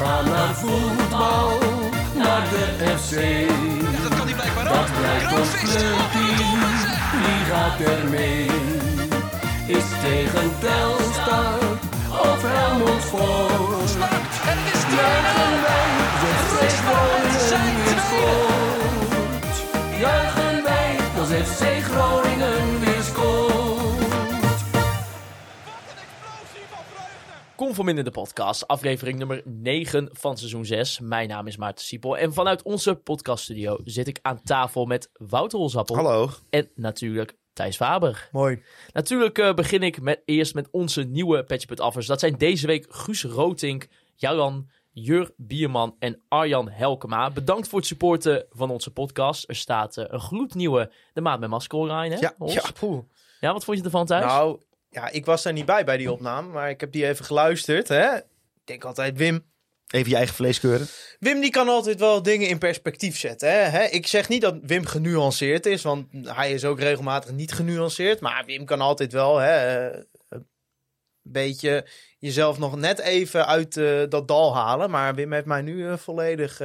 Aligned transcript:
gaan 0.00 0.24
naar 0.24 0.54
voetbal, 0.54 1.58
naar 2.14 2.44
de 2.50 2.64
FC. 2.98 3.14
Dat 4.02 4.18
kan 4.18 4.26
hij 4.26 4.34
blijkbaar 4.34 4.64
Dat 4.64 4.90
blijkt 4.98 5.32
ons 5.38 5.50
clubteam, 5.50 6.60
wie 7.24 7.42
gaat 7.50 7.80
er 7.80 8.08
mee? 8.08 8.46
Is 9.66 9.84
tegen 10.02 10.50
Telstar 10.60 11.58
of 12.10 12.42
Helmond? 12.42 13.04
En 14.50 14.58
het 14.68 14.82
Juichen 14.96 15.62
wij, 15.62 15.90
weer 17.84 18.59
Kom 27.60 27.74
van 27.74 27.88
in 27.88 28.04
de 28.04 28.10
podcast, 28.10 28.66
aflevering 28.66 29.18
nummer 29.18 29.42
9 29.44 30.08
van 30.12 30.36
seizoen 30.36 30.64
6. 30.64 31.00
Mijn 31.00 31.28
naam 31.28 31.46
is 31.46 31.56
Maarten 31.56 31.84
Siepel 31.84 32.18
en 32.18 32.32
vanuit 32.32 32.62
onze 32.62 32.94
podcaststudio 32.94 33.78
zit 33.84 34.08
ik 34.08 34.18
aan 34.22 34.42
tafel 34.42 34.84
met 34.84 35.10
Wouter 35.12 35.58
Holzappel. 35.58 35.94
Hallo. 35.94 36.28
En 36.50 36.70
natuurlijk 36.74 37.36
Thijs 37.52 37.76
Faber. 37.76 38.28
Mooi. 38.32 38.62
Natuurlijk 38.92 39.38
eh, 39.38 39.54
begin 39.54 39.82
ik 39.82 40.00
met, 40.00 40.22
eerst 40.24 40.54
met 40.54 40.68
onze 40.70 41.02
nieuwe 41.02 41.44
Patchput 41.44 41.80
Affers. 41.80 42.06
Dat 42.06 42.20
zijn 42.20 42.38
deze 42.38 42.66
week 42.66 42.86
Guus 42.88 43.24
Rotink, 43.24 43.88
Jaran, 44.14 44.68
Jur 44.90 45.30
Bierman 45.36 45.96
en 45.98 46.22
Arjan 46.28 46.70
Helkema. 46.70 47.30
Bedankt 47.30 47.68
voor 47.68 47.78
het 47.78 47.88
supporten 47.88 48.46
van 48.50 48.70
onze 48.70 48.92
podcast. 48.92 49.48
Er 49.48 49.56
staat 49.56 49.96
eh, 49.96 50.04
een 50.08 50.20
gloednieuwe 50.20 50.92
De 51.12 51.20
Maat 51.20 51.40
met 51.40 51.50
Masker 51.50 51.78
online, 51.78 52.14
hè? 52.14 52.20
Ja, 52.20 52.34
ja, 52.38 52.62
poeh. 52.78 53.02
ja, 53.40 53.52
wat 53.52 53.64
vond 53.64 53.78
je 53.78 53.84
ervan 53.84 54.06
thuis? 54.06 54.24
Nou, 54.24 54.60
ja, 54.90 55.10
ik 55.10 55.24
was 55.24 55.42
daar 55.42 55.52
niet 55.52 55.66
bij 55.66 55.84
bij 55.84 55.96
die 55.96 56.12
opname, 56.12 56.48
maar 56.48 56.70
ik 56.70 56.80
heb 56.80 56.92
die 56.92 57.06
even 57.06 57.24
geluisterd. 57.24 57.88
Hè? 57.88 58.16
Ik 58.16 58.24
denk 58.64 58.84
altijd, 58.84 59.16
Wim. 59.16 59.48
Even 59.86 60.10
je 60.10 60.16
eigen 60.16 60.34
vlees 60.34 60.60
keuren. 60.60 60.86
Wim 61.18 61.40
die 61.40 61.50
kan 61.50 61.68
altijd 61.68 61.98
wel 61.98 62.22
dingen 62.22 62.48
in 62.48 62.58
perspectief 62.58 63.18
zetten. 63.18 63.50
Hè? 63.50 63.56
Hè? 63.56 63.84
Ik 63.84 64.06
zeg 64.06 64.28
niet 64.28 64.40
dat 64.40 64.58
Wim 64.62 64.86
genuanceerd 64.86 65.66
is, 65.66 65.82
want 65.82 66.06
hij 66.22 66.52
is 66.52 66.64
ook 66.64 66.80
regelmatig 66.80 67.30
niet 67.30 67.52
genuanceerd. 67.52 68.20
Maar 68.20 68.44
Wim 68.44 68.64
kan 68.64 68.80
altijd 68.80 69.12
wel 69.12 69.36
hè, 69.36 69.88
eh, 69.88 69.98
een 70.28 70.46
beetje 71.22 71.88
jezelf 72.18 72.58
nog 72.58 72.76
net 72.76 72.98
even 72.98 73.46
uit 73.46 73.76
eh, 73.76 74.02
dat 74.08 74.28
dal 74.28 74.54
halen. 74.54 74.90
Maar 74.90 75.14
Wim 75.14 75.32
heeft 75.32 75.46
mij 75.46 75.62
nu 75.62 75.88
eh, 75.88 75.96
volledig 75.96 76.56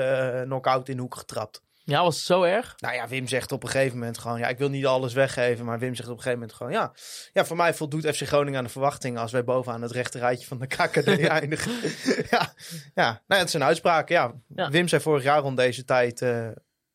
knock-out 0.44 0.90
in 0.90 0.96
de 0.96 1.02
hoek 1.02 1.16
getrapt. 1.16 1.65
Ja, 1.86 2.04
was 2.04 2.16
het 2.16 2.26
zo 2.26 2.44
erg? 2.44 2.74
Nou 2.78 2.96
ja, 2.96 3.08
Wim 3.08 3.28
zegt 3.28 3.52
op 3.52 3.64
een 3.64 3.70
gegeven 3.70 3.98
moment 3.98 4.18
gewoon... 4.18 4.40
Ja, 4.40 4.48
ik 4.48 4.58
wil 4.58 4.70
niet 4.70 4.86
alles 4.86 5.14
weggeven, 5.14 5.66
maar 5.66 5.80
Wim 5.80 5.96
zegt 5.96 6.10
op 6.10 6.16
een 6.18 6.22
gegeven 6.22 6.40
moment 6.40 6.58
gewoon... 6.58 6.74
Ja, 6.74 6.94
ja 7.34 7.46
voor 7.46 7.58
mij 7.58 7.74
voldoet 7.74 8.06
FC 8.16 8.22
Groningen 8.28 8.58
aan 8.58 8.66
de 8.66 8.70
verwachtingen... 8.70 9.22
als 9.22 9.32
wij 9.32 9.44
bovenaan 9.44 9.82
het 9.82 9.92
rechte 9.92 10.20
rijtje 10.20 10.48
van 10.48 10.60
de 10.60 10.68
KKD 10.68 11.08
eindigen. 11.28 11.72
ja, 12.32 12.54
ja, 12.94 13.06
nou 13.06 13.22
ja, 13.28 13.38
het 13.38 13.48
is 13.48 13.54
een 13.54 13.64
uitspraak. 13.64 14.10
Ja. 14.10 14.34
Ja. 14.56 14.70
Wim 14.70 14.88
zei 14.88 15.02
vorig 15.02 15.24
jaar 15.24 15.42
rond 15.42 15.58
deze 15.58 15.84
tijd... 15.86 16.22
eh 16.22 16.48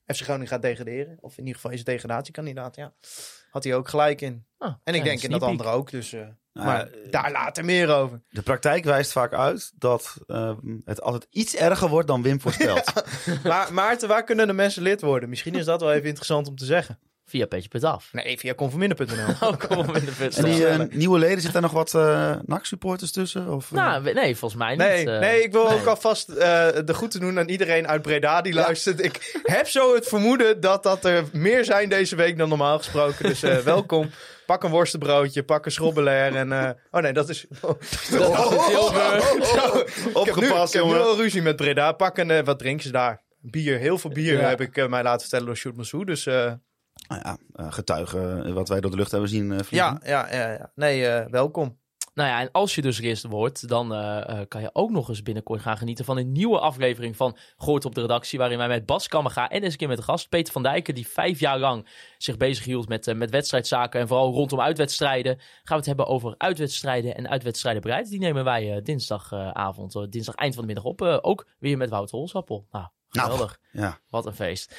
FC 0.07 0.21
Groningen 0.23 0.49
gaat 0.49 0.63
degraderen. 0.63 1.19
Of 1.21 1.33
in 1.33 1.39
ieder 1.39 1.55
geval 1.55 1.71
is 1.71 1.79
het 1.79 1.87
degradatiekandidaat, 1.87 2.77
ja. 2.77 2.93
Had 3.51 3.65
hij 3.65 3.75
ook 3.75 3.89
gelijk 3.89 4.21
in. 4.21 4.47
Ah, 4.59 4.75
En 4.85 4.95
ik 4.95 5.05
denk 5.05 5.23
in 5.23 5.31
dat 5.31 5.43
andere 5.43 5.69
ook, 5.69 5.91
dus... 5.91 6.13
eh, 6.13 6.21
Nou, 6.53 6.67
maar 6.67 6.87
eh, 6.87 7.11
daar 7.11 7.33
later 7.33 7.65
meer 7.65 7.89
over. 7.95 8.23
De 8.31 8.43
praktijk 8.43 8.85
wijst 8.85 9.13
vaak 9.13 9.33
uit 9.33 9.73
dat 9.79 10.17
eh, 10.27 10.53
het 10.85 11.03
altijd 11.03 11.27
iets 11.31 11.57
erger 11.57 11.89
wordt 11.89 12.09
dan 12.09 12.23
Wim 12.23 12.41
voorspelt. 12.41 12.93
Maar 13.45 13.73
Maarten, 13.73 14.09
waar 14.09 14.25
kunnen 14.25 14.47
de 14.47 14.53
mensen 14.53 14.83
lid 14.83 15.01
worden? 15.01 15.29
Misschien 15.29 15.55
is 15.55 15.65
dat 15.65 15.81
wel 15.81 15.93
even 15.93 16.07
interessant 16.09 16.49
om 16.49 16.57
te 16.57 16.65
zeggen. 16.65 16.99
Via 17.31 17.47
Patchput 17.47 17.85
Af. 17.85 18.09
Nee, 18.13 18.39
via 18.39 18.55
conforminder.nl. 18.55 19.35
Oh, 19.49 19.57
kom 19.59 19.79
op 19.79 19.97
in 19.97 20.05
de 20.05 20.11
put. 20.19 20.37
En 20.37 20.45
die 20.45 20.67
eh, 20.67 20.79
nieuwe 20.91 21.19
leden, 21.19 21.41
zitten 21.41 21.53
daar 21.53 21.63
nog 21.63 21.73
wat 21.73 21.95
eh 21.95 22.35
NAC-supporters 22.47 23.13
tussen? 23.13 23.49
Of, 23.49 23.73
eh? 23.73 23.77
Nou, 23.77 24.13
nee, 24.13 24.37
volgens 24.37 24.61
mij 24.61 24.71
niet. 24.71 24.79
Nee, 24.79 25.05
nee, 25.07 25.43
ik 25.43 25.53
wil 25.53 25.69
nee. 25.69 25.79
ook 25.79 25.87
alvast 25.87 26.29
eh, 26.29 26.37
de 26.85 26.95
goed 26.95 27.11
te 27.11 27.19
doen 27.19 27.39
aan 27.39 27.49
iedereen 27.49 27.89
uit 27.89 28.03
Breda 28.03 28.41
die 28.41 28.53
luistert. 28.55 29.05
Ik 29.05 29.41
heb 29.43 29.69
zo 29.69 29.95
het 29.95 30.07
vermoeden 30.09 30.61
dat 30.61 30.83
dat 30.83 31.05
er 31.05 31.25
meer 31.33 31.65
zijn 31.65 31.89
deze 31.89 32.17
week 32.17 32.39
dan 32.39 32.49
normaal 32.49 32.79
gesproken. 32.79 33.29
Dus 33.29 33.43
eh, 33.43 33.57
welkom. 33.57 34.11
Pak 34.47 34.63
een 34.63 34.71
worstenbroodje, 34.71 35.43
pak 35.43 35.65
een 35.65 35.73
schrobbelair 35.73 36.35
en... 36.37 36.53
eh, 36.53 36.71
oh 36.91 37.01
nee, 37.03 37.13
dat 37.13 37.29
is... 37.29 37.45
Ik 37.45 37.59
ik 40.07 40.17
Opgepast, 40.17 40.73
heb 40.73 40.83
nu 40.85 40.89
jongen. 40.91 41.05
al 41.07 41.17
ruzie 41.17 41.43
met 41.43 41.57
Breda. 41.57 41.93
Pak 41.93 42.19
een... 42.19 42.45
wat 42.45 42.59
drinken 42.59 42.85
ze 42.87 42.93
daar? 42.93 43.23
Bier, 43.43 43.79
heel 43.79 43.99
veel 43.99 44.11
bier 44.11 44.41
Ja. 44.41 44.49
heb 44.49 44.61
ik 44.61 44.89
mij 44.89 45.03
laten 45.03 45.21
vertellen 45.21 45.47
door 45.47 45.57
Sjoerd 45.57 45.77
Massou. 45.77 46.05
Dus 46.05 46.27
eh, 46.27 46.53
Nou 47.11 47.23
ja, 47.25 47.39
eh, 47.55 47.73
getuigen 47.73 48.45
eh, 48.45 48.53
wat 48.53 48.69
wij 48.69 48.81
door 48.81 48.91
de 48.91 48.97
lucht 48.97 49.11
hebben 49.11 49.29
zien 49.29 49.53
eh, 49.53 49.59
vliegen. 49.63 50.01
ja, 50.05 50.27
ja, 50.31 50.35
ja, 50.37 50.53
ja. 50.53 50.73
Nee, 50.75 51.29
welkom. 51.31 51.79
Nou 52.15 52.29
ja, 52.29 52.41
en 52.41 52.51
als 52.53 52.75
je 52.75 52.83
dus 52.83 53.01
eerst 53.01 53.25
wordt, 53.25 53.69
dan 53.69 53.89
kan 54.49 54.61
je 54.61 54.71
ook 54.73 54.91
nog 54.91 55.09
eens 55.09 55.23
binnenkort 55.23 55.61
gaan 55.61 55.77
genieten 55.77 56.05
van 56.05 56.17
een 56.17 56.33
nieuwe 56.33 56.59
aflevering 56.59 57.17
van 57.17 57.37
Gooit 57.57 57.85
op 57.85 57.95
de 57.95 58.01
redactie. 58.01 58.39
Waarin 58.39 58.59
wij 58.59 58.69
met 58.69 58.87
Bas 58.87 59.09
Kammerga 59.09 59.49
en 59.49 59.63
eens 59.63 59.73
een 59.73 59.79
keer 59.79 59.89
met 59.89 59.97
de 59.97 60.03
gast 60.03 60.29
Peter 60.29 60.53
van 60.53 60.63
Dijken, 60.63 60.95
die 60.95 61.09
vijf 61.09 61.41
jaar 61.41 61.59
lang 61.59 61.89
zich 62.19 62.37
bezighield 62.37 62.89
met, 62.89 63.07
eh, 63.07 63.15
met 63.15 63.31
wedstrijdzaken 63.31 64.01
en 64.01 64.09
vooral 64.09 64.33
rondom 64.33 64.61
uitwedstrijden. 64.61 65.37
Gaan 65.39 65.47
we 65.65 65.75
het 65.75 65.87
hebben 65.87 66.07
over 66.07 66.35
uitwedstrijden 66.39 67.15
en 67.17 67.29
uitwedstrijdenbereid. 67.29 68.09
Die 68.09 68.19
nemen 68.19 68.45
wij 68.45 68.83
dinsdagavond, 68.83 70.13
dinsdag 70.13 70.35
eind 70.35 70.55
van 70.55 70.63
de 70.63 70.69
middag 70.75 70.85
op. 70.93 71.03
Ook 71.03 71.47
weer 71.59 71.77
met 71.77 71.91
Wouter 71.91 72.17
Holsappel. 72.17 72.67
Nou, 72.71 72.87
Nou. 73.11 73.31
geweldig. 73.31 73.61
Ja. 73.73 73.99
Wat 74.11 74.27
een 74.27 74.35
feest. 74.35 74.75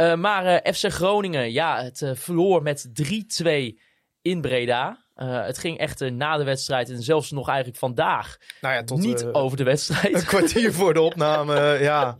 Eh, 0.00 0.14
maar 0.14 0.46
eh, 0.46 0.72
FC 0.72 0.92
Groningen, 0.92 1.52
ja, 1.52 1.82
het 1.82 2.02
eh, 2.02 2.10
verloor 2.14 2.62
met 2.62 2.88
3-2 2.92 3.78
in 4.22 4.40
Breda. 4.40 5.08
Het 5.20 5.58
ging 5.58 5.78
echt 5.78 6.10
na 6.10 6.36
de 6.36 6.44
wedstrijd 6.44 6.90
en 6.90 7.02
zelfs 7.02 7.30
nog 7.30 7.48
eigenlijk 7.48 7.78
vandaag 7.78 8.38
Nou 8.60 8.74
ja, 8.74 8.84
tot 8.84 8.98
niet 8.98 9.24
over 9.24 9.56
de 9.56 9.64
wedstrijd. 9.64 10.14
een 10.14 10.24
kwartier 10.24 10.72
voor 10.80 10.94
de 10.94 11.00
opname. 11.00 11.78
ja. 11.80 12.16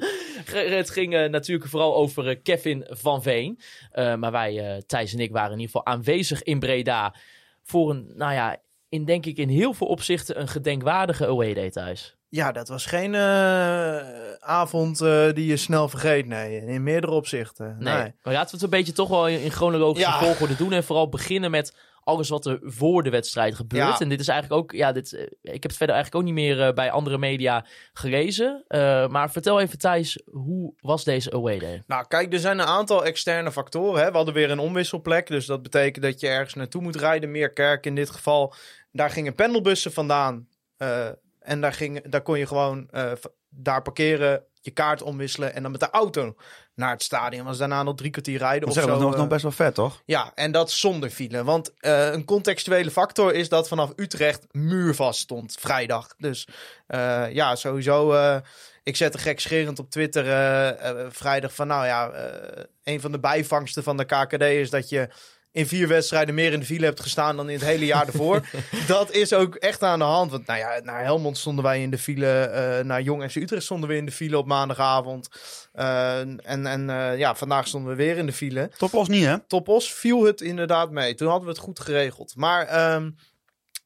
het 0.52 0.90
ging 0.90 1.28
natuurlijk 1.30 1.70
vooral 1.70 1.94
over 1.94 2.40
Kevin 2.40 2.86
van 2.88 3.22
Veen. 3.22 3.60
Maar 3.94 4.30
wij, 4.30 4.82
Thijs 4.86 5.12
en 5.12 5.18
ik, 5.18 5.30
waren 5.30 5.52
in 5.52 5.58
ieder 5.58 5.76
geval 5.76 5.94
aanwezig 5.94 6.42
in 6.42 6.58
Breda. 6.58 7.14
Voor 7.62 7.90
een, 7.90 8.12
nou 8.14 8.32
ja, 8.32 8.56
in 8.90 9.04
denk 9.04 9.26
ik 9.26 9.36
in 9.36 9.48
heel 9.48 9.72
veel 9.72 9.86
opzichten 9.86 10.40
een 10.40 10.48
gedenkwaardige 10.48 11.26
away 11.26 11.54
day 11.54 11.70
thuis. 11.70 12.16
Ja, 12.28 12.52
dat 12.52 12.68
was 12.68 12.86
geen 12.86 13.14
eh, 13.14 13.98
avond 14.40 15.00
eh, 15.00 15.32
die 15.32 15.46
je 15.46 15.56
snel 15.56 15.88
vergeet. 15.88 16.26
Nee, 16.26 16.66
in 16.66 16.82
meerdere 16.82 17.12
opzichten. 17.12 17.76
Nee. 17.78 17.94
Nee. 17.94 18.12
Maar 18.22 18.32
laten 18.34 18.50
we 18.50 18.54
het 18.54 18.62
een 18.62 18.78
beetje 18.78 18.92
toch 18.92 19.08
wel 19.08 19.28
in, 19.28 19.50
chronologische 19.50 20.08
Ja. 20.10 20.18
volgorde 20.18 20.56
doen. 20.56 20.72
En 20.72 20.84
vooral 20.84 21.08
beginnen 21.08 21.50
met 21.50 21.76
alles 22.04 22.28
wat 22.28 22.46
er 22.46 22.58
voor 22.62 23.02
de 23.02 23.10
wedstrijd 23.10 23.54
gebeurt. 23.54 23.88
Ja. 23.88 23.98
En 23.98 24.08
dit 24.08 24.20
is 24.20 24.28
eigenlijk 24.28 24.62
ook, 24.62 24.72
ja, 24.72 24.92
dit, 24.92 25.12
eh, 25.12 25.22
ik 25.42 25.62
heb 25.62 25.62
het 25.62 25.76
verder 25.76 25.94
eigenlijk 25.94 26.14
ook 26.14 26.34
niet 26.34 26.44
meer 26.44 26.74
bij 26.74 26.90
andere 26.90 27.18
media 27.18 27.64
gelezen. 27.92 28.64
Maar 29.10 29.30
vertel 29.30 29.60
even 29.60 29.78
Thijs, 29.78 30.20
hoe 30.24 30.74
was 30.80 31.04
deze 31.04 31.32
away 31.32 31.58
day? 31.58 31.82
Nou, 31.86 32.04
kijk, 32.08 32.32
er 32.32 32.38
zijn 32.38 32.58
een 32.58 32.66
aantal 32.66 33.04
externe 33.04 33.52
factoren. 33.52 34.02
Hè. 34.02 34.10
We 34.10 34.16
hadden 34.16 34.34
weer 34.34 34.50
een 34.50 34.58
omwisselplek. 34.58 35.26
Dus 35.26 35.46
dat 35.46 35.62
betekent 35.62 36.04
dat 36.04 36.20
je 36.20 36.28
ergens 36.28 36.54
naartoe 36.54 36.82
moet 36.82 36.96
rijden. 36.96 37.30
Meerkerk 37.30 37.86
in 37.86 37.94
dit 37.94 38.10
geval. 38.10 38.54
Daar 38.92 39.10
gingen 39.10 39.34
pendelbussen 39.34 39.92
vandaan. 39.92 40.48
Eh, 40.76 41.06
en 41.40 41.60
daar, 41.60 41.72
ging, 41.72 42.08
daar 42.08 42.22
kon 42.22 42.38
je 42.38 42.46
gewoon 42.46 42.88
eh, 42.90 43.12
daar 43.48 43.82
parkeren, 43.82 44.44
je 44.60 44.70
kaart 44.70 45.02
omwisselen. 45.02 45.54
En 45.54 45.62
dan 45.62 45.70
met 45.70 45.80
de 45.80 45.90
auto 45.90 46.34
naar 46.74 46.90
het 46.90 47.02
stadion. 47.02 47.44
Was 47.44 47.58
daarna 47.58 47.82
nog 47.82 47.94
drie 47.96 48.10
kwartier 48.10 48.38
rijden 48.38 48.60
Dat 48.60 48.68
of 48.70 48.76
is 48.76 48.82
zo. 48.82 48.98
nog, 48.98 49.12
eh. 49.12 49.18
nog 49.18 49.28
best 49.28 49.42
wel 49.42 49.52
vet, 49.52 49.74
toch? 49.74 50.02
Ja, 50.04 50.32
en 50.34 50.52
dat 50.52 50.70
zonder 50.70 51.10
file. 51.10 51.44
Want 51.44 51.72
eh, 51.80 52.12
een 52.12 52.24
contextuele 52.24 52.90
factor 52.90 53.34
is 53.34 53.48
dat 53.48 53.68
vanaf 53.68 53.92
Utrecht 53.96 54.46
muurvast 54.50 55.20
stond 55.20 55.56
vrijdag. 55.60 56.14
Dus 56.18 56.48
eh, 56.86 57.32
ja, 57.32 57.56
sowieso. 57.56 58.12
eh, 58.12 58.36
ik 58.82 58.96
zette 58.96 59.18
gekscherend 59.18 59.78
op 59.78 59.90
Twitter 59.90 60.26
eh, 60.26 60.90
eh, 60.90 61.06
vrijdag 61.10 61.54
van... 61.54 61.66
Nou 61.66 61.86
ja, 61.86 62.10
eh, 62.10 62.64
een 62.82 63.00
van 63.00 63.12
de 63.12 63.20
bijvangsten 63.20 63.82
van 63.82 63.96
de 63.96 64.04
KKD 64.04 64.42
is 64.42 64.70
dat 64.70 64.88
je... 64.88 65.08
In 65.52 65.66
vier 65.66 65.88
wedstrijden 65.88 66.34
meer 66.34 66.52
in 66.52 66.60
de 66.60 66.66
file 66.66 66.84
hebt 66.84 67.00
gestaan 67.00 67.36
dan 67.36 67.48
in 67.48 67.54
het 67.58 67.64
hele 67.64 67.84
jaar 67.86 68.06
ervoor. 68.06 68.48
dat 68.86 69.12
is 69.12 69.32
ook 69.32 69.54
echt 69.54 69.82
aan 69.82 69.98
de 69.98 70.04
hand. 70.04 70.30
Want 70.30 70.46
nou 70.46 70.58
ja, 70.58 70.80
naar 70.82 71.02
Helmond 71.02 71.38
stonden 71.38 71.64
wij 71.64 71.82
in 71.82 71.90
de 71.90 71.98
file. 71.98 72.26
eh, 72.26 72.84
naar 72.84 73.02
Jong 73.02 73.30
FC 73.30 73.36
Utrecht 73.36 73.62
stonden 73.62 73.88
we 73.88 73.96
in 73.96 74.06
de 74.06 74.12
file 74.12 74.38
op 74.38 74.46
maandagavond. 74.46 75.28
Eh, 75.72 76.18
en 76.18 76.66
en 76.66 76.90
eh, 76.90 77.18
ja, 77.18 77.34
vandaag 77.34 77.66
stonden 77.66 77.90
we 77.90 77.96
weer 77.96 78.16
in 78.16 78.26
de 78.26 78.32
file. 78.32 78.70
Topos 78.76 79.08
niet, 79.08 79.24
hè? 79.24 79.38
Topos 79.38 79.92
viel 79.92 80.24
het 80.24 80.40
inderdaad 80.40 80.90
mee. 80.90 81.14
Toen 81.14 81.28
hadden 81.28 81.46
we 81.46 81.52
het 81.52 81.62
goed 81.62 81.80
geregeld. 81.80 82.36
Maar 82.36 82.66
ehm, 82.66 83.10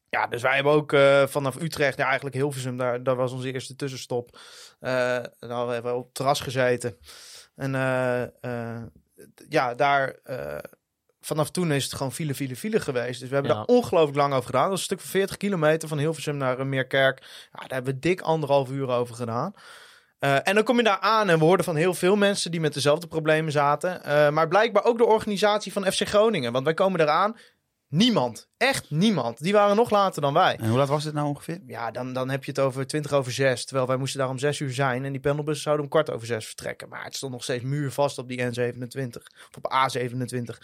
ja, 0.09 0.27
dus 0.27 0.41
wij 0.41 0.55
hebben 0.55 0.73
ook 0.73 0.95
vanaf 1.29 1.61
Utrecht, 1.61 1.97
ja, 1.97 2.05
eigenlijk 2.05 2.35
Hilversum, 2.35 2.77
daar, 2.77 3.03
daar 3.03 3.15
was 3.15 3.31
onze 3.31 3.51
eerste 3.51 3.75
tussenstop. 3.75 4.37
Eh 4.79 5.23
dan 5.39 5.69
hebben 5.69 5.91
we 5.91 5.97
op 5.97 6.05
het 6.05 6.13
terras 6.13 6.39
gezeten. 6.39 6.97
En 7.55 7.71
ja, 9.49 9.73
daar, 9.75 10.15
vanaf 11.25 11.49
toen 11.51 11.71
is 11.71 11.83
het 11.83 11.93
gewoon 11.93 12.11
file, 12.11 12.35
file, 12.35 12.55
file 12.55 12.79
geweest. 12.79 13.19
Dus 13.19 13.29
we 13.29 13.33
hebben 13.35 13.51
Ja. 13.53 13.57
daar 13.57 13.65
ongelooflijk 13.75 14.17
lang 14.17 14.33
over 14.33 14.45
gedaan. 14.45 14.63
Dat 14.63 14.73
is 14.73 14.79
een 14.79 14.85
stuk 14.85 14.99
van 14.99 15.09
40 15.09 15.37
kilometer 15.37 15.87
van 15.87 15.97
Hilversum 15.97 16.37
naar 16.37 16.59
eh, 16.59 16.65
Meerkerk. 16.65 17.19
Ja, 17.51 17.59
daar 17.59 17.69
hebben 17.69 17.93
we 17.93 17.99
dik 17.99 18.21
anderhalf 18.21 18.69
uur 18.69 18.87
over 18.89 19.15
gedaan. 19.15 19.53
Eh, 20.19 20.47
en 20.47 20.55
dan 20.55 20.63
kom 20.63 20.77
je 20.77 20.83
daar 20.83 20.99
aan 20.99 21.29
en 21.29 21.39
we 21.39 21.45
hoorden 21.45 21.65
van 21.65 21.75
heel 21.75 21.93
veel 21.93 22.15
mensen 22.15 22.51
die 22.51 22.59
met 22.59 22.73
dezelfde 22.73 23.07
problemen 23.07 23.51
zaten. 23.51 24.03
Eh, 24.03 24.29
maar 24.29 24.47
blijkbaar 24.47 24.83
ook 24.83 24.97
de 24.97 25.05
organisatie 25.05 25.71
van 25.73 25.91
FC 25.91 26.07
Groningen. 26.07 26.51
Want 26.51 26.65
wij 26.65 26.73
komen 26.73 26.99
eraan. 26.99 27.37
Niemand. 27.87 28.47
Echt 28.57 28.89
niemand. 28.89 29.43
Die 29.43 29.53
waren 29.53 29.75
nog 29.75 29.89
later 29.89 30.21
dan 30.21 30.33
wij. 30.33 30.55
En 30.59 30.69
hoe 30.69 30.77
laat 30.77 30.87
was 30.87 31.03
dit 31.03 31.13
nou 31.13 31.27
ongeveer? 31.27 31.59
Ja, 31.67 31.91
dan, 31.91 32.13
dan 32.13 32.29
heb 32.29 32.43
je 32.43 32.51
het 32.51 32.59
over 32.59 32.87
20 32.87 33.11
over 33.13 33.31
6. 33.31 33.65
Terwijl 33.65 33.87
wij 33.87 33.97
moesten 33.97 34.19
daar 34.19 34.29
om 34.29 34.37
6 34.37 34.59
uur 34.59 34.73
zijn. 34.73 35.05
En 35.05 35.11
die 35.11 35.21
pendelbus 35.21 35.61
zouden 35.61 35.83
om 35.85 35.91
kwart 35.91 36.11
over 36.11 36.27
6 36.27 36.45
vertrekken. 36.45 36.89
Maar 36.89 37.03
het 37.03 37.15
stond 37.15 37.31
nog 37.31 37.43
steeds 37.43 37.63
muurvast 37.63 38.17
op 38.17 38.27
die 38.27 38.41
N27. 38.41 39.07
Of 39.49 39.57
op 39.61 39.71
A27. 39.73 40.57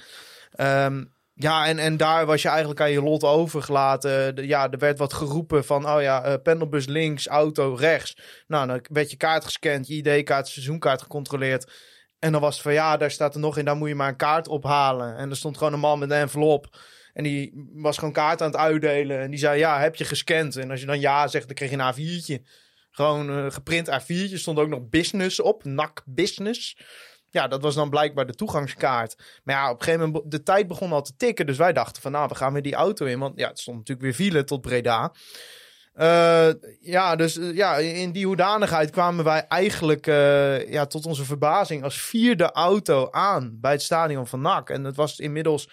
Ehm, 0.51 1.03
ja, 1.33 1.68
en, 1.68 1.80
en 1.80 1.98
daar 1.98 2.25
was 2.25 2.42
je 2.42 2.48
eigenlijk 2.48 2.81
aan 2.81 2.92
je 2.92 3.01
lot 3.01 3.24
overgelaten. 3.24 4.48
Ja, 4.48 4.71
er 4.71 4.77
werd 4.77 4.98
wat 4.98 5.13
geroepen 5.13 5.65
van, 5.65 5.89
oh 5.89 6.01
ja, 6.01 6.24
eh, 6.24 6.33
pendelbus 6.44 6.86
links, 6.86 7.27
auto 7.27 7.74
rechts. 7.74 8.18
Nou, 8.48 8.68
dan 8.68 8.81
werd 8.92 9.12
je 9.12 9.18
kaart 9.18 9.45
gescand, 9.45 9.88
je 9.88 9.94
ID-kaart, 9.94 10.48
seizoenkaart 10.48 11.01
gecontroleerd. 11.01 11.71
En 12.19 12.31
dan 12.31 12.42
was 12.42 12.53
het 12.53 12.63
van, 12.63 12.74
ja, 12.74 12.98
daar 12.98 13.12
staat 13.12 13.33
er 13.33 13.39
nog 13.39 13.57
in, 13.57 13.65
daar 13.65 13.75
moet 13.75 13.88
je 13.88 13.95
maar 13.95 14.09
een 14.09 14.15
kaart 14.15 14.48
ophalen. 14.48 15.18
En 15.18 15.30
er 15.30 15.36
stond 15.36 15.57
gewoon 15.57 15.74
een 15.74 15.80
man 15.80 16.00
met 16.00 16.12
een 16.12 16.18
envelop. 16.18 16.77
En 17.13 17.24
die 17.24 17.69
was 17.74 17.98
gewoon 17.98 18.13
kaart 18.13 18.42
aan 18.42 18.48
het 18.48 18.59
uitdelen. 18.59 19.19
En 19.19 19.30
die 19.30 19.39
zei, 19.39 19.59
ja, 19.59 19.80
heb 19.80 19.95
je 19.95 20.06
gescand? 20.06 20.56
En 20.56 20.71
als 20.71 20.80
je 20.80 20.86
dan 20.86 21.00
ja 21.00 21.27
zegt, 21.27 21.45
dan 21.45 21.56
kreeg 21.56 21.69
je 21.69 21.77
een 21.77 21.94
A4'tje. 21.94 22.48
Gewoon 22.92 23.30
eh, 23.30 23.51
geprint 23.51 23.89
A4'tje. 23.89 24.36
Stond 24.36 24.59
ook 24.59 24.68
nog 24.68 24.89
business 24.89 25.39
op, 25.39 25.63
NAC 25.63 26.03
Business. 26.06 26.77
Ja, 27.31 27.47
dat 27.47 27.61
was 27.61 27.75
dan 27.75 27.89
blijkbaar 27.89 28.25
de 28.25 28.35
toegangskaart. 28.35 29.15
Maar 29.43 29.55
ja, 29.55 29.69
op 29.71 29.79
een 29.79 29.83
gegeven 29.83 30.05
moment, 30.05 30.31
de 30.31 30.43
tijd 30.43 30.67
begon 30.67 30.91
al 30.91 31.01
te 31.01 31.15
tikken. 31.17 31.45
Dus 31.45 31.57
wij 31.57 31.73
dachten 31.73 32.01
van, 32.01 32.11
nou, 32.11 32.27
we 32.27 32.35
gaan 32.35 32.53
weer 32.53 32.61
die 32.61 32.75
auto 32.75 33.05
in. 33.05 33.19
Want 33.19 33.39
ja, 33.39 33.47
het 33.47 33.59
stond 33.59 33.77
natuurlijk 33.77 34.07
weer 34.07 34.27
file 34.27 34.43
tot 34.43 34.61
Breda. 34.61 35.11
Eh, 35.93 36.49
ja, 36.79 37.15
dus 37.15 37.37
eh, 37.37 37.55
ja, 37.55 37.77
in 37.77 38.11
die 38.11 38.25
hoedanigheid 38.25 38.89
kwamen 38.89 39.23
wij 39.23 39.45
eigenlijk 39.47 40.07
eh, 40.07 40.71
ja, 40.71 40.85
tot 40.85 41.05
onze 41.05 41.25
verbazing 41.25 41.83
als 41.83 42.01
vierde 42.01 42.51
auto 42.51 43.07
aan 43.11 43.57
bij 43.61 43.71
het 43.71 43.81
stadion 43.81 44.27
van 44.27 44.41
NAC. 44.41 44.69
En 44.69 44.83
het 44.83 44.95
was 44.95 45.19
inmiddels, 45.19 45.69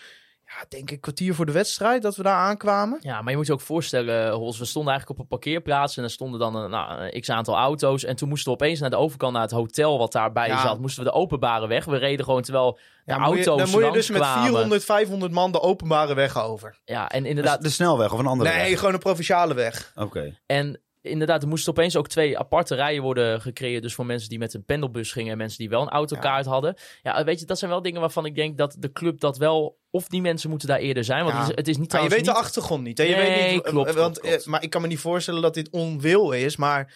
ja, 0.48 0.64
denk 0.68 0.82
ik, 0.82 0.90
een 0.90 1.00
kwartier 1.00 1.34
voor 1.34 1.46
de 1.46 1.52
wedstrijd 1.52 2.02
dat 2.02 2.16
we 2.16 2.22
daar 2.22 2.34
aankwamen. 2.36 2.98
Ja, 3.02 3.20
maar 3.22 3.30
je 3.30 3.36
moet 3.36 3.46
je 3.46 3.52
ook 3.52 3.60
voorstellen, 3.60 4.32
Hols, 4.32 4.58
we 4.58 4.64
stonden 4.64 4.90
eigenlijk 4.92 5.20
op 5.20 5.24
een 5.24 5.38
parkeerplaats 5.38 5.96
en 5.96 6.02
er 6.04 6.10
stonden 6.10 6.40
dan 6.40 6.54
een, 6.56 6.70
nou, 6.70 7.00
een 7.10 7.20
x 7.20 7.30
aantal 7.30 7.56
auto's. 7.56 8.04
En 8.04 8.16
toen 8.16 8.28
moesten 8.28 8.52
we 8.52 8.58
opeens 8.58 8.80
naar 8.80 8.90
de 8.90 8.96
overkant, 8.96 9.32
naar 9.32 9.42
het 9.42 9.50
hotel 9.50 9.98
wat 9.98 10.12
daarbij 10.12 10.48
Ja. 10.48 10.62
zat, 10.62 10.80
moesten 10.80 11.04
we 11.04 11.10
de 11.10 11.16
openbare 11.16 11.66
weg. 11.66 11.84
We 11.84 11.96
reden 11.96 12.24
gewoon 12.24 12.42
terwijl 12.42 12.72
de 12.72 13.12
Ja, 13.12 13.18
moet 13.18 13.38
je- 13.38 13.44
auto's 13.44 13.70
dan 13.70 13.80
moet 13.80 13.84
je 13.88 13.92
dus 13.92 14.08
met 14.08 14.18
langskwamen. 14.20 14.50
400, 14.50 14.84
500 14.84 15.32
man 15.32 15.52
de 15.52 15.60
openbare 15.60 16.14
weg 16.14 16.42
over. 16.42 16.78
Ja, 16.84 17.08
en 17.08 17.20
Dus 17.20 17.28
inderdaad, 17.28 17.62
de 17.62 17.70
snelweg 17.70 18.12
of 18.12 18.18
een 18.18 18.26
andere 18.26 18.50
Nee, 18.50 18.68
weg? 18.70 18.78
gewoon 18.78 18.94
een 18.94 19.00
provinciale 19.00 19.54
weg. 19.54 19.92
Oké. 19.96 20.38
En 20.46 20.80
inderdaad, 21.08 21.42
er 21.42 21.48
moesten 21.48 21.72
opeens 21.72 21.96
ook 21.96 22.08
twee 22.08 22.38
aparte 22.38 22.74
rijen 22.74 23.02
worden 23.02 23.40
gecreëerd. 23.40 23.82
Dus 23.82 23.94
voor 23.94 24.06
mensen 24.06 24.28
die 24.28 24.38
met 24.38 24.54
een 24.54 24.64
pendelbus 24.64 25.12
gingen 25.12 25.32
en 25.32 25.38
mensen 25.38 25.58
die 25.58 25.68
wel 25.68 25.82
een 25.82 25.88
autokaart 25.88 26.46
hadden. 26.46 26.74
Ja, 27.02 27.24
weet 27.24 27.40
je, 27.40 27.46
dat 27.46 27.58
zijn 27.58 27.70
wel 27.70 27.82
dingen 27.82 28.00
waarvan 28.00 28.24
ik 28.26 28.34
denk 28.34 28.58
dat 28.58 28.76
de 28.78 28.92
club 28.92 29.20
dat 29.20 29.38
wel... 29.38 29.78
Of 29.90 30.08
die 30.08 30.20
mensen 30.20 30.50
moeten 30.50 30.68
daar 30.68 30.78
eerder 30.78 31.04
zijn. 31.04 31.24
Want 31.24 31.34
Ja. 31.36 31.40
het, 31.40 31.50
is, 31.50 31.56
het 31.56 31.68
is 31.68 31.76
niet 31.76 31.92
Maar 31.92 32.02
je 32.02 32.08
weet 32.08 32.24
de 32.24 32.32
achtergrond 32.32 32.82
niet. 32.84 32.98
Hè? 32.98 33.04
Je 33.04 33.14
Nee, 33.14 33.30
weet 33.30 33.50
niet 33.52 33.62
klopt, 33.62 33.68
klopt, 33.70 33.94
want, 33.94 34.20
klopt. 34.20 34.42
eh, 34.42 34.46
Maar 34.46 34.62
ik 34.62 34.70
kan 34.70 34.80
me 34.82 34.86
niet 34.86 34.98
voorstellen 34.98 35.42
dat 35.42 35.54
dit 35.54 35.70
onwil 35.70 36.32
is. 36.32 36.56
Maar 36.56 36.94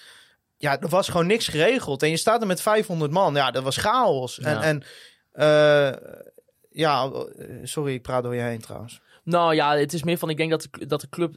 ja, 0.56 0.80
er 0.80 0.88
was 0.88 1.08
gewoon 1.08 1.26
niks 1.26 1.48
geregeld. 1.48 2.02
En 2.02 2.10
je 2.10 2.16
staat 2.16 2.40
er 2.40 2.46
met 2.46 2.60
500 2.62 3.10
man. 3.10 3.34
Ja, 3.34 3.50
dat 3.50 3.62
was 3.62 3.76
chaos. 3.76 4.38
En, 4.38 4.52
Ja. 4.54 4.62
en 4.62 4.82
eh, 5.32 5.92
ja, 6.70 7.10
eh, 7.10 7.46
sorry, 7.62 7.92
ik 7.94 8.02
praat 8.02 8.22
door 8.22 8.34
je 8.34 8.40
heen 8.40 8.60
trouwens. 8.60 9.00
Nou 9.24 9.54
ja, 9.54 9.76
het 9.76 9.92
is 9.92 10.02
meer 10.02 10.18
van, 10.18 10.30
ik 10.30 10.36
denk 10.36 10.50
dat 10.50 10.68
de, 10.70 10.86
dat 10.86 11.00
de 11.00 11.08
club... 11.08 11.34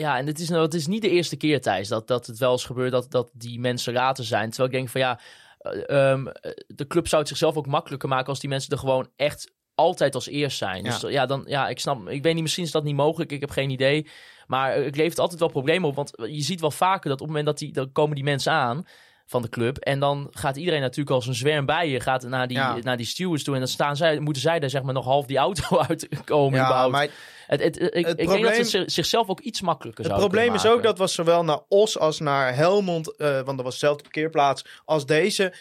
Ja, 0.00 0.18
en 0.18 0.26
het 0.26 0.38
is, 0.38 0.48
nou, 0.48 0.62
het 0.62 0.74
is 0.74 0.86
niet 0.86 1.02
de 1.02 1.10
eerste 1.10 1.36
keer, 1.36 1.60
Thijs, 1.60 1.88
dat, 1.88 2.06
dat 2.06 2.26
het 2.26 2.38
wel 2.38 2.52
eens 2.52 2.64
gebeurt 2.64 2.92
dat, 2.92 3.10
dat 3.10 3.30
die 3.32 3.60
mensen 3.60 3.92
later 3.92 4.24
zijn. 4.24 4.48
Terwijl 4.48 4.68
ik 4.68 4.74
denk 4.74 4.88
van 4.88 5.00
ja, 5.00 5.20
eh, 5.58 6.10
ehm, 6.10 6.26
eh, 6.26 6.52
de 6.66 6.86
club 6.86 7.08
zou 7.08 7.20
het 7.20 7.30
zichzelf 7.30 7.56
ook 7.56 7.66
makkelijker 7.66 8.08
maken 8.08 8.28
als 8.28 8.40
die 8.40 8.48
mensen 8.48 8.72
er 8.72 8.78
gewoon 8.78 9.08
echt 9.16 9.52
altijd 9.74 10.14
als 10.14 10.28
eerst 10.28 10.58
zijn. 10.58 10.84
Dus 10.84 11.00
ja, 11.00 11.26
dan, 11.26 11.42
ja, 11.46 11.68
ik 11.68 11.78
snap, 11.78 12.08
ik 12.08 12.22
weet 12.22 12.34
niet, 12.34 12.42
misschien 12.42 12.64
is 12.64 12.70
dat 12.70 12.84
niet 12.84 12.94
mogelijk, 12.94 13.32
ik 13.32 13.40
heb 13.40 13.50
geen 13.50 13.70
idee. 13.70 14.06
Maar 14.46 14.72
eh, 14.72 14.84
het 14.84 14.96
levert 14.96 15.18
altijd 15.18 15.40
wel 15.40 15.48
problemen 15.48 15.88
op, 15.88 15.94
want 15.94 16.12
je 16.16 16.42
ziet 16.42 16.60
wel 16.60 16.70
vaker 16.70 17.10
dat 17.10 17.20
op 17.20 17.26
het 17.26 17.36
moment 17.36 17.46
dat 17.46 17.58
die, 17.58 17.72
dan 17.72 17.92
komen 17.92 18.14
die 18.14 18.24
mensen 18.24 18.52
aan 18.52 18.86
van 19.30 19.42
de 19.42 19.48
club. 19.48 19.76
En 19.76 19.98
dan 20.00 20.28
gaat 20.30 20.56
iedereen 20.56 20.80
natuurlijk 20.80 21.10
als 21.10 21.26
een 21.26 21.34
zwerm 21.34 21.66
bij 21.66 21.88
je, 21.88 22.00
gaat 22.00 22.22
naar 22.22 22.46
die, 22.48 22.56
Ja. 22.56 22.76
naar 22.82 22.96
die 22.96 23.06
stewards 23.06 23.44
toe. 23.44 23.54
En 23.54 23.60
dan 23.60 23.68
staan 23.68 23.96
zij, 23.96 24.18
moeten 24.18 24.42
zij 24.42 24.58
daar 24.58 24.70
zeg 24.70 24.82
maar 24.82 24.94
nog 24.94 25.04
half 25.04 25.26
die 25.26 25.36
auto 25.38 25.78
uitkomen. 25.88 26.58
Ja, 26.58 26.88
maar 26.88 27.08
Het, 27.46 27.62
het, 27.62 27.76
ik, 27.80 27.88
ik 27.92 27.92
denk 27.92 28.16
dat 28.16 28.26
probleem- 28.26 28.52
het 28.58 28.68
zich- 28.68 28.90
zichzelf 28.90 29.28
ook 29.28 29.40
iets 29.40 29.60
makkelijker 29.60 30.04
het 30.04 30.12
zou 30.12 30.28
probleem 30.28 30.54
is 30.54 30.66
ook 30.66 30.82
dat 30.82 30.98
was 30.98 31.14
zowel 31.14 31.44
naar 31.44 31.60
Os 31.68 31.98
als 31.98 32.18
naar 32.20 32.54
Helmond, 32.54 33.16
eh, 33.16 33.32
want 33.34 33.46
dat 33.56 33.62
was 33.62 33.72
dezelfde 33.72 34.02
parkeerplaats 34.02 34.64
als 34.84 35.06
deze. 35.06 35.52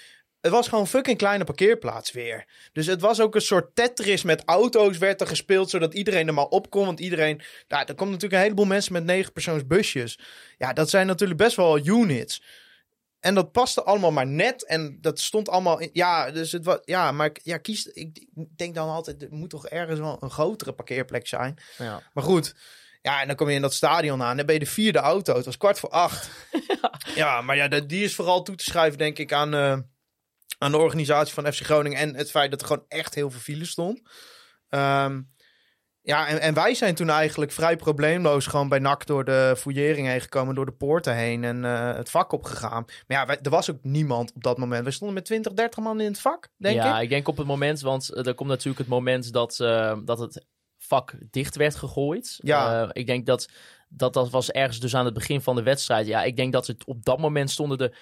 Het 0.41 0.51
was 0.51 0.67
gewoon 0.67 0.87
fucking 0.87 1.17
kleine 1.17 1.43
parkeerplaats 1.43 2.11
weer. 2.11 2.45
Dus 2.73 2.85
het 2.85 3.01
was 3.01 3.21
ook 3.21 3.35
een 3.35 3.41
soort 3.41 3.75
Tetris 3.75 4.23
met 4.23 4.43
auto's 4.45 4.97
werd 4.97 5.21
er 5.21 5.27
gespeeld, 5.27 5.69
zodat 5.69 5.93
iedereen 5.93 6.27
er 6.27 6.33
maar 6.33 6.45
op 6.45 6.69
kon. 6.69 6.85
Want 6.85 6.99
iedereen, 6.99 7.41
ja, 7.67 7.79
er 7.79 7.95
komen 7.95 8.13
natuurlijk 8.13 8.33
een 8.33 8.39
heleboel 8.39 8.65
mensen 8.65 8.93
met 8.93 9.03
negenpersoons 9.03 9.65
busjes. 9.67 10.19
Ja, 10.57 10.73
dat 10.73 10.89
zijn 10.89 11.07
natuurlijk 11.07 11.39
best 11.39 11.55
wel 11.55 11.85
units. 11.85 12.41
En 13.19 13.35
dat 13.35 13.51
paste 13.51 13.83
allemaal 13.83 14.11
maar 14.11 14.27
net. 14.27 14.65
En 14.65 14.97
dat 15.01 15.19
stond 15.19 15.49
allemaal. 15.49 15.79
In, 15.79 15.89
ja, 15.93 16.31
dus 16.31 16.51
het 16.51 16.65
was. 16.65 16.77
Ja, 16.81 17.11
maar 17.11 17.25
ik- 17.25 17.39
ja, 17.43 17.57
kies. 17.57 17.85
Ik 17.85 18.25
denk 18.55 18.75
dan 18.75 18.89
altijd. 18.89 19.21
Er 19.23 19.27
moet 19.31 19.49
toch 19.49 19.67
ergens 19.67 19.99
wel 19.99 20.17
een 20.19 20.29
grotere 20.31 20.73
parkeerplek 20.73 21.27
zijn. 21.27 21.57
Ja. 21.77 22.01
Maar 22.13 22.23
goed. 22.23 22.55
Ja, 23.01 23.21
en 23.21 23.27
dan 23.27 23.35
kom 23.35 23.49
je 23.49 23.55
in 23.55 23.61
dat 23.61 23.73
stadion 23.73 24.21
aan. 24.23 24.37
Dan 24.37 24.45
ben 24.45 24.53
je 24.55 24.59
de 24.59 24.65
vierde 24.65 24.99
auto. 24.99 25.35
Het 25.35 25.45
was 25.45 25.57
kwart 25.57 25.79
voor 25.79 25.89
acht. 25.89 26.29
ja. 27.15 27.41
maar 27.41 27.55
ja, 27.55 27.67
die 27.67 28.03
is 28.03 28.15
vooral 28.15 28.43
toe 28.43 28.55
te 28.55 28.63
schrijven, 28.63 28.97
denk 28.97 29.17
ik, 29.17 29.33
aan, 29.33 29.53
eh, 29.53 29.77
aan 30.57 30.71
de 30.71 30.77
organisatie 30.77 31.33
van 31.33 31.53
FC 31.53 31.63
Groningen. 31.63 31.97
En 31.97 32.15
het 32.15 32.29
feit 32.31 32.51
dat 32.51 32.61
er 32.61 32.67
gewoon 32.67 32.85
echt 32.87 33.15
heel 33.15 33.31
veel 33.31 33.39
file 33.39 33.65
stond. 33.65 34.01
Ehm, 34.69 35.21
ja, 36.01 36.27
en, 36.27 36.41
en 36.41 36.53
wij 36.53 36.73
zijn 36.73 36.95
toen 36.95 37.09
eigenlijk 37.09 37.51
vrij 37.51 37.75
probleemloos 37.75 38.47
gewoon 38.47 38.69
bij 38.69 38.79
NAC 38.79 39.05
door 39.05 39.25
de 39.25 39.53
fouillering 39.57 40.07
heen 40.07 40.21
gekomen, 40.21 40.55
door 40.55 40.65
de 40.65 40.71
poorten 40.71 41.15
heen 41.15 41.43
en 41.43 41.65
eh, 41.65 41.95
het 41.95 42.09
vak 42.09 42.31
opgegaan. 42.31 42.83
Maar 43.07 43.17
ja, 43.17 43.25
wij, 43.25 43.39
er 43.41 43.49
was 43.49 43.71
ook 43.71 43.83
niemand 43.83 44.33
op 44.35 44.43
dat 44.43 44.57
moment. 44.57 44.85
We 44.85 44.91
stonden 44.91 45.15
met 45.15 45.25
20, 45.25 45.53
30 45.53 45.83
man 45.83 45.99
in 45.99 46.07
het 46.07 46.19
vak, 46.19 46.47
denk 46.57 46.75
ja, 46.75 46.97
ik. 46.97 47.03
ik 47.03 47.09
denk 47.09 47.27
op 47.27 47.37
het 47.37 47.47
moment, 47.47 47.81
want 47.81 48.09
eh, 48.09 48.25
er 48.25 48.33
komt 48.33 48.49
natuurlijk 48.49 48.79
het 48.79 48.87
moment 48.87 49.33
dat, 49.33 49.59
eh, 49.59 49.97
dat 50.05 50.19
het 50.19 50.45
vak 50.77 51.13
dicht 51.29 51.55
werd 51.55 51.75
gegooid. 51.75 52.37
Ja. 52.37 52.89
Ik 52.93 53.05
denk 53.05 53.25
dat, 53.25 53.49
dat 53.89 54.13
dat 54.13 54.29
was 54.29 54.51
ergens 54.51 54.79
dus 54.79 54.95
aan 54.95 55.05
het 55.05 55.13
begin 55.13 55.41
van 55.41 55.55
de 55.55 55.63
wedstrijd. 55.63 56.07
Ja, 56.07 56.23
ik 56.23 56.35
denk 56.35 56.53
dat 56.53 56.67
het 56.67 56.85
op 56.85 57.05
dat 57.05 57.19
moment 57.19 57.51
stonden 57.51 57.77
er, 57.77 57.97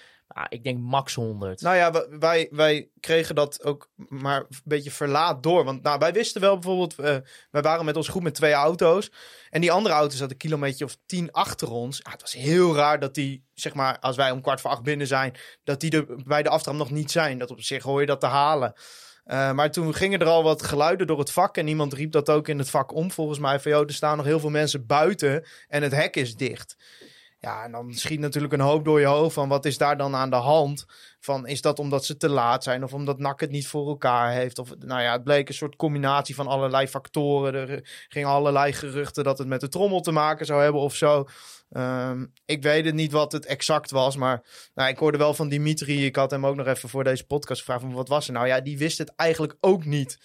ik 0.48 0.64
denk 0.64 0.78
max 0.78 1.14
100. 1.14 1.60
Nou 1.60 1.76
ja, 1.76 2.06
wij, 2.18 2.48
wij 2.50 2.88
kregen 3.00 3.34
dat 3.34 3.64
ook 3.64 3.90
maar 3.96 4.40
een 4.40 4.60
beetje 4.64 4.90
verlaat 4.90 5.42
door. 5.42 5.64
Want 5.64 5.82
nou, 5.82 5.98
wij 5.98 6.12
wisten 6.12 6.40
wel 6.40 6.54
bijvoorbeeld, 6.54 6.98
eh, 6.98 7.16
wij 7.50 7.62
waren 7.62 7.84
met 7.84 7.96
ons 7.96 8.08
groep 8.08 8.22
met 8.22 8.34
twee 8.34 8.52
auto's. 8.52 9.10
En 9.50 9.60
die 9.60 9.72
andere 9.72 9.94
auto's 9.94 10.18
hadden 10.18 10.30
een 10.30 10.48
kilometer 10.48 10.86
of 10.86 10.96
tien 11.06 11.32
achter 11.32 11.70
ons. 11.70 12.00
Het 12.02 12.20
was 12.20 12.32
heel 12.32 12.74
raar 12.74 13.00
dat 13.00 13.14
die, 13.14 13.44
zeg 13.54 13.74
maar, 13.74 13.98
als 13.98 14.16
wij 14.16 14.30
om 14.30 14.40
kwart 14.40 14.60
voor 14.60 14.70
acht 14.70 14.82
binnen 14.82 15.06
zijn, 15.06 15.34
dat 15.64 15.80
die 15.80 15.90
er 15.90 16.06
bij 16.24 16.42
de 16.42 16.48
aftrap 16.48 16.74
nog 16.74 16.90
niet 16.90 17.10
zijn. 17.10 17.38
Dat 17.38 17.50
op 17.50 17.60
zich 17.60 17.82
hoor 17.82 18.00
je 18.00 18.06
dat 18.06 18.20
te 18.20 18.26
halen. 18.26 18.72
Eh, 19.24 19.52
maar 19.52 19.70
toen 19.70 19.94
gingen 19.94 20.20
er 20.20 20.26
al 20.26 20.42
wat 20.42 20.62
geluiden 20.62 21.06
door 21.06 21.18
het 21.18 21.32
vak. 21.32 21.56
En 21.56 21.66
iemand 21.66 21.92
riep 21.92 22.12
dat 22.12 22.30
ook 22.30 22.48
in 22.48 22.58
het 22.58 22.70
vak 22.70 22.94
om, 22.94 23.10
volgens 23.10 23.38
mij. 23.38 23.60
Van, 23.60 23.70
joh, 23.70 23.82
er 23.86 23.92
staan 23.92 24.16
nog 24.16 24.26
heel 24.26 24.40
veel 24.40 24.50
mensen 24.50 24.86
buiten 24.86 25.46
en 25.68 25.82
het 25.82 25.92
hek 25.92 26.16
is 26.16 26.36
dicht. 26.36 26.76
Ja, 27.40 27.64
en 27.64 27.72
dan 27.72 27.94
schiet 27.94 28.20
natuurlijk 28.20 28.52
een 28.52 28.60
hoop 28.60 28.84
door 28.84 29.00
je 29.00 29.06
hoofd 29.06 29.34
van 29.34 29.48
wat 29.48 29.64
is 29.64 29.78
daar 29.78 29.96
dan 29.96 30.14
aan 30.14 30.30
de 30.30 30.36
hand? 30.36 30.84
Van 31.20 31.46
is 31.46 31.60
dat 31.60 31.78
omdat 31.78 32.04
ze 32.04 32.16
te 32.16 32.28
laat 32.28 32.62
zijn 32.64 32.84
of 32.84 32.92
omdat 32.92 33.18
NAC 33.18 33.40
het 33.40 33.50
niet 33.50 33.66
voor 33.68 33.88
elkaar 33.88 34.32
heeft? 34.32 34.58
Of 34.58 34.74
nou 34.78 35.02
ja, 35.02 35.12
het 35.12 35.24
bleek 35.24 35.48
een 35.48 35.54
soort 35.54 35.76
combinatie 35.76 36.34
van 36.34 36.46
allerlei 36.46 36.88
factoren. 36.88 37.54
Er 37.54 38.06
gingen 38.08 38.28
allerlei 38.28 38.72
geruchten 38.72 39.24
dat 39.24 39.38
het 39.38 39.48
met 39.48 39.60
de 39.60 39.68
trommel 39.68 40.00
te 40.00 40.10
maken 40.12 40.46
zou 40.46 40.62
hebben 40.62 40.80
of 40.80 40.94
zo. 40.94 41.24
Ehm, 41.70 42.26
ik 42.44 42.62
weet 42.62 42.84
het 42.84 42.94
niet 42.94 43.12
wat 43.12 43.32
het 43.32 43.46
exact 43.46 43.90
was, 43.90 44.16
maar 44.16 44.42
nou, 44.74 44.88
ik 44.90 44.98
hoorde 44.98 45.18
wel 45.18 45.34
van 45.34 45.48
Dimitri. 45.48 46.04
Ik 46.06 46.16
had 46.16 46.30
hem 46.30 46.46
ook 46.46 46.56
nog 46.56 46.66
even 46.66 46.88
voor 46.88 47.04
deze 47.04 47.26
podcast 47.26 47.60
gevraagd 47.60 47.80
van 47.82 47.92
wat 47.92 48.08
was 48.08 48.26
er 48.26 48.32
nou? 48.32 48.46
Ja, 48.46 48.60
die 48.60 48.78
wist 48.78 48.98
het 48.98 49.12
eigenlijk 49.16 49.56
ook 49.60 49.84
niet. 49.84 50.18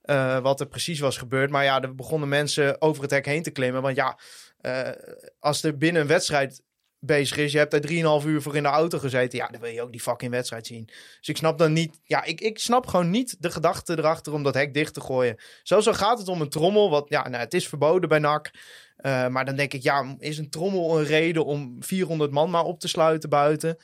eh, 0.00 0.38
wat 0.38 0.60
er 0.60 0.66
precies 0.66 1.00
was 1.00 1.16
gebeurd. 1.18 1.50
Maar 1.50 1.64
ja, 1.64 1.80
er 1.82 1.94
begonnen 1.94 2.28
mensen 2.28 2.80
over 2.82 3.02
het 3.02 3.10
hek 3.10 3.26
heen 3.26 3.42
te 3.42 3.50
klimmen. 3.50 3.82
Want 3.82 3.96
ja, 3.96 4.18
eh, 4.60 4.90
als 5.38 5.62
er 5.62 5.76
binnen 5.76 6.02
een 6.02 6.08
wedstrijd 6.08 6.62
bezig 7.00 7.36
is, 7.36 7.52
je 7.52 7.58
hebt 7.58 7.70
daar 7.70 8.20
3,5 8.20 8.26
uur 8.26 8.42
voor 8.42 8.56
in 8.56 8.62
de 8.62 8.68
auto 8.68 8.98
gezeten, 8.98 9.38
ja, 9.38 9.46
dan 9.46 9.60
wil 9.60 9.70
je 9.70 9.82
ook 9.82 9.92
die 9.92 10.00
fucking 10.00 10.30
wedstrijd 10.30 10.66
zien. 10.66 10.84
Dus 11.18 11.28
ik 11.28 11.36
snap 11.36 11.58
dan 11.58 11.72
niet, 11.72 12.00
ja, 12.02 12.24
ik, 12.24 12.40
ik 12.40 12.58
snap 12.58 12.86
gewoon 12.86 13.10
niet 13.10 13.36
de 13.38 13.50
gedachte 13.50 13.98
erachter 13.98 14.32
om 14.32 14.42
dat 14.42 14.54
hek 14.54 14.74
dicht 14.74 14.94
te 14.94 15.00
gooien. 15.00 15.40
Sowieso 15.62 15.92
gaat 15.92 16.18
het 16.18 16.28
om 16.28 16.40
een 16.40 16.48
trommel, 16.48 16.90
wat, 16.90 17.08
ja, 17.08 17.28
nou, 17.28 17.42
het 17.42 17.54
is 17.54 17.68
verboden 17.68 18.08
bij 18.08 18.18
NAC. 18.18 18.50
Eh, 18.96 19.28
maar 19.28 19.44
dan 19.44 19.56
denk 19.56 19.72
ik, 19.72 19.82
ja, 19.82 20.16
is 20.18 20.38
een 20.38 20.50
trommel 20.50 20.98
een 20.98 21.04
reden 21.04 21.44
om 21.44 21.76
400 21.82 22.30
man 22.30 22.50
maar 22.50 22.64
op 22.64 22.80
te 22.80 22.88
sluiten 22.88 23.28
buiten? 23.28 23.76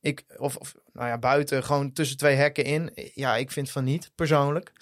Ik, 0.00 0.24
of, 0.36 0.56
of 0.56 0.74
nou 0.92 1.08
ja, 1.08 1.18
buiten, 1.18 1.64
gewoon 1.64 1.92
tussen 1.92 2.16
twee 2.16 2.34
hekken 2.34 2.64
in. 2.64 2.90
Ja, 3.14 3.36
ik 3.36 3.50
vind 3.50 3.70
van 3.70 3.84
niet, 3.84 4.10
persoonlijk. 4.14 4.72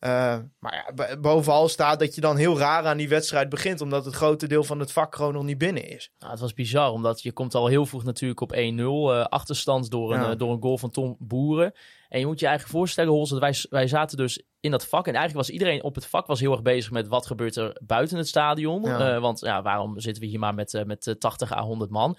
Eh, 0.00 0.38
maar 0.58 0.92
ja, 0.96 1.16
bovenal 1.16 1.68
staat 1.68 1.98
dat 1.98 2.14
je 2.14 2.20
dan 2.20 2.36
heel 2.36 2.58
raar 2.58 2.84
aan 2.86 2.96
die 2.96 3.08
wedstrijd 3.08 3.48
begint, 3.48 3.80
omdat 3.80 4.04
het 4.04 4.14
grote 4.14 4.46
deel 4.48 4.64
van 4.64 4.78
het 4.80 4.92
vak 4.92 5.14
gewoon 5.14 5.32
nog 5.32 5.42
niet 5.42 5.58
binnen 5.58 5.88
is. 5.88 6.10
Nou, 6.18 6.30
het 6.32 6.40
was 6.40 6.54
bizar, 6.54 6.90
omdat 6.90 7.22
je 7.22 7.32
komt 7.32 7.54
al 7.54 7.66
heel 7.66 7.86
vroeg 7.86 8.04
natuurlijk 8.04 8.40
op 8.40 8.52
1-0 8.52 8.56
eh, 8.56 9.24
achterstand 9.24 9.90
door 9.90 10.14
een, 10.14 10.20
Ja. 10.20 10.30
eh, 10.30 10.38
door 10.38 10.52
een 10.52 10.62
goal 10.62 10.78
van 10.78 10.90
Tom 10.90 11.16
Boeren. 11.18 11.72
En 12.08 12.18
je 12.20 12.26
moet 12.26 12.40
je 12.40 12.46
eigenlijk 12.46 12.76
voorstellen, 12.78 13.12
Hols, 13.12 13.30
dat 13.30 13.38
wij, 13.38 13.54
wij 13.70 13.86
zaten 13.86 14.16
dus 14.16 14.42
in 14.60 14.70
dat 14.70 14.86
vak. 14.86 15.06
En 15.06 15.14
eigenlijk 15.14 15.46
was 15.46 15.54
iedereen 15.54 15.82
op 15.82 15.94
het 15.94 16.06
vak 16.06 16.26
was 16.26 16.40
heel 16.40 16.52
erg 16.52 16.62
bezig 16.62 16.90
met 16.90 17.08
wat 17.08 17.26
gebeurt 17.26 17.56
er 17.56 17.76
buiten 17.82 18.16
het 18.16 18.28
stadion. 18.28 18.82
Ja. 18.82 19.20
Want 19.20 19.40
ja, 19.40 19.62
waarom 19.62 20.00
zitten 20.00 20.22
we 20.22 20.28
hier 20.28 20.38
maar 20.38 20.54
met, 20.54 20.82
met 20.86 21.06
eh, 21.06 21.14
80 21.14 21.52
à 21.52 21.62
100 21.62 21.90
man? 21.90 22.18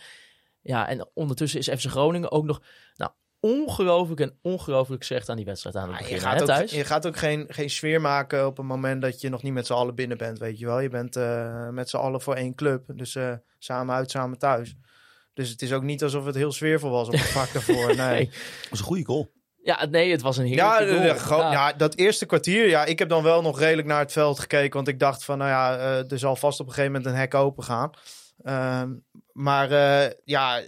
Ja, 0.62 0.88
en 0.88 1.10
ondertussen 1.14 1.60
is 1.60 1.70
FC 1.70 1.90
Groningen 1.90 2.32
ook 2.32 2.46
nog 2.46 2.62
nou, 2.96 3.12
ongelooflijk 3.42 4.20
en 4.20 4.38
ongelooflijk 4.42 5.04
slecht 5.04 5.30
aan 5.30 5.36
die 5.36 5.46
wedstrijd 5.46 5.76
aan 5.76 5.82
het 5.90 5.92
Ja, 5.92 5.98
je, 5.98 6.04
beginnen. 6.14 6.28
gaat 6.30 6.36
hè, 6.36 6.42
ook, 6.54 6.58
thuis. 6.60 6.72
je 6.72 6.86
gaat 6.86 7.08
ook 7.08 7.18
geen, 7.18 7.46
geen 7.48 7.70
sfeer 7.70 8.02
maken 8.02 8.46
op 8.48 8.58
het 8.58 8.66
moment 8.66 9.02
dat 9.02 9.22
je 9.22 9.30
nog 9.30 9.44
niet 9.44 9.54
met 9.54 9.66
z'n 9.66 9.74
allen 9.74 9.96
binnen 9.96 10.18
bent, 10.18 10.40
weet 10.40 10.60
je 10.60 10.66
wel. 10.66 10.80
Je 10.80 10.90
bent 10.90 11.16
eh, 11.16 11.70
met 11.70 11.90
z'n 11.90 11.98
allen 11.98 12.22
voor 12.22 12.36
één 12.36 12.56
club, 12.56 12.84
dus 12.96 13.16
eh, 13.16 13.34
samen 13.60 13.96
uit, 13.96 14.12
samen 14.12 14.38
thuis. 14.38 14.76
Dus 15.34 15.50
het 15.50 15.62
is 15.62 15.74
ook 15.74 15.84
niet 15.84 16.04
alsof 16.04 16.26
het 16.26 16.36
heel 16.36 16.52
sfeervol 16.52 16.90
was 16.90 17.08
op 17.08 17.14
het 17.14 17.22
vak 17.22 17.54
daarvoor. 17.54 17.96
Nee. 17.96 18.08
Nee. 18.08 18.26
Dat 18.26 18.70
was 18.70 18.80
een 18.80 18.86
goede 18.86 19.06
goal. 19.06 19.32
Ja, 19.64 19.86
nee, 19.86 20.12
het 20.12 20.22
was 20.22 20.38
een 20.38 20.48
Ja, 20.48 20.78
heerlijke 20.78 21.02
de- 21.14 21.20
goal. 21.20 21.40
gewoon- 21.40 21.52
ja, 21.52 21.74
dat 21.74 21.96
eerste 21.96 22.26
kwartier. 22.26 22.68
Ja, 22.70 22.86
ik 22.86 23.00
heb 23.00 23.10
dan 23.10 23.24
wel 23.24 23.42
nog 23.42 23.60
redelijk 23.60 23.88
naar 23.88 24.00
het 24.00 24.12
veld 24.12 24.40
gekeken. 24.40 24.74
Want 24.76 24.88
ik 24.88 25.00
dacht 25.00 25.24
van, 25.26 25.38
nou 25.38 25.50
ja, 25.50 25.78
eh, 25.78 26.12
er 26.12 26.20
zal 26.20 26.36
vast 26.36 26.60
op 26.60 26.68
een 26.68 26.74
gegeven 26.74 26.94
moment 26.96 27.12
een 27.14 27.20
hek 27.20 27.34
open 27.34 27.64
gaan. 27.64 27.90
Ehm, 28.44 28.94
maar 29.32 29.72
eh, 29.72 30.12
ja, 30.26 30.62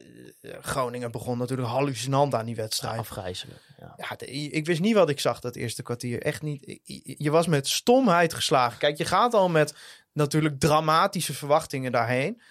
Groningen 0.62 1.12
begon 1.12 1.38
natuurlijk 1.38 1.70
hallucinant 1.70 2.34
aan 2.36 2.46
die 2.46 2.56
wedstrijd. 2.56 3.00
Afgrijzelijk. 3.00 3.60
Ja. 3.80 3.94
Ja, 3.98 4.16
de- 4.16 4.26
ik 4.32 4.66
wist 4.66 4.82
niet 4.82 4.94
wat 4.96 5.10
ik 5.10 5.20
zag 5.20 5.40
dat 5.40 5.56
eerste 5.56 5.84
kwartier. 5.84 6.22
Echt 6.22 6.42
niet. 6.42 6.80
Je 7.18 7.32
was 7.32 7.48
met 7.48 7.68
stomheid 7.68 8.34
geslagen. 8.34 8.78
Kijk, 8.80 8.98
je 8.98 9.06
gaat 9.06 9.34
al 9.34 9.50
met 9.50 9.74
natuurlijk 10.14 10.60
dramatische 10.60 11.34
verwachtingen 11.34 11.92
daarheen. 11.92 12.42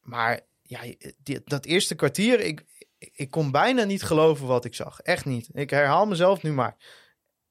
Maar 0.00 0.40
ja, 0.62 0.80
die- 1.22 1.40
dat 1.44 1.64
eerste 1.64 1.94
kwartier, 1.94 2.40
ik, 2.40 2.64
ik 2.98 3.30
kon 3.30 3.50
bijna 3.50 3.84
niet 3.84 4.02
geloven 4.02 4.46
wat 4.46 4.64
ik 4.64 4.74
zag. 4.74 5.00
Echt 5.00 5.24
niet. 5.24 5.48
Ik 5.52 5.70
herhaal 5.70 6.06
mezelf 6.06 6.42
nu 6.42 6.52
maar. 6.52 6.76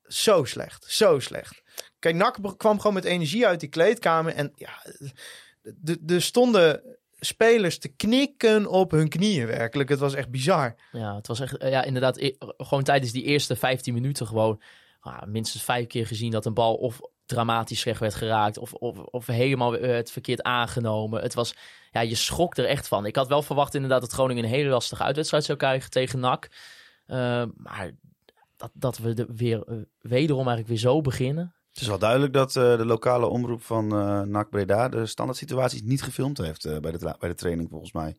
Zo 0.03 0.43
slecht. 0.43 0.85
Zo 0.87 1.19
slecht. 1.19 1.61
Kijk, 1.99 2.41
be- 2.41 2.57
kwam 2.57 2.77
gewoon 2.77 2.93
met 2.93 3.05
energie 3.05 3.47
uit 3.47 3.59
die 3.59 3.69
kleedkamer. 3.69 4.33
En 4.33 4.51
ja, 4.55 4.83
er 6.07 6.21
stonden 6.21 6.81
spelers 7.19 7.77
te 7.77 7.87
knikken 7.87 8.67
op 8.67 8.91
hun 8.91 9.09
knieën 9.09 9.47
werkelijk. 9.47 9.89
Het 9.89 9.99
was 9.99 10.13
echt 10.13 10.29
bizar. 10.29 10.75
Ja, 10.91 11.15
het 11.15 11.27
was 11.27 11.39
echt, 11.39 11.57
eh, 11.57 11.69
ja, 11.69 11.83
inderdaad, 11.83 12.33
gewoon 12.57 12.83
tijdens 12.83 13.11
die 13.11 13.23
eerste 13.23 13.55
15 13.55 13.93
minuten 13.93 14.27
gewoon 14.27 14.61
ah, 14.99 15.23
minstens 15.23 15.63
vijf 15.63 15.87
keer 15.87 16.07
gezien 16.07 16.31
dat 16.31 16.45
een 16.45 16.53
bal 16.53 16.75
of 16.75 17.01
dramatisch 17.25 17.79
slecht 17.79 17.99
werd 17.99 18.15
geraakt 18.15 18.57
of, 18.57 18.73
of, 18.73 18.97
of 18.97 19.27
helemaal 19.27 19.71
het 19.71 20.11
verkeerd 20.11 20.41
aangenomen. 20.41 21.21
Het 21.21 21.33
was, 21.33 21.55
ja, 21.91 22.01
je 22.01 22.15
schrok 22.15 22.57
er 22.57 22.65
echt 22.65 22.87
van. 22.87 23.05
Ik 23.05 23.15
had 23.15 23.27
wel 23.27 23.41
verwacht 23.41 23.75
inderdaad 23.75 24.01
dat 24.01 24.11
Groningen 24.11 24.43
een 24.43 24.49
hele 24.49 24.69
lastige 24.69 25.03
uitwedstrijd 25.03 25.43
zou 25.43 25.57
krijgen 25.57 25.89
tegen 25.89 26.19
NAC. 26.19 26.49
Eh, 27.05 27.43
maar 27.55 27.91
dat, 28.57 28.71
dat 28.73 28.97
we 28.97 29.13
de, 29.13 29.25
weer 29.35 29.63
eh, 29.67 29.75
wederom 30.01 30.47
eigenlijk 30.47 30.67
weer 30.67 30.91
zo 30.91 31.01
beginnen. 31.01 31.55
Het 31.73 31.81
is 31.81 31.87
wel 31.87 31.99
duidelijk 31.99 32.33
dat 32.33 32.55
eh, 32.55 32.77
de 32.77 32.85
lokale 32.85 33.25
omroep 33.25 33.63
van 33.63 33.95
eh 33.95 34.21
NAC 34.21 34.49
Breda 34.49 34.89
de 34.89 35.05
standaard 35.05 35.37
situaties 35.37 35.81
niet 35.81 36.03
gefilmd 36.03 36.37
heeft 36.37 36.65
eh, 36.65 36.77
bij, 36.77 36.91
de 36.91 37.15
bij 37.19 37.29
de 37.29 37.35
training 37.35 37.69
volgens 37.69 37.91
mij. 37.91 38.15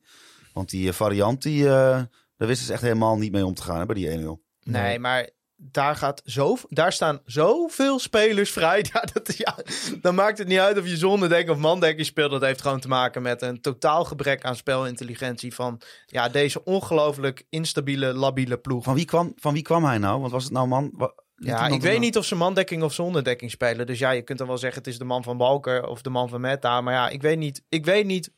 Want 0.52 0.70
die 0.70 0.92
variant, 0.92 1.42
die, 1.42 1.66
eh, 1.66 2.02
daar 2.36 2.48
wisten 2.48 2.66
ze 2.66 2.72
echt 2.72 2.82
helemaal 2.82 3.16
niet 3.16 3.32
mee 3.32 3.46
om 3.46 3.54
te 3.54 3.62
gaan 3.62 3.78
hè, 3.78 3.86
bij 3.86 3.94
die 3.94 4.18
1-0. 4.18 4.42
Nee, 4.62 4.98
maar 4.98 5.30
daar, 5.56 5.96
gaat 5.96 6.22
zo, 6.24 6.56
daar 6.68 6.92
staan 6.92 7.20
zoveel 7.24 7.98
spelers 7.98 8.50
vrij. 8.50 8.84
Ja, 8.92 9.04
dat, 9.12 9.36
ja, 9.36 9.56
dan 10.00 10.14
maakt 10.14 10.38
het 10.38 10.48
niet 10.48 10.58
uit 10.58 10.78
of 10.78 10.88
je 10.88 10.96
zonderdek 10.96 11.50
of 11.50 11.56
mandekking 11.56 12.06
speelt. 12.06 12.30
Dat 12.30 12.42
heeft 12.42 12.62
gewoon 12.62 12.80
te 12.80 12.88
maken 12.88 13.22
met 13.22 13.42
een 13.42 13.60
totaal 13.60 14.04
gebrek 14.04 14.44
aan 14.44 14.56
spelintelligentie 14.56 15.54
van 15.54 15.80
ja, 16.06 16.28
deze 16.28 16.64
ongelooflijk 16.64 17.46
instabiele, 17.48 18.12
labiele 18.12 18.58
ploeg. 18.58 18.84
Van 18.84 18.94
wie, 18.94 19.04
kwam, 19.04 19.32
van 19.36 19.54
wie 19.54 19.62
kwam 19.62 19.84
hij 19.84 19.98
nou? 19.98 20.20
Want 20.20 20.32
was 20.32 20.44
het 20.44 20.52
nou 20.52 20.68
man... 20.68 21.12
Ja, 21.36 21.66
ik 21.66 21.80
weet 21.80 22.00
niet 22.00 22.16
of 22.16 22.24
ze 22.24 22.34
mandekking 22.34 22.82
of 22.82 22.92
zonderdekking 22.92 23.50
spelen. 23.50 23.86
Dus 23.86 23.98
ja, 23.98 24.10
je 24.10 24.22
kunt 24.22 24.38
dan 24.38 24.46
wel 24.46 24.58
zeggen 24.58 24.78
het 24.78 24.90
is 24.90 24.98
de 24.98 25.04
man 25.04 25.22
van 25.22 25.36
Balker 25.36 25.86
of 25.86 26.02
de 26.02 26.10
man 26.10 26.28
van 26.28 26.40
Meta. 26.40 26.80
Maar 26.80 26.94
ja, 26.94 27.08
ik 27.08 27.22
weet 27.22 27.38
niet. 27.38 27.62
Ik 27.68 27.84
weet 27.84 28.06
niet. 28.06 28.32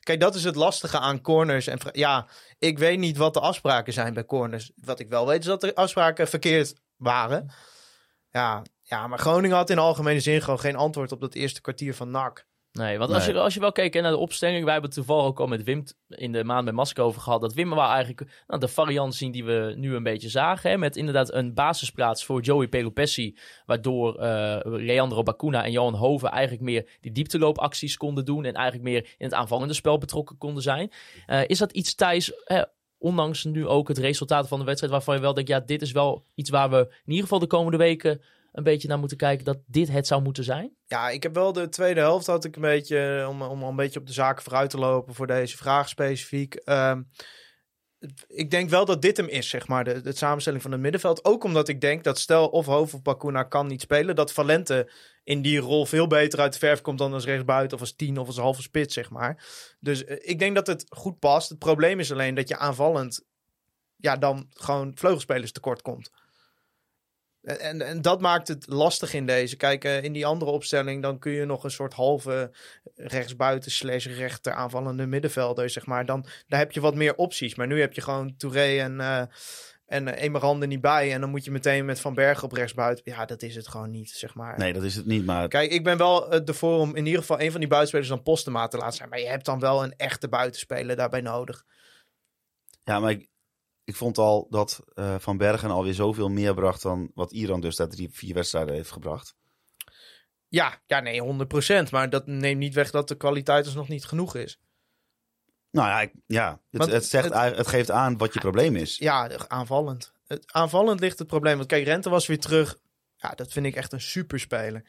Kijk, 0.00 0.20
dat 0.20 0.34
is 0.34 0.44
het 0.44 0.54
lastige 0.54 0.98
aan 0.98 1.20
corners. 1.20 1.66
En 1.66 1.78
ja, 1.92 2.28
ik 2.58 2.78
weet 2.78 2.98
niet 2.98 3.16
wat 3.16 3.34
de 3.34 3.40
afspraken 3.40 3.92
zijn 3.92 4.14
bij 4.14 4.24
corners. 4.24 4.70
Wat 4.76 5.00
ik 5.00 5.08
wel 5.08 5.26
weet 5.26 5.40
is 5.40 5.46
dat 5.46 5.60
de 5.60 5.74
afspraken 5.74 6.28
verkeerd 6.28 6.74
waren. 6.96 7.52
Ja, 8.30 8.62
ja 8.82 9.06
maar 9.06 9.18
Groningen 9.18 9.56
had 9.56 9.70
in 9.70 9.78
algemene 9.78 10.20
zin 10.20 10.42
gewoon 10.42 10.60
geen 10.60 10.76
antwoord 10.76 11.12
op 11.12 11.20
dat 11.20 11.34
eerste 11.34 11.60
kwartier 11.60 11.94
van 11.94 12.10
NAC. 12.10 12.46
Nee, 12.80 12.98
want 12.98 13.10
Als, 13.12 13.26
Nee. 13.26 13.34
je, 13.34 13.40
als 13.40 13.54
je 13.54 13.60
wel 13.60 13.72
keek 13.72 13.94
naar 13.94 14.10
de 14.10 14.16
opstelling, 14.16 14.64
wij 14.64 14.72
hebben 14.72 14.90
toevallig 14.90 15.24
ook 15.24 15.40
al 15.40 15.46
met 15.46 15.64
Wim 15.64 15.84
in 16.08 16.32
de 16.32 16.44
maand 16.44 16.64
met 16.64 16.74
Masker 16.74 17.04
over 17.04 17.20
gehad, 17.20 17.40
dat 17.40 17.54
Wim 17.54 17.70
wel 17.70 17.84
eigenlijk 17.84 18.30
nou, 18.46 18.60
de 18.60 18.68
variant 18.68 19.14
zien 19.14 19.32
die 19.32 19.44
we 19.44 19.74
nu 19.76 19.94
een 19.94 20.02
beetje 20.02 20.28
zagen. 20.28 20.70
Hè, 20.70 20.78
met 20.78 20.96
inderdaad 20.96 21.32
een 21.32 21.54
basisplaats 21.54 22.24
voor 22.24 22.40
Joey 22.40 22.68
Pelopessi, 22.68 23.36
waardoor 23.66 24.18
eh 24.18 24.58
Leandro 24.64 25.22
Bacuna 25.22 25.64
en 25.64 25.72
Johan 25.72 25.94
Hoven 25.94 26.30
eigenlijk 26.30 26.62
meer 26.62 26.88
die 27.00 27.12
diepteloopacties 27.12 27.96
konden 27.96 28.24
doen 28.24 28.44
en 28.44 28.54
eigenlijk 28.54 28.88
meer 28.90 29.02
in 29.18 29.26
het 29.26 29.34
aanvallende 29.34 29.74
spel 29.74 29.98
betrokken 29.98 30.38
konden 30.38 30.62
zijn. 30.62 30.90
Eh, 31.26 31.40
is 31.46 31.58
dat 31.58 31.72
iets, 31.72 31.94
Thijs, 31.94 32.32
hè, 32.44 32.62
ondanks 32.98 33.44
nu 33.44 33.66
ook 33.66 33.88
het 33.88 33.98
resultaat 33.98 34.48
van 34.48 34.58
de 34.58 34.64
wedstrijd, 34.64 34.92
waarvan 34.92 35.14
je 35.14 35.20
wel 35.20 35.34
denkt, 35.34 35.50
ja, 35.50 35.60
dit 35.60 35.82
is 35.82 35.92
wel 35.92 36.24
iets 36.34 36.50
waar 36.50 36.70
we 36.70 36.78
in 36.78 37.00
ieder 37.04 37.22
geval 37.22 37.38
de 37.38 37.46
komende 37.46 37.78
weken 37.78 38.20
een 38.52 38.62
beetje 38.62 38.88
naar 38.88 38.98
moeten 38.98 39.16
kijken, 39.16 39.44
dat 39.44 39.58
dit 39.66 39.88
het 39.88 40.06
zou 40.06 40.22
moeten 40.22 40.44
zijn? 40.44 40.76
Ja, 40.86 41.10
ik 41.10 41.22
heb 41.22 41.34
wel 41.34 41.52
de 41.52 41.68
tweede 41.68 42.00
helft 42.00 42.26
had 42.26 42.44
ik 42.44 42.56
een 42.56 42.62
beetje, 42.62 43.26
om, 43.28 43.42
om 43.42 43.62
al 43.62 43.68
een 43.68 43.76
beetje 43.76 44.00
op 44.00 44.06
de 44.06 44.12
zaken 44.12 44.42
vooruit 44.42 44.70
te 44.70 44.78
lopen 44.78 45.14
voor 45.14 45.26
deze 45.26 45.56
vraag 45.56 45.88
specifiek. 45.88 46.54
Ehm, 46.54 47.02
ik 48.26 48.50
denk 48.50 48.70
wel 48.70 48.84
dat 48.84 49.02
dit 49.02 49.16
hem 49.16 49.26
is, 49.28 49.48
zeg 49.48 49.68
maar, 49.68 49.84
de, 49.84 50.00
de 50.00 50.16
samenstelling 50.16 50.62
van 50.62 50.72
het 50.72 50.80
middenveld. 50.80 51.24
Ook 51.24 51.44
omdat 51.44 51.68
ik 51.68 51.80
denk 51.80 52.04
dat 52.04 52.18
stel 52.18 52.48
of 52.48 52.66
Hoofd 52.66 52.94
of 52.94 53.02
Bakuna 53.02 53.42
kan 53.42 53.66
niet 53.66 53.80
spelen, 53.80 54.16
dat 54.16 54.32
Valente 54.32 54.90
in 55.24 55.42
die 55.42 55.58
rol 55.58 55.86
veel 55.86 56.06
beter 56.06 56.40
uit 56.40 56.52
de 56.52 56.58
verf 56.58 56.80
komt 56.80 56.98
dan 56.98 57.12
als 57.12 57.24
rechtsbuiten 57.24 57.76
of 57.76 57.82
als 57.82 57.94
tien 57.96 58.18
of 58.18 58.26
als 58.26 58.36
halve 58.36 58.62
spits, 58.62 58.94
zeg 58.94 59.10
maar. 59.10 59.44
Dus 59.80 60.04
eh, 60.04 60.16
ik 60.20 60.38
denk 60.38 60.54
dat 60.54 60.66
het 60.66 60.84
goed 60.88 61.18
past. 61.18 61.48
Het 61.48 61.58
probleem 61.58 62.00
is 62.00 62.12
alleen 62.12 62.34
dat 62.34 62.48
je 62.48 62.56
aanvallend 62.56 63.24
ja, 63.96 64.16
dan 64.16 64.46
gewoon 64.50 64.92
vleugelspelers 64.94 65.52
tekort 65.52 65.82
komt. 65.82 66.10
En, 67.42 67.82
en, 67.82 68.02
dat 68.02 68.20
maakt 68.20 68.48
het 68.48 68.66
lastig 68.68 69.14
in 69.14 69.26
deze. 69.26 69.56
Kijk, 69.56 69.84
eh, 69.84 70.02
in 70.02 70.12
die 70.12 70.26
andere 70.26 70.50
opstelling 70.50 71.02
dan 71.02 71.18
kun 71.18 71.32
je 71.32 71.44
nog 71.44 71.64
een 71.64 71.70
soort 71.70 71.94
halve 71.94 72.50
rechtsbuiten 72.94 73.70
slash 73.70 74.06
rechter 74.06 74.52
aanvallende 74.52 75.06
middenvelder, 75.06 75.70
zeg 75.70 75.86
maar. 75.86 76.06
Dan 76.06 76.26
daar 76.48 76.58
heb 76.58 76.72
je 76.72 76.80
wat 76.80 76.94
meer 76.94 77.14
opties. 77.14 77.54
Maar 77.54 77.66
nu 77.66 77.80
heb 77.80 77.92
je 77.92 78.00
gewoon 78.00 78.36
Touré 78.36 78.78
en, 78.78 79.00
eh 79.00 79.22
en 79.90 80.06
uh, 80.06 80.22
Emerande 80.22 80.66
niet 80.66 80.80
bij. 80.80 81.12
En 81.12 81.20
dan 81.20 81.30
moet 81.30 81.44
je 81.44 81.50
meteen 81.50 81.84
met 81.84 82.00
Van 82.00 82.14
Bergen 82.14 82.44
op 82.44 82.52
rechtsbuiten. 82.52 83.12
Ja, 83.12 83.24
dat 83.24 83.42
is 83.42 83.54
het 83.54 83.68
gewoon 83.68 83.90
niet, 83.90 84.10
zeg 84.10 84.34
maar. 84.34 84.58
Nee, 84.58 84.72
dat 84.72 84.82
is 84.82 84.94
het 84.94 85.06
niet, 85.06 85.24
maar... 85.24 85.48
Kijk, 85.48 85.70
ik 85.70 85.84
ben 85.84 85.96
wel 85.96 86.34
uh, 86.34 86.48
ervoor 86.48 86.78
om 86.78 86.96
in 86.96 87.06
ieder 87.06 87.20
geval 87.20 87.40
een 87.40 87.50
van 87.50 87.60
die 87.60 87.68
buitenspelers 87.68 88.08
dan 88.08 88.22
Postema 88.22 88.68
te 88.68 88.76
laten 88.76 88.96
zijn. 88.96 89.08
Maar 89.08 89.20
je 89.20 89.26
hebt 89.26 89.44
dan 89.44 89.60
wel 89.60 89.82
een 89.82 89.94
echte 89.96 90.28
buitenspeler 90.28 90.96
daarbij 90.96 91.20
nodig. 91.20 91.64
Ja, 92.84 93.00
maar 93.00 93.10
ik, 93.10 93.28
ik 93.90 93.96
vond 93.96 94.18
al 94.18 94.46
dat 94.50 94.80
uh, 94.94 95.14
Van 95.18 95.36
Bergen 95.36 95.70
alweer 95.70 95.94
zoveel 95.94 96.28
meer 96.28 96.54
bracht 96.54 96.82
dan 96.82 97.10
wat 97.14 97.32
Iran 97.32 97.60
dus 97.60 97.76
dat 97.76 97.90
drie, 97.90 98.08
vier 98.12 98.34
wedstrijden 98.34 98.74
heeft 98.74 98.90
gebracht. 98.90 99.34
Ja, 100.48 100.80
ja, 100.86 101.00
nee, 101.00 101.22
100%. 101.86 101.90
Maar 101.90 102.10
dat 102.10 102.26
neemt 102.26 102.58
niet 102.58 102.74
weg 102.74 102.90
dat 102.90 103.08
de 103.08 103.16
kwaliteit 103.16 103.64
dus 103.64 103.74
nog 103.74 103.88
niet 103.88 104.04
genoeg 104.04 104.34
is. 104.34 104.60
Nou 105.70 105.88
ja, 105.88 106.00
ik, 106.00 106.12
ja 106.26 106.60
het, 106.70 106.90
het, 106.90 107.04
zegt, 107.04 107.34
het, 107.34 107.56
het, 107.56 107.66
geeft 107.66 107.90
aan 107.90 108.18
wat 108.18 108.34
je 108.34 108.40
probleem 108.40 108.76
is. 108.76 108.96
Ja, 108.98 109.30
aanvallend. 109.48 110.12
Het, 110.26 110.52
aanvallend 110.52 111.00
ligt 111.00 111.18
het 111.18 111.28
probleem. 111.28 111.56
Want 111.56 111.68
kijk, 111.68 111.84
Rente 111.84 112.10
was 112.10 112.26
weer 112.26 112.40
terug. 112.40 112.78
Ja, 113.16 113.30
dat 113.30 113.52
vind 113.52 113.66
ik 113.66 113.76
echt 113.76 113.92
een 113.92 114.00
superspeler. 114.00 114.84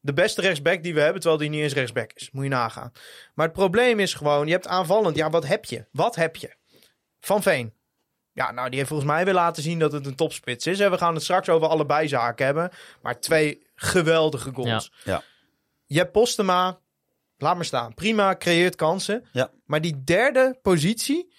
De 0.00 0.12
beste 0.12 0.40
rechtsback 0.40 0.82
die 0.82 0.94
we 0.94 1.00
hebben, 1.00 1.20
terwijl 1.20 1.40
die 1.40 1.50
niet 1.50 1.62
eens 1.62 1.72
rechtsback 1.72 2.12
is. 2.12 2.30
Moet 2.30 2.44
je 2.44 2.50
nagaan. 2.50 2.92
Maar 3.34 3.46
het 3.46 3.54
probleem 3.54 4.00
is 4.00 4.14
gewoon, 4.14 4.46
je 4.46 4.52
hebt 4.52 4.66
aanvallend. 4.66 5.16
Ja, 5.16 5.30
wat 5.30 5.46
heb 5.46 5.64
je? 5.64 5.86
Wat 5.90 6.14
heb 6.14 6.36
je? 6.36 6.56
Van 7.20 7.42
Veen. 7.42 7.80
Ja, 8.32 8.50
nou, 8.50 8.68
die 8.68 8.76
heeft 8.76 8.88
volgens 8.90 9.10
mij 9.10 9.24
weer 9.24 9.34
laten 9.34 9.62
zien 9.62 9.78
dat 9.78 9.92
het 9.92 10.06
een 10.06 10.14
topspits 10.14 10.66
is. 10.66 10.80
En 10.80 10.90
we 10.90 10.98
gaan 10.98 11.14
het 11.14 11.22
straks 11.22 11.48
over 11.48 11.68
allebei 11.68 12.08
zaken 12.08 12.44
hebben. 12.44 12.70
Maar 13.02 13.20
twee 13.20 13.66
geweldige 13.74 14.50
goals. 14.54 14.92
Ja. 15.04 15.12
ja. 15.12 15.22
Je 15.86 15.98
hebt 15.98 16.12
Postema. 16.12 16.80
Laat 17.36 17.54
maar 17.54 17.64
staan. 17.64 17.94
Prima, 17.94 18.36
creëert 18.36 18.76
kansen. 18.76 19.24
Ja. 19.32 19.50
Maar 19.64 19.80
die 19.80 20.04
derde 20.04 20.58
positie, 20.62 21.34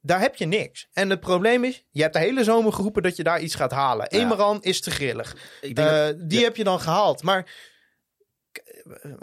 daar 0.00 0.20
heb 0.20 0.36
je 0.36 0.46
niks. 0.46 0.88
En 0.92 1.10
het 1.10 1.20
probleem 1.20 1.64
is, 1.64 1.84
je 1.90 2.02
hebt 2.02 2.14
de 2.14 2.20
hele 2.20 2.44
zomer 2.44 2.72
geroepen 2.72 3.02
dat 3.02 3.16
je 3.16 3.22
daar 3.22 3.40
iets 3.40 3.54
gaat 3.54 3.70
halen. 3.70 4.06
Ja. 4.10 4.18
Emeran 4.18 4.62
is 4.62 4.80
te 4.80 4.90
grillig. 4.90 5.36
Ik 5.60 5.76
denk 5.76 5.90
uh, 5.90 5.96
dat, 5.96 6.30
die 6.30 6.38
ja. 6.38 6.44
heb 6.44 6.56
je 6.56 6.64
dan 6.64 6.80
gehaald. 6.80 7.22
Maar 7.22 7.50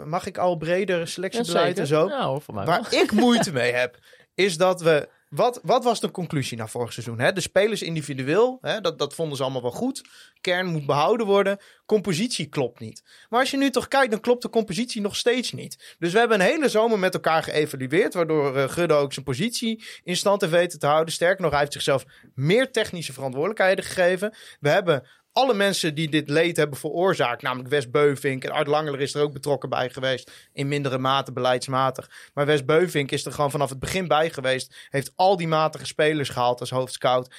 mag 0.04 0.26
ik 0.26 0.38
al 0.38 0.56
breder 0.56 1.08
selectiebeleid 1.08 1.76
ja, 1.76 1.82
en 1.82 1.88
zo? 1.88 2.08
Ja, 2.08 2.26
hoor, 2.26 2.42
Waar 2.46 2.94
ik 2.94 3.12
moeite 3.12 3.52
mee 3.52 3.72
heb, 3.72 3.98
is 4.34 4.56
dat 4.56 4.80
we... 4.80 5.08
wat, 5.34 5.60
wat 5.62 5.84
was 5.84 6.00
de 6.00 6.10
conclusie 6.10 6.56
na 6.56 6.66
vorig 6.66 6.92
seizoen? 6.92 7.20
Hè? 7.20 7.32
De 7.32 7.40
spelers 7.40 7.82
individueel, 7.82 8.58
hè? 8.60 8.80
Dat, 8.80 8.98
dat 8.98 9.14
vonden 9.14 9.36
ze 9.36 9.42
allemaal 9.42 9.62
wel 9.62 9.70
goed. 9.70 10.02
Kern 10.40 10.66
moet 10.66 10.86
behouden 10.86 11.26
worden. 11.26 11.58
Compositie 11.86 12.46
klopt 12.46 12.80
niet. 12.80 13.02
Maar 13.28 13.40
als 13.40 13.50
je 13.50 13.56
nu 13.56 13.70
toch 13.70 13.88
kijkt, 13.88 14.10
dan 14.10 14.20
klopt 14.20 14.42
de 14.42 14.48
compositie 14.48 15.00
nog 15.00 15.16
steeds 15.16 15.52
niet. 15.52 15.96
Dus 15.98 16.12
we 16.12 16.18
hebben 16.18 16.40
een 16.40 16.46
hele 16.46 16.68
zomer 16.68 16.98
met 16.98 17.14
elkaar 17.14 17.42
geëvalueerd. 17.42 18.14
Waardoor 18.14 18.56
uh, 18.56 18.68
Gudde 18.68 18.94
ook 18.94 19.12
zijn 19.12 19.24
positie 19.24 19.84
in 20.02 20.16
stand 20.16 20.40
heeft 20.40 20.52
weten 20.52 20.78
te 20.78 20.86
houden. 20.86 21.14
Sterker 21.14 21.42
nog, 21.42 21.50
hij 21.50 21.60
heeft 21.60 21.72
zichzelf 21.72 22.04
meer 22.34 22.70
technische 22.70 23.12
verantwoordelijkheden 23.12 23.84
gegeven. 23.84 24.34
We 24.60 24.68
hebben 24.68 25.08
alle 25.34 25.54
mensen 25.54 25.94
die 25.94 26.08
dit 26.08 26.28
leed 26.28 26.56
hebben 26.56 26.78
veroorzaakt, 26.78 27.42
namelijk 27.42 27.68
Wes 27.68 27.90
Beuvink 27.90 28.44
en 28.44 28.50
Art 28.50 28.66
Langeler 28.66 29.00
is 29.00 29.14
er 29.14 29.22
ook 29.22 29.32
betrokken 29.32 29.68
bij 29.68 29.90
geweest, 29.90 30.30
in 30.52 30.68
mindere 30.68 30.98
mate 30.98 31.32
beleidsmatig. 31.32 32.10
Maar 32.34 32.46
Wes 32.46 32.64
Beuvink 32.64 33.10
is 33.10 33.24
er 33.24 33.32
gewoon 33.32 33.50
vanaf 33.50 33.68
het 33.68 33.78
begin 33.78 34.08
bij 34.08 34.30
geweest, 34.30 34.74
heeft 34.90 35.12
al 35.16 35.36
die 35.36 35.48
matige 35.48 35.86
spelers 35.86 36.28
gehaald 36.28 36.60
als 36.60 36.70
hoofdscout. 36.70 37.34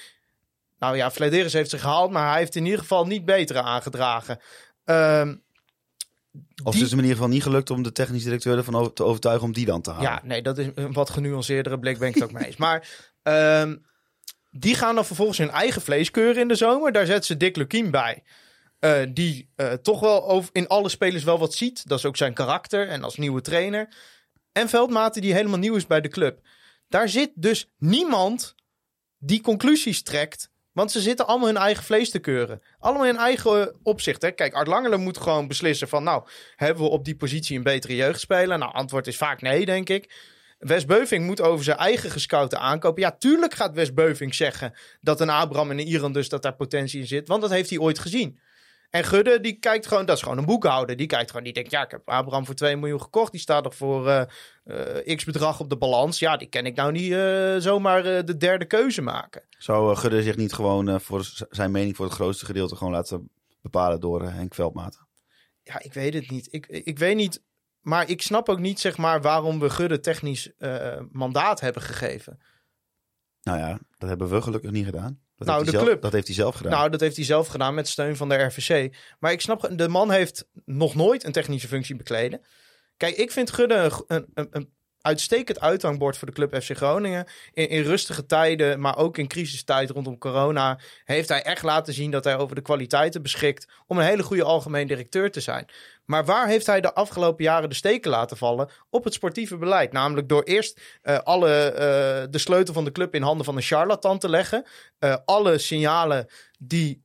Nou 0.79 0.95
ja, 0.95 1.11
Flederis 1.11 1.53
heeft 1.53 1.69
ze 1.69 1.77
gehaald, 1.77 2.11
maar 2.11 2.29
hij 2.29 2.39
heeft 2.39 2.55
in 2.55 2.65
ieder 2.65 2.79
geval 2.79 3.05
niet 3.05 3.25
betere 3.25 3.61
aangedragen. 3.61 4.39
Um, 4.85 5.43
of 6.63 6.71
die... 6.73 6.81
het 6.81 6.91
is 6.91 6.91
in 6.91 6.97
ieder 6.97 7.11
geval 7.11 7.27
niet 7.27 7.43
gelukt 7.43 7.69
om 7.69 7.83
de 7.83 7.91
technisch 7.91 8.23
directeur 8.23 8.57
ervan 8.57 8.93
te 8.93 9.03
overtuigen 9.03 9.45
om 9.45 9.53
die 9.53 9.65
dan 9.65 9.81
te 9.81 9.91
halen. 9.91 10.09
Ja, 10.09 10.21
nee, 10.23 10.41
dat 10.41 10.57
is 10.57 10.67
een 10.75 10.93
wat 10.93 11.09
genuanceerdere 11.09 11.79
blik, 11.79 11.97
ben 11.97 12.07
ik 12.07 12.13
het 12.13 12.23
ook 12.23 12.31
mee 12.31 12.45
eens. 12.45 12.57
Maar 12.57 12.87
um, 13.23 13.85
die 14.57 14.75
gaan 14.75 14.95
dan 14.95 15.05
vervolgens 15.05 15.37
hun 15.37 15.49
eigen 15.49 15.81
vlees 15.81 16.11
keuren 16.11 16.41
in 16.41 16.47
de 16.47 16.55
zomer. 16.55 16.91
Daar 16.91 17.05
zetten 17.05 17.25
ze 17.25 17.37
Dick 17.37 17.55
Lukien 17.55 17.91
bij. 17.91 18.23
Uh, 18.79 19.01
die 19.09 19.49
uh, 19.55 19.73
toch 19.73 19.99
wel 19.99 20.29
over, 20.29 20.49
in 20.53 20.67
alle 20.67 20.89
spelers 20.89 21.23
wel 21.23 21.39
wat 21.39 21.53
ziet. 21.53 21.87
Dat 21.87 21.97
is 21.97 22.05
ook 22.05 22.17
zijn 22.17 22.33
karakter 22.33 22.87
en 22.87 23.03
als 23.03 23.17
nieuwe 23.17 23.41
trainer. 23.41 23.95
En 24.51 24.69
Veldmaten 24.69 25.21
die 25.21 25.33
helemaal 25.33 25.59
nieuw 25.59 25.75
is 25.75 25.87
bij 25.87 26.01
de 26.01 26.07
club. 26.07 26.39
Daar 26.89 27.09
zit 27.09 27.31
dus 27.35 27.69
niemand 27.77 28.55
die 29.17 29.41
conclusies 29.41 30.03
trekt. 30.03 30.49
Want 30.71 30.91
ze 30.91 31.01
zitten 31.01 31.27
allemaal 31.27 31.47
hun 31.47 31.57
eigen 31.57 31.83
vlees 31.83 32.09
te 32.09 32.19
keuren. 32.19 32.61
Allemaal 32.79 33.05
in 33.05 33.17
eigen 33.17 33.75
opzicht. 33.83 34.21
Hè? 34.21 34.31
Kijk, 34.31 34.53
Art 34.53 34.67
Langelen 34.67 35.01
moet 35.01 35.17
gewoon 35.17 35.47
beslissen 35.47 35.87
van... 35.87 36.03
nou, 36.03 36.27
hebben 36.55 36.83
we 36.83 36.89
op 36.89 37.05
die 37.05 37.15
positie 37.15 37.57
een 37.57 37.63
betere 37.63 37.95
jeugdspeler? 37.95 38.57
Nou, 38.57 38.73
antwoord 38.73 39.07
is 39.07 39.17
vaak 39.17 39.41
nee, 39.41 39.65
denk 39.65 39.89
ik. 39.89 40.13
Wes 40.57 40.85
Beuving 40.85 41.25
moet 41.25 41.41
over 41.41 41.63
zijn 41.63 41.77
eigen 41.77 42.11
gescouten 42.11 42.59
aankopen. 42.59 43.01
Ja, 43.01 43.11
tuurlijk 43.11 43.53
gaat 43.53 43.73
Wes 43.73 43.93
Beuving 43.93 44.35
zeggen 44.35 44.73
dat 45.01 45.21
een 45.21 45.29
Abraham 45.29 45.71
en 45.71 45.79
een 45.79 45.87
Iran 45.87 46.13
dus 46.13 46.29
dat 46.29 46.41
daar 46.41 46.55
potentie 46.55 46.99
in 46.99 47.07
zit. 47.07 47.27
Want 47.27 47.41
dat 47.41 47.51
heeft 47.51 47.69
hij 47.69 47.79
ooit 47.79 47.99
gezien. 47.99 48.39
En 48.89 49.03
Gudde, 49.03 49.39
die 49.41 49.53
kijkt 49.53 49.87
gewoon, 49.87 50.05
dat 50.05 50.15
is 50.15 50.21
gewoon 50.21 50.37
een 50.37 50.45
boekhouder. 50.45 50.95
Die 50.95 51.07
kijkt 51.07 51.29
gewoon, 51.29 51.43
die 51.43 51.53
denkt, 51.53 51.71
ja, 51.71 51.83
ik 51.83 51.91
heb 51.91 52.09
Abraham 52.09 52.45
voor 52.45 52.55
2 52.55 52.77
miljoen 52.77 53.01
gekocht. 53.01 53.31
Die 53.31 53.41
staat 53.41 53.63
nog 53.63 53.75
voor 53.75 54.07
uh, 54.07 54.21
uh, 54.65 55.15
x 55.15 55.23
bedrag 55.23 55.59
op 55.59 55.69
de 55.69 55.77
balans. 55.77 56.19
Ja, 56.19 56.37
die 56.37 56.47
kan 56.47 56.65
ik 56.65 56.75
nou 56.75 56.91
niet 56.91 57.11
uh, 57.11 57.55
zomaar 57.57 58.03
de 58.25 58.37
derde 58.37 58.65
keuze 58.65 59.01
maken. 59.01 59.43
Zou 59.49 59.95
Gudde 59.95 60.23
zich 60.23 60.35
niet 60.35 60.53
gewoon 60.53 61.01
voor 61.01 61.31
zijn 61.49 61.71
mening 61.71 61.95
voor 61.95 62.05
het 62.05 62.13
grootste 62.13 62.45
gedeelte 62.45 62.75
gewoon 62.75 62.93
laten 62.93 63.29
bepalen 63.61 63.99
door 63.99 64.23
Henk 64.23 64.53
Veldmaten? 64.53 65.07
Ja, 65.63 65.81
ik 65.81 65.93
weet 65.93 66.13
het 66.13 66.29
niet. 66.29 66.47
Ik, 66.51 66.67
ik 66.67 66.99
weet 66.99 67.15
niet 67.15 67.41
maar 67.85 68.09
ik 68.09 68.21
snap 68.21 68.49
ook 68.49 68.59
niet, 68.59 68.79
zeg 68.79 68.97
maar, 68.97 69.21
waarom 69.21 69.59
we 69.59 69.69
Gudde 69.69 69.99
technisch 69.99 70.51
uh, 70.59 70.99
mandaat 71.11 71.59
hebben 71.59 71.81
gegeven. 71.81 72.39
Nou 73.41 73.57
ja, 73.59 73.79
dat 73.97 74.09
hebben 74.09 74.29
we 74.29 74.41
gelukkig 74.41 74.71
niet 74.71 74.85
gedaan. 74.85 75.19
Dat 75.35 75.47
nou, 75.47 75.59
heeft 75.59 75.71
de 75.71 75.77
zelf, 75.77 75.89
club. 75.89 76.01
Dat 76.01 76.11
heeft 76.11 76.27
hij 76.27 76.35
zelf 76.35 76.55
gedaan. 76.55 76.71
Nou, 76.71 76.89
dat 76.89 76.99
heeft 76.99 77.15
hij 77.15 77.25
zelf 77.25 77.47
gedaan 77.47 77.73
met 77.73 77.87
steun 77.87 78.15
van 78.15 78.29
de 78.29 78.35
RVC. 78.35 78.95
Maar 79.19 79.31
ik 79.31 79.41
snap, 79.41 79.69
de 79.71 79.87
man 79.87 80.11
heeft 80.11 80.47
nog 80.65 80.95
nooit 80.95 81.23
een 81.23 81.31
technische 81.31 81.67
functie 81.67 81.95
bekleden. 81.95 82.41
Kijk, 82.97 83.15
ik 83.15 83.31
vind 83.31 83.51
Gudde 83.51 83.91
een, 84.07 84.25
een, 84.33 84.47
een 84.51 84.73
uitstekend 85.05 85.59
uithangbord 85.59 86.17
voor 86.17 86.27
de 86.27 86.33
club 86.33 86.63
FC 86.63 86.75
Groningen. 86.75 87.27
In, 87.53 87.69
in, 87.69 87.83
rustige 87.83 88.25
tijden, 88.25 88.79
maar 88.79 88.97
ook 88.97 89.17
in 89.17 89.27
crisistijd 89.27 89.89
rondom 89.89 90.17
corona, 90.17 90.79
heeft 91.03 91.29
hij 91.29 91.43
echt 91.43 91.63
laten 91.63 91.93
zien 91.93 92.11
dat 92.11 92.23
hij 92.23 92.37
over 92.37 92.55
de 92.55 92.61
kwaliteiten 92.61 93.21
beschikt 93.21 93.67
om 93.87 93.97
een 93.97 94.05
hele 94.05 94.23
goede 94.23 94.43
algemeen 94.43 94.87
directeur 94.87 95.31
te 95.31 95.39
zijn. 95.39 95.65
Maar 96.05 96.25
waar 96.25 96.47
heeft 96.47 96.65
hij 96.65 96.81
de 96.81 96.93
afgelopen 96.93 97.43
jaren 97.43 97.69
de 97.69 97.75
steken 97.75 98.11
laten 98.11 98.37
vallen? 98.37 98.69
Op 98.89 99.03
het 99.03 99.13
sportieve 99.13 99.57
beleid. 99.57 99.91
Namelijk 99.91 100.29
door 100.29 100.43
eerst 100.43 100.81
uh, 101.03 101.17
alle, 101.17 101.71
uh, 101.71 102.31
de 102.31 102.37
sleutel 102.37 102.73
van 102.73 102.85
de 102.85 102.91
club 102.91 103.15
in 103.15 103.21
handen 103.21 103.45
van 103.45 103.55
een 103.55 103.61
charlatan 103.61 104.19
te 104.19 104.29
leggen. 104.29 104.65
Uh, 104.99 105.15
alle 105.25 105.57
signalen 105.57 106.27
die 106.59 107.03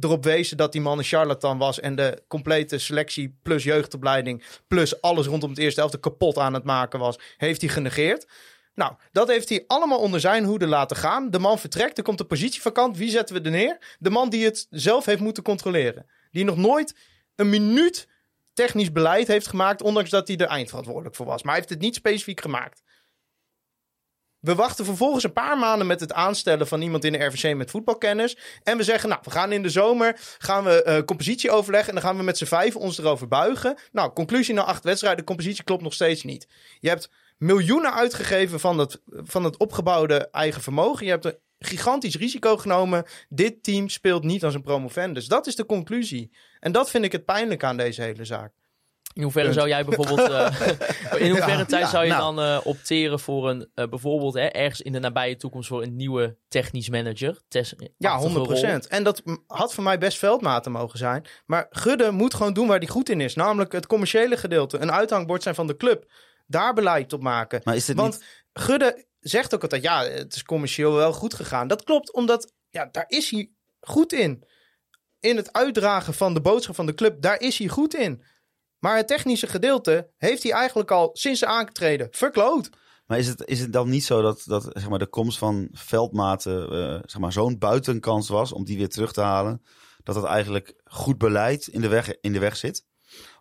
erop 0.00 0.24
wezen 0.24 0.56
dat 0.56 0.72
die 0.72 0.80
man 0.80 0.98
een 0.98 1.04
charlatan 1.04 1.58
was. 1.58 1.80
En 1.80 1.94
de 1.94 2.22
complete 2.28 2.78
selectie 2.78 3.38
plus 3.42 3.64
jeugdopleiding 3.64 4.44
plus 4.68 5.00
alles 5.00 5.26
rondom 5.26 5.50
het 5.50 5.58
eerste 5.58 5.80
elfte 5.80 6.00
kapot 6.00 6.38
aan 6.38 6.54
het 6.54 6.64
maken 6.64 6.98
was. 6.98 7.18
Heeft 7.36 7.60
hij 7.60 7.70
genegeerd. 7.70 8.26
Nou, 8.74 8.92
dat 9.12 9.28
heeft 9.28 9.48
hij 9.48 9.64
allemaal 9.66 9.98
onder 9.98 10.20
zijn 10.20 10.44
hoede 10.44 10.66
laten 10.66 10.96
gaan. 10.96 11.30
De 11.30 11.38
man 11.38 11.58
vertrekt, 11.58 11.98
er 11.98 12.04
komt 12.04 12.20
een 12.20 12.26
positie 12.26 12.60
vakant. 12.60 12.96
Wie 12.96 13.10
zetten 13.10 13.34
we 13.36 13.42
er 13.42 13.50
neer? 13.50 13.96
De 13.98 14.10
man 14.10 14.30
die 14.30 14.44
het 14.44 14.66
zelf 14.70 15.04
heeft 15.04 15.20
moeten 15.20 15.42
controleren. 15.42 16.06
Die 16.30 16.44
nog 16.44 16.56
nooit 16.56 16.94
een 17.36 17.50
minuut 17.50 18.08
technisch 18.52 18.92
beleid 18.92 19.26
heeft 19.26 19.46
gemaakt, 19.46 19.82
ondanks 19.82 20.10
dat 20.10 20.28
hij 20.28 20.36
er 20.36 20.46
eindverantwoordelijk 20.46 21.14
voor 21.14 21.26
was. 21.26 21.42
Maar 21.42 21.52
hij 21.52 21.60
heeft 21.60 21.74
het 21.74 21.82
niet 21.82 21.94
specifiek 21.94 22.40
gemaakt. 22.40 22.82
We 24.42 24.54
wachten 24.54 24.84
vervolgens 24.84 25.24
een 25.24 25.32
paar 25.32 25.58
maanden 25.58 25.86
met 25.86 26.00
het 26.00 26.12
aanstellen 26.12 26.66
van 26.66 26.82
iemand 26.82 27.04
in 27.04 27.12
de 27.12 27.24
RVC 27.24 27.56
met 27.56 27.70
voetbalkennis. 27.70 28.36
En 28.62 28.76
we 28.76 28.82
zeggen, 28.82 29.08
nou, 29.08 29.20
we 29.24 29.30
gaan 29.30 29.52
in 29.52 29.62
de 29.62 29.70
zomer 29.70 30.20
gaan 30.38 30.64
we 30.64 30.84
uh, 30.86 31.04
compositie 31.04 31.50
overleggen. 31.50 31.88
En 31.88 31.94
dan 31.94 32.04
gaan 32.04 32.16
we 32.16 32.22
met 32.22 32.38
z'n 32.38 32.44
vijf 32.44 32.76
ons 32.76 32.98
erover 32.98 33.28
buigen. 33.28 33.78
Nou, 33.92 34.12
conclusie 34.12 34.54
na 34.54 34.64
acht 34.64 34.84
wedstrijden, 34.84 35.20
de 35.20 35.26
compositie 35.26 35.64
klopt 35.64 35.82
nog 35.82 35.94
steeds 35.94 36.22
niet. 36.22 36.48
Je 36.80 36.88
hebt 36.88 37.10
miljoenen 37.38 37.94
uitgegeven 37.94 38.60
van 38.60 38.78
het, 38.78 39.00
van 39.06 39.44
het 39.44 39.56
opgebouwde 39.56 40.28
eigen 40.30 40.62
vermogen. 40.62 41.04
Je 41.04 41.10
hebt 41.10 41.24
een 41.24 41.38
gigantisch 41.58 42.16
risico 42.16 42.56
genomen. 42.56 43.04
Dit 43.28 43.62
team 43.62 43.88
speelt 43.88 44.24
niet 44.24 44.44
als 44.44 44.54
een 44.54 44.62
promovendus. 44.62 45.26
Dat 45.26 45.46
is 45.46 45.56
de 45.56 45.66
conclusie. 45.66 46.30
En 46.62 46.72
dat 46.72 46.90
vind 46.90 47.04
ik 47.04 47.12
het 47.12 47.24
pijnlijk 47.24 47.64
aan 47.64 47.76
deze 47.76 48.02
hele 48.02 48.24
zaak. 48.24 48.52
In 49.14 49.22
hoeverre 49.22 49.52
zou 49.52 49.68
jij 49.68 49.84
bijvoorbeeld. 49.84 50.30
Uh, 50.30 50.60
in 51.26 51.30
hoeverre 51.30 51.58
ja, 51.58 51.64
tijd 51.64 51.82
ja, 51.82 51.88
zou 51.88 52.04
je 52.04 52.10
nou. 52.10 52.34
dan 52.34 52.44
uh, 52.44 52.60
opteren 52.64 53.20
voor 53.20 53.50
een. 53.50 53.70
Uh, 53.74 53.86
bijvoorbeeld 53.86 54.34
hè, 54.34 54.46
ergens 54.46 54.80
in 54.80 54.92
de 54.92 54.98
nabije 54.98 55.36
toekomst 55.36 55.68
voor 55.68 55.82
een 55.82 55.96
nieuwe 55.96 56.36
technisch 56.48 56.88
manager? 56.88 57.40
Ja, 57.98 58.20
100%. 58.20 58.32
Rol. 58.32 58.78
En 58.88 59.04
dat 59.04 59.22
had 59.46 59.74
voor 59.74 59.84
mij 59.84 59.98
best 59.98 60.18
veldmaten 60.18 60.72
mogen 60.72 60.98
zijn. 60.98 61.26
Maar 61.46 61.66
Gudde 61.70 62.10
moet 62.10 62.34
gewoon 62.34 62.52
doen 62.52 62.66
waar 62.66 62.78
hij 62.78 62.88
goed 62.88 63.08
in 63.08 63.20
is. 63.20 63.34
Namelijk 63.34 63.72
het 63.72 63.86
commerciële 63.86 64.36
gedeelte. 64.36 64.78
Een 64.78 64.92
uithangbord 64.92 65.42
zijn 65.42 65.54
van 65.54 65.66
de 65.66 65.76
club. 65.76 66.10
Daar 66.46 66.74
beleid 66.74 67.12
op 67.12 67.22
maken. 67.22 67.60
Maar 67.64 67.76
is 67.76 67.84
dit 67.84 67.96
Want 67.96 68.12
niet... 68.12 68.24
Gudde 68.52 69.06
zegt 69.20 69.54
ook 69.54 69.62
altijd: 69.62 69.82
ja, 69.82 70.04
het 70.04 70.34
is 70.34 70.42
commercieel 70.42 70.94
wel 70.94 71.12
goed 71.12 71.34
gegaan. 71.34 71.68
Dat 71.68 71.84
klopt, 71.84 72.12
omdat 72.12 72.52
ja, 72.70 72.88
daar 72.92 73.04
is 73.08 73.30
hij 73.30 73.50
goed 73.80 74.12
in. 74.12 74.44
In 75.22 75.36
het 75.36 75.52
uitdragen 75.52 76.14
van 76.14 76.34
de 76.34 76.40
boodschap 76.40 76.74
van 76.74 76.86
de 76.86 76.94
club, 76.94 77.22
daar 77.22 77.40
is 77.40 77.58
hij 77.58 77.68
goed 77.68 77.94
in. 77.94 78.22
Maar 78.78 78.96
het 78.96 79.06
technische 79.06 79.46
gedeelte 79.46 80.10
heeft 80.18 80.42
hij 80.42 80.52
eigenlijk 80.52 80.90
al 80.90 81.10
sinds 81.12 81.38
zijn 81.38 81.50
aangetreden 81.50 82.08
verkloot. 82.10 82.70
Maar 83.06 83.18
is 83.18 83.26
het, 83.28 83.46
is 83.46 83.60
het 83.60 83.72
dan 83.72 83.88
niet 83.88 84.04
zo 84.04 84.22
dat, 84.22 84.42
dat 84.46 84.62
zeg 84.72 84.88
maar, 84.88 84.98
de 84.98 85.06
komst 85.06 85.38
van 85.38 85.68
veldmaten 85.72 86.72
uh, 86.72 87.00
zeg 87.04 87.20
maar, 87.20 87.32
zo'n 87.32 87.58
buitenkans 87.58 88.28
was 88.28 88.52
om 88.52 88.64
die 88.64 88.76
weer 88.76 88.88
terug 88.88 89.12
te 89.12 89.20
halen? 89.20 89.62
Dat 90.02 90.14
dat 90.14 90.24
eigenlijk 90.24 90.74
goed 90.84 91.18
beleid 91.18 91.66
in 91.66 91.80
de 91.80 91.88
weg, 91.88 92.20
in 92.20 92.32
de 92.32 92.38
weg 92.38 92.56
zit? 92.56 92.84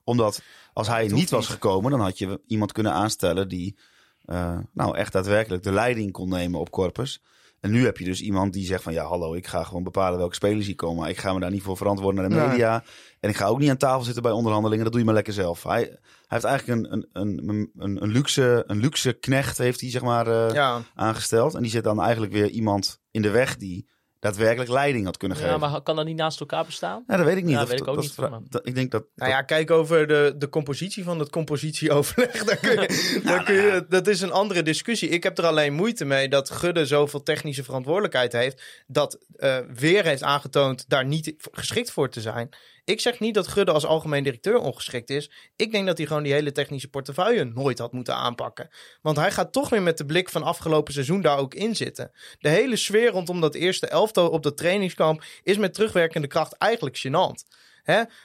Omdat 0.03 0.41
als 0.73 0.87
hij 0.87 1.07
niet 1.07 1.29
was 1.29 1.47
gekomen, 1.47 1.91
dan 1.91 1.99
had 1.99 2.17
je 2.17 2.41
iemand 2.47 2.71
kunnen 2.71 2.91
aanstellen 2.91 3.47
die 3.47 3.79
uh, 4.25 4.59
nou 4.73 4.97
echt 4.97 5.13
daadwerkelijk 5.13 5.63
de 5.63 5.71
leiding 5.71 6.11
kon 6.11 6.29
nemen 6.29 6.59
op 6.59 6.69
Corpus. 6.69 7.21
En 7.61 7.71
nu 7.71 7.85
heb 7.85 7.97
je 7.97 8.05
dus 8.05 8.21
iemand 8.21 8.53
die 8.53 8.65
zegt 8.65 8.83
van 8.83 8.93
ja, 8.93 9.05
hallo, 9.05 9.33
ik 9.33 9.47
ga 9.47 9.63
gewoon 9.63 9.83
bepalen 9.83 10.17
welke 10.17 10.35
spelers 10.35 10.65
hier 10.65 10.75
komen. 10.75 10.99
Maar 11.01 11.09
ik 11.09 11.17
ga 11.17 11.33
me 11.33 11.39
daar 11.39 11.51
niet 11.51 11.63
voor 11.63 11.77
verantwoorden 11.77 12.21
naar 12.21 12.29
de 12.29 12.47
media. 12.47 12.71
Nee. 12.71 12.81
En 13.19 13.29
ik 13.29 13.35
ga 13.35 13.45
ook 13.45 13.59
niet 13.59 13.69
aan 13.69 13.77
tafel 13.77 14.03
zitten 14.03 14.23
bij 14.23 14.31
onderhandelingen. 14.31 14.83
Dat 14.83 14.91
doe 14.91 15.01
je 15.01 15.07
maar 15.07 15.15
lekker 15.15 15.33
zelf. 15.33 15.63
Hij, 15.63 15.81
hij 15.81 15.99
heeft 16.27 16.43
eigenlijk 16.43 16.83
een, 16.83 17.07
een, 17.11 17.49
een, 17.49 17.71
een, 17.77 18.03
een, 18.03 18.09
luxe, 18.09 18.63
een 18.67 18.79
luxe 18.79 19.13
knecht 19.13 19.57
heeft 19.57 19.81
hij, 19.81 19.89
zeg 19.89 20.01
maar, 20.01 20.27
uh, 20.27 20.53
ja. 20.53 20.81
aangesteld. 20.95 21.55
En 21.55 21.61
die 21.61 21.71
zit 21.71 21.83
dan 21.83 22.01
eigenlijk 22.01 22.33
weer 22.33 22.49
iemand 22.49 22.99
in 23.11 23.21
de 23.21 23.29
weg 23.29 23.57
die 23.57 23.89
daadwerkelijk 24.21 24.69
leiding 24.69 25.05
had 25.05 25.17
kunnen 25.17 25.37
ja, 25.37 25.43
geven. 25.43 25.59
maar 25.59 25.81
kan 25.81 25.95
dat 25.95 26.05
niet 26.05 26.15
naast 26.15 26.39
elkaar 26.39 26.65
bestaan? 26.65 27.03
Ja, 27.07 27.17
dat 27.17 27.25
weet 27.25 27.37
ik 27.37 27.43
niet. 27.43 27.53
Ja, 27.53 27.59
dat 27.59 27.67
weet 27.67 27.79
ik 27.79 27.87
ook 27.87 27.95
dat, 27.95 28.03
niet. 28.03 28.15
Dat, 28.15 28.41
dat, 28.49 28.67
ik 28.67 28.75
denk 28.75 28.91
dat. 28.91 29.03
Nou 29.15 29.31
ja, 29.31 29.41
kijk 29.41 29.71
over 29.71 30.07
de, 30.07 30.33
de 30.37 30.49
compositie 30.49 31.03
van 31.03 31.19
het 31.19 31.29
compositieoverleg. 31.29 32.43
Daar 32.51 32.57
kun 32.57 32.71
je, 32.71 33.19
Nou, 33.23 33.37
daar 33.37 33.43
kun 33.43 33.55
je, 33.55 33.85
dat 33.89 34.07
is 34.07 34.21
een 34.21 34.31
andere 34.31 34.63
discussie. 34.63 35.09
Ik 35.09 35.23
heb 35.23 35.37
er 35.37 35.45
alleen 35.45 35.73
moeite 35.73 36.05
mee 36.05 36.29
dat 36.29 36.49
Gudde 36.49 36.85
zoveel 36.85 37.23
technische 37.23 37.63
verantwoordelijkheid 37.63 38.31
heeft. 38.31 38.83
Dat 38.87 39.17
uh, 39.37 39.57
weer 39.73 40.03
heeft 40.03 40.23
aangetoond 40.23 40.89
daar 40.89 41.05
niet 41.05 41.33
geschikt 41.51 41.91
voor 41.91 42.09
te 42.09 42.21
zijn. 42.21 42.49
Ik 42.83 42.99
zeg 42.99 43.19
niet 43.19 43.33
dat 43.33 43.47
Gudde 43.47 43.71
als 43.71 43.85
algemeen 43.85 44.23
directeur 44.23 44.57
ongeschikt 44.57 45.09
is. 45.09 45.31
Ik 45.55 45.71
denk 45.71 45.85
dat 45.85 45.97
hij 45.97 46.07
gewoon 46.07 46.23
die 46.23 46.33
hele 46.33 46.51
technische 46.51 46.87
portefeuille 46.87 47.43
nooit 47.43 47.79
had 47.79 47.91
moeten 47.91 48.15
aanpakken. 48.15 48.69
Want 49.01 49.17
hij 49.17 49.31
gaat 49.31 49.51
toch 49.53 49.69
weer 49.69 49.81
met 49.81 49.97
de 49.97 50.05
blik 50.05 50.29
van 50.29 50.43
afgelopen 50.43 50.93
seizoen 50.93 51.21
daar 51.21 51.37
ook 51.37 51.53
in 51.53 51.75
zitten. 51.75 52.11
De 52.39 52.49
hele 52.49 52.75
sfeer 52.75 53.09
rondom 53.09 53.41
dat 53.41 53.55
eerste 53.55 53.87
elftal 53.87 54.29
op 54.29 54.43
dat 54.43 54.57
trainingskamp 54.57 55.23
is 55.43 55.57
met 55.57 55.73
terugwerkende 55.73 56.27
kracht 56.27 56.53
eigenlijk 56.53 56.97
gênant. 56.97 57.59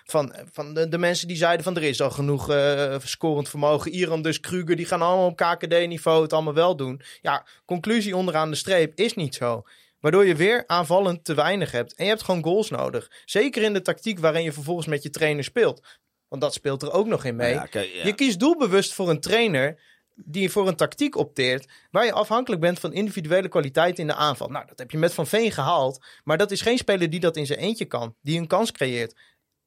Van, 0.04 0.34
van 0.52 0.74
de, 0.74 0.88
de 0.88 0.98
mensen 0.98 1.28
die 1.28 1.36
zeiden 1.36 1.64
van 1.64 1.76
er 1.76 1.82
is 1.82 2.00
al 2.00 2.10
genoeg 2.10 2.50
eh, 2.50 2.98
scorend 3.04 3.48
vermogen. 3.48 3.90
Iran 3.90 4.22
dus 4.22 4.40
Kruger, 4.40 4.76
die 4.76 4.86
gaan 4.86 5.02
allemaal 5.02 5.26
op 5.26 5.36
KKD-niveau 5.36 6.22
het 6.22 6.32
allemaal 6.32 6.54
wel 6.54 6.76
doen. 6.76 7.00
Ja, 7.20 7.46
conclusie 7.64 8.16
onderaan 8.16 8.50
de 8.50 8.56
streep 8.56 8.92
is 8.94 9.14
niet 9.14 9.34
zo. 9.34 9.62
Waardoor 10.00 10.26
je 10.26 10.34
weer 10.34 10.64
aanvallend 10.66 11.24
te 11.24 11.34
weinig 11.34 11.70
hebt. 11.70 11.94
En 11.94 12.04
je 12.04 12.10
hebt 12.10 12.22
gewoon 12.22 12.42
goals 12.42 12.70
nodig. 12.70 13.10
Zeker 13.24 13.62
in 13.62 13.72
de 13.72 13.82
tactiek 13.82 14.18
waarin 14.18 14.42
je 14.42 14.52
vervolgens 14.52 14.86
met 14.86 15.02
je 15.02 15.10
trainer 15.10 15.44
speelt. 15.44 15.86
Want 16.28 16.42
dat 16.42 16.54
speelt 16.54 16.82
er 16.82 16.92
ook 16.92 17.06
nog 17.06 17.24
in 17.24 17.36
mee. 17.36 17.52
Ja, 17.52 17.66
kijk, 17.66 17.90
ja. 17.92 18.04
Je 18.04 18.12
kiest 18.12 18.38
doelbewust 18.40 18.92
voor 18.92 19.10
een 19.10 19.20
trainer 19.20 19.80
die 20.14 20.50
voor 20.50 20.68
een 20.68 20.76
tactiek 20.76 21.16
opteert 21.16 21.72
waar 21.90 22.04
je 22.04 22.12
afhankelijk 22.12 22.60
bent 22.60 22.78
van 22.78 22.92
individuele 22.92 23.48
kwaliteit 23.48 23.98
in 23.98 24.06
de 24.06 24.14
aanval. 24.14 24.48
Nou, 24.48 24.66
dat 24.66 24.78
heb 24.78 24.90
je 24.90 24.98
met 24.98 25.14
Van 25.14 25.26
Veen 25.26 25.52
gehaald, 25.52 26.04
maar 26.24 26.38
dat 26.38 26.50
is 26.50 26.60
geen 26.60 26.78
speler 26.78 27.10
die 27.10 27.20
dat 27.20 27.36
in 27.36 27.46
zijn 27.46 27.58
eentje 27.58 27.84
kan, 27.84 28.14
die 28.22 28.38
een 28.38 28.46
kans 28.46 28.72
creëert. 28.72 29.14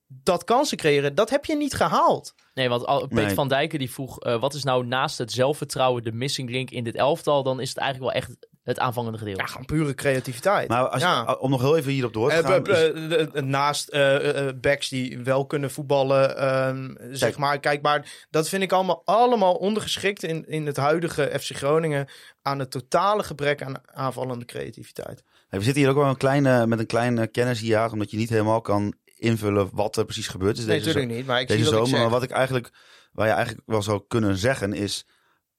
Dat 0.08 0.44
kansen 0.44 0.78
creëren, 0.78 1.16
dat 1.16 1.30
heb 1.30 1.46
je 1.46 1.56
niet 1.56 1.74
gehaald. 1.74 2.34
Nee, 2.54 2.70
want 2.70 2.86
al, 2.86 3.08
Peter 3.08 3.26
Nee. 3.26 3.34
van 3.34 3.48
Dijken 3.48 3.80
die 3.80 3.92
vroeg... 3.92 4.20
eh, 4.20 4.40
wat 4.40 4.54
is 4.54 4.64
nou 4.64 4.86
naast 4.86 5.18
het 5.18 5.32
zelfvertrouwen 5.32 6.04
de 6.04 6.12
missing 6.12 6.50
link 6.50 6.70
in 6.70 6.84
dit 6.84 6.96
elftal? 6.96 7.44
Dan 7.44 7.60
is 7.60 7.70
het 7.70 7.78
eigenlijk 7.78 8.14
wel 8.14 8.22
echt 8.22 8.48
het 8.70 8.80
aanvangende 8.80 9.18
gedeelte. 9.18 9.42
Ja, 9.42 9.48
gewoon 9.48 9.66
pure 9.66 9.94
creativiteit. 9.96 10.68
Maar 10.68 10.88
als, 10.88 11.02
ja. 11.02 11.34
om 11.40 11.50
nog 11.50 11.62
heel 11.62 11.78
even 11.78 11.92
hierop 11.92 12.14
door 12.14 12.30
te 12.30 12.36
Eh, 12.36 12.46
gaan. 12.46 12.66
is- 12.66 13.42
naast 13.42 13.88
eh, 13.88 14.48
eh, 14.48 14.56
backs 14.62 14.90
die 14.90 15.20
wel 15.20 15.46
kunnen 15.46 15.72
voetballen, 15.72 16.38
ehm, 16.38 16.96
zeg 17.12 17.38
maar. 17.38 17.60
Kijk, 17.60 17.82
maar 17.82 18.26
dat 18.30 18.50
vind 18.50 18.64
ik 18.64 18.72
allemaal, 18.72 19.02
allemaal 19.06 19.54
ondergeschikt 19.56 20.24
in, 20.24 20.48
in 20.48 20.66
het 20.66 20.78
huidige 20.78 21.32
FC 21.40 21.56
Groningen 21.56 22.08
aan 22.42 22.60
het 22.60 22.72
totale 22.72 23.24
gebrek 23.24 23.64
aan 23.64 23.76
aanvallende 23.86 24.46
creativiteit. 24.46 25.24
We 25.50 25.62
zitten 25.62 25.82
hier 25.82 25.92
ook 25.92 25.98
wel 25.98 26.10
een 26.10 26.18
kleine, 26.18 26.68
met 26.68 26.80
een 26.80 26.86
klein 26.86 27.18
uh, 27.18 27.24
kennishiaat, 27.32 27.92
omdat 27.92 28.12
je 28.12 28.18
niet 28.18 28.30
helemaal 28.30 28.62
kan 28.62 28.94
invullen 29.18 29.70
wat 29.74 29.98
er 29.98 30.06
precies 30.06 30.28
gebeurd 30.28 30.58
is 30.58 30.66
Nee, 30.66 30.76
deze, 30.78 30.88
natuurlijk 30.88 31.16
niet. 31.16 31.26
Maar 31.26 31.42
ik 31.42 31.48
deze 31.48 31.64
zie 31.64 31.70
wat 31.72 31.80
ik 31.80 31.86
zomer. 31.86 32.00
zeg. 32.02 32.10
Maar 32.10 32.20
wat 32.20 32.30
ik 32.30 32.36
eigenlijk, 32.36 32.70
waar 33.12 33.28
je 33.28 33.34
eigenlijk 33.34 33.68
wel 33.68 33.82
zou 33.82 34.02
kunnen 34.08 34.38
zeggen 34.38 34.74
is, 34.74 35.06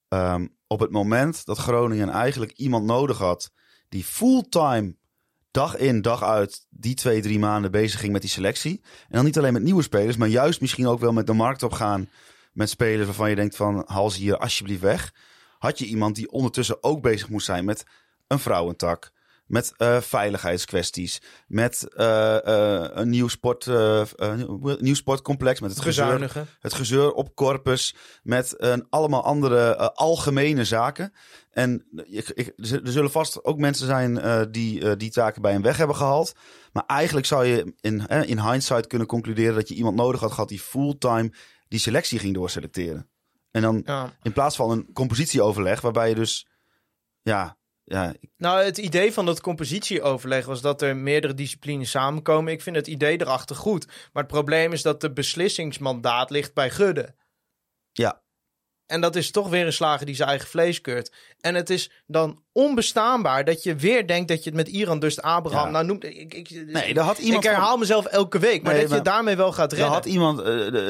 ehm, 0.07 0.47
op 0.71 0.79
het 0.79 0.91
moment 0.91 1.45
dat 1.45 1.57
Groningen 1.57 2.09
eigenlijk 2.09 2.51
iemand 2.51 2.85
nodig 2.85 3.17
had 3.17 3.51
die 3.89 4.03
fulltime 4.03 4.95
dag 5.51 5.77
in 5.77 6.01
dag 6.01 6.23
uit 6.23 6.65
die 6.69 6.95
twee, 6.95 7.21
drie 7.21 7.39
maanden 7.39 7.71
bezig 7.71 7.99
ging 7.99 8.11
met 8.11 8.21
die 8.21 8.29
selectie. 8.29 8.81
En 8.83 9.15
dan 9.15 9.25
niet 9.25 9.37
alleen 9.37 9.53
met 9.53 9.63
nieuwe 9.63 9.81
spelers, 9.81 10.17
maar 10.17 10.27
juist 10.27 10.61
misschien 10.61 10.87
ook 10.87 10.99
wel 10.99 11.13
met 11.13 11.27
de 11.27 11.33
markt 11.33 11.63
op 11.63 11.71
gaan 11.71 12.09
met 12.53 12.69
spelers 12.69 13.05
waarvan 13.05 13.29
je 13.29 13.35
denkt 13.35 13.55
van 13.55 13.83
haal 13.85 14.09
ze 14.09 14.19
hier 14.19 14.37
alsjeblieft 14.37 14.81
weg. 14.81 15.13
Had 15.59 15.79
je 15.79 15.85
iemand 15.85 16.15
die 16.15 16.31
ondertussen 16.31 16.83
ook 16.83 17.01
bezig 17.01 17.29
moest 17.29 17.45
zijn 17.45 17.65
met 17.65 17.83
een 18.27 18.39
vrouwentak. 18.39 19.11
Met 19.51 19.73
eh, 19.77 20.01
veiligheidskwesties. 20.01 21.21
Met 21.47 21.93
eh, 21.93 22.45
eh, 22.83 22.89
een 22.93 23.09
nieuw, 23.09 23.27
sport, 23.27 23.65
nieuw- 24.79 24.93
sportcomplex. 24.93 25.59
Met 25.59 25.69
het 25.71 25.81
gezeur, 25.81 26.47
het 26.59 26.73
gezeur 26.73 27.11
op 27.11 27.35
corpus. 27.35 27.95
Met 28.23 28.57
allemaal 28.89 29.23
andere 29.23 29.93
algemene 29.93 30.65
zaken. 30.65 31.13
En 31.49 31.85
ik, 32.05 32.29
ik, 32.29 32.53
er 32.57 32.91
zullen 32.91 33.11
vast 33.11 33.43
ook 33.43 33.57
mensen 33.57 33.85
zijn 33.85 34.51
die 34.51 34.97
die 34.97 35.11
taken 35.11 35.41
bij 35.41 35.51
hem 35.51 35.61
weg 35.61 35.77
hebben 35.77 35.95
gehaald. 35.95 36.33
Maar 36.71 36.83
eigenlijk 36.87 37.25
zou 37.27 37.45
je 37.45 37.73
in, 37.79 38.07
in 38.07 38.39
hindsight 38.39 38.87
kunnen 38.87 39.07
concluderen 39.07 39.55
dat 39.55 39.67
je 39.67 39.75
iemand 39.75 39.95
nodig 39.95 40.19
had 40.19 40.31
gehad 40.31 40.49
die 40.49 40.59
fulltime 40.59 41.33
die 41.67 41.79
selectie 41.79 42.19
ging 42.19 42.33
doorselecteren. 42.33 43.09
En 43.51 43.61
dan 43.61 43.81
Ja. 43.85 44.13
in 44.21 44.33
plaats 44.33 44.55
van 44.55 44.71
een 44.71 44.89
compositieoverleg 44.93 45.81
waarbij 45.81 46.09
je 46.09 46.15
dus 46.15 46.47
ja, 47.21 47.57
ja 47.83 48.13
Nou, 48.37 48.63
het 48.63 48.77
idee 48.77 49.13
van 49.13 49.25
dat 49.25 49.41
compositieoverleg 49.41 50.45
was 50.45 50.61
dat 50.61 50.81
er 50.81 50.97
meerdere 50.97 51.33
disciplines 51.33 51.89
samenkomen. 51.89 52.53
Ik 52.53 52.61
vind 52.61 52.75
het 52.75 52.87
idee 52.87 53.21
erachter 53.21 53.55
goed. 53.55 53.85
Maar 53.85 54.23
het 54.23 54.31
probleem 54.31 54.73
is 54.73 54.81
dat 54.81 55.01
de 55.01 55.13
beslissingsmandaat 55.13 56.29
ligt 56.29 56.53
bij 56.53 56.69
Gudde. 56.69 57.15
Ja. 57.91 58.20
En 58.91 59.01
dat 59.01 59.15
is 59.15 59.31
toch 59.31 59.49
weer 59.49 59.65
een 59.65 59.73
slager 59.73 60.05
die 60.05 60.15
zijn 60.15 60.29
eigen 60.29 60.47
vlees 60.47 60.81
keurt. 60.81 61.11
En 61.41 61.55
het 61.55 61.69
is 61.69 61.89
dan 62.07 62.39
onbestaanbaar 62.53 63.43
dat 63.45 63.63
je 63.63 63.75
weer 63.75 64.07
denkt 64.07 64.27
dat 64.27 64.43
je 64.43 64.49
het 64.49 64.57
met 64.57 64.67
Iran 64.67 64.99
dus 64.99 65.21
Abraham... 65.21 65.65
Ja. 65.65 65.71
Nou, 65.71 65.85
noemt, 65.85 66.03
ik, 66.03 66.33
ik, 66.33 66.63
Nee, 66.67 66.93
daar 66.93 67.05
had 67.05 67.17
iemand 67.17 67.43
ik 67.43 67.49
herhaal 67.49 67.77
mezelf 67.77 68.05
elke 68.05 68.39
week, 68.39 68.63
maar 68.63 68.73
Nee, 68.73 68.87
dat 68.87 68.97
je 68.97 69.01
daarmee 69.03 69.35
wel 69.35 69.51
gaat 69.51 69.71
Er 69.71 69.77
redden. 69.77 69.95
had 69.95 70.05
iemand, 70.05 70.43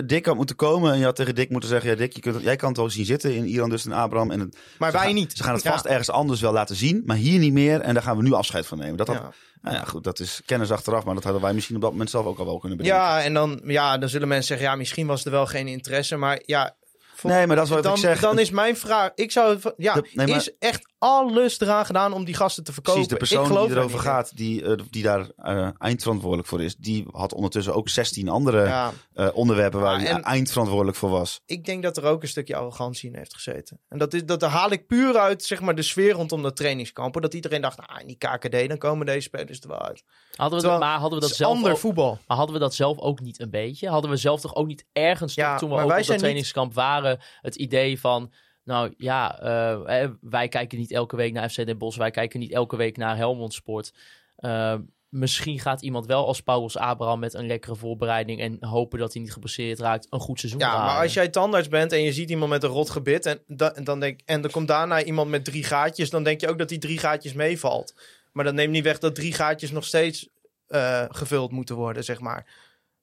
Dick 0.09 0.25
had 0.25 0.35
moeten 0.35 0.55
komen 0.55 0.91
en 0.93 0.97
je 0.99 1.03
had 1.05 1.15
tegen 1.15 1.35
Dick 1.35 1.49
moeten 1.49 1.69
zeggen: 1.69 1.89
ja, 1.89 1.95
Dick, 1.95 2.13
je 2.13 2.21
kunt, 2.21 2.41
jij 2.41 2.55
kan 2.55 2.67
het 2.69 2.77
wel 2.77 2.89
zien 2.89 3.05
zitten 3.05 3.35
in 3.35 3.45
Iran, 3.45 3.69
dus 3.69 3.85
in 3.85 3.91
Abraham. 3.93 4.31
En 4.31 4.39
het, 4.39 4.57
maar 4.77 4.91
wij 4.91 5.01
gaan- 5.01 5.13
niet. 5.13 5.33
Ze 5.37 5.43
gaan 5.43 5.53
het 5.53 5.63
Ja. 5.63 5.71
vast 5.71 5.85
ergens 5.85 6.09
anders 6.09 6.41
wel 6.41 6.53
laten 6.53 6.75
zien, 6.75 7.01
maar 7.05 7.17
hier 7.17 7.39
niet 7.39 7.53
meer. 7.53 7.81
En 7.81 7.93
daar 7.93 8.03
gaan 8.03 8.17
we 8.17 8.23
nu 8.23 8.33
afscheid 8.33 8.65
van 8.67 8.77
nemen. 8.77 8.97
Dat 8.97 9.07
had, 9.07 9.15
Ja. 9.17 9.31
Nou 9.61 9.75
ja, 9.75 9.83
goed, 9.83 10.03
dat 10.03 10.19
is 10.19 10.41
kennis 10.45 10.71
achteraf, 10.71 11.03
maar 11.03 11.13
dat 11.15 11.23
hadden 11.23 11.41
wij 11.41 11.53
misschien 11.53 11.75
op 11.75 11.81
dat 11.81 11.91
moment 11.91 12.09
zelf 12.09 12.25
ook 12.25 12.39
al 12.39 12.45
wel 12.45 12.59
kunnen 12.59 12.77
bedenken. 12.77 13.01
Ja, 13.01 13.21
en 13.21 13.33
dan, 13.33 13.61
ja, 13.65 13.97
dan 13.97 14.09
zullen 14.09 14.27
mensen 14.27 14.47
zeggen, 14.47 14.65
ja, 14.67 14.75
misschien 14.75 15.07
was 15.07 15.25
er 15.25 15.31
wel 15.31 15.45
geen 15.45 15.67
interesse. 15.67 16.15
Maar 16.17 16.41
ja, 16.45 16.75
Nee, 17.23 17.47
maar 17.47 17.55
dat 17.55 17.65
is 17.65 17.71
wat 17.71 17.83
dan, 17.83 17.93
ik 17.93 17.99
zeg. 17.99 18.19
dan 18.19 18.39
is 18.39 18.49
mijn 18.49 18.77
vraag, 18.77 19.11
ik 19.15 19.31
zou, 19.31 19.59
ja, 19.77 19.93
De- 19.93 20.09
nee, 20.13 20.27
maar- 20.27 20.35
is 20.35 20.57
echt 20.59 20.89
alles 20.97 21.59
eraan 21.59 21.85
gedaan 21.85 22.13
om 22.13 22.25
die 22.25 22.35
gasten 22.35 22.63
te 22.63 22.73
verkopen. 22.73 23.05
Precies, 23.07 23.29
de 23.29 23.35
persoon 23.35 23.67
die 23.67 23.75
erover 23.77 23.99
gaat, 23.99 24.37
die, 24.37 24.63
eh, 24.65 24.77
die 24.89 25.03
daar 25.03 25.29
eh, 25.37 25.69
eindverantwoordelijk 25.77 26.47
voor 26.47 26.61
is, 26.61 26.75
die 26.75 27.05
had 27.11 27.33
ondertussen 27.33 27.73
ook 27.73 27.89
16 27.89 28.29
andere 28.29 28.65
Ja, 28.65 28.93
eh, 29.13 29.27
onderwerpen 29.33 29.79
waar 29.79 29.99
hij 29.99 30.21
eindverantwoordelijk 30.21 30.97
voor 30.97 31.09
was. 31.09 31.41
ik 31.45 31.65
denk 31.65 31.83
dat 31.83 31.97
er 31.97 32.03
ook 32.03 32.21
een 32.21 32.27
stukje 32.27 32.55
arrogantie 32.55 33.09
in 33.09 33.15
heeft 33.15 33.33
gezeten. 33.33 33.79
En 33.89 33.97
dat, 33.97 34.13
is, 34.13 34.25
dat 34.25 34.41
haal 34.41 34.71
ik 34.71 34.87
puur 34.87 35.17
uit 35.17 35.43
zeg 35.43 35.61
maar, 35.61 35.75
de 35.75 35.81
sfeer 35.81 36.11
rondom 36.11 36.41
dat 36.41 36.55
trainingskamp. 36.55 37.21
Dat 37.21 37.33
iedereen 37.33 37.61
dacht, 37.61 37.79
ah, 37.79 38.01
in 38.01 38.07
die 38.07 38.17
KKD, 38.17 38.67
dan 38.69 38.77
komen 38.77 39.05
deze 39.05 39.21
spelers 39.21 39.59
er 39.61 39.67
wel 39.67 39.81
uit. 39.81 40.03
Hadden 40.35 40.57
we 40.59 40.63
Terwijl- 40.63 40.79
dat, 40.79 40.89
maar 40.89 40.99
hadden 40.99 41.19
we 41.19 41.25
dat 41.27 41.35
zelf 41.35 41.55
ander 41.55 41.71
ook, 41.71 41.77
voetbal. 41.77 42.17
maar 42.27 42.37
hadden 42.37 42.55
we 42.55 42.61
dat 42.61 42.73
zelf 42.75 42.97
ook 42.99 43.19
niet 43.19 43.39
een 43.39 43.49
beetje? 43.49 43.89
Hadden 43.89 44.11
we 44.11 44.17
zelf 44.17 44.41
toch 44.41 44.55
ook 44.55 44.67
niet 44.67 44.85
ergens 44.93 45.33
Ja, 45.33 45.57
toen 45.57 45.69
we 45.69 45.75
ook 45.75 45.81
op 45.83 45.89
dat 45.89 46.07
niet- 46.07 46.17
trainingskamp 46.17 46.73
waren 46.73 47.19
het 47.41 47.55
idee 47.55 47.99
van 47.99 48.31
nou 48.63 48.93
ja, 48.97 49.39
eh, 49.39 50.09
wij 50.21 50.47
kijken 50.47 50.77
niet 50.77 50.91
elke 50.91 51.15
week 51.15 51.33
naar 51.33 51.49
FC 51.49 51.65
Den 51.65 51.77
Bosch, 51.77 51.97
wij 51.97 52.11
kijken 52.11 52.39
niet 52.39 52.51
elke 52.51 52.75
week 52.75 52.97
naar 52.97 53.17
Helmond 53.17 53.53
Sport. 53.53 53.93
Eh, 54.35 54.75
misschien 55.09 55.59
gaat 55.59 55.81
iemand 55.81 56.05
wel 56.05 56.27
als 56.27 56.41
Paulus 56.41 56.77
Abraham 56.77 57.19
met 57.19 57.33
een 57.33 57.47
lekkere 57.47 57.75
voorbereiding 57.75 58.39
en 58.41 58.57
hopen 58.59 58.99
dat 58.99 59.13
hij 59.13 59.21
niet 59.21 59.33
geblesseerd 59.33 59.79
raakt 59.79 60.07
een 60.09 60.19
goed 60.19 60.39
seizoen 60.39 60.59
Ja, 60.61 60.85
maar 60.85 61.01
als 61.01 61.13
jij 61.13 61.27
tandarts 61.29 61.67
bent 61.67 61.91
en 61.91 62.01
je 62.01 62.13
ziet 62.13 62.29
iemand 62.29 62.49
met 62.51 62.63
een 62.63 62.69
rot 62.69 62.89
gebit 62.89 63.25
en, 63.25 63.39
da- 63.47 63.73
en 63.73 63.83
dan 63.83 63.99
denk, 63.99 64.19
en 64.25 64.43
er 64.43 64.51
komt 64.51 64.67
daarna 64.67 65.03
iemand 65.03 65.29
met 65.29 65.45
drie 65.45 65.63
gaatjes, 65.63 66.09
dan 66.09 66.23
denk 66.23 66.41
je 66.41 66.49
ook 66.49 66.57
dat 66.57 66.69
die 66.69 66.77
drie 66.77 66.97
gaatjes 66.97 67.33
meevalt. 67.33 67.93
Maar 68.31 68.45
dat 68.45 68.53
neemt 68.53 68.71
niet 68.71 68.83
weg 68.83 68.97
dat 68.99 69.15
drie 69.15 69.33
gaatjes 69.33 69.71
nog 69.71 69.85
steeds 69.85 70.29
eh, 70.67 71.05
gevuld 71.09 71.51
moeten 71.51 71.75
worden, 71.75 72.03
zeg 72.03 72.19
maar. 72.19 72.45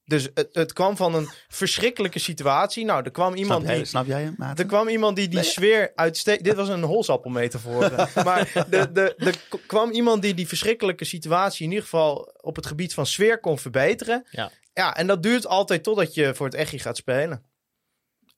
Dus 0.05 0.29
het, 0.35 0.49
het 0.53 0.73
kwam 0.73 0.97
van 0.97 1.15
een 1.15 1.29
verschrikkelijke 1.49 2.19
situatie. 2.19 2.85
Nou, 2.85 3.03
er 3.05 3.11
kwam 3.11 3.35
iemand 3.35 3.59
snap, 3.61 3.67
jij, 3.71 3.77
die, 3.77 3.85
snap 3.87 4.07
jij 4.07 4.23
hem, 4.23 4.35
Maarten? 4.39 4.65
er 4.65 4.71
kwam 4.71 4.89
iemand 4.89 5.17
die 5.17 5.29
die 5.29 5.43
sfeer 5.43 5.93
uitsteekt. 5.95 6.45
Dit 6.45 6.55
was 6.55 6.69
een 6.69 6.83
holsappelmetafoor. 6.83 7.91
maar 8.25 8.53
de, 8.71 8.93
de, 8.93 9.15
de, 9.17 9.33
k- 9.49 9.61
kwam 9.67 9.91
iemand 9.91 10.23
die 10.23 10.35
die 10.35 10.49
verschrikkelijke 10.49 11.05
situatie 11.05 11.65
in 11.65 11.69
ieder 11.71 11.85
geval 11.85 12.35
op 12.41 12.57
het 12.57 12.67
gebied 12.67 12.95
van 12.95 13.07
sfeer 13.07 13.41
kon 13.41 13.59
verbeteren. 13.59 14.27
Ja. 14.31 14.51
ja, 14.73 14.97
en 14.97 15.07
dat 15.07 15.23
duurt 15.23 15.47
altijd 15.47 15.83
totdat 15.83 16.15
je 16.15 16.35
voor 16.35 16.47
het 16.47 16.55
echtje 16.55 16.79
gaat 16.79 16.97
spelen. 16.97 17.43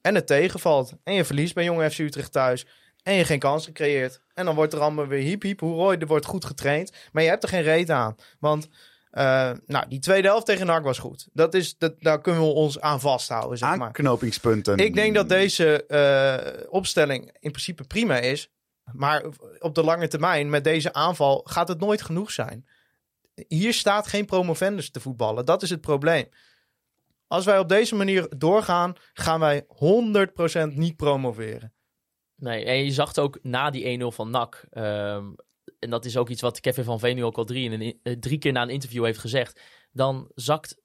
En 0.01 0.15
het 0.15 0.27
tegenvalt. 0.27 0.93
En 1.05 1.15
je 1.15 1.25
verliest 1.25 1.55
bij 1.55 1.65
Jonge 1.65 1.91
FC 1.91 1.99
Utrecht 1.99 2.33
thuis. 2.33 2.67
En 3.03 3.15
je 3.15 3.25
geen 3.25 3.39
kans 3.39 3.65
gecreëerd. 3.65 4.21
En 4.35 4.45
dan 4.45 4.55
wordt 4.55 4.73
er 4.73 4.81
allemaal 4.81 5.07
weer 5.07 5.23
hiep 5.23 5.43
hiep 5.43 5.61
hoeroi. 5.61 5.97
Er 5.97 6.07
wordt 6.07 6.27
goed 6.27 6.45
getraind. 6.45 6.93
Maar 7.13 7.23
je 7.23 7.29
hebt 7.29 7.43
er 7.43 7.49
geen 7.49 7.63
reet 7.63 7.91
aan. 7.91 8.17
Want 8.39 8.69
eh, 9.11 9.51
nou, 9.67 9.89
die 9.89 9.99
tweede 9.99 10.29
helft 10.29 10.47
tegen 10.47 10.67
NAC 10.67 10.85
was 10.85 10.99
goed. 10.99 11.29
Dat 11.33 11.55
is, 11.55 11.79
dat, 11.79 11.95
daar 11.99 12.21
kunnen 12.21 12.43
we 12.43 12.49
ons 12.49 12.81
aan 12.81 13.01
vasthouden, 13.01 13.59
zeg 13.59 13.77
maar. 13.77 13.87
Aanknopingspunten. 13.87 14.79
Ik 14.79 14.95
denk 14.95 15.15
dat 15.15 15.29
deze 15.29 15.87
eh, 15.87 16.67
opstelling 16.71 17.37
in 17.41 17.51
principe 17.51 17.85
prima 17.85 18.17
is. 18.17 18.51
Maar 18.93 19.25
op 19.59 19.75
de 19.75 19.83
lange 19.83 20.09
termijn, 20.09 20.51
met 20.51 20.65
deze 20.65 20.93
aanval, 20.93 21.41
gaat 21.45 21.69
het 21.69 21.81
nooit 21.81 22.03
genoeg 22.03 22.31
zijn. 22.31 22.67
Hier 23.49 23.73
staat 23.73 24.07
geen 24.07 24.25
promovendus 24.25 24.91
te 24.91 25.01
voetballen. 25.01 25.45
Dat 25.45 25.63
is 25.63 25.71
het 25.71 25.81
probleem. 25.81 26.29
Als 27.27 27.45
wij 27.45 27.59
op 27.59 27.69
deze 27.69 27.95
manier 27.95 28.27
doorgaan, 28.37 28.95
gaan 29.13 29.41
wij 29.41 29.67
100% 30.71 30.75
niet 30.75 30.97
promoveren. 30.97 31.73
Nee, 32.41 32.65
en 32.65 32.85
je 32.85 32.91
zag 32.91 33.17
ook 33.17 33.39
na 33.43 33.71
die 33.71 33.85
1-0 33.85 34.11
van 34.11 34.31
NAC. 34.31 34.67
ehm, 34.71 35.25
en 35.79 35.91
dat 35.91 36.05
is 36.05 36.17
ook 36.17 36.29
iets 36.29 36.41
wat 36.41 36.61
Kevin 36.61 36.85
van 36.85 36.99
Veen 36.99 37.17
nu 37.17 37.25
ook 37.25 37.37
al 37.37 37.45
drie, 37.45 38.01
eh, 38.03 38.13
drie 38.13 38.39
keer 38.39 38.53
na 38.53 38.63
een 38.63 38.69
interview 38.69 39.05
heeft 39.05 39.19
gezegd. 39.19 39.61
Dan 39.93 40.31
zakt 40.35 40.77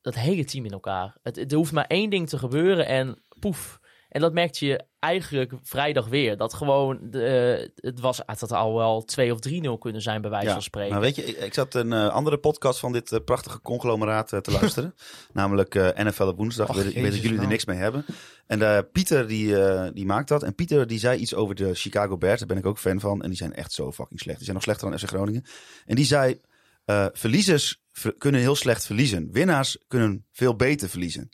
dat 0.00 0.14
hele 0.14 0.44
team 0.44 0.64
in 0.64 0.70
elkaar. 0.72 1.16
Het- 1.22 1.52
er 1.52 1.56
hoeft 1.56 1.72
maar 1.72 1.86
één 1.86 2.10
ding 2.10 2.28
te 2.28 2.38
gebeuren 2.38 2.86
en 2.86 3.22
poef. 3.38 3.78
En 4.14 4.20
dat 4.20 4.32
merkte 4.32 4.66
je 4.66 4.80
eigenlijk 4.98 5.52
vrijdag 5.62 6.08
weer. 6.08 6.36
Dat 6.36 6.54
gewoon, 6.54 6.98
de, 7.02 7.70
het, 7.76 8.00
was, 8.00 8.20
het 8.26 8.40
had 8.40 8.52
al 8.52 8.74
wel 8.74 9.04
2 9.04 9.32
of 9.32 9.38
3-0 9.48 9.78
kunnen 9.78 10.02
zijn 10.02 10.20
bij 10.20 10.30
wijze 10.30 10.46
Ja, 10.46 10.52
van 10.52 10.62
spreken. 10.62 10.92
Maar 10.92 11.00
weet 11.00 11.16
je, 11.16 11.24
ik, 11.24 11.36
ik 11.36 11.54
zat 11.54 11.74
een 11.74 11.92
eh, 11.92 12.08
andere 12.08 12.38
podcast 12.38 12.78
van 12.78 12.92
dit 12.92 13.12
eh, 13.12 13.18
prachtige 13.24 13.60
conglomeraat 13.60 14.32
eh, 14.32 14.38
te 14.40 14.50
luisteren. 14.60 14.94
namelijk 15.32 15.74
eh, 15.74 16.04
NFL 16.06 16.22
op 16.22 16.36
woensdag. 16.36 16.68
Och, 16.68 16.76
ik 16.76 16.94
weet, 16.94 17.04
dat 17.04 17.14
jullie 17.14 17.30
er 17.30 17.36
nou. 17.36 17.48
niks 17.48 17.64
mee 17.64 17.78
hebben. 17.78 18.04
En 18.46 18.62
eh, 18.62 18.78
Pieter 18.92 19.26
die, 19.28 19.62
eh, 19.62 19.90
die 19.94 20.06
maakt 20.06 20.28
dat. 20.28 20.42
En 20.42 20.54
Pieter 20.54 20.86
die 20.86 20.98
zei 20.98 21.18
iets 21.18 21.34
over 21.34 21.54
de 21.54 21.74
Chicago 21.74 22.16
Bears. 22.18 22.38
Daar 22.38 22.48
ben 22.48 22.56
ik 22.58 22.66
ook 22.66 22.78
fan 22.78 23.00
van. 23.00 23.22
En 23.22 23.28
die 23.28 23.38
zijn 23.38 23.54
echt 23.54 23.72
zo 23.72 23.92
fucking 23.92 24.20
slecht. 24.20 24.36
Die 24.36 24.44
zijn 24.44 24.56
nog 24.56 24.64
slechter 24.64 24.90
dan 24.90 24.98
FC 24.98 25.06
Groningen. 25.08 25.44
En 25.86 25.94
die 25.96 26.04
zei, 26.06 26.40
eh, 26.84 27.06
verliezers 27.12 27.80
ver- 27.92 28.14
kunnen 28.18 28.40
heel 28.40 28.56
slecht 28.56 28.86
verliezen. 28.86 29.28
Winnaars 29.32 29.78
kunnen 29.88 30.26
veel 30.32 30.56
beter 30.56 30.88
verliezen. 30.88 31.28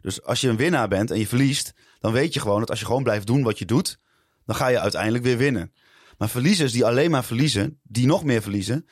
Dus 0.00 0.22
als 0.22 0.40
je 0.40 0.48
een 0.48 0.56
winnaar 0.56 0.88
bent 0.88 1.10
en 1.10 1.18
je 1.18 1.26
verliest, 1.26 1.72
dan 2.00 2.12
weet 2.12 2.34
je 2.34 2.40
gewoon 2.40 2.60
dat 2.60 2.70
als 2.70 2.78
je 2.80 2.86
gewoon 2.86 3.02
blijft 3.02 3.26
doen 3.26 3.42
wat 3.42 3.58
je 3.58 3.64
doet, 3.64 3.98
dan 4.46 4.56
ga 4.56 4.68
je 4.68 4.80
uiteindelijk 4.80 5.24
weer 5.24 5.36
winnen. 5.36 5.72
Maar 6.18 6.28
verliezers 6.28 6.72
die 6.72 6.84
alleen 6.84 7.10
maar 7.10 7.24
verliezen, 7.24 7.80
die 7.82 8.06
nog 8.06 8.24
meer 8.24 8.42
verliezen, 8.42 8.86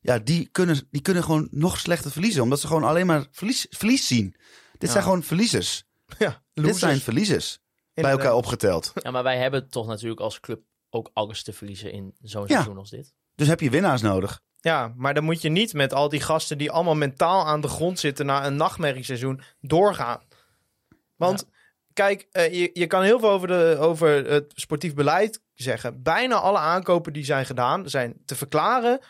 ja, 0.00 0.18
die 0.18 0.48
kunnen, 0.52 0.86
die 0.90 1.00
kunnen 1.02 1.22
gewoon 1.24 1.48
nog 1.50 1.78
slechter 1.78 2.10
verliezen, 2.10 2.42
omdat 2.42 2.60
ze 2.60 2.66
gewoon 2.66 2.84
alleen 2.84 3.06
maar 3.06 3.26
verlies, 3.30 3.66
verlies 3.70 4.06
zien. 4.06 4.30
Dit 4.72 4.82
Ja. 4.82 4.90
zijn 4.90 5.02
gewoon 5.02 5.22
verliezers. 5.22 5.84
Ja, 6.18 6.42
Dit 6.54 6.76
zijn 6.76 7.00
verliezers. 7.00 7.58
Bij 7.94 8.10
elkaar 8.10 8.34
opgeteld. 8.34 8.92
Ja, 8.94 9.10
maar 9.10 9.22
wij 9.22 9.38
hebben 9.38 9.68
toch 9.68 9.86
natuurlijk 9.86 10.20
als 10.20 10.40
club 10.40 10.60
ook 10.90 11.10
alles 11.12 11.42
te 11.42 11.52
verliezen 11.52 11.92
in 11.92 12.14
zo'n 12.22 12.42
Ja. 12.42 12.48
seizoen 12.48 12.78
als 12.78 12.90
dit. 12.90 13.14
Dus 13.34 13.48
heb 13.48 13.60
je 13.60 13.70
winnaars 13.70 14.02
nodig. 14.02 14.40
Ja, 14.60 14.92
maar 14.96 15.14
dan 15.14 15.24
moet 15.24 15.42
je 15.42 15.48
niet 15.48 15.72
met 15.72 15.92
al 15.92 16.08
die 16.08 16.20
gasten 16.20 16.58
die 16.58 16.70
allemaal 16.70 16.94
mentaal 16.94 17.46
aan 17.46 17.60
de 17.60 17.68
grond 17.68 17.98
zitten 17.98 18.26
na 18.26 18.46
een 18.46 18.56
nachtmerrieseizoen 18.56 19.40
doorgaan. 19.60 20.20
Want 21.16 21.46
kijk, 22.00 22.26
eh, 22.30 22.52
je, 22.52 22.70
je 22.72 22.86
kan 22.86 23.02
heel 23.02 23.18
veel 23.18 23.30
over, 23.30 23.48
de, 23.48 23.76
over 23.80 24.30
het 24.30 24.52
sportief 24.54 24.94
beleid 24.94 25.42
zeggen. 25.54 26.02
Bijna 26.02 26.34
alle 26.34 26.58
aankopen 26.58 27.12
die 27.12 27.24
zijn 27.24 27.46
gedaan 27.46 27.88
zijn 27.88 28.22
te 28.24 28.34
verklaren, 28.34 29.00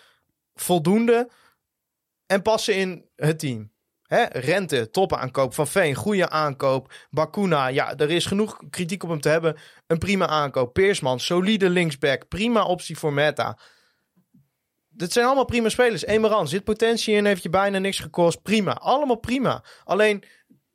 voldoende 0.55 1.31
en 2.27 2.43
passen 2.43 2.75
in 2.75 3.09
het 3.17 3.39
team. 3.39 3.73
Hè? 4.03 4.25
Rente, 4.25 4.91
topaankoop 4.91 5.55
van 5.55 5.67
Veen, 5.67 5.95
goede 5.95 6.29
aankoop. 6.29 6.93
Bakuna, 7.11 7.67
ja, 7.67 7.97
er 7.97 8.11
is 8.11 8.27
genoeg 8.27 8.59
kritiek 8.71 9.03
op 9.03 9.09
hem 9.09 9.21
te 9.21 9.29
hebben. 9.29 9.57
Een 9.87 9.99
prima 9.99 10.27
aankoop. 10.27 10.73
Peersman, 10.73 11.21
solide 11.21 11.69
linksback, 11.69 12.29
prima 12.29 12.65
optie 12.65 12.99
voor 12.99 13.13
Meta. 13.13 13.59
Dit 14.89 15.13
zijn 15.13 15.27
allemaal 15.27 15.45
prima 15.45 15.69
spelers. 15.69 16.05
Emeran, 16.05 16.49
zit 16.49 16.65
potentie 16.65 17.15
in, 17.15 17.25
heeft 17.25 17.43
je 17.43 17.51
bijna 17.51 17.79
niks 17.79 17.99
gekost. 17.99 18.43
Prima, 18.43 18.73
allemaal 18.73 19.19
prima. 19.19 19.65
Alleen 19.85 20.25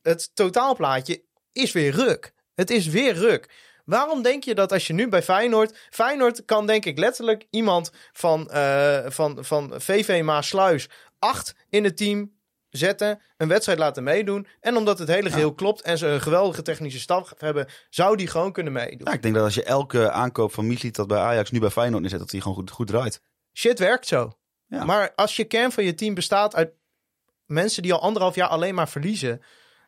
het 0.01 0.31
totaalplaatje 0.33 1.23
is 1.55 1.71
weer 1.71 1.91
ruk. 1.91 2.33
Het 2.55 2.69
is 2.69 2.87
weer 2.87 3.13
ruk. 3.13 3.49
Waarom 3.85 4.21
denk 4.21 4.43
je 4.43 4.55
dat 4.55 4.71
als 4.71 4.87
je 4.87 4.93
nu 4.93 5.07
bij 5.09 5.23
Feyenoord... 5.23 5.77
Feyenoord 5.89 6.45
kan 6.45 6.67
denk 6.67 6.85
ik 6.85 6.97
letterlijk 6.97 7.47
iemand 7.49 7.91
van, 8.13 8.49
eh, 8.49 8.99
van, 9.07 9.45
van 9.45 9.73
VV 9.77 10.21
Maasluis 10.23 10.89
8 11.19 11.55
in 11.69 11.83
het 11.83 11.97
team 11.97 12.33
zetten, 12.69 13.21
een 13.37 13.47
wedstrijd 13.47 13.79
laten 13.79 14.03
meedoen. 14.03 14.47
En 14.59 14.77
omdat 14.77 14.99
het 14.99 15.07
hele 15.07 15.31
geheel 15.31 15.53
klopt 15.53 15.81
en 15.81 15.97
ze 15.97 16.07
een 16.07 16.21
geweldige 16.21 16.61
technische 16.61 16.99
staf 16.99 17.33
hebben, 17.37 17.67
zou 17.89 18.15
die 18.15 18.27
gewoon 18.27 18.51
kunnen 18.51 18.73
meedoen. 18.73 19.07
Ja, 19.07 19.13
ik 19.13 19.21
denk 19.21 19.35
dat 19.35 19.43
als 19.43 19.55
je 19.55 19.63
elke 19.63 20.11
aankoop 20.11 20.53
van 20.53 20.67
Misliet 20.67 20.95
dat 20.95 21.07
bij 21.07 21.19
Ajax 21.19 21.51
nu 21.51 21.59
bij 21.59 21.69
Feyenoord 21.69 22.01
neerzet, 22.01 22.19
dat 22.19 22.31
hij 22.31 22.39
gewoon 22.39 22.57
goed, 22.57 22.71
goed 22.71 22.87
draait. 22.87 23.21
Shit 23.53 23.79
werkt 23.79 24.07
zo. 24.07 24.37
Ja. 24.67 24.85
Maar 24.85 25.13
als 25.15 25.35
je 25.35 25.43
kern 25.43 25.71
van 25.71 25.83
je 25.83 25.93
team 25.93 26.13
bestaat 26.13 26.55
uit 26.55 26.69
mensen 27.45 27.83
die 27.83 27.93
al 27.93 28.01
anderhalf 28.01 28.35
jaar 28.35 28.47
alleen 28.47 28.75
maar 28.75 28.89
verliezen. 28.89 29.41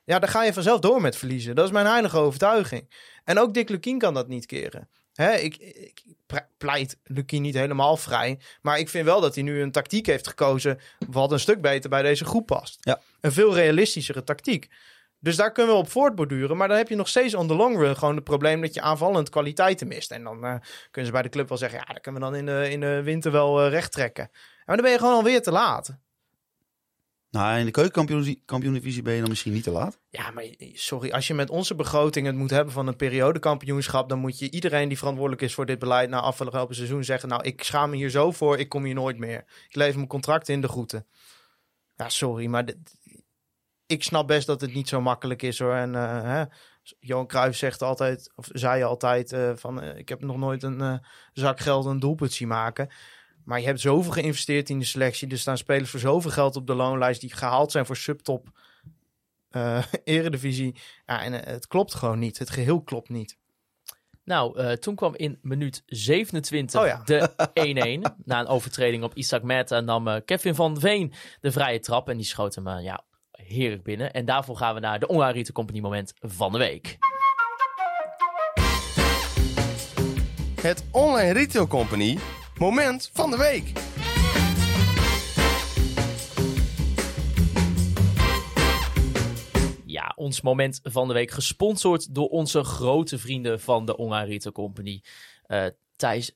Ja, 0.07 0.19
dan 0.19 0.29
ga 0.29 0.43
je 0.43 0.53
vanzelf 0.53 0.79
door 0.79 1.01
met 1.01 1.15
verliezen. 1.15 1.55
Dat 1.55 1.65
is 1.65 1.71
mijn 1.71 1.85
heilige 1.85 2.17
overtuiging. 2.17 2.89
En 3.23 3.39
ook 3.39 3.53
Dick 3.53 3.69
Lukien 3.69 3.97
kan 3.97 4.13
dat 4.13 4.27
niet 4.27 4.45
keren. 4.45 4.89
Hè, 5.13 5.33
ik, 5.33 5.83
pleit 6.57 6.97
Lukien 7.03 7.41
niet 7.41 7.53
helemaal 7.53 7.97
vrij. 7.97 8.39
Maar 8.61 8.79
ik 8.79 8.89
vind 8.89 9.05
wel 9.05 9.21
dat 9.21 9.35
hij 9.35 9.43
nu 9.43 9.61
een 9.61 9.71
tactiek 9.71 10.05
heeft 10.05 10.27
gekozen. 10.27 10.79
wat 11.07 11.31
een 11.31 11.39
stuk 11.39 11.61
beter 11.61 11.89
bij 11.89 12.01
deze 12.01 12.25
groep 12.25 12.45
past. 12.45 12.77
Ja. 12.79 12.99
Een 13.21 13.31
veel 13.31 13.53
realistischere 13.53 14.23
tactiek. 14.23 14.69
Dus 15.19 15.35
daar 15.35 15.51
kunnen 15.51 15.73
we 15.73 15.79
op 15.79 15.89
voortborduren. 15.89 16.57
Maar 16.57 16.67
dan 16.67 16.77
heb 16.77 16.89
je 16.89 16.95
nog 16.95 17.07
steeds 17.07 17.33
on 17.33 17.47
the 17.47 17.55
long 17.55 17.77
run 17.77 17.97
gewoon 17.97 18.15
het 18.15 18.23
probleem 18.23 18.61
dat 18.61 18.73
je 18.73 18.81
aanvallend 18.81 19.29
kwaliteiten 19.29 19.87
mist. 19.87 20.11
En 20.11 20.23
dan 20.23 20.45
eh, 20.45 20.55
kunnen 20.91 21.05
ze 21.05 21.11
bij 21.11 21.21
de 21.21 21.29
club 21.29 21.49
wel 21.49 21.57
zeggen: 21.57 21.79
ja, 21.79 21.93
dat 21.93 22.01
kunnen 22.01 22.21
we 22.21 22.27
dan 22.27 22.37
in 22.37 22.45
de, 22.45 22.69
in 22.69 22.79
de 22.79 23.03
winter 23.03 23.31
wel 23.31 23.61
eh, 23.61 23.69
recht 23.69 23.91
trekken. 23.91 24.29
Maar 24.65 24.75
dan 24.75 24.85
ben 24.85 24.93
je 24.93 24.99
gewoon 24.99 25.15
alweer 25.15 25.41
te 25.41 25.51
laat. 25.51 25.97
Nou, 27.29 27.59
in 27.59 27.65
de 27.65 27.71
keukenkampioen-divisie 27.71 29.01
ben 29.01 29.13
je 29.13 29.19
dan 29.19 29.29
misschien 29.29 29.53
niet 29.53 29.63
te 29.63 29.71
laat. 29.71 29.99
Ja, 30.09 30.31
maar 30.31 30.45
sorry, 30.73 31.11
als 31.11 31.27
je 31.27 31.33
met 31.33 31.49
onze 31.49 31.75
begroting 31.75 32.25
het 32.25 32.35
moet 32.35 32.49
hebben 32.49 32.73
van 32.73 32.87
een 32.87 32.95
periodekampioenschap, 32.95 34.09
dan 34.09 34.19
moet 34.19 34.39
je 34.39 34.51
iedereen 34.51 34.87
die 34.87 34.97
verantwoordelijk 34.97 35.41
is 35.41 35.53
voor 35.53 35.65
dit 35.65 35.79
beleid 35.79 36.09
na 36.09 36.19
afgelopen 36.19 36.75
seizoen 36.75 37.03
zeggen: 37.03 37.29
Nou, 37.29 37.43
ik 37.43 37.63
schaam 37.63 37.89
me 37.89 37.95
hier 37.95 38.09
zo 38.09 38.31
voor, 38.31 38.57
ik 38.57 38.69
kom 38.69 38.83
hier 38.83 38.93
nooit 38.93 39.17
meer. 39.17 39.45
Ik 39.67 39.75
lever 39.75 39.95
mijn 39.95 40.07
contract 40.07 40.49
in 40.49 40.61
de 40.61 40.67
groeten. 40.67 41.05
Ja, 41.95 42.09
sorry, 42.09 42.45
maar 42.45 42.65
ik 43.87 44.03
snap 44.03 44.27
best 44.27 44.47
dat 44.47 44.61
het 44.61 44.73
niet 44.73 44.87
zo 44.87 45.01
makkelijk 45.01 45.41
is 45.41 45.59
hoor. 45.59 45.73
En 45.73 45.95
eh, 45.95 46.21
hè, 46.21 46.43
Johan 46.99 47.27
Cruijff 47.27 47.57
zegt 47.57 47.81
altijd, 47.81 48.31
of 48.35 48.47
zei 48.51 48.83
altijd, 48.83 49.31
eh, 49.31 49.51
van 49.55 49.81
eh, 49.81 49.97
ik 49.97 50.09
heb 50.09 50.21
nog 50.21 50.37
nooit 50.37 50.63
een 50.63 51.01
zak 51.33 51.59
geld 51.59 51.85
een 51.85 51.99
doelpunt 51.99 52.33
zien 52.33 52.47
maken. 52.47 52.89
Maar 53.47 53.59
je 53.59 53.65
hebt 53.65 53.79
zoveel 53.79 54.11
geïnvesteerd 54.11 54.69
in 54.69 54.79
de 54.79 54.85
selectie. 54.85 55.27
Er 55.27 55.39
staan 55.39 55.57
spelers 55.57 55.89
voor 55.89 55.99
zoveel 55.99 56.31
geld 56.31 56.55
op 56.55 56.67
de 56.67 56.73
loonlijst 56.73 57.21
die 57.21 57.33
gehaald 57.33 57.71
zijn 57.71 57.85
voor 57.85 57.97
subtop 57.97 58.49
eh 59.49 59.83
eredivisie. 60.03 60.75
Ja, 61.05 61.23
en 61.23 61.45
eh, 61.45 61.53
het 61.53 61.67
klopt 61.67 61.93
gewoon 61.93 62.19
niet. 62.19 62.37
Het 62.37 62.49
geheel 62.49 62.81
klopt 62.81 63.09
niet. 63.09 63.37
Nou, 64.23 64.59
eh, 64.59 64.71
toen 64.71 64.95
kwam 64.95 65.15
in 65.15 65.39
minuut 65.41 65.83
27 65.85 66.81
Oh 66.81 66.87
ja. 66.87 67.01
de 67.05 68.01
1-1. 68.11 68.23
Na 68.23 68.39
een 68.39 68.47
overtreding 68.47 69.03
op 69.03 69.13
Isaac 69.13 69.43
Meta 69.43 69.79
nam 69.79 70.07
eh, 70.07 70.21
Kevin 70.25 70.55
van 70.55 70.79
Veen 70.79 71.13
de 71.41 71.51
vrije 71.51 71.79
trap. 71.79 72.09
En 72.09 72.17
die 72.17 72.25
schoot 72.25 72.55
hem 72.55 72.79
ja, 72.79 73.03
heerlijk 73.31 73.83
binnen. 73.83 74.13
En 74.13 74.25
daarvoor 74.25 74.57
gaan 74.57 74.73
we 74.73 74.79
naar 74.79 74.99
de 74.99 75.07
Ongarite 75.07 75.51
Company 75.51 75.79
moment 75.79 76.13
van 76.19 76.51
de 76.51 76.57
week. 76.57 76.97
Het 80.61 80.85
Online 80.91 81.33
Retail 81.33 81.67
Company 81.67 82.17
moment 82.59 83.09
van 83.13 83.31
de 83.31 83.37
week. 83.37 83.71
Ja, 89.85 90.13
ons 90.15 90.41
moment 90.41 90.79
van 90.83 91.07
de 91.07 91.13
week 91.13 91.31
gesponsord 91.31 92.15
door 92.15 92.27
onze 92.27 92.63
grote 92.63 93.17
vrienden 93.17 93.59
van 93.59 93.85
de 93.85 93.97
Ongarite 93.97 94.51
Company. 94.51 95.03
Eh 95.45 95.65
Thijs, 95.95 96.35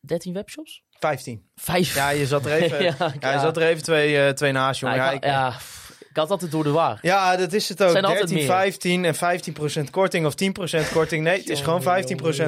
13 0.00 0.32
webshops? 0.32 0.84
15. 0.90 1.50
Vijf. 1.54 1.94
Ja, 1.94 2.08
je 2.08 2.26
zat 2.26 2.46
er 2.46 2.52
even, 2.52 2.82
ja, 2.98 3.12
ja, 3.20 3.32
je 3.32 3.38
zat 3.38 3.56
er 3.56 3.62
even 3.62 3.82
twee, 3.82 4.26
eh, 4.26 4.32
twee 4.32 4.52
naast, 4.52 4.80
jongen. 4.80 4.96
Ja, 4.96 5.10
ik, 5.10 5.24
ik 5.24 5.30
had 6.18 6.30
altijd 6.30 6.50
door 6.50 6.64
de 6.64 6.70
war. 6.70 6.98
Ja, 7.02 7.36
dat 7.36 7.52
is 7.52 7.68
het 7.68 7.82
ook. 7.82 7.90
Zijn 7.90 8.04
altijd 8.04 8.28
13, 8.28 8.36
meer. 8.46 8.46
15 8.46 9.04
en 9.04 9.86
15% 9.86 9.90
korting 9.90 10.26
of 10.26 10.34
10% 10.34 10.92
korting. 10.92 11.24
Nee, 11.24 11.38
het 11.38 11.48
is 11.48 11.60
gewoon 11.60 11.82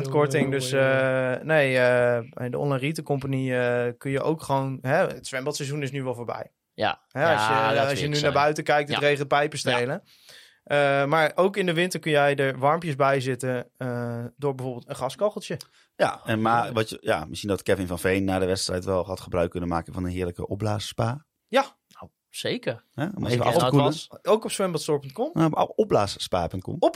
15% 0.04 0.08
korting. 0.10 0.50
Dus 0.50 0.72
eh, 0.72 1.34
nee, 1.42 1.78
eh, 1.78 2.18
bij 2.30 2.48
de 2.50 2.58
Online 2.58 2.80
Retail 2.80 3.06
Company 3.06 3.52
eh, 3.52 3.92
kun 3.98 4.10
je 4.10 4.22
ook 4.22 4.42
gewoon... 4.42 4.78
Hè, 4.80 4.96
het 4.96 5.26
zwembadseizoen 5.26 5.82
is 5.82 5.90
nu 5.90 6.02
wel 6.02 6.14
voorbij. 6.14 6.52
Ja, 6.74 7.00
Hè, 7.08 7.32
als 7.32 7.46
je, 7.46 7.52
ja, 7.52 7.88
als 7.88 8.00
je 8.00 8.08
nu 8.08 8.20
naar 8.20 8.32
buiten 8.32 8.64
kijkt, 8.64 8.88
het 8.90 9.00
Ja. 9.00 9.06
regent 9.08 9.28
pijpen 9.28 9.58
stelen. 9.58 10.02
Eh, 10.64 11.04
maar 11.04 11.32
ook 11.34 11.56
in 11.56 11.66
de 11.66 11.72
winter 11.74 12.00
kun 12.00 12.10
jij 12.10 12.36
er 12.36 12.58
warmpjes 12.58 12.96
bij 12.96 13.20
zitten 13.20 13.70
eh, 13.76 14.24
door 14.36 14.54
bijvoorbeeld 14.54 14.88
een 14.88 14.96
gaskogeltje. 14.96 15.56
Ja, 15.96 16.20
en 16.24 16.40
maar 16.40 16.72
wat 16.72 16.90
je, 16.90 16.98
ja, 17.00 17.24
misschien 17.24 17.48
dat 17.48 17.62
Kevin 17.62 17.86
van 17.86 17.98
Veen 17.98 18.24
na 18.24 18.38
de 18.38 18.46
wedstrijd 18.46 18.84
wel 18.84 19.04
had 19.06 19.20
gebruik 19.20 19.50
kunnen 19.50 19.68
maken 19.68 19.92
van 19.92 20.04
een 20.04 20.10
heerlijke 20.10 20.46
opblaasspa. 20.48 21.24
Ja, 21.48 21.78
Zeker. 22.30 22.84
Hè? 22.94 23.04
Om 23.04 23.24
Als 23.24 23.32
even 23.32 23.46
ik 23.46 23.52
af 23.52 23.58
te 23.58 23.64
er 23.64 23.70
koelen. 23.70 23.86
was. 23.86 24.08
ook 24.22 24.44
op 24.44 24.50
zwembadstore.com. 24.50 25.30
Nou, 25.32 25.52
op 25.52 25.72
opblaasspa.com. 25.76 26.78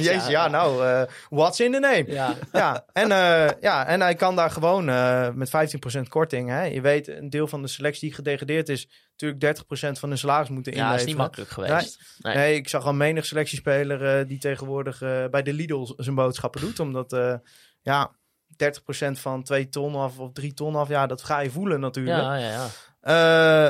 Ja. 0.00 0.12
Jezus, 0.12 0.26
ja 0.26 0.48
nou, 0.48 0.86
eh, 0.86 1.02
what's 1.28 1.60
in 1.60 1.72
the 1.72 1.78
name? 1.78 2.04
Ja. 2.06 2.34
Ja, 2.52 2.84
en, 2.92 3.10
eh, 3.12 3.50
ja, 3.60 3.86
en 3.86 4.00
hij 4.00 4.14
kan 4.14 4.36
daar 4.36 4.50
gewoon 4.50 4.88
eh, 4.88 5.30
met 5.30 5.50
15% 5.96 6.08
korting. 6.08 6.48
Hè. 6.48 6.62
Je 6.64 6.80
weet, 6.80 7.08
een 7.08 7.30
deel 7.30 7.46
van 7.46 7.62
de 7.62 7.68
selectie 7.68 8.08
die 8.08 8.14
gedegradeerd 8.16 8.68
is, 8.68 8.88
natuurlijk 9.16 9.58
30% 9.96 9.98
van 9.98 10.08
hun 10.08 10.18
salaris 10.18 10.48
moeten 10.48 10.72
ja, 10.72 10.78
inleveren. 10.78 11.04
is 11.06 11.12
niet 11.12 11.22
makkelijk 11.22 11.50
geweest. 11.50 12.00
Nee. 12.18 12.34
Nee, 12.34 12.54
ik 12.54 12.68
zag 12.68 12.84
al 12.84 12.94
menig 12.94 13.26
selectiespeler 13.26 14.18
eh, 14.18 14.28
die 14.28 14.38
tegenwoordig 14.38 14.98
bij 15.30 15.42
de 15.42 15.52
Lidl 15.52 15.92
zijn 15.96 16.14
boodschappen 16.14 16.60
doet. 16.60 16.80
Omdat, 16.80 17.12
eh, 17.12 17.34
ja, 17.82 18.10
30% 18.56 19.20
van 19.20 19.42
2 19.42 19.68
ton 19.68 19.94
af 19.94 20.18
of 20.18 20.32
3 20.32 20.54
ton 20.54 20.76
af, 20.76 20.88
ja, 20.88 21.06
dat 21.06 21.22
ga 21.22 21.40
je 21.40 21.50
voelen 21.50 21.80
natuurlijk. 21.80 22.22
Ja, 22.22 22.34
ja, 22.36 22.50
ja. 22.50 22.66
Eh, 23.04 23.12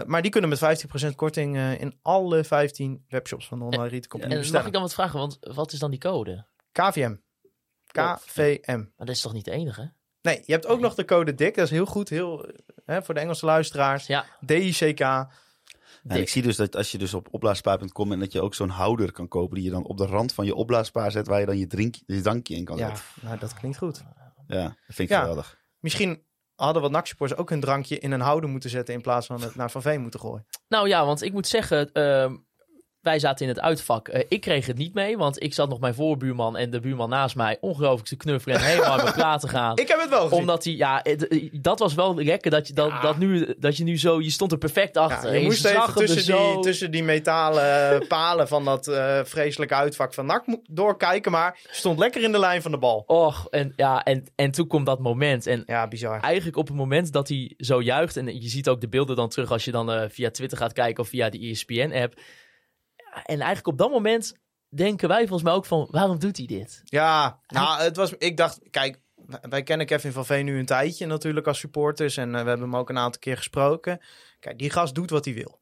maar 0.07 0.23
die 0.23 0.31
kunnen 0.31 0.51
met 0.51 0.59
15% 0.59 1.14
korting 1.14 1.57
eh, 1.57 1.81
in 1.81 1.99
alle 2.03 2.44
15 2.44 3.05
webshops 3.09 3.47
van 3.49 3.59
de 3.59 3.64
online 3.64 3.83
retail 3.83 4.01
company 4.09 4.23
En 4.25 4.31
mag 4.31 4.38
bestellen. 4.40 4.66
ik 4.66 4.73
dan 4.73 4.83
wat 4.83 4.94
vragen? 4.94 5.18
Want 5.18 5.38
wat 5.40 5.73
is 5.73 5.79
dan 5.79 5.90
die 5.90 6.01
code? 6.01 6.47
KVM. 6.73 7.14
KVM. 7.87 8.77
Maar 8.97 9.07
dat 9.07 9.09
is 9.09 9.20
toch 9.20 9.33
niet 9.33 9.44
de 9.44 9.51
enige? 9.51 9.92
Nee, 10.23 10.42
je 10.44 10.53
hebt 10.53 10.66
ook 10.66 10.81
nog 10.81 10.94
de 10.94 11.05
code 11.05 11.35
DIK. 11.35 11.55
Dat 11.55 11.64
is 11.64 11.70
heel 11.70 11.87
goed. 11.87 12.09
Heel, 12.09 12.44
eh, 12.47 12.55
hè, 12.87 13.03
voor 13.03 13.14
de 13.14 13.20
Engelse 13.20 13.47
luisteraars. 13.47 14.07
Ja. 14.07 14.25
DICK. 14.40 15.01
En 15.01 16.20
ik 16.20 16.29
zie 16.29 16.42
dus 16.42 16.57
dat 16.57 16.77
als 16.77 16.92
je 16.92 16.99
dus 16.99 17.14
op 17.14 17.29
opblaaspa.com 17.31 18.12
en 18.12 18.18
dat 18.18 18.33
je 18.33 18.40
ook 18.42 18.55
zo'n 18.55 18.68
houder 18.68 19.12
kan 19.12 19.29
kopen 19.29 19.55
die 19.55 19.64
je 19.64 19.70
dan 19.70 19.85
op 19.85 19.97
de 19.97 20.07
rand 20.07 20.33
van 20.35 20.44
je 20.44 20.55
opblaaspa 20.55 21.11
zet 21.11 21.27
waar 21.27 21.40
je 21.40 21.47
dan 21.47 21.59
je, 21.59 21.66
drink, 21.66 21.94
je 22.07 22.20
drankje 22.20 22.55
in 22.55 22.64
kan 22.64 22.77
Ja, 22.77 22.87
zetten. 22.88 23.05
nou, 23.20 23.38
dat 23.38 23.55
klinkt 23.55 23.79
goed. 23.79 24.03
Ja, 24.47 24.62
dat 24.62 24.75
vind 24.87 24.99
ik 24.99 25.09
Ja. 25.09 25.18
geweldig. 25.20 25.59
Misschien 25.79 26.23
hadden 26.54 26.82
wat 26.82 26.90
NAC-supporters 26.90 27.40
ook 27.40 27.50
hun 27.50 27.60
drankje 27.60 27.98
in 27.98 28.12
een 28.12 28.20
houder 28.20 28.50
moeten 28.50 28.70
zetten... 28.70 28.94
in 28.94 29.00
plaats 29.00 29.26
van 29.26 29.40
het 29.40 29.54
naar 29.54 29.70
Van 29.70 29.82
Veen 29.82 30.00
moeten 30.00 30.20
gooien. 30.20 30.46
Nou 30.68 30.88
ja, 30.88 31.04
want 31.06 31.22
ik 31.22 31.32
moet 31.32 31.46
zeggen, 31.46 31.92
ehm, 31.92 32.36
wij 33.04 33.18
zaten 33.18 33.46
in 33.46 33.52
het 33.52 33.60
uitvak. 33.60 34.08
Eh, 34.08 34.22
ik 34.28 34.40
kreeg 34.40 34.66
het 34.66 34.76
niet 34.76 34.94
mee, 34.94 35.16
want 35.16 35.42
ik 35.42 35.54
zat 35.54 35.68
nog 35.68 35.80
mijn 35.80 35.94
voorbuurman 35.94 36.56
en 36.56 36.70
de 36.70 36.80
buurman 36.80 37.08
naast 37.08 37.36
mij 37.36 37.56
ongelooflijk 37.60 38.08
te 38.08 38.16
knuffelen 38.16 38.56
en 38.56 38.64
helemaal 38.64 38.96
mijn 38.96 39.12
plaat 39.22 39.40
te 39.40 39.48
gaan. 39.48 39.76
Ik 39.78 39.88
heb 39.88 40.00
het 40.00 40.08
wel 40.08 40.22
gezien. 40.22 40.38
Omdat 40.38 40.64
hij, 40.64 40.72
ja, 40.72 41.00
het- 41.02 41.28
eh, 41.28 41.48
dat 41.52 41.78
was 41.78 41.94
wel 41.94 42.14
lekker 42.14 42.50
dat 42.50 42.66
je, 42.68 42.72
dat, 42.74 42.88
Ja. 42.88 43.00
dat 43.00 43.18
nu, 43.18 43.54
dat 43.58 43.76
je 43.76 43.84
nu 43.84 43.98
zo, 43.98 44.20
je 44.20 44.30
stond 44.30 44.52
er 44.52 44.58
perfect 44.58 44.96
achter. 44.96 45.32
Ja, 45.32 45.38
je 45.38 45.44
moest 45.44 45.64
even 45.64 45.94
tussen 45.94 46.22
zo- 46.22 46.52
die, 46.52 46.62
tussen 46.62 46.90
die 46.90 47.02
metalen 47.04 48.06
palen 48.06 48.48
van 48.48 48.64
dat 48.64 48.88
eh, 48.88 49.20
vreselijke 49.24 49.74
uitvak 49.74 50.14
van 50.14 50.26
NAC 50.26 50.44
doorkijken. 50.70 51.32
Maar 51.32 51.58
je 51.62 51.68
stond 51.74 51.98
lekker 51.98 52.22
in 52.22 52.32
de 52.32 52.38
lijn 52.38 52.62
van 52.62 52.70
de 52.70 52.78
bal. 52.78 53.04
Och, 53.06 53.46
en, 53.50 53.72
ja, 53.76 54.02
en, 54.04 54.24
en 54.34 54.50
toen 54.50 54.66
komt 54.66 54.86
dat 54.86 54.98
moment. 54.98 55.46
En 55.46 55.62
Ja, 55.66 55.88
bizar. 55.88 56.20
eigenlijk 56.20 56.56
op 56.56 56.66
het 56.66 56.76
moment 56.76 57.12
dat 57.12 57.28
hij 57.28 57.54
zo 57.56 57.82
juicht, 57.82 58.16
en 58.16 58.40
je 58.42 58.48
ziet 58.48 58.68
ook 58.68 58.80
de 58.80 58.88
beelden 58.88 59.16
dan 59.16 59.28
terug 59.28 59.50
als 59.50 59.64
je 59.64 59.70
dan 59.70 59.92
eh, 59.92 60.02
via 60.08 60.30
Twitter 60.30 60.58
gaat 60.58 60.72
kijken 60.72 61.02
of 61.02 61.08
via 61.08 61.28
de 61.30 61.38
ESPN-app. 61.38 62.14
En 63.24 63.37
eigenlijk 63.37 63.66
op 63.66 63.79
dat 63.79 63.90
moment 63.90 64.35
denken 64.68 65.09
wij 65.09 65.20
volgens 65.20 65.42
mij 65.42 65.53
ook 65.53 65.66
van, 65.66 65.88
waarom 65.90 66.18
doet 66.18 66.37
hij 66.37 66.46
dit? 66.46 66.81
Ja, 66.85 67.38
nou, 67.46 67.83
het 67.83 67.96
was, 67.96 68.12
ik 68.18 68.37
dacht, 68.37 68.59
kijk, 68.70 69.00
wij- 69.48 69.62
kennen 69.62 69.87
Kevin 69.87 70.12
van 70.12 70.27
Veen 70.27 70.44
nu 70.44 70.59
een 70.59 70.66
tijdje 70.66 71.07
natuurlijk 71.07 71.46
als 71.46 71.59
supporters. 71.59 72.16
En 72.16 72.35
eh, 72.35 72.42
we 72.42 72.48
hebben 72.48 72.70
hem 72.70 72.77
ook 72.77 72.88
een 72.90 72.98
aantal 72.98 73.20
keer 73.20 73.37
gesproken. 73.37 74.00
Kijk, 74.40 74.59
die 74.59 74.70
gast 74.70 74.94
doet 74.94 75.11
wat 75.11 75.24
hij 75.24 75.35
wil. 75.35 75.59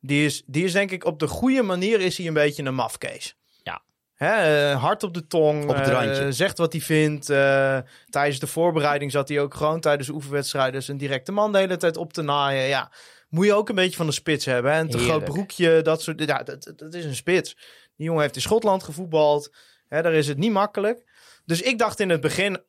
Die 0.00 0.24
is, 0.24 0.42
die 0.46 0.64
is 0.64 0.72
denk 0.72 0.90
ik 0.90 1.04
op 1.04 1.18
de 1.18 1.26
goede 1.28 1.62
manier 1.62 2.00
is 2.00 2.16
hij 2.16 2.26
een 2.26 2.34
beetje 2.34 2.62
een 2.62 2.74
mafkees. 2.74 3.36
Ja. 3.62 3.82
Hè, 4.14 4.70
eh, 4.70 4.82
hard 4.82 5.02
op 5.02 5.14
de 5.14 5.26
tong. 5.26 5.62
Op 5.68 5.74
het 5.76 5.86
eh, 5.86 5.92
randje. 5.92 6.32
zegt 6.32 6.58
wat 6.58 6.72
hij 6.72 6.80
vindt. 6.80 7.30
eh, 7.30 7.78
tijdens 8.10 8.38
de 8.38 8.46
voorbereiding 8.46 9.10
zat 9.10 9.28
hij 9.28 9.40
ook 9.40 9.54
gewoon 9.54 9.80
tijdens 9.80 10.08
oefenwedstrijden 10.08 10.82
zijn 10.82 10.96
directe 10.96 11.32
man 11.32 11.52
de 11.52 11.58
hele 11.58 11.76
tijd 11.76 11.96
op 11.96 12.12
te 12.12 12.22
naaien. 12.22 12.66
Ja, 12.68 12.90
moet 13.32 13.46
je 13.46 13.54
ook 13.54 13.68
een 13.68 13.74
beetje 13.74 13.96
van 13.96 14.06
de 14.06 14.12
spits 14.12 14.44
hebben. 14.44 14.72
Hè? 14.72 14.80
Een 14.80 14.90
te 14.90 14.98
groot 14.98 15.24
broekje, 15.24 15.82
dat 15.82 16.02
soort... 16.02 16.24
Ja, 16.26 16.42
dat, 16.42 16.72
dat- 16.76 16.94
is 16.94 17.04
een 17.04 17.14
spits. 17.14 17.54
Die 17.96 18.06
jongen 18.06 18.22
heeft 18.22 18.34
in 18.34 18.40
Schotland 18.40 18.82
gevoetbald. 18.82 19.54
Hè, 19.88 20.02
daar 20.02 20.12
is 20.12 20.28
het 20.28 20.38
niet 20.38 20.52
makkelijk. 20.52 21.04
Dus 21.44 21.62
ik 21.62 21.78
dacht 21.78 22.00
in 22.00 22.08
het 22.10 22.20
begin... 22.20 22.62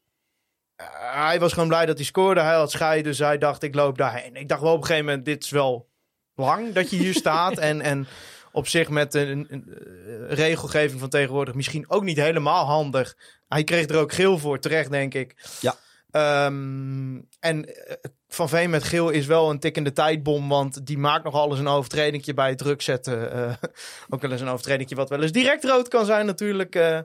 eh, 0.75 0.85
hij 1.25 1.39
was 1.39 1.53
gewoon 1.53 1.67
blij 1.67 1.85
dat 1.85 1.97
hij 1.97 2.05
scoorde. 2.05 2.41
Hij 2.41 2.55
had 2.55 2.71
scheiden, 2.71 3.03
dus 3.03 3.19
hij 3.19 3.37
dacht 3.37 3.63
ik 3.63 3.75
loop 3.75 3.97
daarheen. 3.97 4.35
Ik 4.35 4.47
dacht 4.47 4.61
wel 4.61 4.71
op 4.73 4.77
een 4.81 4.85
gegeven 4.85 5.05
moment, 5.05 5.25
dit 5.25 5.43
is 5.43 5.49
wel 5.49 5.89
lang 6.35 6.73
dat 6.73 6.89
je 6.89 6.95
hier 6.95 7.13
staat. 7.13 7.57
En, 7.69 7.81
en 7.81 8.07
op 8.51 8.67
zich 8.67 8.89
met 8.89 9.13
een, 9.13 9.27
een- 9.29 9.47
een, 9.49 10.27
eh, 10.29 10.35
regelgeving 10.35 10.99
van 10.99 11.09
tegenwoordig 11.09 11.53
misschien 11.53 11.89
ook 11.89 12.03
niet 12.03 12.17
helemaal 12.17 12.65
handig. 12.65 13.17
Hij 13.47 13.63
kreeg 13.63 13.87
er 13.89 13.97
ook 13.97 14.13
geel 14.13 14.37
voor, 14.37 14.59
terecht 14.59 14.89
denk 14.91 15.13
ik. 15.13 15.35
Ja. 15.61 15.75
Ehm, 16.13 17.21
en 17.39 17.65
eh, 17.65 17.95
Van 18.27 18.49
Veen 18.49 18.69
met 18.69 18.83
geel 18.83 19.09
is 19.09 19.25
wel 19.25 19.49
een 19.49 19.59
tikkende 19.59 19.91
tijdbom, 19.91 20.49
want 20.49 20.85
die 20.85 20.97
maakt 20.97 21.23
nog 21.23 21.33
alles 21.33 21.59
een 21.59 21.67
overtredingje 21.67 22.33
bij 22.33 22.49
het 22.49 22.57
druk 22.57 22.81
zetten. 22.81 23.31
eh, 23.31 23.53
ook 24.09 24.21
wel 24.21 24.31
eens 24.31 24.41
een 24.41 24.47
overtredingje 24.47 24.95
wat 24.95 25.09
wel 25.09 25.21
eens 25.21 25.31
direct 25.31 25.63
rood 25.63 25.87
kan 25.87 26.05
zijn 26.05 26.25
natuurlijk. 26.25 26.75
eh. 26.75 26.99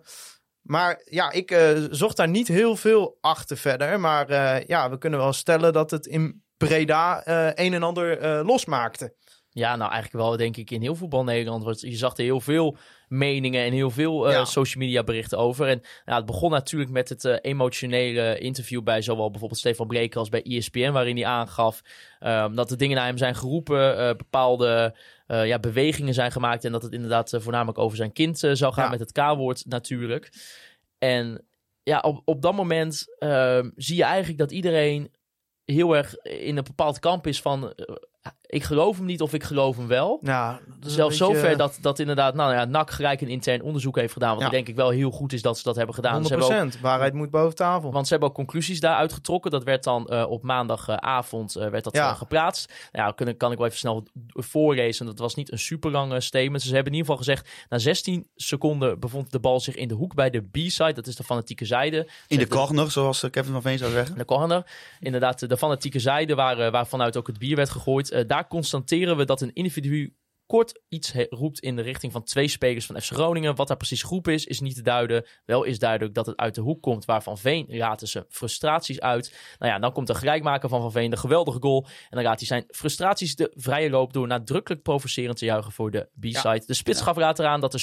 maar 0.62 1.00
ja, 1.04 1.30
ik 1.32 1.56
zocht 1.90 2.16
daar 2.16 2.28
niet 2.28 2.48
heel 2.48 2.76
veel 2.76 3.18
achter 3.20 3.56
verder. 3.56 4.00
Maar 4.00 4.30
ja, 4.66 4.90
we 4.90 4.98
kunnen 4.98 5.18
wel 5.18 5.32
stellen 5.32 5.72
dat 5.72 5.90
het 5.90 6.06
in 6.06 6.42
Breda 6.56 7.22
een 7.54 7.74
en 7.74 7.82
ander 7.82 8.44
losmaakte. 8.44 9.14
Ja, 9.50 9.76
nou 9.76 9.90
eigenlijk 9.92 10.24
wel 10.24 10.36
denk 10.36 10.56
ik 10.56 10.70
in 10.70 10.80
heel 10.80 10.94
voetbal 10.94 11.24
Nederland. 11.24 11.64
Want 11.64 11.80
je 11.80 11.96
zag 11.96 12.16
er 12.16 12.24
heel 12.24 12.40
veel 12.40 12.76
meningen 13.08 13.64
en 13.64 13.72
heel 13.72 13.90
veel 13.90 14.26
eh, 14.26 14.32
Ja. 14.32 14.44
social 14.44 14.84
media 14.84 15.02
berichten 15.04 15.38
over. 15.38 15.68
En 15.68 15.80
nou, 16.04 16.16
het 16.18 16.26
begon 16.26 16.50
natuurlijk 16.50 16.90
met 16.90 17.08
het 17.08 17.24
eh, 17.24 17.36
emotionele 17.40 18.38
interview 18.38 18.82
bij 18.82 19.02
zowel 19.02 19.30
bijvoorbeeld 19.30 19.60
Stefan 19.60 19.86
Breker 19.86 20.18
als 20.18 20.28
bij 20.28 20.42
ESPN. 20.42 20.90
Waarin 20.90 21.16
hij 21.16 21.26
aangaf 21.26 21.80
ehm, 22.18 22.54
dat 22.54 22.68
de 22.68 22.76
dingen 22.76 22.96
naar 22.96 23.06
hem 23.06 23.18
zijn 23.18 23.34
geroepen. 23.34 23.98
eh, 23.98 24.16
bepaalde 24.16 24.96
ja, 25.26 25.58
bewegingen 25.58 26.14
zijn 26.14 26.32
gemaakt. 26.32 26.64
En 26.64 26.72
dat 26.72 26.82
het 26.82 26.92
inderdaad 26.92 27.34
voornamelijk 27.38 27.78
over 27.78 27.96
zijn 27.96 28.12
kind 28.12 28.38
zou 28.38 28.72
gaan 28.72 28.84
Ja. 28.84 28.90
met 28.90 29.00
het 29.00 29.12
K-woord 29.12 29.64
natuurlijk. 29.66 30.32
En 30.98 31.44
ja, 31.82 32.00
op, 32.00 32.22
op 32.24 32.42
dat 32.42 32.54
moment 32.54 33.04
ehm, 33.18 33.70
zie 33.76 33.96
je 33.96 34.02
eigenlijk 34.04 34.38
dat 34.38 34.50
iedereen 34.52 35.12
heel 35.64 35.96
erg 35.96 36.16
in 36.16 36.56
een 36.56 36.64
bepaald 36.64 36.98
kamp 36.98 37.26
is 37.26 37.40
van... 37.42 37.74
eh, 38.48 38.56
ik 38.58 38.64
geloof 38.64 38.96
hem 38.96 39.06
niet 39.06 39.20
of 39.22 39.32
ik 39.34 39.44
geloof 39.44 39.76
hem 39.76 39.86
wel. 39.86 40.18
Ja, 40.22 40.60
Zelfs 40.80 41.18
beetje, 41.18 41.34
zover 41.34 41.56
dat, 41.56 41.78
dat 41.80 41.98
inderdaad, 41.98 42.34
nou 42.34 42.52
ja, 42.52 42.64
NAC 42.64 42.90
gelijk 42.90 43.20
een 43.20 43.28
intern 43.28 43.62
onderzoek 43.62 43.96
heeft 43.96 44.12
gedaan. 44.12 44.34
Wat 44.34 44.42
Ja. 44.42 44.48
denk 44.48 44.68
ik 44.68 44.76
wel 44.76 44.90
heel 44.90 45.10
goed 45.10 45.32
is 45.32 45.42
dat 45.42 45.56
ze 45.56 45.62
dat 45.62 45.76
hebben 45.76 45.94
gedaan. 45.94 46.22
100%. 46.22 46.26
Ze 46.26 46.52
hebben 46.52 46.66
ook, 46.66 46.80
Waarheid 46.82 47.14
moet 47.14 47.30
boven 47.30 47.56
tafel. 47.56 47.92
want 47.92 48.04
ze 48.06 48.10
hebben 48.12 48.28
ook 48.28 48.34
conclusies 48.34 48.80
daaruit 48.80 49.12
getrokken. 49.12 49.50
Dat 49.50 49.64
werd 49.64 49.84
dan 49.84 50.06
eh, 50.06 50.30
op 50.30 50.42
maandagavond 50.42 51.56
eh, 51.56 51.68
werd 51.68 51.84
dat 51.84 51.94
Ja. 51.94 52.10
eh, 52.10 52.16
geplaatst. 52.16 52.72
Nou 52.92 53.06
ja, 53.06 53.12
kan, 53.12 53.36
kan 53.36 53.52
ik 53.52 53.58
wel 53.58 53.66
even 53.66 53.78
snel 53.78 54.06
voorlezen. 54.28 55.06
Dat 55.06 55.18
was 55.18 55.34
niet 55.34 55.52
een 55.52 55.58
super 55.58 55.90
lange 55.90 56.20
statement. 56.20 56.62
Ze 56.62 56.74
hebben 56.74 56.92
in 56.92 56.98
ieder 56.98 57.14
geval 57.14 57.16
gezegd, 57.34 57.66
na 57.68 57.78
16 57.78 58.26
seconden 58.36 59.00
bevond 59.00 59.30
de 59.32 59.40
bal 59.40 59.60
zich 59.60 59.74
in 59.74 59.88
de 59.88 59.94
hoek 59.94 60.14
bij 60.14 60.30
de 60.30 60.40
B-side. 60.42 60.92
Dat 60.92 61.06
is 61.06 61.16
de 61.16 61.24
fanatieke 61.24 61.64
zijde. 61.64 62.08
In 62.26 62.38
de 62.38 62.48
corner, 62.48 62.90
zoals 62.90 63.22
eh, 63.22 63.30
Kevin 63.30 63.52
van 63.52 63.62
Veen 63.62 63.78
zou 63.78 63.90
zeggen. 63.92 64.18
de 64.18 64.24
corner. 64.24 64.66
Inderdaad, 65.00 65.48
de 65.48 65.56
fanatieke 65.56 65.98
zijde 65.98 66.34
waar, 66.34 66.58
eh, 66.58 66.70
waarvanuit 66.72 67.16
ook 67.16 67.26
het 67.26 67.38
bier 67.38 67.56
werd 67.56 67.70
gegooid. 67.70 68.10
Eh, 68.10 68.24
daar 68.26 68.37
constateren 68.46 69.16
we 69.16 69.24
dat 69.24 69.40
een 69.40 69.52
individu 69.52 70.16
kort 70.48 70.80
iets 70.88 71.12
roept 71.28 71.60
in 71.60 71.76
de 71.76 71.82
richting 71.82 72.12
van 72.12 72.22
twee 72.22 72.48
spelers 72.48 72.86
van 72.86 73.00
FC 73.00 73.12
Groningen. 73.12 73.54
Wat 73.54 73.68
daar 73.68 73.76
precies 73.76 74.02
groep 74.02 74.28
is, 74.28 74.44
is 74.44 74.60
niet 74.60 74.74
te 74.74 74.82
duiden. 74.82 75.26
Wel 75.44 75.64
is 75.64 75.78
duidelijk 75.78 76.14
dat 76.14 76.26
het 76.26 76.36
uit 76.36 76.54
de 76.54 76.60
hoek 76.60 76.82
komt 76.82 77.04
waar 77.04 77.22
Van 77.22 77.38
Veen 77.38 77.66
raadde 77.68 78.06
zijn 78.06 78.24
frustraties 78.28 79.00
uit. 79.00 79.36
Nou 79.58 79.72
ja, 79.72 79.78
dan 79.78 79.92
komt 79.92 80.06
de 80.06 80.14
gelijkmaker 80.14 80.68
van 80.68 80.80
Van 80.80 80.92
Veen, 80.92 81.10
de 81.10 81.16
geweldige 81.16 81.58
goal. 81.60 81.84
En 81.84 82.16
dan 82.16 82.22
raadt 82.22 82.38
hij 82.38 82.48
zijn 82.48 82.64
frustraties 82.68 83.36
de 83.36 83.52
vrije 83.54 83.90
loop 83.90 84.12
door 84.12 84.26
nadrukkelijk 84.26 84.82
provocerend 84.82 85.38
te 85.38 85.44
juichen 85.44 85.72
voor 85.72 85.90
de 85.90 86.08
B-side. 86.20 86.62
De 86.66 86.74
spits 86.74 87.00
gaf 87.00 87.16
later 87.16 87.46
aan 87.46 87.60
dat 87.60 87.72
de 87.72 87.78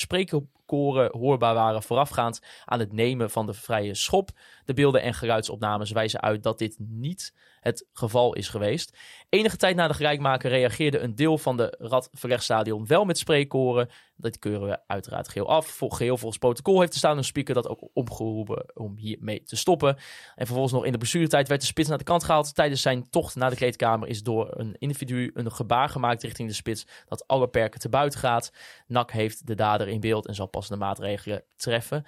spreekkoren 0.76 1.18
hoorbaar 1.20 1.54
waren 1.54 1.84
voorafgaand 1.84 2.42
aan 2.66 2.80
het 2.80 2.94
nemen 2.94 3.30
van 3.30 3.46
de 3.46 3.54
vrije 3.54 3.96
schop. 3.96 4.30
De 4.66 4.74
beelden 4.74 5.02
en 5.02 5.14
geluidsopnames 5.14 5.92
wijzen 5.92 6.22
uit 6.22 6.44
dat 6.44 6.60
dit 6.60 6.76
niet 6.80 7.34
het 7.60 7.88
geval 7.94 8.34
is 8.34 8.50
geweest. 8.50 8.98
Enige 9.30 9.58
tijd 9.58 9.76
na 9.76 9.88
de 9.88 9.94
gelijkmaker 9.94 10.50
reageerde 10.50 11.00
een 11.00 11.16
deel 11.16 11.38
van 11.38 11.58
de 11.58 11.76
Radverlegstadion 11.80 12.88
wel 12.88 13.06
met 13.06 13.18
spreekkoren. 13.18 13.90
Dat 14.18 14.40
keuren 14.40 14.68
we 14.68 14.80
uiteraard 14.88 15.28
geheel 15.28 15.50
af. 15.50 15.68
Vol, 15.68 15.90
geheel 15.90 16.18
volgens 16.18 16.40
protocol 16.40 16.80
heeft 16.80 16.92
de 16.92 16.98
staande 16.98 17.24
speaker 17.24 17.54
dat 17.54 17.68
ook 17.68 17.90
opgeroepen 17.94 18.78
om 18.78 18.98
hiermee 18.98 19.44
te 19.44 19.56
stoppen. 19.56 19.96
En 20.36 20.46
vervolgens 20.46 20.74
nog 20.74 20.86
in 20.86 20.92
de 20.92 20.98
blessuretijd 20.98 21.48
werd 21.48 21.62
de 21.62 21.68
spits 21.68 21.90
naar 21.90 21.98
de 21.98 22.04
kant 22.04 22.24
gehaald. 22.24 22.56
Tijdens 22.56 22.82
zijn 22.82 23.10
tocht 23.10 23.36
naar 23.36 23.50
de 23.50 23.56
kleedkamer 23.56 24.08
is 24.08 24.24
door 24.24 24.60
een 24.60 24.76
individu 24.78 25.32
een 25.34 25.52
gebaar 25.52 25.90
gemaakt 25.90 26.24
richting 26.24 26.48
de 26.48 26.56
spits 26.56 26.88
dat 27.08 27.28
alle 27.28 27.48
perken 27.48 27.80
te 27.80 27.90
buiten 27.90 28.20
gaat. 28.20 28.52
NAC 28.88 29.12
heeft 29.12 29.48
de 29.48 29.56
dader 29.56 29.88
in 29.88 30.00
beeld 30.00 30.28
en 30.28 30.36
zal 30.36 30.48
passende 30.48 30.84
maatregelen 30.86 31.44
treffen. 31.56 32.06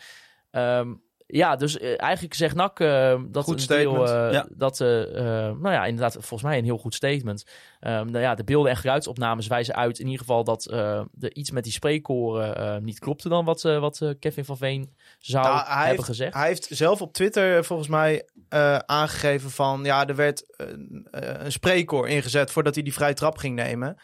Ehm, 0.51 0.93
ja, 1.27 1.55
dus 1.55 1.77
eh, 1.79 2.01
eigenlijk 2.01 2.33
zegt 2.33 2.55
NAC 2.55 2.79
eh, 2.79 3.21
dat 3.27 3.43
Goed 3.43 3.69
een 3.69 3.77
eh, 4.05 4.31
Ja. 4.31 4.47
dat, 4.49 4.79
nou 4.79 5.71
ja, 5.71 5.85
inderdaad, 5.85 6.13
volgens 6.13 6.41
mij 6.41 6.57
een 6.57 6.63
heel 6.63 6.77
goed 6.77 6.93
statement. 6.95 7.45
Ehm, 7.79 8.05
nou 8.05 8.19
ja, 8.19 8.35
de 8.35 8.43
beelden 8.43 8.71
en 8.71 8.77
geluidsopnames 8.77 9.47
wijzen 9.47 9.75
uit 9.75 9.99
in 9.99 10.05
ieder 10.05 10.19
geval 10.19 10.43
dat 10.43 10.65
eh, 10.65 10.99
er 11.19 11.33
iets 11.35 11.51
met 11.51 11.63
die 11.63 11.71
spreekkoren 11.73 12.55
eh, 12.55 12.77
niet 12.77 12.99
klopte 12.99 13.29
dan 13.29 13.45
wat, 13.45 13.61
wat 13.61 14.15
Kevin 14.19 14.45
van 14.45 14.57
Veen 14.57 14.95
zou 15.19 15.45
Nou, 15.45 15.57
hebben 15.67 15.87
heeft- 15.87 16.03
gezegd. 16.03 16.33
Hij 16.33 16.47
heeft 16.47 16.67
zelf 16.71 17.01
op 17.01 17.13
Twitter 17.13 17.65
volgens 17.65 17.87
mij 17.87 18.27
eh, 18.49 18.77
aangegeven 18.77 19.49
van... 19.51 19.83
Ja, 19.83 20.07
er 20.07 20.15
werd 20.15 20.43
een, 20.57 21.07
een 21.11 21.51
spreekkoor 21.51 22.07
ingezet 22.09 22.51
voordat 22.51 22.73
hij 22.75 22.83
die 22.83 22.93
vrije 22.93 23.13
trap 23.13 23.37
ging 23.37 23.55
nemen. 23.55 23.97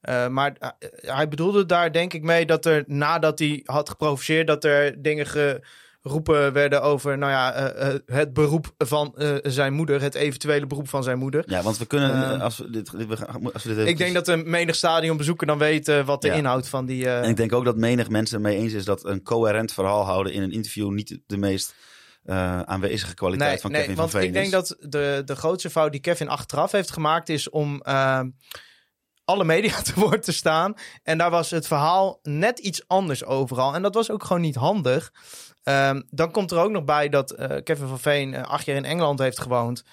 Eh, 0.00 0.28
maar 0.28 0.74
hij 1.00 1.28
bedoelde 1.28 1.66
daar 1.66 1.92
denk 1.92 2.12
ik 2.12 2.22
mee 2.22 2.46
dat 2.46 2.66
er 2.66 2.84
nadat 2.86 3.38
hij 3.38 3.60
had 3.64 3.88
geprovoceerd... 3.88 4.46
dat 4.46 4.64
er 4.64 5.02
dingen 5.02 5.26
geroepen 6.02 6.52
werden 6.52 6.82
over 6.82 7.18
nou 7.18 7.32
ja, 7.32 7.52
eh, 7.52 7.88
eh, 7.94 8.00
het 8.06 8.32
beroep 8.32 8.74
van 8.78 9.14
eh, 9.16 9.36
zijn 9.42 9.72
moeder. 9.72 10.00
Het 10.02 10.14
eventuele 10.14 10.66
beroep 10.66 10.88
van 10.88 11.02
zijn 11.02 11.18
moeder. 11.18 11.42
Ja, 11.46 11.62
want 11.62 11.78
we 11.78 11.86
kunnen, 11.86 12.10
Eh, 12.24 12.34
eh, 12.34 12.40
als 12.42 12.58
we 12.58 12.70
dit, 12.70 12.90
we 12.90 13.16
gaan- 13.16 13.52
als 13.52 13.62
we 13.64 13.74
dit 13.74 13.86
Ik 13.86 13.98
denk 13.98 14.14
dat 14.14 14.28
een 14.28 14.50
menig 14.50 14.74
stadionbezoeker 14.74 15.46
dan 15.46 15.58
weet 15.58 16.04
wat 16.04 16.22
de 16.22 16.28
Ja. 16.28 16.34
inhoud 16.34 16.68
van 16.68 16.86
die... 16.86 17.08
En 17.10 17.28
ik 17.28 17.36
denk 17.36 17.52
ook 17.52 17.64
dat 17.64 17.76
menig 17.76 18.08
mensen 18.08 18.40
mee 18.40 18.56
eens 18.56 18.72
is 18.72 18.84
dat 18.84 19.04
een 19.04 19.22
coherent 19.22 19.72
verhaal 19.72 20.04
houden 20.04 20.32
in 20.32 20.42
een 20.42 20.52
interview 20.52 20.90
niet 20.90 21.18
de 21.26 21.36
meest 21.36 21.74
aanwezige 22.64 23.14
kwaliteit 23.14 23.60
van 23.60 23.70
Kevin 23.70 23.94
want 23.94 24.10
van 24.10 24.20
Veen 24.20 24.28
ik 24.28 24.34
denk 24.34 24.50
dat 24.50 24.76
de, 24.80 25.22
de 25.24 25.36
grootste 25.36 25.70
fout 25.70 25.92
die 25.92 26.00
Kevin 26.00 26.28
achteraf 26.28 26.72
heeft 26.72 26.90
gemaakt 26.90 27.28
is 27.28 27.50
om 27.50 27.80
eh, 27.82 28.20
alle 29.24 29.44
media 29.44 29.82
te 29.82 29.92
woord 29.94 30.22
te 30.22 30.32
staan. 30.32 30.74
En 31.02 31.18
daar 31.18 31.30
was 31.30 31.50
het 31.50 31.66
verhaal 31.66 32.18
net 32.22 32.58
iets 32.58 32.88
anders 32.88 33.24
overal. 33.24 33.74
En 33.74 33.82
dat 33.82 33.94
was 33.94 34.10
ook 34.10 34.24
gewoon 34.24 34.42
niet 34.42 34.54
handig. 34.54 35.12
Ehm, 35.62 36.02
dan 36.10 36.30
komt 36.30 36.50
er 36.50 36.58
ook 36.58 36.70
nog 36.70 36.84
bij 36.84 37.08
dat 37.08 37.30
eh, 37.30 37.62
Kevin 37.62 37.86
van 37.88 37.98
Veen 37.98 38.34
eh, 38.34 38.42
acht 38.42 38.64
jaar 38.64 38.76
in 38.76 38.84
Engeland 38.84 39.18
heeft 39.18 39.40
gewoond. 39.40 39.84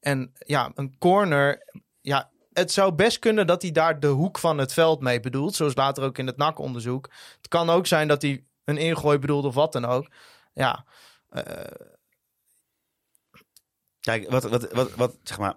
En 0.00 0.32
ja, 0.38 0.72
een 0.74 0.98
corner. 0.98 1.72
Ja, 2.00 2.30
het 2.52 2.72
zou 2.72 2.92
best 2.92 3.18
kunnen 3.18 3.46
dat 3.46 3.62
hij 3.62 3.70
daar 3.70 4.00
de 4.00 4.06
hoek 4.06 4.38
van 4.38 4.58
het 4.58 4.72
veld 4.72 5.00
mee 5.00 5.20
bedoelt. 5.20 5.54
Zoals 5.54 5.74
later 5.74 6.04
ook 6.04 6.18
in 6.18 6.26
het 6.26 6.36
NAC-onderzoek. 6.36 7.10
Het 7.36 7.48
kan 7.48 7.70
ook 7.70 7.86
zijn 7.86 8.08
dat 8.08 8.22
hij 8.22 8.44
een 8.64 8.78
ingooi 8.78 9.18
bedoelt 9.18 9.44
of 9.44 9.54
wat 9.54 9.72
dan 9.72 9.84
ook. 9.84 10.10
Ja, 10.54 10.84
eh, 11.28 11.42
Kijk, 14.04 14.30
wat, 14.30 14.44
wat, 14.44 14.72
wat, 14.72 14.94
wat 14.94 15.16
zeg 15.22 15.38
maar. 15.38 15.54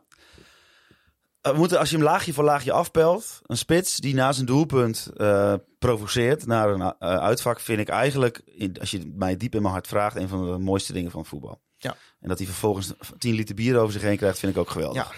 We 1.52 1.58
moeten, 1.58 1.80
als 1.80 1.90
je 1.90 1.96
hem 1.96 2.06
laagje 2.06 2.34
voor 2.34 2.44
laagje 2.44 2.72
afpelt, 2.72 3.40
een 3.44 3.58
spits 3.58 3.98
die 3.98 4.14
na 4.16 4.32
zijn 4.32 4.46
doelpunt 4.46 5.10
eh, 5.18 5.54
provoceert 5.80 6.46
naar 6.46 6.70
een 6.70 6.82
eh, 6.82 6.94
uitvak, 7.00 7.60
vind 7.60 7.80
ik 7.80 7.90
eigenlijk, 7.90 8.42
als 8.80 8.92
je 8.92 9.12
mij 9.16 9.38
diep 9.38 9.56
in 9.56 9.62
mijn 9.62 9.74
hart 9.74 9.88
vraagt, 9.88 10.16
een 10.16 10.28
van 10.28 10.52
de 10.52 10.58
mooiste 10.58 10.94
dingen 10.94 11.12
van 11.12 11.26
voetbal. 11.26 11.62
Ja. 11.78 11.96
En 12.20 12.30
dat 12.30 12.38
hij 12.38 12.48
vervolgens 12.48 12.94
10 13.18 13.34
liter 13.34 13.56
bier 13.56 13.78
over 13.78 13.94
zich 13.94 14.02
heen 14.02 14.18
krijgt, 14.18 14.40
vind 14.40 14.52
ik 14.52 14.58
ook 14.58 14.70
geweldig. 14.70 15.04
Ja. 15.04 15.12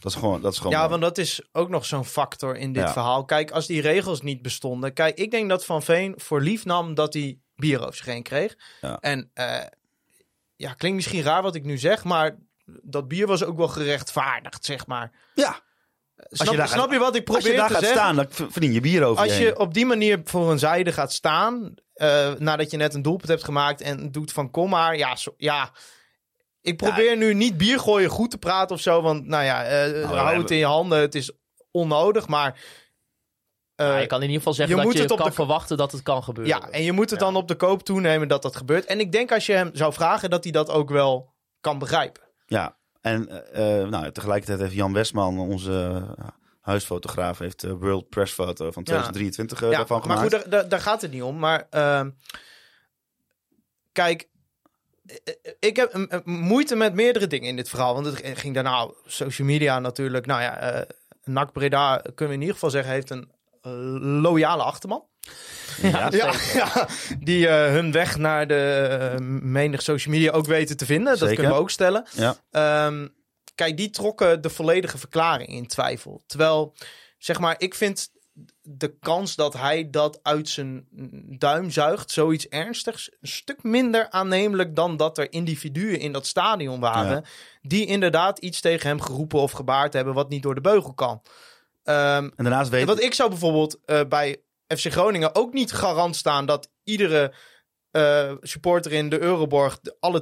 Dat 0.00 0.12
is 0.12 0.18
gewoon, 0.18 0.40
dat 0.40 0.52
is 0.52 0.58
gewoon 0.58 0.72
Ja, 0.72 0.78
mooi. 0.78 0.90
want 0.90 1.02
dat 1.02 1.18
is 1.18 1.42
ook 1.52 1.68
nog 1.68 1.84
zo'n 1.84 2.04
factor 2.04 2.56
in 2.56 2.72
dit 2.72 2.82
Ja. 2.82 2.92
verhaal. 2.92 3.24
Kijk, 3.24 3.50
als 3.50 3.66
die 3.66 3.80
regels 3.80 4.22
niet 4.22 4.42
bestonden. 4.42 4.92
Kijk, 4.92 5.18
ik 5.18 5.30
denk 5.30 5.48
dat 5.48 5.64
Van 5.64 5.82
Veen 5.82 6.14
voor 6.16 6.40
lief 6.40 6.64
nam 6.64 6.94
dat 6.94 7.12
hij 7.14 7.38
bier 7.56 7.80
over 7.80 7.94
zich 7.94 8.06
heen 8.06 8.22
kreeg. 8.22 8.56
Ja. 8.80 8.98
En 9.00 9.30
eh, 9.34 9.58
ja, 10.56 10.72
klinkt 10.74 10.96
misschien 10.96 11.22
raar 11.22 11.42
wat 11.42 11.54
ik 11.54 11.64
nu 11.64 11.78
zeg, 11.78 12.04
maar 12.04 12.36
dat 12.82 13.08
bier 13.08 13.26
was 13.26 13.44
ook 13.44 13.56
wel 13.56 13.68
gerechtvaardigd, 13.68 14.64
zeg 14.64 14.86
maar. 14.86 15.12
ja. 15.34 15.60
Snap, 16.30 16.50
je 16.50 16.56
daar 16.56 16.68
snap 16.68 16.80
gaat- 16.80 16.92
je 16.92 16.98
wat 16.98 17.14
ik 17.14 17.28
Als 17.28 17.36
probeer 17.36 17.52
je 17.52 17.58
daar 17.58 17.68
te 17.68 17.74
gaat 17.74 17.82
zeggen? 17.82 18.00
staan, 18.00 18.16
dan 18.16 18.26
verdien 18.50 18.72
je 18.72 18.80
bier 18.80 19.04
over 19.04 19.22
Als 19.24 19.36
je 19.38 19.44
je 19.44 19.58
op 19.58 19.74
die 19.74 19.86
manier 19.86 20.20
voor 20.24 20.50
een 20.50 20.58
zijde 20.58 20.92
gaat 20.92 21.12
staan, 21.12 21.74
eh, 21.94 22.32
nadat 22.38 22.70
je 22.70 22.76
net 22.76 22.94
een 22.94 23.02
doelpunt 23.02 23.28
hebt 23.28 23.44
gemaakt 23.44 23.80
en 23.80 24.12
doet 24.12 24.32
van 24.32 24.50
kom 24.50 24.70
maar, 24.70 24.96
ja, 24.96 25.16
zo- 25.16 25.34
ja. 25.36 25.70
Ik 26.62 26.76
probeer 26.76 27.16
nu 27.16 27.34
niet 27.34 27.56
bier 27.56 27.78
gooien 27.80 28.10
goed 28.10 28.30
te 28.30 28.38
praten 28.38 28.76
of 28.76 28.82
zo, 28.82 29.02
want 29.02 29.26
nou 29.26 29.44
ja, 29.44 29.64
eh, 29.64 30.10
hou 30.10 30.38
het 30.38 30.50
in 30.50 30.56
je 30.56 30.64
handen, 30.64 30.98
het 31.00 31.14
is 31.14 31.30
onnodig, 31.70 32.28
maar... 32.28 32.60
eh, 33.74 33.86
Ja, 33.86 33.98
je 33.98 34.06
kan 34.06 34.16
in 34.18 34.22
ieder 34.24 34.38
geval 34.38 34.52
zeggen 34.54 34.74
je 34.76 34.80
dat 34.80 34.90
moet 34.90 34.96
je 34.96 35.02
het 35.02 35.12
op 35.12 35.18
kan 35.18 35.28
de- 35.28 35.34
verwachten 35.34 35.76
dat 35.76 35.92
het 35.92 36.02
kan 36.02 36.22
gebeuren. 36.22 36.60
ja, 36.60 36.68
en 36.70 36.82
je 36.82 36.92
moet 36.92 37.10
het 37.10 37.18
dan 37.18 37.36
op 37.36 37.48
de 37.48 37.54
koop 37.54 37.82
toenemen 37.82 38.28
dat 38.28 38.42
dat 38.42 38.56
gebeurt. 38.56 38.84
En 38.84 39.00
ik 39.00 39.12
denk 39.12 39.32
als 39.32 39.46
je 39.46 39.52
hem 39.52 39.70
zou 39.72 39.92
vragen, 39.92 40.30
dat 40.30 40.42
hij 40.44 40.52
dat 40.52 40.70
ook 40.70 40.90
wel 40.90 41.32
kan 41.60 41.78
begrijpen. 41.78 42.22
Ja, 42.46 42.76
en 43.00 43.28
eh, 43.28 43.80
eh, 43.82 43.88
nou, 43.88 44.12
tegelijkertijd 44.12 44.60
heeft 44.60 44.74
Jan 44.74 44.92
Westman, 44.92 45.38
onze 45.38 46.04
eh, 46.18 46.28
huisfotograaf, 46.60 47.38
heeft 47.38 47.60
de 47.60 47.76
World 47.76 48.08
Press 48.08 48.32
Foto 48.32 48.70
van 48.70 48.82
2023 48.82 49.62
eh, 49.62 49.70
ja, 49.70 49.76
daarvan 49.76 50.02
maar 50.06 50.16
gemaakt. 50.16 50.42
goed, 50.42 50.70
daar, 50.70 50.80
gaat 50.80 51.02
het 51.02 51.10
niet 51.10 51.22
om. 51.22 51.38
Maar 51.38 51.66
ehm, 51.70 52.10
kijk, 53.92 54.28
ik 55.58 55.76
heb 55.76 56.22
moeite 56.24 56.76
met 56.76 56.94
meerdere 56.94 57.26
dingen 57.26 57.48
in 57.48 57.56
dit 57.56 57.68
verhaal. 57.68 57.94
Want 57.94 58.06
het 58.06 58.38
ging 58.38 58.54
daarna 58.54 58.90
social 59.06 59.46
media 59.46 59.78
natuurlijk. 59.78 60.26
Nou 60.26 60.42
ja, 60.42 60.84
NAC 61.24 61.52
Breda, 61.52 61.96
kunnen 61.96 62.28
we 62.28 62.32
in 62.34 62.40
ieder 62.40 62.54
geval 62.54 62.70
zeggen, 62.70 62.92
heeft 62.92 63.10
een 63.10 63.30
loyale 64.20 64.62
achterman. 64.62 65.09
Ja, 65.82 66.08
Ja, 66.10 66.32
ja, 66.54 66.88
die 67.18 67.48
eh, 67.48 67.72
hun 67.72 67.92
weg 67.92 68.16
naar 68.16 68.46
de 68.46 68.86
eh, 69.00 69.18
menig 69.42 69.82
social 69.82 70.14
media 70.14 70.30
ook 70.30 70.46
weten 70.46 70.76
te 70.76 70.86
vinden. 70.86 71.18
Dat 71.18 71.34
kunnen 71.34 71.52
we 71.52 71.58
ook 71.58 71.70
stellen. 71.70 72.06
Ja. 72.16 72.36
Ehm, 72.50 73.08
kijk, 73.54 73.76
die 73.76 73.90
trokken 73.90 74.42
de 74.42 74.50
volledige 74.50 74.98
verklaring 74.98 75.48
in 75.48 75.66
twijfel. 75.66 76.22
Terwijl, 76.26 76.74
zeg 77.18 77.38
maar, 77.38 77.54
ik 77.58 77.74
vind 77.74 78.10
de 78.62 78.98
kans 78.98 79.34
dat 79.34 79.52
hij 79.52 79.90
dat 79.90 80.20
uit 80.22 80.48
zijn 80.48 80.86
duim 81.38 81.70
zuigt, 81.70 82.10
zoiets 82.10 82.48
ernstigs, 82.48 83.10
een 83.20 83.28
stuk 83.28 83.62
minder 83.62 84.10
aannemelijk 84.10 84.76
dan 84.76 84.96
dat 84.96 85.18
er 85.18 85.32
individuen 85.32 86.00
in 86.00 86.12
dat 86.12 86.26
stadion 86.26 86.80
waren. 86.80 87.10
Ja. 87.10 87.22
die 87.62 87.86
inderdaad 87.86 88.38
iets 88.38 88.60
tegen 88.60 88.88
hem 88.88 89.00
geroepen 89.00 89.38
of 89.38 89.52
gebaard 89.52 89.92
hebben 89.92 90.14
wat 90.14 90.28
niet 90.28 90.42
door 90.42 90.54
de 90.54 90.60
beugel 90.60 90.94
kan. 90.94 91.22
Ehm, 91.82 92.24
En 92.24 92.32
daarnaast 92.36 92.70
weet 92.70 92.86
want 92.86 93.02
ik 93.02 93.14
zou 93.14 93.28
bijvoorbeeld 93.28 93.78
eh, 93.84 94.00
bij 94.08 94.42
FC 94.76 94.86
Groningen 94.92 95.34
ook 95.34 95.52
niet 95.52 95.72
garant 95.72 96.16
staan 96.16 96.46
dat 96.46 96.70
iedere 96.84 97.34
eh, 97.90 98.32
supporter 98.40 98.92
in 98.92 99.08
de 99.08 99.20
Euroborg, 99.20 99.78
de- 99.80 99.96
alle 100.00 100.20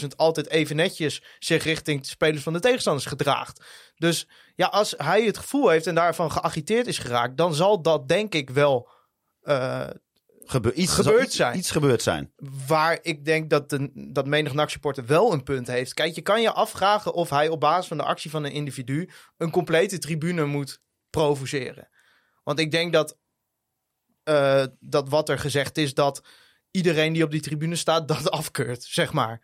20.000, 0.00 0.06
altijd 0.16 0.50
even 0.50 0.76
netjes 0.76 1.22
zich 1.38 1.64
richting 1.64 2.00
de 2.00 2.08
spelers 2.08 2.42
van 2.42 2.52
de 2.52 2.60
tegenstanders 2.60 3.06
gedraagt. 3.06 3.64
Dus 3.96 4.28
ja, 4.54 4.66
als 4.66 4.94
hij 4.96 5.24
het 5.24 5.38
gevoel 5.38 5.68
heeft 5.68 5.86
en 5.86 5.94
daarvan 5.94 6.32
geagiteerd 6.32 6.86
is 6.86 6.98
geraakt, 6.98 7.36
dan 7.36 7.54
zal 7.54 7.82
dat 7.82 8.08
denk 8.08 8.34
ik 8.34 8.50
wel 8.50 8.88
eh, 9.40 9.86
gebe- 10.44 10.72
iets 10.74 10.92
gebeurd 10.94 11.24
iets, 11.24 11.36
zijn. 11.36 11.56
Iets 11.58 11.70
gebeurd 11.70 12.02
zijn. 12.02 12.32
waar 12.66 12.98
ik 13.02 13.24
denk 13.24 13.50
dat, 13.50 13.70
de, 13.70 13.90
dat 14.12 14.26
menig 14.26 14.52
NAC-supporter 14.52 15.06
wel 15.06 15.32
een 15.32 15.42
punt 15.42 15.66
heeft. 15.66 15.94
Kijk, 15.94 16.14
je 16.14 16.22
kan 16.22 16.40
je 16.42 16.52
afvragen 16.52 17.12
of 17.14 17.30
hij 17.30 17.48
op 17.48 17.60
basis 17.60 17.86
van 17.86 17.96
de 17.96 18.02
actie 18.04 18.30
van 18.30 18.44
een 18.44 18.52
individu 18.52 19.10
een 19.36 19.50
complete 19.50 19.98
tribune 19.98 20.44
moet 20.44 20.80
provoceren. 21.10 21.88
Want 22.44 22.58
ik 22.58 22.70
denk 22.70 22.92
dat, 22.92 23.18
eh, 24.24 24.64
dat 24.80 25.08
wat 25.08 25.28
er 25.28 25.38
gezegd 25.38 25.78
is, 25.78 25.94
dat 25.94 26.22
iedereen 26.70 27.12
die 27.12 27.24
op 27.24 27.30
die 27.30 27.40
tribune 27.40 27.76
staat 27.76 28.08
dat 28.14 28.30
afkeurt, 28.30 28.82
zeg 28.82 29.12
maar. 29.12 29.40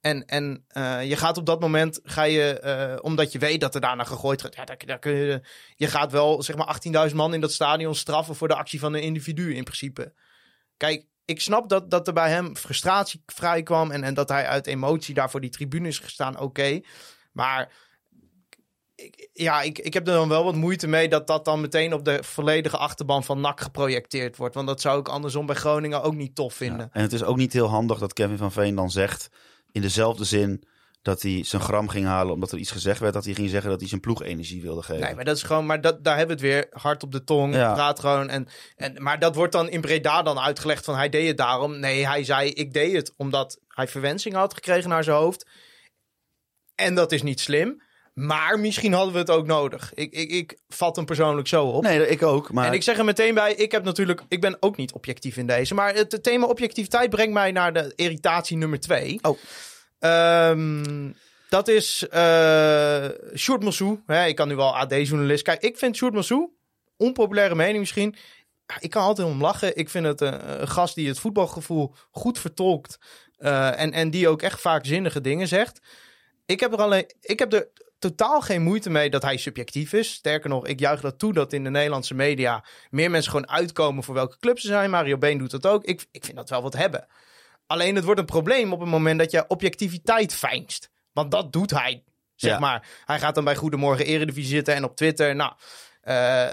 En, 0.00 0.26
en 0.26 0.64
eh, 0.68 1.08
je 1.08 1.16
gaat 1.16 1.38
op 1.38 1.46
dat 1.46 1.60
moment, 1.60 2.00
ga 2.02 2.22
je, 2.22 2.60
eh, 2.60 2.98
omdat 3.00 3.32
je 3.32 3.38
weet 3.38 3.60
dat 3.60 3.74
er 3.74 3.80
daarna 3.80 4.04
gegooid 4.04 4.42
gaat, 4.42 4.54
ja, 4.54 4.64
daar, 4.64 4.98
kun 4.98 5.12
je, 5.12 5.40
je 5.76 5.86
gaat 5.86 6.12
wel 6.12 6.42
zeg 6.42 6.56
maar 6.56 6.80
18.000 7.08 7.14
man 7.14 7.34
in 7.34 7.40
dat 7.40 7.52
stadion 7.52 7.94
straffen 7.94 8.34
voor 8.34 8.48
de 8.48 8.54
actie 8.54 8.80
van 8.80 8.94
een 8.94 9.02
individu 9.02 9.54
in 9.54 9.64
principe. 9.64 10.12
Kijk, 10.76 11.06
ik 11.24 11.40
snap 11.40 11.68
dat, 11.68 11.90
dat 11.90 12.06
er 12.06 12.12
bij 12.12 12.30
hem 12.30 12.56
frustratie 12.56 13.22
vrij 13.26 13.62
kwam 13.62 13.90
en, 13.90 14.04
en 14.04 14.14
dat 14.14 14.28
hij 14.28 14.46
uit 14.46 14.66
emotie 14.66 15.14
daar 15.14 15.30
voor 15.30 15.40
die 15.40 15.50
tribune 15.50 15.88
is 15.88 15.98
gestaan, 15.98 16.38
oké. 16.38 16.80
Maar 17.32 17.72
ik, 19.04 19.28
ja, 19.32 19.62
ik, 19.62 19.78
ik 19.78 19.94
heb 19.94 20.06
er 20.06 20.14
dan 20.14 20.28
wel 20.28 20.44
wat 20.44 20.54
moeite 20.54 20.86
mee 20.86 21.08
dat 21.08 21.26
dat 21.26 21.44
dan 21.44 21.60
meteen 21.60 21.92
op 21.94 22.04
de 22.04 22.18
volledige 22.22 22.76
achterban 22.76 23.24
van 23.24 23.40
NAC 23.40 23.60
geprojecteerd 23.60 24.36
wordt. 24.36 24.54
Want 24.54 24.66
dat 24.66 24.80
zou 24.80 25.00
ik 25.00 25.08
andersom 25.08 25.46
bij 25.46 25.54
Groningen 25.54 26.02
ook 26.02 26.14
niet 26.14 26.34
tof 26.34 26.54
vinden. 26.54 26.88
En 26.92 27.02
het 27.02 27.12
is 27.12 27.22
ook 27.22 27.36
niet 27.36 27.52
heel 27.52 27.68
handig 27.68 27.98
dat 27.98 28.12
Kevin 28.12 28.36
van 28.36 28.52
Veen 28.52 28.74
dan 28.74 28.90
zegt, 28.90 29.28
in 29.72 29.80
dezelfde 29.80 30.24
zin 30.24 30.64
dat 31.02 31.22
hij 31.22 31.44
zijn 31.44 31.62
gram 31.62 31.88
ging 31.88 32.06
halen 32.06 32.34
omdat 32.34 32.52
er 32.52 32.58
iets 32.58 32.70
gezegd 32.70 33.00
werd, 33.00 33.14
dat 33.14 33.24
hij 33.24 33.34
ging 33.34 33.50
zeggen 33.50 33.70
dat 33.70 33.80
hij 33.80 33.88
zijn 33.88 34.00
ploeg 34.00 34.22
energie 34.22 34.62
wilde 34.62 34.82
geven. 34.82 35.02
Nee, 35.02 35.14
maar 35.14 35.24
dat 35.24 35.36
is 35.36 35.42
gewoon, 35.42 35.66
maar 35.66 35.80
dat, 35.80 36.04
daar 36.04 36.16
hebben 36.16 36.38
we 36.38 36.46
het 36.46 36.52
weer 36.52 36.66
hard 36.70 37.02
op 37.02 37.12
de 37.12 37.24
tong. 37.24 37.54
Ja. 37.54 37.72
Praat 37.72 38.00
gewoon. 38.00 38.28
En, 38.28 38.48
en, 38.76 39.02
maar 39.02 39.18
dat 39.18 39.34
wordt 39.34 39.52
dan 39.52 39.68
in 39.68 39.80
Breda 39.80 40.22
dan 40.22 40.38
uitgelegd 40.38 40.84
van 40.84 40.94
hij 40.94 41.08
deed 41.08 41.28
het 41.28 41.36
daarom. 41.36 41.78
Nee, 41.78 42.06
hij 42.06 42.24
zei 42.24 42.50
ik 42.50 42.72
deed 42.72 42.92
het 42.92 43.12
omdat 43.16 43.58
hij 43.68 43.88
verwensingen 43.88 44.38
had 44.38 44.54
gekregen 44.54 44.88
naar 44.88 45.04
zijn 45.04 45.16
hoofd. 45.16 45.46
En 46.74 46.94
dat 46.94 47.12
is 47.12 47.22
niet 47.22 47.40
slim. 47.40 47.82
Maar 48.20 48.60
misschien 48.60 48.92
hadden 48.92 49.12
we 49.12 49.18
het 49.18 49.30
ook 49.30 49.46
nodig. 49.46 49.92
Ik, 49.94 50.12
ik, 50.12 50.30
ik 50.30 50.58
vat 50.68 50.96
hem 50.96 51.04
persoonlijk 51.04 51.48
zo 51.48 51.66
op. 51.66 51.82
Nee, 51.82 52.08
ik 52.08 52.22
ook. 52.22 52.52
Maar 52.52 52.66
En 52.66 52.72
ik 52.72 52.82
zeg 52.82 52.98
er 52.98 53.04
meteen 53.04 53.34
bij, 53.34 53.54
ik 53.54 53.72
heb 53.72 53.84
natuurlijk, 53.84 54.22
ik 54.28 54.40
ben 54.40 54.56
ook 54.60 54.76
niet 54.76 54.92
objectief 54.92 55.36
in 55.36 55.46
deze. 55.46 55.74
Maar 55.74 55.94
het, 55.94 56.22
thema 56.22 56.46
objectiviteit 56.46 57.10
brengt 57.10 57.32
mij 57.32 57.52
naar 57.52 57.72
de 57.72 57.92
irritatie 57.96 58.56
nummer 58.56 58.80
twee. 58.80 59.18
Oh. 59.22 59.38
Ehm, 59.98 61.12
dat 61.48 61.68
is 61.68 62.08
eh 62.08 63.08
Sjoerd 63.36 63.62
Mossou. 63.62 64.02
Hè, 64.06 64.26
ik 64.26 64.36
kan 64.36 64.48
nu 64.48 64.56
wel 64.56 64.76
AD-journalist. 64.76 65.42
Kijk, 65.42 65.62
ik 65.62 65.78
vind 65.78 65.96
Sjoerd 65.96 66.14
Mossou, 66.14 66.50
onpopulaire 66.96 67.54
mening 67.54 67.78
misschien. 67.78 68.16
Ik 68.78 68.90
kan 68.90 69.02
altijd 69.02 69.28
om 69.28 69.40
lachen. 69.40 69.76
Ik 69.76 69.88
vind 69.88 70.06
het 70.06 70.20
een, 70.20 70.60
een 70.60 70.68
gast 70.68 70.94
die 70.94 71.08
het 71.08 71.18
voetbalgevoel 71.18 71.94
goed 72.10 72.38
vertolkt. 72.38 72.98
eh, 73.36 73.80
en, 73.80 73.92
en 73.92 74.10
die 74.10 74.28
ook 74.28 74.42
echt 74.42 74.60
vaak 74.60 74.86
zinnige 74.86 75.20
dingen 75.20 75.48
zegt. 75.48 75.80
Ik 76.46 76.60
heb 76.60 76.72
er 76.72 76.78
alleen, 76.78 77.10
ik 77.20 77.38
heb 77.38 77.52
er 77.52 77.68
totaal 78.00 78.40
geen 78.40 78.62
moeite 78.62 78.90
mee 78.90 79.10
dat 79.10 79.22
hij 79.22 79.36
subjectief 79.36 79.92
is. 79.92 80.12
Sterker 80.12 80.48
nog, 80.50 80.66
ik 80.66 80.78
juich 80.80 81.00
dat 81.00 81.18
toe 81.18 81.32
dat 81.32 81.52
in 81.52 81.64
de 81.64 81.70
Nederlandse 81.70 82.14
media 82.14 82.64
meer 82.90 83.10
mensen 83.10 83.30
gewoon 83.30 83.48
uitkomen 83.50 84.04
voor 84.04 84.14
welke 84.14 84.38
club 84.38 84.58
ze 84.58 84.66
zijn. 84.66 84.90
Mario 84.90 85.18
Been 85.18 85.38
doet 85.38 85.50
dat 85.50 85.66
ook. 85.66 85.84
Ik, 85.84 86.06
ik 86.10 86.24
vind 86.24 86.36
dat 86.36 86.48
wel 86.50 86.62
wat 86.62 86.76
hebben. 86.76 87.06
Alleen 87.66 87.94
het 87.94 88.04
wordt 88.04 88.20
een 88.20 88.26
probleem 88.26 88.72
op 88.72 88.80
het 88.80 88.88
moment 88.88 89.18
dat 89.18 89.30
je 89.30 89.44
objectiviteit 89.48 90.34
fijnst. 90.34 90.90
Want 91.12 91.30
dat 91.30 91.52
doet 91.52 91.70
hij, 91.70 92.04
zeg 92.34 92.50
Ja. 92.52 92.58
maar. 92.58 92.88
Hij 93.04 93.18
gaat 93.18 93.34
dan 93.34 93.44
bij 93.44 93.56
Goedemorgen 93.56 94.04
Eredivisie 94.06 94.54
zitten 94.54 94.74
en 94.74 94.84
op 94.84 94.96
Twitter, 94.96 95.34
nou... 95.34 95.52
eh, 96.00 96.48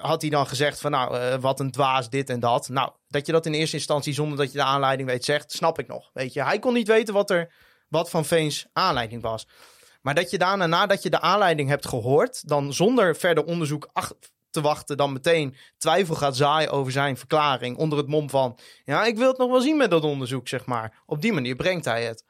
had 0.00 0.20
hij 0.20 0.30
dan 0.30 0.46
gezegd 0.46 0.80
van 0.80 0.90
nou, 0.90 1.18
eh, 1.18 1.34
wat 1.40 1.60
een 1.60 1.70
dwaas 1.70 2.10
dit 2.10 2.30
en 2.30 2.40
dat. 2.40 2.68
Nou, 2.68 2.90
dat 3.08 3.26
je 3.26 3.32
dat 3.32 3.46
in 3.46 3.52
eerste 3.54 3.76
instantie 3.76 4.12
zonder 4.12 4.38
dat 4.38 4.52
je 4.52 4.58
de 4.58 4.64
aanleiding 4.64 5.08
weet 5.08 5.24
zegt, 5.24 5.52
snap 5.52 5.78
ik 5.78 5.86
nog. 5.86 6.10
Weet 6.12 6.32
je, 6.32 6.42
hij 6.44 6.58
kon 6.58 6.72
niet 6.74 6.88
weten 6.88 7.14
wat 7.14 7.30
er 7.30 7.52
wat 7.88 8.10
van 8.10 8.24
Veens 8.24 8.66
aanleiding 8.72 9.22
was. 9.22 9.46
Maar 10.04 10.14
dat 10.14 10.30
je 10.30 10.38
daarna, 10.38 10.66
nadat 10.66 11.02
je 11.02 11.10
de 11.10 11.20
aanleiding 11.20 11.68
hebt 11.68 11.88
gehoord, 11.88 12.48
dan 12.48 12.72
zonder 12.72 13.16
verder 13.16 13.44
onderzoek 13.44 13.90
te 14.50 14.60
wachten, 14.60 14.96
dan 14.96 15.12
meteen 15.12 15.56
twijfel 15.78 16.14
gaat 16.14 16.36
zaaien 16.36 16.70
over 16.70 16.92
zijn 16.92 17.16
verklaring. 17.16 17.76
Onder 17.76 17.98
het 17.98 18.06
mom 18.06 18.30
van, 18.30 18.58
ja, 18.84 19.04
ik 19.04 19.16
wil 19.16 19.28
het 19.28 19.38
nog 19.38 19.50
wel 19.50 19.60
zien 19.60 19.76
met 19.76 19.90
dat 19.90 20.02
onderzoek, 20.02 20.48
zeg 20.48 20.66
maar. 20.66 21.02
Op 21.06 21.22
die 21.22 21.32
manier 21.32 21.56
brengt 21.56 21.84
hij 21.84 22.04
het. 22.04 22.24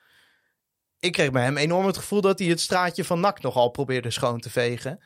Ik 0.99 1.13
kreeg 1.13 1.31
bij 1.31 1.43
hem 1.43 1.57
enorm 1.57 1.87
het 1.87 1.97
gevoel 1.97 2.21
dat 2.21 2.39
hij 2.39 2.49
het 2.49 2.61
straatje 2.61 3.05
van 3.05 3.21
NAC 3.21 3.43
nogal 3.43 3.69
probeerde 3.69 4.11
schoon 4.11 4.41
te 4.41 4.51
vegen. 4.51 5.05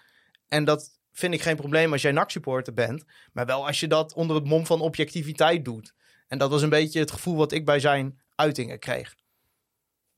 En 0.49 0.65
dat 0.65 0.91
vind 1.13 1.35
ik 1.35 1.43
geen 1.43 1.57
probleem 1.57 1.93
als 1.93 2.03
jij 2.03 2.13
NAC-supporter 2.13 2.75
bent. 2.75 3.05
Maar 3.33 3.47
wel 3.47 3.67
als 3.67 3.81
je 3.81 3.89
dat 3.89 4.15
onder 4.15 4.37
het 4.37 4.47
mom 4.47 4.67
van 4.67 4.81
objectiviteit 4.81 5.65
doet. 5.65 5.95
En 6.27 6.39
dat 6.39 6.51
was 6.51 6.63
een 6.63 6.69
beetje 6.69 7.01
het 7.01 7.11
gevoel 7.11 7.37
wat 7.37 7.53
ik 7.53 7.65
bij 7.65 7.81
zijn 7.81 8.21
uitingen 8.35 8.79
kreeg. 8.79 9.15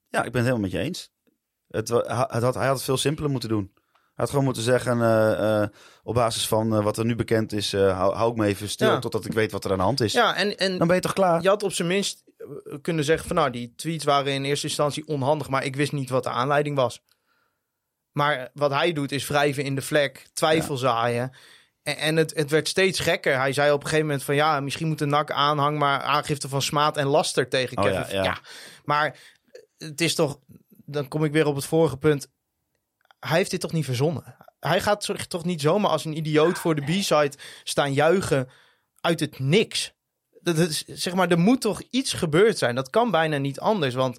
ja, 0.08 0.24
ik 0.24 0.32
ben 0.32 0.44
het 0.44 0.50
helemaal 0.50 0.60
met 0.60 0.70
je 0.70 0.78
eens. 0.78 1.10
Het, 1.70 1.88
had, 1.88 2.54
hij 2.54 2.66
had 2.66 2.74
het 2.74 2.82
veel 2.82 2.96
simpeler 2.96 3.30
moeten 3.30 3.48
doen. 3.48 3.70
Hij 3.74 4.28
had 4.28 4.28
gewoon 4.30 4.44
moeten 4.44 4.62
zeggen, 4.62 5.02
eh, 5.02 5.62
eh, 5.62 5.68
op 6.02 6.14
basis 6.14 6.48
van 6.48 6.74
eh, 6.74 6.82
wat 6.84 6.98
er 6.98 7.04
nu 7.04 7.14
bekend 7.14 7.52
is, 7.52 7.72
hou, 7.72 8.14
hou 8.14 8.30
ik 8.30 8.36
me 8.36 8.46
even 8.46 8.68
stil 8.68 8.90
Ja. 8.90 8.98
totdat 8.98 9.24
ik 9.24 9.32
weet 9.32 9.52
wat 9.52 9.64
er 9.64 9.70
aan 9.70 9.76
de 9.78 9.82
hand 9.82 10.00
is. 10.00 10.12
Ja, 10.12 10.36
en, 10.36 10.56
en 10.56 10.78
Dan 10.78 10.86
ben 10.86 10.96
je 10.96 11.02
toch 11.02 11.12
klaar? 11.12 11.42
Je 11.42 11.48
had 11.48 11.62
op 11.62 11.72
zijn 11.72 11.88
minst 11.88 12.24
kunnen 12.82 13.04
zeggen 13.04 13.26
van 13.26 13.36
nou, 13.36 13.50
die 13.50 13.72
tweets 13.76 14.04
waren 14.04 14.32
in 14.32 14.44
eerste 14.44 14.66
instantie 14.66 15.06
onhandig, 15.06 15.48
maar 15.48 15.64
ik 15.64 15.76
wist 15.76 15.92
niet 15.92 16.10
wat 16.10 16.22
de 16.22 16.30
aanleiding 16.30 16.76
was. 16.76 17.02
Maar 18.12 18.50
wat 18.54 18.70
hij 18.70 18.92
doet 18.92 19.12
is 19.12 19.26
wrijven 19.26 19.64
in 19.64 19.74
de 19.74 19.82
vlek, 19.82 20.28
twijfel 20.32 20.76
zaaien. 20.76 21.36
En, 21.82 21.96
en 21.96 22.16
het, 22.16 22.36
het 22.36 22.50
werd 22.50 22.68
steeds 22.68 23.00
gekker. 23.00 23.36
Hij 23.38 23.52
zei 23.52 23.70
op 23.72 23.80
een 23.80 23.86
gegeven 23.86 24.06
moment 24.06 24.24
van 24.24 24.34
ja, 24.34 24.60
misschien 24.60 24.88
moet 24.88 24.98
de 24.98 25.06
NAC 25.06 25.30
aanhang 25.30 25.78
maar 25.78 26.00
aangifte 26.00 26.48
van 26.48 26.62
smaad 26.62 26.96
en 26.96 27.06
laster 27.06 27.48
tegen 27.48 27.78
Oh, 27.78 27.84
Kevin. 27.84 28.16
ja, 28.16 28.22
ja. 28.24 28.38
maar 28.84 29.18
het 29.78 30.00
is 30.00 30.14
toch, 30.14 30.38
dan 30.90 31.08
kom 31.08 31.24
ik 31.24 31.32
weer 31.32 31.46
op 31.46 31.54
het 31.54 31.64
vorige 31.64 31.96
punt. 31.96 32.28
Hij 33.20 33.36
heeft 33.36 33.50
dit 33.50 33.60
toch 33.60 33.72
niet 33.72 33.84
verzonnen? 33.84 34.36
Hij 34.60 34.80
gaat 34.80 35.04
zich 35.04 35.26
toch 35.26 35.44
niet 35.44 35.60
zomaar 35.60 35.90
als 35.90 36.04
een 36.04 36.16
idioot 36.16 36.58
voor 36.58 36.74
de 36.74 36.82
B-side 36.82 37.32
staan 37.64 37.92
juichen 37.92 38.48
uit 39.00 39.20
het 39.20 39.38
niks. 39.38 39.92
Dat 40.40 40.58
is, 40.58 40.84
zeg 40.84 41.14
maar, 41.14 41.28
er 41.30 41.38
moet 41.38 41.60
toch 41.60 41.82
iets 41.90 42.12
gebeurd 42.12 42.58
zijn. 42.58 42.74
Dat 42.74 42.90
kan 42.90 43.10
bijna 43.10 43.36
niet 43.36 43.60
anders. 43.60 43.94
Want, 43.94 44.18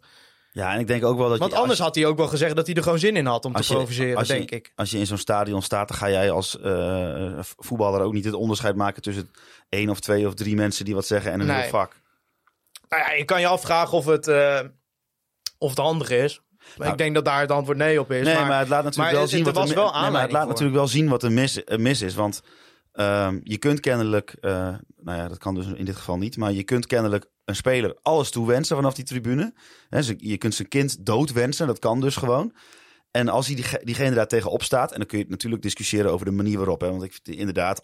Ja, 0.51 0.74
en 0.74 0.80
ik 0.80 0.88
denk 0.88 1.03
ook 1.03 1.17
wel 1.17 1.30
dat 1.30 1.39
want 1.39 1.51
je... 1.51 1.57
anders 1.57 1.80
had 1.80 1.95
hij 1.95 2.05
ook 2.05 2.17
wel 2.17 2.28
gezegd 2.28 2.55
dat 2.55 2.65
hij 2.67 2.76
er 2.76 2.84
gewoon 2.84 2.99
zin 2.99 3.15
in 3.15 3.26
had 3.26 3.45
om 3.45 3.53
te 3.53 3.61
je- 3.61 3.74
provoceren, 3.74 4.17
als 4.17 4.28
je- 4.28 4.34
denk 4.34 4.51
ik. 4.51 4.72
als 4.76 4.91
je 4.91 4.97
in 4.97 5.05
zo'n 5.05 5.17
stadion 5.17 5.61
staat, 5.61 5.88
dan 5.88 5.97
ga 5.97 6.09
jij 6.09 6.32
als 6.32 6.59
eh, 6.59 7.39
voetballer 7.41 8.01
ook 8.01 8.13
niet 8.13 8.26
het 8.26 8.34
onderscheid 8.34 8.76
maken 8.76 9.01
tussen 9.01 9.32
één 9.69 9.89
of 9.89 9.99
twee 9.99 10.28
of 10.28 10.34
drie 10.34 10.55
mensen 10.55 10.86
die 10.86 10.95
wat 10.95 11.05
zeggen 11.05 11.32
en 11.32 11.39
een 11.39 11.45
Nee. 11.47 11.59
heel 11.61 11.69
vak. 11.69 11.95
Nou 12.89 13.01
ja, 13.03 13.11
je 13.11 13.26
kan 13.26 13.39
je 13.39 13.47
afvragen 13.47 13.97
of 13.97 14.05
het, 14.05 14.28
eh, 14.28 14.59
of 15.57 15.69
het 15.69 15.78
handig 15.80 16.09
is. 16.09 16.41
Nou, 16.78 16.91
ik 16.91 16.97
denk 16.97 17.16
dat 17.16 17.26
daar 17.26 17.39
het 17.41 17.51
antwoord 17.51 17.78
nee 17.78 17.99
op 17.99 18.12
is. 18.12 18.26
Nee, 18.26 18.36
maar, 18.36 18.47
maar, 18.47 18.59
het 18.59 18.70
laat 18.70 18.84
natuurlijk 18.84 19.16
wel 19.16 19.28
zien 19.28 19.43
wat 19.43 19.70
er, 19.70 19.76
wel 19.76 20.01
nee, 20.01 20.12
maar 20.12 20.22
het 20.22 20.32
laat 20.32 20.41
voor. 20.41 20.49
natuurlijk 20.51 20.78
wel 20.78 20.88
zien 20.88 21.09
wat 21.09 21.24
er 21.24 21.32
mis, 21.32 21.62
er 21.66 21.80
mis 21.82 22.01
is. 22.01 22.16
Want 22.16 22.41
ehm, 22.91 23.39
je 23.43 23.57
kunt 23.57 23.80
kennelijk, 23.80 24.36
eh, 24.41 24.51
nou 24.97 25.18
ja, 25.18 25.28
dat 25.28 25.38
kan 25.38 25.55
dus 25.55 25.66
in 25.76 25.86
dit 25.86 25.95
geval 25.95 26.18
niet, 26.18 26.38
maar 26.38 26.51
je 26.51 26.64
kunt 26.64 26.88
kennelijk 26.88 27.26
een 27.45 27.55
speler 27.55 27.97
alles 28.01 28.30
toewensen 28.32 28.76
vanaf 28.76 28.93
die 28.93 29.05
tribune. 29.05 29.53
Hè, 29.89 30.01
ze- 30.01 30.16
je 30.18 30.38
kunt 30.38 30.55
zijn 30.55 30.68
kind 30.68 31.05
doodwensen, 31.05 31.68
dat 31.68 31.80
kan 31.80 32.01
dus 32.01 32.16
gewoon. 32.16 32.53
En 33.12 33.30
als 33.30 33.47
hij 33.47 33.55
die, 33.55 33.66
diegene 33.84 34.16
daar 34.16 34.28
tegenop 34.28 34.64
staat, 34.64 34.91
en 34.91 34.97
dan 34.97 35.07
kun 35.07 35.20
je 35.20 35.26
natuurlijk 35.28 35.62
discussiëren 35.62 36.12
over 36.12 36.26
de 36.26 36.32
manier 36.32 36.57
waarop. 36.57 36.82
Hè, 36.82 36.89
want 36.89 37.03
ik 37.03 37.20
vind 37.24 37.38
inderdaad 37.38 37.82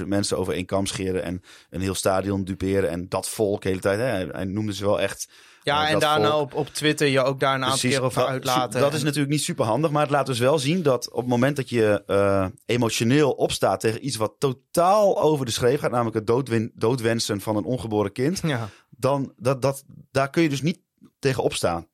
18.000 0.00 0.06
mensen 0.06 0.38
over 0.38 0.54
één 0.54 0.66
kam 0.66 0.86
scheren 0.86 1.22
en 1.22 1.42
een 1.70 1.80
heel 1.80 1.94
stadion 1.94 2.44
duperen 2.44 2.90
en 2.90 3.08
dat 3.08 3.28
volk 3.28 3.62
de 3.62 3.68
hele 3.68 3.80
tijd. 3.80 3.98
Hè, 3.98 4.04
hij, 4.04 4.28
hij 4.32 4.44
noemde 4.44 4.74
ze 4.74 4.84
wel 4.84 5.00
echt 5.00 5.28
ja, 5.62 5.86
eh, 5.86 5.92
en 5.92 5.98
daarna 5.98 6.30
volk. 6.30 6.42
op, 6.42 6.54
op 6.54 6.68
Twitter 6.68 7.06
je 7.06 7.22
ook 7.22 7.40
daar 7.40 7.54
een 7.54 7.64
aantal 7.64 7.90
keer 7.90 8.02
over 8.02 8.26
uitlaten. 8.26 8.80
Dat 8.80 8.94
is 8.94 9.02
natuurlijk 9.02 9.30
niet 9.30 9.42
super 9.42 9.64
handig, 9.64 9.90
maar 9.90 10.02
het 10.02 10.10
laat 10.10 10.26
dus 10.26 10.38
wel 10.38 10.58
zien 10.58 10.82
dat 10.82 11.10
op 11.10 11.20
het 11.20 11.28
moment 11.28 11.56
dat 11.56 11.68
je 11.68 12.02
eh, 12.06 12.46
emotioneel 12.66 13.30
opstaat 13.30 13.80
tegen 13.80 14.06
iets 14.06 14.16
wat 14.16 14.34
totaal 14.38 15.20
over 15.22 15.44
de 15.46 15.52
schreef 15.52 15.80
gaat, 15.80 15.90
namelijk 15.90 16.16
het 16.16 16.26
doodwin- 16.26 16.72
doodwensen 16.74 17.40
van 17.40 17.56
een 17.56 17.64
ongeboren 17.64 18.12
kind, 18.12 18.40
Ja. 18.42 18.68
dan 18.90 19.32
dat, 19.36 19.62
dat, 19.62 19.84
daar 20.10 20.30
kun 20.30 20.42
je 20.42 20.48
dus 20.48 20.62
niet 20.62 20.80
tegen 21.18 21.42
opstaan. 21.42 21.86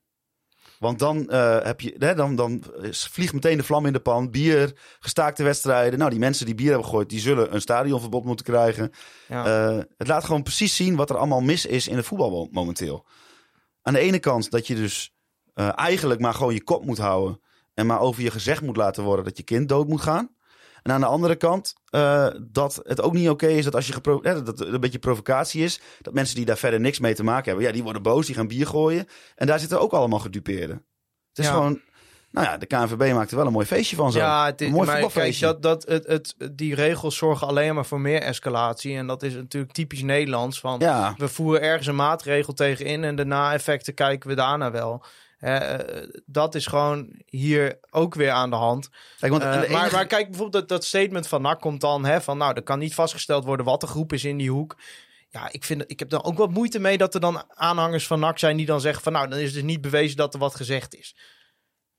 Want 0.78 0.98
dan, 0.98 1.30
eh, 1.30 1.62
heb 1.62 1.80
je, 1.80 1.94
hè, 1.98 2.14
dan, 2.14 2.36
dan 2.36 2.62
vliegt 2.90 3.32
meteen 3.32 3.56
de 3.56 3.62
vlam 3.62 3.86
in 3.86 3.92
de 3.92 4.00
pan. 4.00 4.30
Bier, 4.30 4.72
gestaakte 5.00 5.42
wedstrijden. 5.42 5.98
Nou, 5.98 6.10
die 6.10 6.18
mensen 6.18 6.46
die 6.46 6.54
bier 6.54 6.68
hebben 6.68 6.84
gegooid, 6.84 7.08
die 7.08 7.20
zullen 7.20 7.54
een 7.54 7.60
stadionverbod 7.60 8.24
moeten 8.24 8.44
krijgen. 8.44 8.90
Ja. 9.28 9.44
Eh, 9.46 9.82
het 9.96 10.08
laat 10.08 10.24
gewoon 10.24 10.42
precies 10.42 10.76
zien 10.76 10.96
wat 10.96 11.10
er 11.10 11.16
allemaal 11.16 11.40
mis 11.40 11.66
is 11.66 11.88
in 11.88 11.96
het 11.96 12.06
voetbal 12.06 12.30
mo- 12.30 12.48
momenteel. 12.50 13.06
Aan 13.82 13.92
de 13.92 13.98
ene 14.00 14.18
kant 14.18 14.50
dat 14.50 14.66
je 14.66 14.74
dus 14.74 15.14
eh, 15.54 15.78
eigenlijk 15.78 16.20
maar 16.20 16.34
gewoon 16.34 16.54
je 16.54 16.64
kop 16.64 16.84
moet 16.84 16.98
houden. 16.98 17.40
En 17.74 17.86
maar 17.86 18.00
over 18.00 18.22
je 18.22 18.30
gezegd 18.30 18.62
moet 18.62 18.76
laten 18.76 19.04
worden 19.04 19.24
dat 19.24 19.36
je 19.36 19.42
kind 19.42 19.68
dood 19.68 19.88
moet 19.88 20.00
gaan. 20.00 20.35
En 20.86 20.92
aan 20.92 21.00
de 21.00 21.06
andere 21.06 21.36
kant 21.36 21.74
eh, 21.90 22.26
dat 22.42 22.80
het 22.82 23.00
ook 23.02 23.12
niet 23.12 23.28
oké 23.28 23.46
is 23.46 23.64
dat 23.64 23.74
als 23.74 23.86
je 23.86 23.92
gepro- 23.92 24.20
dat 24.20 24.46
het 24.46 24.60
een 24.60 24.80
beetje 24.80 24.98
provocatie 24.98 25.64
is. 25.64 25.80
Dat 26.00 26.14
mensen 26.14 26.36
die 26.36 26.44
daar 26.44 26.56
verder 26.56 26.80
niks 26.80 26.98
mee 26.98 27.14
te 27.14 27.24
maken 27.24 27.44
hebben. 27.44 27.64
Ja, 27.64 27.72
die 27.72 27.82
worden 27.82 28.02
boos, 28.02 28.26
die 28.26 28.34
gaan 28.34 28.48
bier 28.48 28.66
gooien. 28.66 29.06
En 29.34 29.46
daar 29.46 29.58
zitten 29.58 29.80
ook 29.80 29.92
allemaal 29.92 30.18
gedupeerden. 30.18 30.76
Het 31.28 31.38
is 31.38 31.44
Ja. 31.44 31.52
gewoon. 31.52 31.80
Nou 32.30 32.46
ja, 32.46 32.56
de 32.56 32.66
KNVB 32.66 33.12
maakt 33.12 33.30
er 33.30 33.36
wel 33.36 33.46
een 33.46 33.52
mooi 33.52 33.66
feestje 33.66 33.96
van 33.96 34.12
zo. 34.12 34.18
Ja, 34.18 34.46
het 34.46 34.60
is, 34.60 34.66
een 34.66 34.72
mooi 34.72 34.86
maar 34.86 35.10
kijk, 35.12 35.40
dat, 35.40 35.62
dat, 35.62 35.86
het, 35.88 36.06
het, 36.06 36.34
die 36.52 36.74
regels 36.74 37.16
zorgen 37.16 37.46
alleen 37.46 37.74
maar 37.74 37.86
voor 37.86 38.00
meer 38.00 38.20
escalatie. 38.22 38.96
En 38.96 39.06
dat 39.06 39.22
is 39.22 39.34
natuurlijk 39.34 39.72
typisch 39.72 40.02
Nederlands. 40.02 40.60
Van, 40.60 40.78
Ja, 40.78 41.14
We 41.16 41.28
voeren 41.28 41.62
ergens 41.62 41.86
een 41.86 41.96
maatregel 41.96 42.52
tegen 42.52 42.84
in 42.84 43.04
en 43.04 43.16
de 43.16 43.24
na-effecten 43.24 43.94
kijken 43.94 44.28
we 44.28 44.34
daarna 44.34 44.70
wel. 44.70 45.04
Eh, 45.36 45.78
dat 46.26 46.54
is 46.54 46.66
gewoon 46.66 47.22
hier 47.26 47.78
ook 47.90 48.14
weer 48.14 48.30
aan 48.30 48.50
de 48.50 48.56
hand. 48.56 48.88
kijk, 49.18 49.32
want 49.32 49.44
Eh, 49.44 49.70
maar, 49.70 49.92
maar 49.92 50.06
kijk, 50.06 50.30
bijvoorbeeld 50.30 50.52
dat, 50.52 50.68
dat 50.68 50.84
statement 50.84 51.28
van 51.28 51.42
NAC 51.42 51.60
komt 51.60 51.80
dan 51.80 52.04
hè, 52.04 52.20
van... 52.20 52.38
nou, 52.38 52.54
er 52.54 52.62
kan 52.62 52.78
niet 52.78 52.94
vastgesteld 52.94 53.44
worden 53.44 53.66
wat 53.66 53.80
de 53.80 53.86
groep 53.86 54.12
is 54.12 54.24
in 54.24 54.36
die 54.36 54.50
hoek. 54.50 54.76
Ja, 55.28 55.48
ik, 55.52 55.64
vind, 55.64 55.84
ik 55.86 55.98
heb 55.98 56.08
dan 56.08 56.24
ook 56.24 56.38
wat 56.38 56.50
moeite 56.50 56.78
mee 56.78 56.98
dat 56.98 57.14
er 57.14 57.20
dan 57.20 57.44
aanhangers 57.48 58.06
van 58.06 58.20
NAC 58.20 58.38
zijn... 58.38 58.56
die 58.56 58.66
dan 58.66 58.80
zeggen 58.80 59.02
van 59.02 59.12
nou, 59.12 59.28
dan 59.28 59.38
is 59.38 59.44
het 59.44 59.54
dus 59.54 59.62
niet 59.62 59.80
bewezen 59.80 60.16
dat 60.16 60.34
er 60.34 60.40
wat 60.40 60.54
gezegd 60.54 60.94
is. 60.94 61.16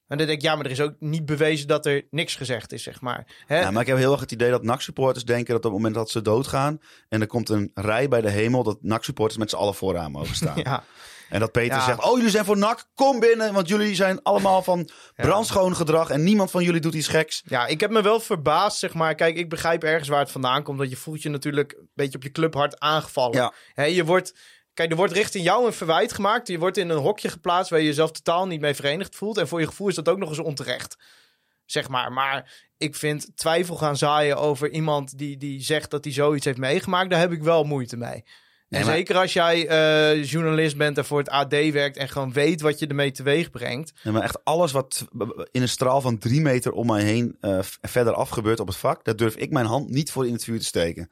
En 0.07 0.17
dan 0.17 0.27
denk 0.27 0.39
ik, 0.39 0.45
ja, 0.45 0.55
maar 0.55 0.65
er 0.65 0.71
is 0.71 0.81
ook 0.81 0.95
niet 0.99 1.25
bewezen 1.25 1.67
dat 1.67 1.85
er 1.85 2.07
niks 2.09 2.35
gezegd 2.35 2.71
is, 2.71 2.83
zeg 2.83 3.01
maar. 3.01 3.27
Hè? 3.45 3.59
Ja, 3.59 3.71
maar 3.71 3.81
ik 3.81 3.87
heb 3.87 3.97
heel 3.97 4.11
erg 4.11 4.19
het 4.19 4.31
idee 4.31 4.49
dat 4.49 4.63
NAC-supporters 4.63 5.25
denken 5.25 5.47
dat 5.53 5.57
op 5.57 5.63
het 5.63 5.71
moment 5.73 5.95
dat 5.95 6.09
ze 6.09 6.21
doodgaan... 6.21 6.79
en 7.09 7.21
er 7.21 7.27
komt 7.27 7.49
een 7.49 7.71
rij 7.73 8.07
bij 8.07 8.21
de 8.21 8.29
hemel, 8.29 8.63
dat 8.63 8.77
NAC-supporters 8.81 9.39
met 9.39 9.49
z'n 9.49 9.55
allen 9.55 9.75
vooraan 9.75 10.11
mogen 10.11 10.35
staan. 10.35 10.59
ja. 10.63 10.83
En 11.29 11.39
dat 11.39 11.51
Peter 11.51 11.77
Ja. 11.77 11.85
zegt, 11.85 12.03
oh 12.03 12.15
jullie 12.15 12.31
zijn 12.31 12.45
voor 12.45 12.57
NAC, 12.57 12.87
kom 12.95 13.19
binnen... 13.19 13.53
want 13.53 13.67
jullie 13.67 13.95
zijn 13.95 14.21
allemaal 14.23 14.63
van 14.63 14.89
brandschoon 15.15 15.75
gedrag... 15.75 16.09
en 16.09 16.23
niemand 16.23 16.51
van 16.51 16.63
jullie 16.63 16.81
doet 16.81 16.93
iets 16.93 17.07
geks. 17.07 17.41
Ja, 17.45 17.65
ik 17.67 17.79
heb 17.79 17.91
me 17.91 18.01
wel 18.01 18.19
verbaasd, 18.19 18.79
zeg 18.79 18.93
maar. 18.93 19.15
Kijk, 19.15 19.35
ik 19.37 19.49
begrijp 19.49 19.83
ergens 19.83 20.09
waar 20.09 20.19
het 20.19 20.31
vandaan 20.31 20.63
komt. 20.63 20.79
Dat 20.79 20.89
je 20.89 20.95
voelt 20.95 21.21
je 21.21 21.29
natuurlijk 21.29 21.71
een 21.71 21.89
beetje 21.93 22.17
op 22.17 22.23
je 22.23 22.31
clubhart 22.31 22.79
aangevallen. 22.79 23.51
Ja. 23.75 23.83
Je 23.83 24.05
wordt, 24.05 24.33
kijk, 24.73 24.89
er 24.91 24.97
wordt 24.97 25.13
richting 25.13 25.43
jou 25.43 25.65
een 25.65 25.73
verwijt 25.73 26.13
gemaakt. 26.13 26.47
Je 26.47 26.59
wordt 26.59 26.77
in 26.77 26.89
een 26.89 26.97
hokje 26.97 27.29
geplaatst 27.29 27.69
waar 27.69 27.79
je 27.79 27.85
jezelf 27.85 28.11
totaal 28.11 28.47
niet 28.47 28.61
mee 28.61 28.75
verenigd 28.75 29.15
voelt. 29.15 29.37
En 29.37 29.47
voor 29.47 29.59
je 29.59 29.67
gevoel 29.67 29.87
is 29.87 29.95
dat 29.95 30.09
ook 30.09 30.17
nog 30.17 30.29
eens 30.29 30.39
onterecht. 30.39 30.97
Zeg 31.65 31.87
maar. 31.87 32.11
Maar 32.11 32.65
ik 32.77 32.95
vind 32.95 33.27
twijfel 33.35 33.75
gaan 33.75 33.97
zaaien 33.97 34.37
over 34.37 34.69
iemand 34.69 35.17
die, 35.17 35.37
die 35.37 35.61
zegt 35.61 35.91
dat 35.91 36.03
hij 36.03 36.13
zoiets 36.13 36.45
heeft 36.45 36.57
meegemaakt. 36.57 37.09
Daar 37.09 37.19
heb 37.19 37.31
ik 37.31 37.43
wel 37.43 37.63
moeite 37.63 37.97
mee. 37.97 38.23
En 38.69 38.77
Nee, 38.77 38.85
maar- 38.85 38.95
zeker 38.95 39.15
als 39.17 39.33
jij 39.33 39.67
eh, 39.67 40.23
journalist 40.23 40.77
bent 40.77 40.97
en 40.97 41.05
voor 41.05 41.17
het 41.19 41.29
AD 41.29 41.51
werkt 41.51 41.97
en 41.97 42.09
gewoon 42.09 42.33
weet 42.33 42.61
wat 42.61 42.79
je 42.79 42.87
ermee 42.87 43.11
teweeg 43.11 43.51
brengt. 43.51 43.93
Nee, 44.03 44.13
maar 44.13 44.23
echt 44.23 44.43
alles 44.43 44.71
wat 44.71 45.07
in 45.51 45.61
een 45.61 45.69
straal 45.69 46.01
van 46.01 46.17
drie 46.17 46.41
meter 46.41 46.71
om 46.71 46.85
mij 46.87 47.03
heen 47.03 47.37
v- 47.41 47.75
verder 47.81 48.13
af 48.13 48.29
gebeurt 48.29 48.59
op 48.59 48.67
het 48.67 48.75
vak... 48.77 49.03
daar 49.05 49.15
durf 49.15 49.35
ik 49.35 49.51
mijn 49.51 49.65
hand 49.65 49.89
niet 49.89 50.11
voor 50.11 50.27
in 50.27 50.33
het 50.33 50.43
vuur 50.43 50.59
te 50.59 50.65
steken. 50.65 51.11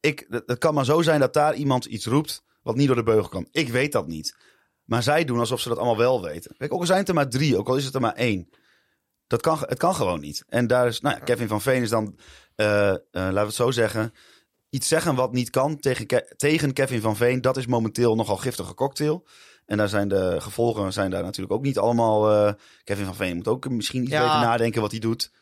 Ik, 0.00 0.26
het 0.46 0.58
kan 0.58 0.74
maar 0.74 0.84
zo 0.84 1.02
zijn 1.02 1.20
dat 1.20 1.32
daar 1.32 1.54
iemand 1.54 1.84
iets 1.84 2.06
roept 2.06 2.42
wat 2.62 2.76
niet 2.76 2.86
door 2.86 2.96
de 2.96 3.02
beugel 3.02 3.28
kan. 3.28 3.48
Ik 3.50 3.68
weet 3.68 3.92
dat 3.92 4.06
niet. 4.06 4.36
Maar 4.84 5.02
zij 5.02 5.24
doen 5.24 5.38
alsof 5.38 5.60
ze 5.60 5.68
dat 5.68 5.78
allemaal 5.78 5.96
wel 5.96 6.22
weten. 6.22 6.54
Kijk, 6.58 6.72
ook 6.72 6.80
al 6.80 6.86
zijn 6.86 6.98
het 6.98 7.08
er 7.08 7.14
maar 7.14 7.28
drie, 7.28 7.56
ook 7.58 7.68
al 7.68 7.76
is 7.76 7.84
het 7.84 7.94
er 7.94 8.00
maar 8.00 8.14
één. 8.14 8.48
Dat 9.26 9.40
kan, 9.40 9.58
het 9.60 9.78
kan 9.78 9.94
gewoon 9.94 10.20
niet. 10.20 10.44
En 10.48 10.66
daar 10.66 10.86
is, 10.86 11.00
nou 11.00 11.16
ja, 11.16 11.24
Kevin 11.24 11.48
van 11.48 11.60
Veen 11.60 11.82
is 11.82 11.90
dan, 11.90 12.18
eh, 12.54 12.66
laten 13.10 13.32
we 13.34 13.38
het 13.40 13.54
zo 13.54 13.70
zeggen, 13.70 14.12
iets 14.70 14.88
zeggen 14.88 15.14
wat 15.14 15.32
niet 15.32 15.50
kan 15.50 15.76
tegen, 15.80 16.06
Ke- 16.06 16.32
tegen 16.36 16.72
Kevin 16.72 17.00
van 17.00 17.16
Veen. 17.16 17.40
Dat 17.40 17.56
is 17.56 17.66
momenteel 17.66 18.14
nogal 18.14 18.36
giftige 18.36 18.74
cocktail. 18.74 19.26
En 19.66 19.76
daar 19.76 19.88
zijn 19.88 20.08
de 20.08 20.40
gevolgen 20.40 20.92
zijn 20.92 21.10
daar 21.10 21.22
natuurlijk 21.22 21.52
ook 21.54 21.62
niet 21.62 21.78
allemaal. 21.78 22.30
eh, 22.30 22.52
Kevin 22.84 23.04
van 23.04 23.14
Veen 23.14 23.36
moet 23.36 23.48
ook 23.48 23.68
misschien 23.68 24.02
iets 24.02 24.10
Ja. 24.10 24.22
beter 24.24 24.40
nadenken 24.40 24.80
wat 24.80 24.90
hij 24.90 25.00
doet. 25.00 25.32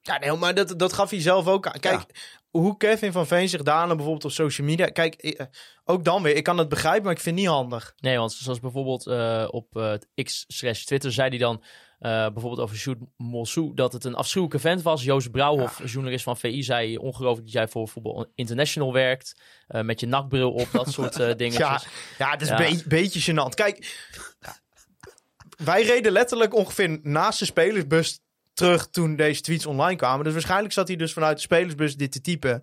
Ja, 0.00 0.18
nee, 0.18 0.32
maar 0.36 0.54
dat, 0.54 0.78
dat 0.78 0.92
gaf 0.92 1.10
hij 1.10 1.20
zelf 1.20 1.46
ook 1.46 1.66
aan. 1.66 1.80
Kijk, 1.80 2.02
hoe 2.50 2.76
Kevin 2.76 3.12
van 3.12 3.26
Veen 3.26 3.48
zich 3.48 3.62
daarna 3.62 3.94
bijvoorbeeld 3.94 4.24
op 4.24 4.30
social 4.30 4.66
media... 4.66 4.86
Kijk, 4.86 5.14
eh, 5.14 5.46
ook 5.84 6.04
dan 6.04 6.22
weer, 6.22 6.36
ik 6.36 6.44
kan 6.44 6.58
het 6.58 6.68
begrijpen, 6.68 7.02
maar 7.02 7.12
ik 7.12 7.20
vind 7.20 7.34
het 7.36 7.44
niet 7.44 7.54
handig. 7.54 7.94
Nee, 7.96 8.18
want 8.18 8.32
zoals 8.32 8.60
bijvoorbeeld 8.60 9.06
eh, 9.06 9.48
op 9.50 9.76
eh, 9.76 9.92
X 10.24 10.44
slash 10.48 10.84
Twitter 10.84 11.12
zei 11.12 11.28
hij 11.28 11.38
dan 11.38 11.62
eh, 11.98 12.10
bijvoorbeeld 12.10 12.60
over 12.60 12.76
Sjoerd 12.76 12.98
Mossou 13.16 13.74
dat 13.74 13.92
het 13.92 14.04
een 14.04 14.14
afschuwelijke 14.14 14.60
vent 14.60 14.82
was. 14.82 15.02
Joost 15.04 15.30
Brouwhof, 15.30 15.80
journalist 15.84 16.24
van 16.24 16.36
VI, 16.36 16.62
zei 16.62 16.96
ongelooflijk 16.98 17.44
dat 17.46 17.52
jij 17.54 17.68
voor 17.68 17.88
Voetbal 17.88 18.26
International 18.34 18.92
werkt. 18.92 19.40
eh, 19.68 19.82
met 19.82 20.00
je 20.00 20.06
nakbril 20.06 20.52
op, 20.52 20.68
dat 20.72 20.92
soort 20.92 21.18
eh 21.20 21.34
dingen. 21.36 21.58
Ja, 21.68 21.80
ja 22.18 22.30
het 22.30 22.40
is 22.42 22.48
Ja. 22.48 22.66
een 22.66 22.76
be- 22.76 22.82
beetje 22.88 23.32
gênant. 23.32 23.54
Kijk, 23.54 24.06
wij 25.64 25.82
reden 25.82 26.12
letterlijk 26.12 26.54
ongeveer 26.54 26.98
naast 27.02 27.38
de 27.38 27.44
spelersbus 27.44 28.20
terug 28.54 28.88
toen 28.90 29.16
deze 29.16 29.40
tweets 29.40 29.66
online 29.66 29.96
kwamen. 29.96 30.24
Dus 30.24 30.32
waarschijnlijk 30.32 30.72
zat 30.72 30.88
hij 30.88 30.96
dus 30.96 31.12
vanuit 31.12 31.36
de 31.36 31.42
spelersbus 31.42 31.96
dit 31.96 32.12
te 32.12 32.20
typen. 32.20 32.62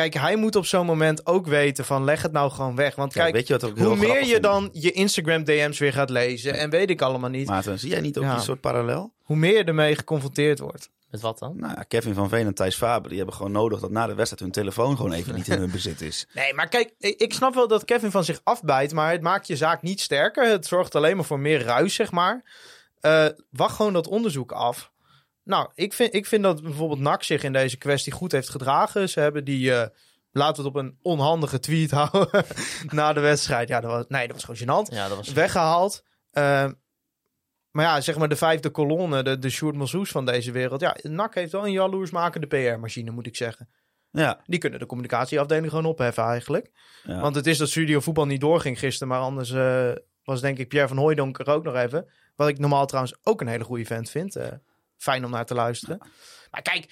Kijk, 0.00 0.14
hij 0.14 0.36
moet 0.36 0.56
op 0.56 0.66
zo'n 0.66 0.86
moment 0.86 1.26
ook 1.26 1.46
weten 1.46 1.84
van 1.84 2.04
leg 2.04 2.22
het 2.22 2.32
nou 2.32 2.50
gewoon 2.50 2.76
weg. 2.76 2.94
Want 2.94 3.12
Kijk, 3.12 3.32
weet 3.34 3.46
je 3.46 3.52
wat 3.52 3.64
ook 3.64 3.76
heel 3.76 3.86
hoe 3.86 3.96
meer 3.96 4.20
je 4.20 4.26
vind? 4.26 4.42
dan 4.42 4.68
je 4.72 4.92
Instagram 4.92 5.44
DM's 5.44 5.78
weer 5.78 5.92
gaat 5.92 6.10
lezen 6.10 6.54
en 6.54 6.70
weet 6.70 6.90
ik 6.90 7.02
allemaal 7.02 7.30
niet, 7.30 7.46
Maarten, 7.48 7.78
zie 7.78 7.90
jij 7.90 8.00
niet 8.00 8.18
ook 8.18 8.24
Ja. 8.24 8.34
die 8.34 8.42
soort 8.44 8.60
parallel? 8.60 9.12
hoe 9.22 9.36
meer 9.36 9.56
je 9.56 9.64
ermee 9.64 9.96
geconfronteerd 9.96 10.58
wordt. 10.58 10.90
Met 11.10 11.20
wat 11.20 11.38
dan? 11.38 11.56
Nou 11.56 11.72
ja, 11.76 11.82
Kevin 11.82 12.14
van 12.14 12.28
Veen 12.28 12.46
en 12.46 12.54
Thijs 12.54 12.76
Faber, 12.76 13.08
die 13.08 13.16
hebben 13.18 13.36
gewoon 13.36 13.52
nodig 13.52 13.80
dat 13.80 13.90
na 13.90 14.06
de 14.06 14.14
wedstrijd 14.14 14.42
hun 14.42 14.50
telefoon 14.52 14.96
gewoon 14.96 15.12
even 15.12 15.34
niet 15.34 15.48
in 15.48 15.58
hun 15.58 15.70
bezit 15.70 16.00
is. 16.00 16.26
Nee, 16.34 16.54
maar 16.54 16.68
kijk, 16.68 16.92
ik 16.98 17.20
ik 17.20 17.32
snap 17.32 17.54
wel 17.54 17.68
dat 17.68 17.84
Kevin 17.84 18.10
van 18.10 18.24
zich 18.24 18.40
afbijt, 18.44 18.92
maar 18.92 19.10
het 19.12 19.22
maakt 19.22 19.46
je 19.46 19.56
zaak 19.56 19.82
niet 19.82 20.00
sterker. 20.00 20.44
Het 20.50 20.66
zorgt 20.66 20.94
alleen 20.94 21.16
maar 21.16 21.24
voor 21.24 21.40
meer 21.40 21.62
ruis, 21.62 21.94
zeg 21.94 22.10
maar. 22.10 22.42
Eh, 23.00 23.26
wacht 23.50 23.76
gewoon 23.76 23.92
dat 23.92 24.06
onderzoek 24.08 24.52
af. 24.52 24.90
Nou, 25.50 25.68
ik 25.74 25.92
vind, 25.92 26.14
ik 26.14 26.26
vind 26.26 26.42
dat 26.42 26.62
bijvoorbeeld 26.62 27.00
NAC 27.00 27.22
zich 27.22 27.42
in 27.42 27.52
deze 27.52 27.76
kwestie 27.76 28.12
goed 28.12 28.32
heeft 28.32 28.48
gedragen. 28.48 29.08
Ze 29.08 29.20
hebben 29.20 29.44
die, 29.44 29.74
eh, 29.74 29.88
laten 30.32 30.62
we 30.62 30.68
het 30.68 30.76
op 30.76 30.82
een 30.82 30.98
onhandige 31.02 31.58
tweet 31.58 31.90
houden, 32.00 32.44
na 32.86 33.12
de 33.12 33.20
wedstrijd. 33.20 33.68
Ja, 33.68 33.80
dat 33.80 33.90
was, 33.90 34.04
nee, 34.08 34.26
dat 34.28 34.44
was 34.44 34.44
gewoon 34.44 34.86
gênant. 34.86 34.94
Ja, 34.94 35.08
dat 35.08 35.16
was... 35.16 35.32
Weggehaald. 35.32 36.04
Eh, 36.30 36.68
maar 37.70 37.84
ja, 37.84 38.00
zeg 38.00 38.18
maar 38.18 38.28
de 38.28 38.36
vijfde 38.36 38.70
kolonne, 38.70 39.22
de, 39.22 39.38
de 39.38 39.50
Sjoerd 39.50 39.76
Mazzoes 39.76 40.10
van 40.10 40.26
deze 40.26 40.52
wereld. 40.52 40.80
Ja, 40.80 40.96
NAC 41.02 41.34
heeft 41.34 41.52
wel 41.52 41.64
een 41.66 41.72
jaloersmakende 41.72 42.46
PR-machine, 42.46 43.10
moet 43.10 43.26
ik 43.26 43.36
zeggen. 43.36 43.68
Ja, 44.10 44.40
Die 44.46 44.58
kunnen 44.58 44.78
de 44.78 44.86
communicatieafdeling 44.86 45.68
gewoon 45.68 45.84
opheffen 45.84 46.24
eigenlijk. 46.24 46.70
ja. 47.02 47.20
Want 47.20 47.34
het 47.34 47.46
is 47.46 47.58
dat 47.58 47.68
studio 47.68 48.00
voetbal 48.00 48.26
niet 48.26 48.40
doorging 48.40 48.78
gisteren. 48.78 49.08
Maar 49.08 49.20
anders 49.20 49.50
eh, 49.50 49.90
was 50.24 50.40
denk 50.40 50.58
ik 50.58 50.68
Pierre 50.68 50.88
van 50.88 50.96
Hooijdonk 50.96 51.38
er 51.38 51.48
ook 51.50 51.64
nog 51.64 51.74
even. 51.74 52.08
Wat 52.36 52.48
ik 52.48 52.58
normaal 52.58 52.86
trouwens 52.86 53.16
ook 53.22 53.40
een 53.40 53.48
hele 53.48 53.64
goede 53.64 53.84
vent 53.84 54.10
vind. 54.10 54.36
Eh, 54.36 54.48
fijn 55.00 55.24
om 55.24 55.30
naar 55.30 55.46
te 55.46 55.54
luisteren. 55.54 55.98
Maar 56.50 56.62
kijk, 56.62 56.84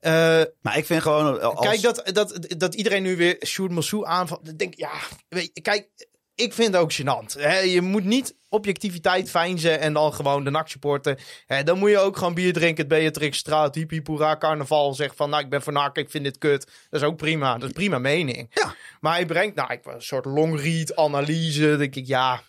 eh, 0.00 0.42
maar 0.60 0.78
ik 0.78 0.86
vind 0.86 1.02
gewoon... 1.02 1.40
Als... 1.40 1.66
kijk 1.66 1.82
dat, 1.82 2.02
dat, 2.04 2.54
dat 2.58 2.74
iedereen 2.74 3.02
nu 3.02 3.16
weer 3.16 3.36
Sjoerd 3.46 3.70
Massou 3.70 4.06
aanvalt. 4.06 4.58
Denk, 4.58 4.74
ja, 4.74 4.92
weet 5.28 5.50
je, 5.54 5.60
kijk, 5.60 5.88
ik 6.34 6.52
vind 6.52 6.72
het 6.72 6.82
ook 6.82 6.92
gênant. 6.92 7.32
Hè? 7.38 7.58
Je 7.58 7.80
moet 7.80 8.04
niet 8.04 8.36
objectiviteit 8.48 9.30
fijnzen 9.30 9.80
en 9.80 9.92
dan 9.92 10.14
gewoon 10.14 10.44
de 10.44 10.50
NAC 10.50 10.68
supporten. 10.68 11.18
Hè, 11.46 11.62
dan 11.62 11.78
moet 11.78 11.90
je 11.90 11.98
ook 11.98 12.16
gewoon 12.16 12.34
bier 12.34 12.52
drinken, 12.52 12.84
het 12.84 12.88
Beatrix 12.88 13.38
Straat, 13.38 13.74
hippie, 13.74 14.02
poera, 14.02 14.36
carnaval. 14.36 14.94
Zeg 14.94 15.14
van, 15.14 15.30
nou, 15.30 15.44
ik 15.44 15.50
ben 15.50 15.62
voor 15.62 15.72
NAC, 15.72 15.96
ik 15.96 16.10
vind 16.10 16.24
dit 16.24 16.38
kut. 16.38 16.64
Dat 16.90 17.00
is 17.00 17.06
ook 17.06 17.16
prima, 17.16 17.58
dat 17.58 17.68
is 17.68 17.74
prima 17.74 17.98
mening. 17.98 18.46
Ja. 18.50 18.74
Maar 19.00 19.14
hij 19.14 19.26
brengt, 19.26 19.56
nou, 19.56 19.72
ik, 19.72 19.86
een 19.86 20.02
soort 20.02 20.24
longread 20.24 20.96
analyse. 20.96 21.68
Dan 21.68 21.78
denk 21.78 21.94
ik, 21.94 22.06
ja, 22.06 22.42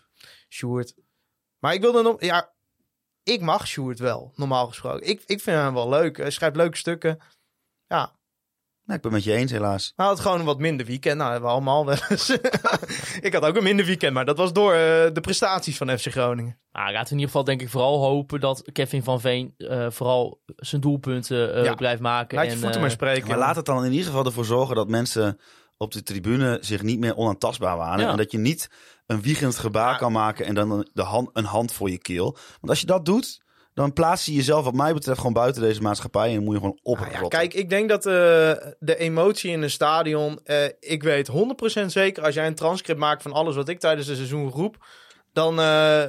Sjoerd. 0.49 0.93
Maar 1.59 1.73
ik 1.73 1.81
wilde 1.81 2.01
nog, 2.01 2.21
ja, 2.21 2.51
ik 3.29 3.41
mag 3.41 3.67
Sjoerd 3.67 3.99
wel, 3.99 4.31
normaal 4.35 4.67
gesproken. 4.67 5.07
Ik, 5.07 5.21
ik 5.25 5.41
vind 5.41 5.57
hem 5.57 5.73
wel 5.73 5.89
leuk. 5.89 6.17
Hij 6.17 6.29
schrijft 6.31 6.55
leuke 6.55 6.77
stukken. 6.77 7.19
Ja, 7.87 8.17
Nee, 8.89 8.97
ik 8.97 9.03
ben 9.03 9.13
het 9.13 9.25
met 9.25 9.33
je 9.33 9.39
eens, 9.39 9.51
helaas. 9.51 9.93
hij 9.95 10.05
had 10.05 10.19
gewoon 10.19 10.39
een 10.39 10.45
wat 10.45 10.59
minder 10.59 10.85
weekend. 10.85 11.17
Nou, 11.17 11.31
hebben 11.31 11.49
we 11.49 11.55
allemaal 11.55 11.85
wel 11.85 11.95
eens. 12.09 12.29
ik 13.27 13.33
had 13.33 13.43
ook 13.43 13.55
een 13.55 13.63
minder 13.63 13.85
weekend, 13.85 14.13
maar 14.13 14.25
dat 14.25 14.37
was 14.37 14.53
door 14.53 14.73
eh, 14.73 14.79
de 15.13 15.21
prestaties 15.21 15.77
van 15.77 15.97
FC 15.97 16.07
Groningen. 16.07 16.59
Nou, 16.71 16.85
laten 16.91 17.03
we 17.03 17.09
in 17.09 17.15
ieder 17.15 17.25
geval 17.25 17.43
denk 17.43 17.61
ik 17.61 17.69
vooral 17.69 17.99
hopen 17.99 18.39
dat 18.39 18.71
Kevin 18.71 19.03
van 19.03 19.21
Veen 19.21 19.53
eh, 19.57 19.85
vooral 19.89 20.41
zijn 20.55 20.81
doelpunten 20.81 21.55
eh, 21.55 21.63
Ja. 21.63 21.73
blijft 21.73 22.01
maken. 22.01 22.37
Laat 22.37 22.45
je 22.45 22.51
en, 22.51 22.57
voeten 22.57 22.75
eh, 22.75 22.81
maar 22.81 22.91
spreken. 22.91 23.27
Maar 23.27 23.37
laat 23.37 23.55
het 23.55 23.65
dan 23.65 23.85
in 23.85 23.91
ieder 23.91 24.05
geval 24.05 24.25
ervoor 24.25 24.45
zorgen 24.45 24.75
dat 24.75 24.87
mensen 24.87 25.39
op 25.77 25.91
de 25.91 26.03
tribune 26.03 26.57
zich 26.61 26.81
niet 26.81 26.99
meer 26.99 27.15
onaantastbaar 27.15 27.77
wanen. 27.77 28.05
Ja. 28.05 28.11
En 28.11 28.17
dat 28.17 28.31
je 28.31 28.37
niet 28.37 28.69
een 29.09 29.21
wiegend 29.21 29.57
gebaar 29.57 29.97
kan 29.97 30.11
maken 30.11 30.45
en 30.45 30.55
dan 30.55 30.71
een, 30.71 30.89
de 30.93 31.01
hand, 31.01 31.29
een 31.33 31.45
hand 31.45 31.73
voor 31.73 31.89
je 31.89 31.97
keel. 31.97 32.31
Want 32.33 32.69
als 32.69 32.79
je 32.79 32.85
dat 32.85 33.05
doet, 33.05 33.41
dan 33.73 33.93
plaats 33.93 34.25
je 34.25 34.33
jezelf 34.33 34.63
wat 34.63 34.73
mij 34.73 34.93
betreft 34.93 35.17
gewoon 35.17 35.33
buiten 35.33 35.61
deze 35.61 35.81
maatschappij. 35.81 36.35
En 36.35 36.43
moet 36.43 36.53
je 36.53 36.59
gewoon 36.59 36.79
Nou 36.83 37.11
ja, 37.11 37.27
kijk, 37.27 37.53
ik 37.53 37.69
denk 37.69 37.89
dat 37.89 38.05
eh, 38.05 38.13
de 38.79 38.95
emotie 38.97 39.51
in 39.51 39.61
een 39.61 39.69
stadion... 39.69 40.39
eh, 40.43 40.65
ik 40.79 41.03
weet 41.03 41.31
100% 41.81 41.85
zeker, 41.85 42.23
als 42.23 42.33
jij 42.33 42.47
een 42.47 42.55
transcript 42.55 42.99
maakt 42.99 43.21
van 43.21 43.33
alles 43.33 43.55
wat 43.55 43.69
ik 43.69 43.79
tijdens 43.79 44.07
het 44.07 44.15
seizoen 44.15 44.49
roep... 44.49 44.85
Dan, 45.33 45.59
eh, 45.59 46.03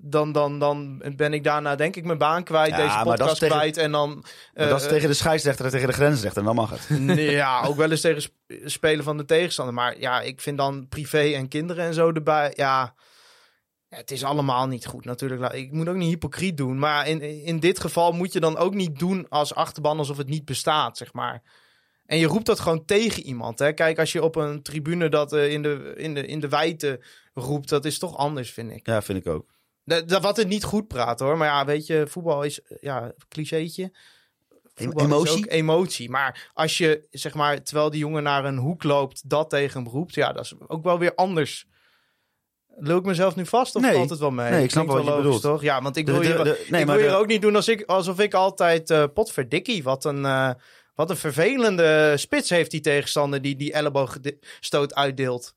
dan, 0.00 0.32
dan, 0.32 0.58
dan 0.58 1.02
ben 1.16 1.32
ik 1.32 1.44
daarna 1.44 1.76
denk 1.76 1.96
ik 1.96 2.04
mijn 2.04 2.18
baan 2.18 2.44
kwijt, 2.44 2.70
Ja, 2.70 2.76
deze 2.76 3.16
podcast 3.16 3.38
tegen- 3.38 3.56
kwijt. 3.56 3.76
En 3.76 3.92
dan... 3.92 4.24
Eh, 4.54 4.68
dat 4.68 4.80
is 4.80 4.88
tegen 4.88 5.08
de 5.08 5.14
scheidsrechter 5.14 5.64
en 5.64 5.70
tegen 5.70 5.86
de 5.86 5.92
grensrechter. 5.92 6.38
En 6.40 6.46
dan 6.46 6.54
mag 6.54 6.70
het. 6.70 6.88
Ja, 7.18 7.62
ook 7.64 7.76
wel 7.76 7.90
eens 7.90 8.00
tegen 8.00 8.22
sp- 8.22 8.34
spelen 8.64 9.04
van 9.04 9.16
de 9.16 9.24
tegenstander. 9.24 9.74
Maar 9.74 9.98
ja, 9.98 10.20
ik 10.20 10.40
vind 10.40 10.58
dan 10.58 10.88
privé 10.88 11.18
en 11.34 11.48
kinderen 11.48 11.84
en 11.84 11.94
zo 11.94 12.12
erbij. 12.12 12.52
Ja, 12.56 12.94
het 13.88 14.10
is 14.10 14.24
allemaal 14.24 14.66
niet 14.66 14.86
goed 14.86 15.04
natuurlijk. 15.04 15.52
Ik 15.52 15.72
moet 15.72 15.88
ook 15.88 15.96
niet 15.96 16.08
hypocriet 16.08 16.56
doen. 16.56 16.78
Maar 16.78 17.08
in, 17.08 17.20
in 17.44 17.60
dit 17.60 17.80
geval 17.80 18.12
moet 18.12 18.32
je 18.32 18.40
dan 18.40 18.56
ook 18.56 18.74
niet 18.74 18.98
doen 18.98 19.26
als 19.28 19.54
achterban 19.54 19.98
alsof 19.98 20.16
het 20.16 20.28
niet 20.28 20.44
bestaat, 20.44 20.96
zeg 20.96 21.12
maar. 21.12 21.42
En 22.06 22.18
je 22.18 22.26
roept 22.26 22.46
dat 22.46 22.60
gewoon 22.60 22.84
tegen 22.84 23.22
iemand. 23.22 23.58
Hè? 23.58 23.72
Kijk, 23.72 23.98
als 23.98 24.12
je 24.12 24.22
op 24.22 24.36
een 24.36 24.62
tribune 24.62 25.08
dat 25.08 25.32
eh, 25.32 25.52
in, 25.52 25.62
de, 25.62 25.92
in, 25.96 26.14
de, 26.14 26.26
in 26.26 26.40
de 26.40 26.48
wijte 26.48 27.00
roept, 27.34 27.68
dat 27.68 27.84
is 27.84 27.98
toch 27.98 28.16
anders, 28.16 28.50
vind 28.50 28.70
ik. 28.70 28.86
Ja, 28.86 29.02
vind 29.02 29.18
ik 29.18 29.32
ook. 29.32 29.58
Dat, 29.90 30.08
dat 30.08 30.22
wat 30.22 30.36
het 30.36 30.48
niet 30.48 30.64
goed 30.64 30.88
praat 30.88 31.20
hoor. 31.20 31.36
Maar 31.36 31.48
ja, 31.48 31.64
weet 31.64 31.86
je, 31.86 32.04
voetbal 32.08 32.42
is 32.42 32.62
eh, 32.62 32.76
ja, 32.80 33.12
clichétje. 33.28 33.92
Voetbal 34.74 35.04
is 35.04 35.10
emotie? 35.12 35.36
ook 35.44 35.50
emotie. 35.50 36.10
Maar 36.10 36.50
als 36.54 36.78
je, 36.78 37.06
zeg 37.10 37.34
maar, 37.34 37.62
terwijl 37.62 37.90
die 37.90 38.00
jongen 38.00 38.22
naar 38.22 38.44
een 38.44 38.56
hoek 38.58 38.82
loopt, 38.82 39.28
dat 39.30 39.50
tegen 39.50 39.82
hem 39.82 39.92
roept, 39.92 40.14
ja, 40.14 40.32
dat 40.32 40.44
is 40.44 40.54
ook 40.66 40.82
wel 40.84 40.98
weer 40.98 41.14
anders. 41.14 41.66
Lul 42.76 42.98
ik 42.98 43.04
mezelf 43.04 43.36
nu 43.36 43.46
vast 43.46 43.74
of 43.76 43.82
Nee. 43.82 43.94
valt 43.94 44.10
het 44.10 44.18
wel 44.18 44.30
mee? 44.30 44.50
Nee, 44.50 44.62
ik 44.64 44.70
snap 44.70 44.86
Klinkt 44.86 45.04
wat 45.04 45.14
wel 45.14 45.22
je 45.22 45.24
logisch, 45.28 45.40
bedoelt. 45.40 45.54
toch? 45.60 45.68
Ja, 45.70 45.82
want 45.82 45.96
ik 45.96 46.06
wil 46.06 46.18
de- 46.20 46.26
hier, 46.26 46.44
de- 46.44 46.66
nee, 46.70 46.80
ik 46.80 46.86
wil 46.86 47.14
ook 47.16 47.26
niet 47.26 47.42
doen 47.42 47.56
als 47.56 47.68
ik, 47.68 47.82
alsof 47.82 48.18
ik 48.20 48.34
altijd 48.34 48.90
eh 48.90 49.04
potverdikkie. 49.14 49.82
Wat 49.82 50.04
een, 50.04 50.24
eh, 50.24 50.50
wat 50.94 51.10
een 51.10 51.16
vervelende 51.16 52.14
spits 52.16 52.50
heeft 52.50 52.70
die 52.70 52.80
tegenstander 52.80 53.42
die 53.42 53.56
die 53.56 53.72
elleboogstoot 53.72 54.94
uitdeelt. 54.94 55.54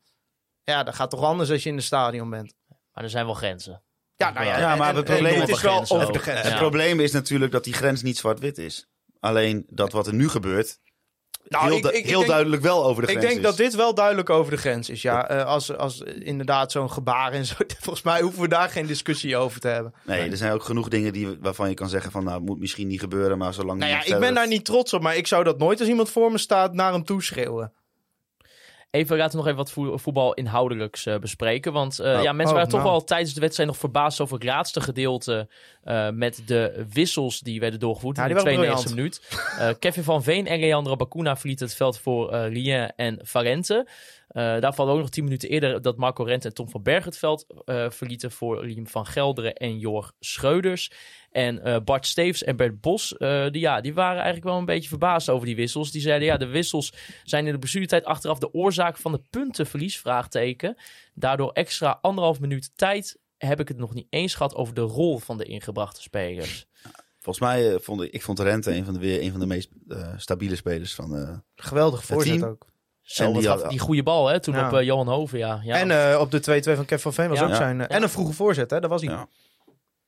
Ja, 0.64 0.84
dat 0.84 0.96
gaat 0.96 1.10
toch 1.10 1.24
anders 1.24 1.50
als 1.52 1.64
je 1.64 1.70
in 1.70 1.76
het 1.76 1.86
stadion 1.86 2.30
bent. 2.30 2.54
Maar 2.94 3.04
er 3.04 3.10
zijn 3.10 3.26
wel 3.26 3.34
grenzen. 3.34 3.82
Ja, 4.16 4.32
nou 4.32 4.46
ja, 4.46 4.76
maar 4.76 4.90
en- 4.90 4.96
het 4.96 5.06
probleem 5.06 5.42
is 5.42 5.62
wel 5.62 5.80
over 5.90 6.14
de 6.14 6.20
grens. 6.20 6.42
Het 6.42 6.56
probleem 6.58 7.00
is 7.00 7.12
natuurlijk 7.12 7.52
dat 7.52 7.64
die 7.64 7.74
grens 7.74 8.02
niet 8.02 8.18
zwart-wit 8.18 8.58
is. 8.58 8.88
Alleen 9.20 9.66
dat 9.70 9.92
wat 9.92 10.08
er 10.08 10.14
nu 10.14 10.30
gebeurt, 10.30 10.80
Nou, 11.48 11.64
heel, 11.66 11.78
ik- 11.78 11.86
ik- 11.86 11.92
ik 11.94 12.06
heel 12.06 12.18
denk- 12.18 12.30
duidelijk 12.32 12.62
wel 12.62 12.86
over 12.86 13.02
de 13.06 13.12
Ik 13.12 13.18
grens 13.18 13.26
denk 13.34 13.38
is. 13.46 13.48
dat 13.50 13.58
dit 13.58 13.76
wel 13.76 13.94
duidelijk 13.94 14.30
over 14.30 14.52
de 14.52 14.58
grens 14.58 14.90
is. 14.90 15.02
Ja, 15.02 15.28
Eh, 15.30 15.46
als, 15.46 15.78
als 15.78 16.02
inderdaad 16.02 16.72
zo'n 16.72 16.92
gebaar 16.92 17.32
en 17.32 17.46
zo. 17.46 17.56
Volgens 17.82 18.04
mij 18.06 18.22
hoeven 18.22 18.42
we 18.42 18.48
daar 18.48 18.70
geen 18.70 18.86
discussie 18.86 19.38
over 19.38 19.60
te 19.60 19.68
hebben. 19.68 19.94
Nee, 20.06 20.30
er 20.30 20.38
zijn 20.38 20.52
ook 20.52 20.64
genoeg 20.64 20.88
dingen 20.88 21.14
die, 21.14 21.38
waarvan 21.42 21.70
je 21.70 21.76
kan 21.76 21.90
zeggen 21.90 22.12
van... 22.12 22.24
nou, 22.24 22.38
het 22.38 22.46
moet 22.46 22.60
misschien 22.60 22.88
niet 22.88 23.00
gebeuren, 23.00 23.38
maar 23.38 23.54
zolang... 23.54 23.80
Nou 23.80 23.92
ja, 23.92 24.04
ik 24.06 24.20
ben 24.20 24.34
daar 24.34 24.48
niet 24.48 24.66
trots 24.66 24.94
op, 24.94 25.02
maar 25.02 25.16
ik 25.16 25.28
zou 25.28 25.44
dat 25.44 25.58
nooit 25.58 25.80
als 25.80 25.90
iemand 25.90 26.10
voor 26.10 26.32
me 26.32 26.38
staat 26.38 26.74
naar 26.74 26.92
hem 26.92 27.04
toeschreeuwen. 27.04 27.74
Even 28.96 29.18
laten 29.18 29.32
we 29.32 29.38
nog 29.38 29.46
even 29.46 29.58
wat 29.58 29.72
voe- 29.72 30.00
voetbal 30.00 30.34
inhoudelijks 30.34 31.06
eh, 31.06 31.18
bespreken. 31.18 31.74
Want 31.74 32.00
eh, 32.00 32.16
Oh. 32.18 32.24
ja, 32.24 32.32
mensen 32.32 32.46
Oh, 32.48 32.54
waren 32.54 32.70
toch 32.70 32.80
nou. 32.80 32.92
wel 32.92 33.04
tijdens 33.04 33.34
de 33.34 33.40
wedstrijd 33.40 33.70
nog 33.70 33.78
verbaasd 33.78 34.20
over 34.20 34.36
het 34.36 34.44
laatste 34.44 34.82
gedeelte. 34.82 35.48
eh, 35.84 36.10
met 36.10 36.42
de 36.46 36.86
wissels 36.94 37.40
die 37.40 37.60
werden 37.60 37.80
doorgevoerd 37.80 38.18
Ja, 38.18 38.24
in 38.24 38.36
de 38.36 38.42
waren 38.44 38.78
92e 38.78 38.90
minuut. 38.96 39.22
Kevin 39.80 40.04
van 40.04 40.24
Veen 40.24 40.48
en 40.48 40.60
Leandro 40.60 40.96
Bacuna 40.96 41.38
verlieten 41.38 41.66
het 41.66 41.76
veld 41.76 42.00
voor 42.00 42.36
Rien 42.36 42.94
en 42.96 43.20
Valente. 43.22 43.88
Eh, 44.34 44.60
daar 44.60 44.74
valt 44.74 44.90
ook 44.90 44.98
nog 45.00 45.10
tien 45.10 45.24
minuten 45.24 45.50
eerder 45.50 45.82
dat 45.82 45.98
Marco 45.98 46.24
Rent 46.24 46.46
en 46.46 46.54
Tom 46.54 46.70
van 46.70 46.84
Berg 46.84 47.06
het 47.06 47.18
veld 47.18 47.46
eh, 47.66 47.90
verlieten 47.90 48.32
voor 48.32 48.66
Riem 48.66 48.88
van 48.88 49.06
Gelderen 49.06 49.56
en 49.56 49.80
Jorg 49.80 50.14
Schreuders. 50.20 50.92
En 51.32 51.64
eh, 51.64 51.80
Bart 51.84 52.06
Steves 52.06 52.44
en 52.44 52.56
Bert 52.56 52.82
Bos, 52.82 53.18
eh, 53.18 53.50
die, 53.50 53.62
ja, 53.62 53.82
die 53.82 53.94
waren 53.94 54.16
eigenlijk 54.16 54.46
wel 54.46 54.58
een 54.58 54.66
beetje 54.66 54.90
verbaasd 54.90 55.30
over 55.30 55.46
die 55.46 55.56
wissels. 55.56 55.92
Die 55.92 56.02
zeiden, 56.02 56.28
ja, 56.28 56.38
de 56.38 56.48
wissels 56.48 56.94
zijn 57.24 57.46
in 57.46 57.54
de 57.54 57.60
blessuretijd 57.60 58.06
achteraf 58.06 58.40
de 58.40 58.54
oorzaak 58.54 58.98
van 58.98 59.12
de 59.12 59.22
puntenverlies, 59.30 60.00
vraagteken. 60.00 60.78
Daardoor 61.14 61.52
extra 61.52 61.98
anderhalf 62.02 62.40
minuut 62.40 62.72
tijd 62.76 63.18
heb 63.38 63.60
ik 63.60 63.68
het 63.68 63.78
nog 63.78 63.94
niet 63.94 64.08
eens 64.10 64.36
gehad 64.36 64.56
over 64.56 64.74
de 64.74 64.82
rol 64.82 65.18
van 65.18 65.38
de 65.38 65.46
ingebrachte 65.46 66.02
spelers. 66.02 66.66
Volgens 67.20 67.46
mij 67.46 67.74
eh, 67.74 67.80
vond 67.80 68.02
ik, 68.02 68.12
ik 68.12 68.22
vond 68.22 68.40
Rente 68.40 68.76
een 68.76 68.86
van 68.86 68.94
de, 68.94 69.00
weer 69.00 69.22
een 69.22 69.32
van 69.32 69.40
de 69.40 69.46
meest 69.46 69.70
eh, 69.88 70.14
stabiele 70.18 70.56
spelers 70.56 70.96
van... 70.96 71.16
eh, 71.16 71.38
Geweldig 71.56 72.06
voorzet 72.06 72.40
team. 72.40 72.50
ook. 72.50 72.66
Die 73.04 73.48
had- 73.48 73.70
die 73.70 73.80
goede 73.80 74.04
bal, 74.04 74.28
hè, 74.28 74.40
toen 74.40 74.54
Ja. 74.56 74.68
op 74.68 74.74
eh, 74.74 74.86
Johan 74.86 75.08
Hoven, 75.08 75.38
ja. 75.38 75.60
ja. 75.64 75.76
En 75.76 76.12
eh, 76.12 76.20
op 76.20 76.32
de 76.32 76.40
2-2 76.40 76.76
van 76.76 76.86
Kev 76.86 77.02
van 77.02 77.14
Veen 77.14 77.30
was 77.30 77.40
Ja. 77.40 77.46
ook 77.46 77.56
zijn... 77.56 77.82
eh, 77.82 77.96
En 77.96 78.04
een 78.04 78.10
vroege 78.10 78.34
voorzet, 78.34 78.70
hè? 78.70 78.80
Dat 78.80 78.90
was 78.90 79.02
hij. 79.02 79.12
Ja. 79.12 79.28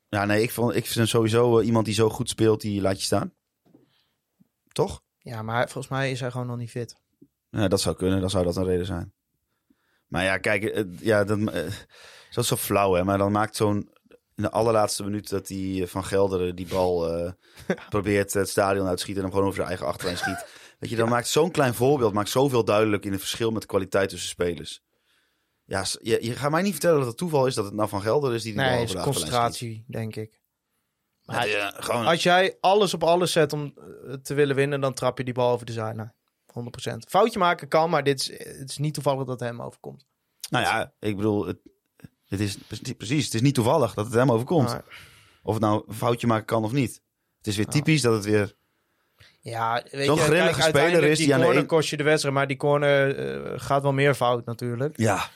Ja, 0.09 0.25
nee, 0.25 0.41
ik, 0.41 0.51
vond, 0.51 0.75
ik 0.75 0.85
vind 0.85 1.07
sowieso 1.09 1.61
iemand 1.61 1.85
die 1.85 1.93
zo 1.93 2.09
goed 2.09 2.29
speelt, 2.29 2.61
die 2.61 2.81
laat 2.81 2.97
je 2.99 3.05
staan. 3.05 3.33
Toch? 4.71 5.01
Ja, 5.17 5.41
maar 5.41 5.63
volgens 5.63 5.87
mij 5.87 6.11
is 6.11 6.19
hij 6.19 6.31
gewoon 6.31 6.47
nog 6.47 6.57
niet 6.57 6.69
fit. 6.69 6.95
Ja, 7.49 7.67
dat 7.67 7.81
zou 7.81 7.95
kunnen, 7.95 8.19
dan 8.19 8.29
zou 8.29 8.43
dat 8.45 8.55
een 8.55 8.65
reden 8.65 8.85
zijn. 8.85 9.13
Maar 10.07 10.23
ja, 10.23 10.37
kijk, 10.37 10.85
ja, 10.99 11.23
dat, 11.23 11.39
dat 11.45 11.63
is 12.35 12.47
zo 12.47 12.55
flauw, 12.55 12.93
hè. 12.93 13.03
Maar 13.03 13.17
dan 13.17 13.31
maakt 13.31 13.55
zo'n... 13.55 13.89
In 14.35 14.43
de 14.43 14.51
allerlaatste 14.51 15.03
minuut 15.03 15.29
dat 15.29 15.47
die 15.47 15.87
van 15.87 16.03
Gelderen 16.03 16.55
die 16.55 16.67
bal 16.67 17.13
eh, 17.13 17.31
probeert 17.89 18.33
het 18.33 18.49
stadion 18.49 18.87
uit 18.87 18.95
te 18.97 19.01
schieten 19.01 19.23
en 19.23 19.29
hem 19.29 19.37
gewoon 19.39 19.45
over 19.53 19.55
zijn 19.65 19.67
eigen 19.67 19.87
achterlijn 19.87 20.17
schiet. 20.17 20.45
Weet 20.79 20.89
je, 20.89 20.95
dan 20.95 21.09
maakt 21.09 21.27
zo'n 21.27 21.51
klein 21.51 21.73
voorbeeld 21.73 22.13
maakt 22.13 22.29
zoveel 22.29 22.63
duidelijk 22.65 23.05
in 23.05 23.11
het 23.11 23.19
verschil 23.19 23.51
met 23.51 23.61
de 23.61 23.67
kwaliteit 23.67 24.09
tussen 24.09 24.29
spelers. 24.29 24.81
Ja, 25.65 25.85
je, 26.01 26.17
je 26.25 26.31
gaat 26.35 26.51
mij 26.51 26.61
niet 26.61 26.71
vertellen 26.71 26.97
dat 26.99 27.07
het 27.07 27.17
toeval 27.17 27.47
is 27.47 27.55
dat 27.55 27.65
het 27.65 27.73
nou 27.73 27.89
van 27.89 28.01
Gelderen 28.01 28.35
is 28.35 28.43
die 28.43 28.53
die 28.53 28.61
bal 28.61 28.71
Nee, 28.71 28.83
over 28.83 28.95
is 28.97 29.03
concentratie, 29.03 29.83
denk 29.87 30.15
ik. 30.15 30.41
Maar 31.23 31.37
hij- 31.39 31.49
Ja, 31.49 31.73
gewoon, 31.77 32.05
Als 32.05 32.23
jij 32.23 32.57
alles 32.59 32.93
op 32.93 33.03
alles 33.03 33.31
zet 33.31 33.53
om 33.53 33.73
eh, 34.07 34.13
te 34.13 34.33
willen 34.33 34.55
winnen, 34.55 34.81
dan 34.81 34.93
trap 34.93 35.17
je 35.17 35.23
die 35.23 35.33
bal 35.33 35.51
over 35.51 35.65
de 35.65 35.71
zijlijn. 35.71 36.13
100%. 36.45 37.05
Foutje 37.07 37.39
maken 37.39 37.67
kan, 37.67 37.89
maar 37.89 38.03
dit 38.03 38.19
is, 38.19 38.27
het 38.59 38.69
is 38.69 38.77
niet 38.77 38.93
toevallig 38.93 39.19
dat 39.25 39.39
het 39.39 39.49
hem 39.49 39.61
overkomt. 39.61 40.05
nou 40.49 40.63
ja, 40.65 40.93
ik 40.99 41.15
bedoel, 41.15 41.45
het, 41.45 41.57
het 42.25 42.39
is 42.39 42.57
pre- 42.57 42.93
precies, 42.93 43.25
het 43.25 43.33
is 43.33 43.41
niet 43.41 43.53
toevallig 43.55 43.93
dat 43.93 44.05
het 44.05 44.13
hem 44.13 44.31
overkomt. 44.31 44.67
Maar, 44.69 44.83
Of 45.43 45.53
het 45.53 45.61
nou 45.63 45.83
een 45.87 45.93
foutje 45.93 46.27
maken 46.27 46.45
kan 46.45 46.63
of 46.63 46.71
niet. 46.71 47.01
Het 47.37 47.47
is 47.47 47.55
weer 47.55 47.65
typisch 47.67 48.01
dat 48.01 48.13
het 48.13 48.25
weer... 48.25 48.55
ja, 49.51 49.83
weet 49.91 50.05
Zo'n 50.05 50.15
je, 50.15 50.21
grillige 50.21 50.43
kijk, 50.45 50.53
speler 50.53 50.63
uiteindelijk 50.63 51.11
is 51.11 51.17
die 51.17 51.25
die 51.25 51.33
aan 51.35 51.39
de 51.39 51.45
corner 51.45 51.63
een- 51.63 51.69
kost 51.69 51.89
je 51.89 51.97
de 51.97 52.03
wedstrijd, 52.03 52.35
maar 52.35 52.47
die 52.47 52.57
corner 52.57 53.17
eh, 53.45 53.51
gaat 53.55 53.81
wel 53.81 53.93
meer 53.93 54.13
fout 54.13 54.45
natuurlijk. 54.45 54.97
Ja, 54.97 55.29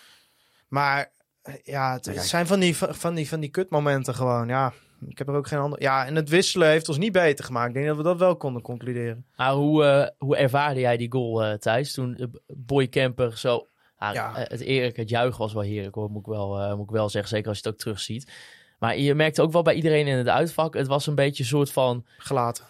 Maar 0.67 1.11
eh, 1.41 1.53
ja, 1.63 1.93
het, 1.93 2.05
Kijk. 2.05 2.19
zijn 2.21 2.47
van 2.47 2.59
die, 2.59 2.75
van, 2.77 3.15
die, 3.15 3.27
van 3.29 3.39
die 3.39 3.49
kutmomenten 3.49 4.15
gewoon. 4.15 4.47
Ja, 4.47 4.73
ik 5.07 5.17
heb 5.17 5.27
er 5.27 5.33
ook 5.35 5.47
geen 5.47 5.59
andere. 5.59 5.81
Ja, 5.81 6.05
en 6.05 6.15
het 6.15 6.29
wisselen 6.29 6.67
heeft 6.69 6.87
ons 6.89 6.97
niet 6.97 7.11
beter 7.11 7.45
gemaakt. 7.45 7.67
Ik 7.67 7.73
denk 7.73 7.87
dat 7.87 7.97
we 7.97 8.03
dat 8.03 8.17
wel 8.17 8.35
konden 8.35 8.61
concluderen. 8.61 9.25
Maar 9.35 9.51
hoe, 9.51 9.83
eh, 9.85 10.07
hoe 10.17 10.35
ervaarde 10.37 10.79
jij 10.79 10.97
die 10.97 11.11
goal, 11.11 11.43
eh 11.43 11.53
Thijs? 11.53 11.93
Toen 11.93 12.15
eh, 12.15 12.25
Boy 12.47 12.87
Camper 12.89 13.37
zo... 13.37 13.67
Ah, 13.97 14.13
Ja. 14.13 14.35
eh, 14.35 14.49
Het 14.49 14.59
eerlijk, 14.61 14.97
het 14.97 15.09
juichen 15.09 15.39
was 15.39 15.53
wel 15.53 15.61
heerlijk 15.63 15.95
hoor, 15.95 16.09
moet 16.09 16.21
ik 16.21 16.31
wel, 16.31 16.59
eh, 16.59 16.73
moet 16.75 16.85
ik 16.85 16.91
wel 16.95 17.09
zeggen. 17.09 17.29
Zeker 17.29 17.47
als 17.47 17.57
je 17.57 17.63
het 17.63 17.73
ook 17.73 17.79
terugziet. 17.79 18.31
Maar 18.79 18.97
je 18.97 19.15
merkte 19.15 19.41
ook 19.41 19.51
wel 19.51 19.61
bij 19.61 19.73
iedereen 19.73 20.07
in 20.07 20.17
het 20.17 20.27
uitvak, 20.27 20.73
het 20.73 20.87
was 20.87 21.07
een 21.07 21.15
beetje 21.15 21.43
een 21.43 21.49
soort 21.49 21.71
van 21.71 22.05
Gelaten. 22.17 22.65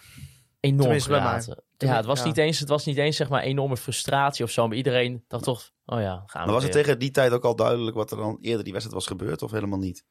Enorm 0.60 0.80
Tenminste, 0.82 1.12
gelaten. 1.12 1.62
Ja, 1.76 1.96
het 1.96 2.04
was, 2.04 2.18
ja. 2.18 2.24
Niet 2.26 2.36
eens, 2.36 2.58
het 2.58 2.68
was 2.68 2.84
niet 2.84 2.96
eens 2.96 3.16
zeg 3.16 3.28
maar 3.28 3.42
enorme 3.42 3.76
frustratie 3.76 4.44
of 4.44 4.50
zo. 4.50 4.68
Maar 4.68 4.76
iedereen 4.76 5.24
dacht 5.28 5.44
toch, 5.44 5.70
oh 5.86 6.00
ja, 6.00 6.22
gaan 6.26 6.40
we 6.40 6.46
Maar 6.46 6.54
was 6.54 6.62
het 6.62 6.72
tegen 6.72 6.98
die 6.98 7.10
tijd 7.10 7.32
ook 7.32 7.44
al 7.44 7.56
duidelijk 7.56 7.96
wat 7.96 8.10
er 8.10 8.16
dan 8.16 8.38
eerder 8.40 8.64
die 8.64 8.72
wedstrijd 8.72 9.02
was 9.04 9.06
gebeurd 9.16 9.42
of 9.42 9.50
helemaal 9.50 9.78
niet? 9.78 10.04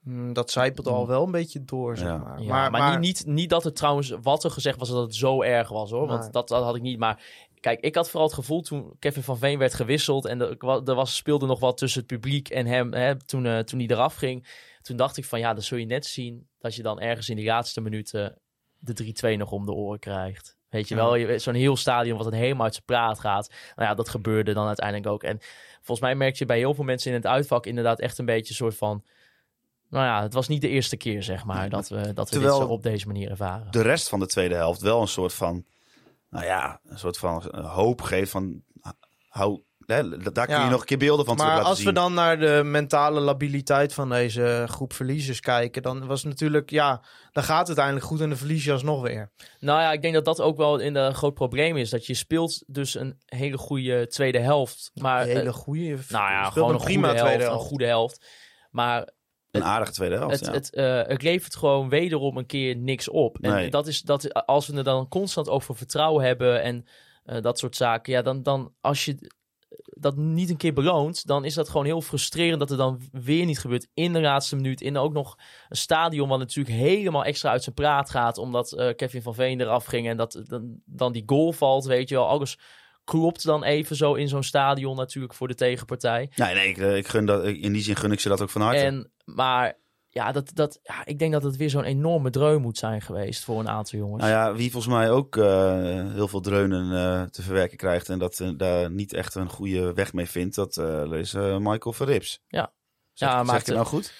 Mm, 0.00 0.32
Dat 0.32 0.50
zijpelt 0.50 0.86
al 0.88 1.06
wel 1.06 1.24
een 1.24 1.30
beetje 1.30 1.64
door, 1.64 1.96
zeg 1.96 2.06
Ja. 2.06 2.16
maar. 2.16 2.42
Ja, 2.42 2.68
maar, 2.70 2.98
niet, 2.98 3.24
niet, 3.26 3.34
niet 3.34 3.50
dat 3.50 3.64
het 3.64 3.76
trouwens, 3.76 4.14
wat 4.22 4.44
er 4.44 4.50
gezegd 4.50 4.78
was, 4.78 4.88
dat 4.88 5.02
het 5.02 5.14
zo 5.14 5.42
erg 5.42 5.68
was 5.68 5.90
hoor. 5.90 6.06
Want 6.06 6.22
Nee. 6.22 6.30
dat, 6.30 6.48
dat 6.48 6.62
had 6.62 6.76
ik 6.76 6.82
niet. 6.82 6.98
Maar 6.98 7.22
kijk, 7.60 7.80
ik 7.80 7.94
had 7.94 8.08
vooral 8.10 8.26
het 8.26 8.36
gevoel 8.36 8.60
toen 8.60 8.96
Kevin 8.98 9.22
van 9.22 9.38
Veen 9.38 9.58
werd 9.58 9.74
gewisseld. 9.74 10.24
En 10.26 10.40
er, 10.40 10.56
er 10.84 10.94
was, 10.94 11.16
speelde 11.16 11.46
nog 11.46 11.60
wat 11.60 11.76
tussen 11.76 12.00
het 12.00 12.08
publiek 12.10 12.48
en 12.48 12.66
hem 12.66 12.92
hè, 12.92 13.24
toen, 13.24 13.46
eh, 13.46 13.58
toen 13.58 13.78
hij 13.78 13.88
eraf 13.88 14.14
ging. 14.14 14.46
Toen 14.82 14.96
dacht 14.96 15.16
ik 15.16 15.24
van 15.24 15.38
ja, 15.38 15.52
dan 15.54 15.62
zul 15.62 15.78
je 15.78 15.86
net 15.86 16.06
zien 16.06 16.48
dat 16.58 16.74
je 16.74 16.82
dan 16.82 17.00
ergens 17.00 17.28
in 17.28 17.36
de 17.36 17.44
laatste 17.44 17.80
minuten 17.80 18.38
de 18.84 18.94
3-2 19.34 19.36
nog 19.38 19.50
om 19.50 19.66
de 19.66 19.72
oren 19.72 19.98
krijgt. 19.98 20.56
Weet 20.68 20.88
je 20.88 20.94
wel, 20.94 21.14
je- 21.14 21.38
zo'n 21.38 21.54
heel 21.54 21.76
stadion 21.76 22.16
wat 22.16 22.26
het 22.26 22.34
helemaal 22.34 22.64
uit 22.64 22.72
zijn 22.74 22.84
praat 22.86 23.20
gaat. 23.20 23.50
Nou 23.76 23.88
ja, 23.88 23.94
dat 23.94 24.08
gebeurde 24.08 24.52
dan 24.52 24.66
uiteindelijk 24.66 25.06
ook. 25.06 25.22
En 25.22 25.38
volgens 25.76 26.00
mij 26.00 26.14
merk 26.14 26.36
je 26.36 26.46
bij 26.46 26.58
heel 26.58 26.74
veel 26.74 26.84
mensen 26.84 27.10
in 27.10 27.16
het 27.16 27.26
uitvak 27.26 27.66
inderdaad 27.66 28.00
echt 28.00 28.18
een 28.18 28.24
beetje 28.24 28.48
een 28.48 28.54
soort 28.54 28.76
van... 28.76 29.04
Nou 29.88 30.04
ja, 30.06 30.22
het 30.22 30.32
was 30.32 30.48
niet 30.48 30.60
de 30.60 30.68
eerste 30.68 30.96
keer, 30.96 31.22
zeg 31.22 31.44
maar, 31.44 31.68
dat 31.68 31.88
we, 31.88 32.12
dat 32.12 32.28
we 32.28 32.34
Terwijl- 32.34 32.58
dit 32.58 32.66
zo 32.66 32.72
op 32.72 32.82
deze 32.82 33.06
manier 33.06 33.30
ervaren. 33.30 33.70
De 33.72 33.82
rest 33.82 34.08
van 34.08 34.20
de 34.20 34.26
tweede 34.26 34.54
helft 34.54 34.80
wel 34.80 35.00
een 35.00 35.08
soort 35.08 35.34
van, 35.34 35.64
nou 36.30 36.44
ja, 36.44 36.80
een 36.86 36.98
soort 36.98 37.18
van 37.18 37.56
hoop 37.66 38.00
geeft 38.02 38.30
van, 38.30 38.62
hou, 39.28 39.60
hè, 39.86 40.08
daar 40.32 40.46
kun 40.46 40.54
je 40.56 40.60
Ja. 40.62 40.68
nog 40.68 40.80
een 40.80 40.86
keer 40.86 40.98
beelden 40.98 41.24
van 41.26 41.36
terug 41.36 41.50
Maar 41.50 41.56
laten 41.60 41.70
als 41.70 41.78
zien. 41.82 41.88
we 41.88 41.94
dan 42.00 42.14
naar 42.14 42.38
de 42.38 42.60
mentale 42.64 43.20
labiliteit 43.20 43.94
van 43.94 44.08
deze 44.08 44.64
groep 44.68 44.92
verliezers 44.92 45.40
kijken, 45.40 45.82
dan 45.82 46.06
was 46.06 46.20
het 46.22 46.30
natuurlijk, 46.30 46.70
ja, 46.70 47.02
dan 47.32 47.42
gaat 47.44 47.58
het 47.58 47.66
uiteindelijk 47.66 48.06
goed 48.06 48.20
en 48.20 48.28
dan 48.28 48.38
verlies 48.38 48.64
je 48.64 48.72
alsnog 48.72 49.02
weer. 49.02 49.30
Nou 49.60 49.80
ja, 49.80 49.92
ik 49.92 50.02
denk 50.02 50.14
dat 50.14 50.24
dat 50.24 50.40
ook 50.40 50.56
wel 50.56 50.78
in 50.78 50.94
een 50.94 51.14
groot 51.14 51.34
probleem 51.34 51.76
is. 51.76 51.90
Dat 51.90 52.06
je 52.06 52.14
speelt 52.14 52.62
dus 52.66 52.94
een 52.94 53.18
hele 53.26 53.58
goede 53.58 54.06
tweede 54.06 54.38
helft. 54.38 54.90
Maar, 54.94 55.22
Een 55.22 55.36
hele 55.36 55.52
goede. 55.52 55.88
nou 56.08 56.30
ja, 56.30 56.50
gewoon 56.50 56.70
een 56.74 56.80
prima 56.80 57.08
goede 57.08 57.22
tweede 57.22 57.42
helft, 57.42 57.44
helft. 57.44 57.62
Een 57.62 57.68
goede 57.68 57.86
helft. 57.86 58.26
Maar 58.70 59.08
Een 59.50 59.64
aardige 59.64 59.92
tweede 59.92 60.16
helft, 60.16 60.32
het, 60.40 60.46
ja. 60.46 60.52
het, 60.52 60.74
eh, 60.74 61.02
het 61.12 61.22
levert 61.22 61.56
gewoon 61.56 61.88
wederom 61.88 62.36
een 62.36 62.46
keer 62.46 62.76
niks 62.76 63.08
op. 63.08 63.38
En 63.40 63.52
Nee. 63.52 63.70
dat 63.70 63.86
is 63.86 64.00
dat 64.02 64.32
als 64.46 64.66
we 64.66 64.76
er 64.76 64.84
dan 64.84 65.08
constant 65.08 65.48
over 65.48 65.76
vertrouwen 65.76 66.24
hebben 66.24 66.62
en 66.62 66.86
eh, 67.24 67.42
dat 67.42 67.58
soort 67.58 67.76
zaken. 67.76 68.12
Ja, 68.12 68.22
dan, 68.22 68.42
dan 68.42 68.72
als 68.80 69.04
je 69.04 69.30
dat 69.96 70.16
niet 70.16 70.50
een 70.50 70.56
keer 70.56 70.72
beloont, 70.72 71.26
dan 71.26 71.44
is 71.44 71.54
dat 71.54 71.68
gewoon 71.68 71.84
heel 71.84 72.00
frustrerend 72.00 72.58
dat 72.58 72.70
er 72.70 72.76
dan 72.76 73.00
weer 73.12 73.44
niet 73.44 73.58
gebeurt 73.58 73.88
in 73.94 74.12
de 74.12 74.20
laatste 74.20 74.56
minuut. 74.56 74.80
In 74.80 74.96
ook 74.96 75.12
nog 75.12 75.38
een 75.68 75.76
stadion 75.76 76.28
wat 76.28 76.38
natuurlijk 76.38 76.76
helemaal 76.76 77.24
extra 77.24 77.50
uit 77.50 77.62
zijn 77.62 77.74
praat 77.74 78.10
gaat, 78.10 78.38
omdat 78.38 78.72
eh, 78.72 78.94
Kevin 78.96 79.22
van 79.22 79.34
Veen 79.34 79.60
eraf 79.60 79.84
ging 79.84 80.08
en 80.08 80.16
dat 80.16 80.42
dan, 80.46 80.80
dan 80.84 81.12
die 81.12 81.22
goal 81.26 81.52
valt, 81.52 81.84
weet 81.84 82.08
je 82.08 82.14
wel. 82.14 82.28
Alles 82.28 82.58
klopt 83.04 83.44
dan 83.44 83.64
even 83.64 83.96
zo 83.96 84.14
in 84.14 84.28
zo'n 84.28 84.42
stadion 84.42 84.96
natuurlijk 84.96 85.34
voor 85.34 85.48
de 85.48 85.54
tegenpartij. 85.54 86.30
Nee, 86.36 86.54
nee, 86.54 86.68
ik, 86.68 86.78
eh, 86.78 86.96
ik 86.96 87.06
gun 87.06 87.26
dat, 87.26 87.44
in 87.44 87.72
die 87.72 87.82
zin 87.82 87.96
gun 87.96 88.12
ik 88.12 88.20
ze 88.20 88.28
dat 88.28 88.42
ook 88.42 88.50
van 88.50 88.60
harte. 88.60 88.80
En, 88.80 89.10
maar 89.24 89.78
ja, 90.14 90.32
dat, 90.32 90.50
dat, 90.54 90.78
ja, 90.82 91.04
ik 91.04 91.18
denk 91.18 91.32
dat 91.32 91.42
het 91.42 91.56
weer 91.56 91.70
zo'n 91.70 91.84
enorme 91.84 92.30
dreun 92.30 92.60
moet 92.60 92.78
zijn 92.78 93.00
geweest 93.02 93.44
voor 93.44 93.60
een 93.60 93.68
aantal 93.68 93.98
jongens. 93.98 94.22
Nou 94.22 94.34
ja, 94.34 94.54
wie 94.54 94.70
volgens 94.70 94.94
mij 94.94 95.10
ook 95.10 95.36
eh, 95.36 95.44
heel 96.12 96.28
veel 96.28 96.40
dreunen 96.40 96.92
eh, 96.96 97.22
te 97.22 97.42
verwerken 97.42 97.76
krijgt 97.76 98.08
en 98.08 98.18
dat 98.18 98.40
eh, 98.40 98.48
daar 98.56 98.90
niet 98.90 99.12
echt 99.12 99.34
een 99.34 99.48
goede 99.48 99.92
weg 99.92 100.12
mee 100.12 100.26
vindt, 100.30 100.54
dat 100.54 100.76
eh 100.76 101.12
is 101.12 101.32
Michael 101.58 101.92
Verrips. 101.92 102.40
Ja. 102.48 102.72
Zeg, 103.12 103.28
Ja, 103.28 103.42
maar 103.42 103.60
ik 103.60 103.66
het 103.66 103.74
nou 103.74 103.86
goed? 103.86 104.12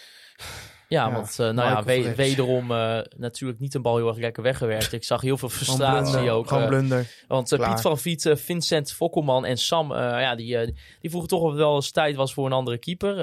Ja, 0.89 1.07
Ja, 1.07 1.13
want 1.13 1.39
eh, 1.39 1.51
nou 1.51 1.71
ja, 1.71 1.83
we- 1.85 2.15
wederom 2.15 2.71
eh, 2.71 2.99
natuurlijk 3.17 3.61
niet 3.61 3.75
een 3.75 3.83
bal 3.83 3.97
heel 3.97 4.09
erg 4.09 4.17
lekker 4.17 4.43
weggewerkt. 4.43 4.93
Ik 4.93 5.05
zag 5.05 5.21
heel 5.21 5.37
veel 5.39 5.49
frustratie 5.49 6.11
blunder, 6.13 6.33
ook. 6.33 6.47
Gewoon 6.49 6.63
eh, 6.63 6.69
blunder. 6.69 7.25
want. 7.29 7.49
Piet 7.49 7.81
van 7.81 7.99
Viet, 7.99 8.31
Vincent 8.35 8.93
Fokkelman 8.93 9.45
en 9.45 9.57
Sam, 9.57 9.93
eh, 9.93 9.99
ja, 9.99 10.35
die, 10.35 10.59
eh, 10.59 10.67
die 11.01 11.11
vroegen 11.11 11.31
toch 11.31 11.55
wel 11.55 11.75
eens 11.75 11.91
tijd 11.91 12.17
was 12.17 12.35
voor 12.35 12.47
een 12.47 12.53
andere 12.53 12.79
keeper. 12.79 13.19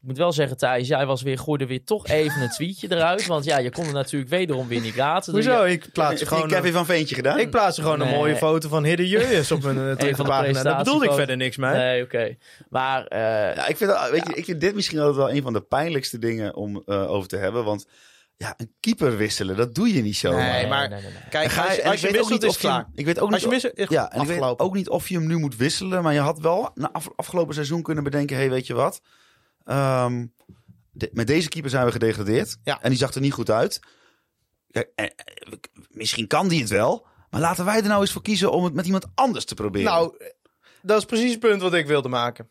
Eh, 0.00 0.06
ik 0.06 0.06
moet 0.08 0.16
wel 0.18 0.32
zeggen, 0.32 0.56
Thijs, 0.56 0.88
jij 0.88 1.06
was 1.06 1.22
weer, 1.22 1.38
gooide 1.38 1.66
weer 1.66 1.84
toch 1.84 2.06
even 2.06 2.42
een 2.42 2.48
tweetje 2.50 2.90
eruit. 2.90 3.26
Want 3.26 3.44
ja, 3.44 3.58
je 3.58 3.70
kon 3.70 3.84
het 3.84 3.92
natuurlijk 3.92 4.30
wederom 4.30 4.68
weer 4.68 4.80
niet 4.80 4.96
laten. 4.96 5.34
Dus 5.34 5.46
Hoezo? 5.46 5.64
ja, 5.64 5.72
Ik 5.72 5.92
plaats 5.92 6.22
gewoon... 6.22 6.48
Kevin 6.48 6.72
van 6.72 6.86
Veentje 6.86 7.14
gedaan? 7.14 7.38
Ik 7.38 7.50
plaats 7.50 7.76
er 7.76 7.82
gewoon 7.82 8.00
een 8.00 8.08
mooie 8.08 8.36
foto 8.36 8.68
van 8.68 8.84
Hidde 8.84 9.08
Jurjes 9.08 9.50
op 9.52 9.62
mijn 9.62 9.76
de 9.88 9.94
Twitterpagina. 9.98 10.62
Daar 10.62 10.76
bedoelde 10.78 11.04
ik 11.04 11.12
verder 11.12 11.36
niks 11.36 11.56
mee. 11.56 11.72
Nee, 11.74 12.02
oké. 12.02 12.36
Maar 12.68 13.06
eh, 13.06 13.20
Ja, 13.56 13.66
ik 13.66 13.76
vind, 13.76 13.90
weet 14.10 14.26
je, 14.26 14.34
ik 14.34 14.44
vind 14.44 14.60
dit 14.60 14.74
misschien 14.74 14.98
altijd 14.98 15.16
wel 15.16 15.30
een 15.30 15.42
van 15.42 15.52
de 15.52 15.60
pijnlijkste 15.60 16.18
dingen 16.18 16.54
om 16.56 16.82
eh, 16.86 17.10
over 17.10 17.28
te 17.28 17.36
hebben. 17.36 17.64
Want 17.64 17.86
ja, 18.36 18.54
een 18.56 18.72
keeper 18.80 19.16
wisselen, 19.16 19.56
dat 19.56 19.74
doe 19.74 19.94
je 19.94 20.02
niet 20.02 20.16
zo. 20.16 20.30
Nee, 20.36 20.66
maar- 20.66 20.88
nee, 20.88 21.00
nee, 21.00 21.10
nee. 21.10 21.20
Kijk, 21.30 21.56
als 21.56 21.74
je, 21.74 21.82
ik 21.82 21.86
als 21.86 22.00
je 22.00 22.06
ook 22.06 22.12
wisselt 22.12 22.30
niet 22.30 22.42
is 22.42 22.48
of 22.48 22.60
je 22.60 22.66
het 22.66 22.76
hem- 22.76 22.84
klaar. 22.84 22.86
Ik 22.94 23.04
weet 23.04 23.18
ook 23.20 23.32
Als 23.32 23.44
niet 23.46 23.62
je 23.62 23.86
Ja, 23.88 24.12
en 24.12 24.20
ik 24.20 24.26
weet 24.26 24.58
ook 24.58 24.74
niet 24.74 24.88
of 24.88 25.08
je 25.08 25.14
hem 25.14 25.26
nu 25.26 25.36
moet 25.36 25.56
wisselen. 25.56 26.02
Maar 26.02 26.12
je 26.12 26.18
had 26.20 26.38
wel 26.38 26.70
na 26.74 26.92
af, 26.92 27.08
afgelopen 27.16 27.54
seizoen 27.54 27.82
kunnen 27.82 28.04
bedenken: 28.04 28.36
hé, 28.36 28.42
hey, 28.42 28.50
weet 28.50 28.66
je 28.66 28.74
wat? 28.74 29.00
Ehm, 29.64 30.26
de- 30.90 31.10
met 31.12 31.26
deze 31.26 31.48
keeper 31.48 31.70
zijn 31.70 31.84
we 31.86 31.92
gedegradeerd. 31.92 32.56
Ja. 32.64 32.78
En 32.82 32.88
die 32.90 32.98
zag 32.98 33.14
er 33.14 33.20
niet 33.20 33.32
goed 33.32 33.50
uit. 33.50 33.80
Kijk, 34.70 34.90
eh, 34.94 35.04
eh, 35.04 35.10
misschien 35.90 36.26
kan 36.26 36.48
die 36.48 36.60
het 36.60 36.70
wel. 36.70 37.06
Maar 37.30 37.40
laten 37.40 37.64
wij 37.64 37.76
er 37.76 37.88
nou 37.88 38.00
eens 38.00 38.12
voor 38.12 38.22
kiezen 38.22 38.52
om 38.52 38.64
het 38.64 38.74
met 38.74 38.84
iemand 38.86 39.06
anders 39.14 39.44
te 39.44 39.54
proberen. 39.54 39.90
Nou, 39.92 40.16
dat 40.82 40.98
is 40.98 41.04
precies 41.04 41.30
het 41.30 41.40
punt 41.40 41.62
wat 41.62 41.74
ik 41.74 41.86
wilde 41.86 42.08
maken. 42.08 42.50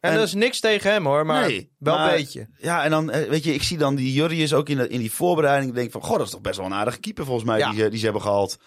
En, 0.00 0.10
En- 0.10 0.16
dat 0.16 0.26
is 0.26 0.34
niks 0.34 0.60
tegen 0.60 0.90
hem 0.92 1.06
hoor, 1.06 1.26
maar 1.26 1.46
Nee, 1.48 1.72
wel 1.78 1.94
maar- 1.96 2.10
een 2.10 2.16
beetje. 2.16 2.48
Ja, 2.58 2.84
en 2.84 2.90
dan, 2.90 3.10
eh, 3.10 3.28
weet 3.28 3.44
je, 3.44 3.54
ik 3.54 3.62
zie 3.62 3.78
dan 3.78 3.94
die 3.94 4.12
Jurrius 4.12 4.52
ook 4.54 4.68
in, 4.68 4.76
de, 4.76 4.88
in 4.88 4.98
die 5.00 5.12
voorbereiding. 5.12 5.70
Ik 5.70 5.76
denk 5.76 5.90
van, 5.92 6.02
goh, 6.02 6.16
dat 6.16 6.26
is 6.26 6.32
toch 6.32 6.40
best 6.40 6.56
wel 6.56 6.66
een 6.66 6.74
aardige 6.74 7.00
keeper 7.00 7.24
volgens 7.24 7.46
mij 7.46 7.58
Ja. 7.58 7.70
die, 7.70 7.88
die 7.88 7.98
ze 7.98 8.04
hebben 8.04 8.22
gehaald. 8.22 8.58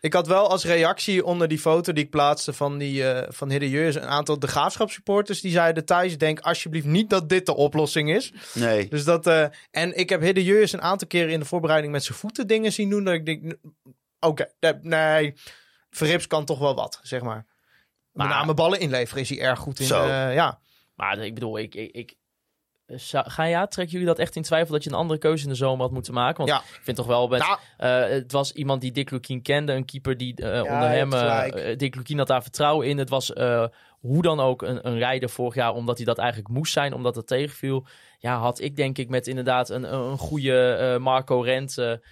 Ik 0.00 0.12
had 0.12 0.26
wel 0.26 0.48
als 0.50 0.64
reactie 0.64 1.24
onder 1.24 1.48
die 1.48 1.58
foto 1.58 1.92
die 1.92 2.04
ik 2.04 2.10
plaatste 2.10 2.52
van, 2.52 2.78
die, 2.78 3.08
eh 3.08 3.26
van 3.32 3.50
Hidde 3.50 3.70
Jurjes 3.70 3.94
een 3.94 4.02
aantal 4.02 4.38
de 4.38 4.46
graafschapssupporters 4.46 5.40
die 5.40 5.50
zeiden 5.52 5.84
Thijs, 5.84 6.18
denk 6.18 6.40
alsjeblieft 6.40 6.86
niet 6.86 7.10
dat 7.10 7.28
dit 7.28 7.46
de 7.46 7.54
oplossing 7.56 8.14
is. 8.14 8.32
Nee. 8.54 8.88
Dus 8.88 9.04
dat, 9.04 9.26
eh, 9.26 9.46
en 9.70 9.96
ik 9.98 10.08
heb 10.08 10.20
Hidde 10.20 10.44
Jurjes 10.44 10.72
een 10.72 10.82
aantal 10.82 11.08
keren 11.08 11.30
in 11.32 11.40
de 11.40 11.46
voorbereiding 11.46 11.92
met 11.92 12.04
zijn 12.04 12.18
voeten 12.18 12.46
dingen 12.46 12.72
zien 12.72 12.90
doen. 12.90 13.04
Dat 13.04 13.14
ik 13.14 13.26
denk, 13.26 13.54
oké, 14.20 14.50
nee, 14.60 14.74
nee, 14.82 15.34
Verrips 15.90 16.26
kan 16.26 16.44
toch 16.44 16.58
wel 16.58 16.74
wat, 16.74 17.00
zeg 17.02 17.22
maar. 17.22 17.46
Met 18.12 18.26
Maar- 18.26 18.28
name 18.28 18.54
ballen 18.54 18.80
inleveren 18.80 19.22
is 19.22 19.28
hij 19.28 19.40
erg 19.40 19.58
goed 19.58 19.80
in. 19.80 19.86
Zo. 19.86 20.02
eh, 20.02 20.34
ja. 20.34 20.60
Maar 20.94 21.18
ik 21.18 21.34
bedoel, 21.34 21.58
ik, 21.58 21.74
ik, 21.74 22.14
ga 22.96 23.44
ja, 23.44 23.66
trekken 23.66 23.92
jullie 23.92 24.06
dat 24.08 24.18
echt 24.18 24.36
in 24.36 24.42
twijfel 24.42 24.72
dat 24.74 24.84
je 24.84 24.90
een 24.90 24.96
andere 24.96 25.18
keuze 25.18 25.42
in 25.44 25.48
de 25.50 25.54
zomer 25.54 25.80
had 25.82 25.90
moeten 25.90 26.14
maken? 26.14 26.36
Want 26.46 26.48
Ja. 26.50 26.76
ik 26.76 26.80
vind 26.82 26.96
toch 26.96 27.06
wel, 27.06 27.28
met, 27.28 27.40
Nou, 27.40 27.58
eh, 27.76 28.12
het 28.14 28.32
was 28.32 28.52
iemand 28.52 28.80
die 28.80 28.92
Dick 28.92 29.10
Lukien 29.10 29.42
kende, 29.42 29.72
een 29.72 29.84
keeper 29.84 30.16
die 30.16 30.34
eh, 30.36 30.60
onder 30.62 30.88
hem, 30.88 31.12
eh, 31.12 31.76
Dick 31.78 31.94
Lukien 31.94 32.18
had 32.18 32.26
daar 32.26 32.42
vertrouwen 32.42 32.86
in. 32.86 32.98
Het 32.98 33.10
was 33.10 33.32
hoe 34.00 34.22
dan 34.22 34.40
ook 34.40 34.62
een, 34.62 34.86
een 34.88 34.98
rijder 34.98 35.28
vorig 35.30 35.54
jaar, 35.54 35.74
omdat 35.74 35.96
hij 35.96 36.06
dat 36.06 36.18
eigenlijk 36.18 36.48
moest 36.48 36.72
zijn, 36.72 36.94
omdat 36.94 37.16
het 37.16 37.26
tegenviel. 37.26 37.86
Ja, 38.18 38.38
had 38.38 38.60
ik 38.60 38.76
denk 38.76 38.98
ik 38.98 39.08
met 39.08 39.26
inderdaad 39.26 39.68
een, 39.68 39.92
een 39.94 40.18
goede 40.18 40.96
Marco 41.00 41.40
Rente. 41.40 42.02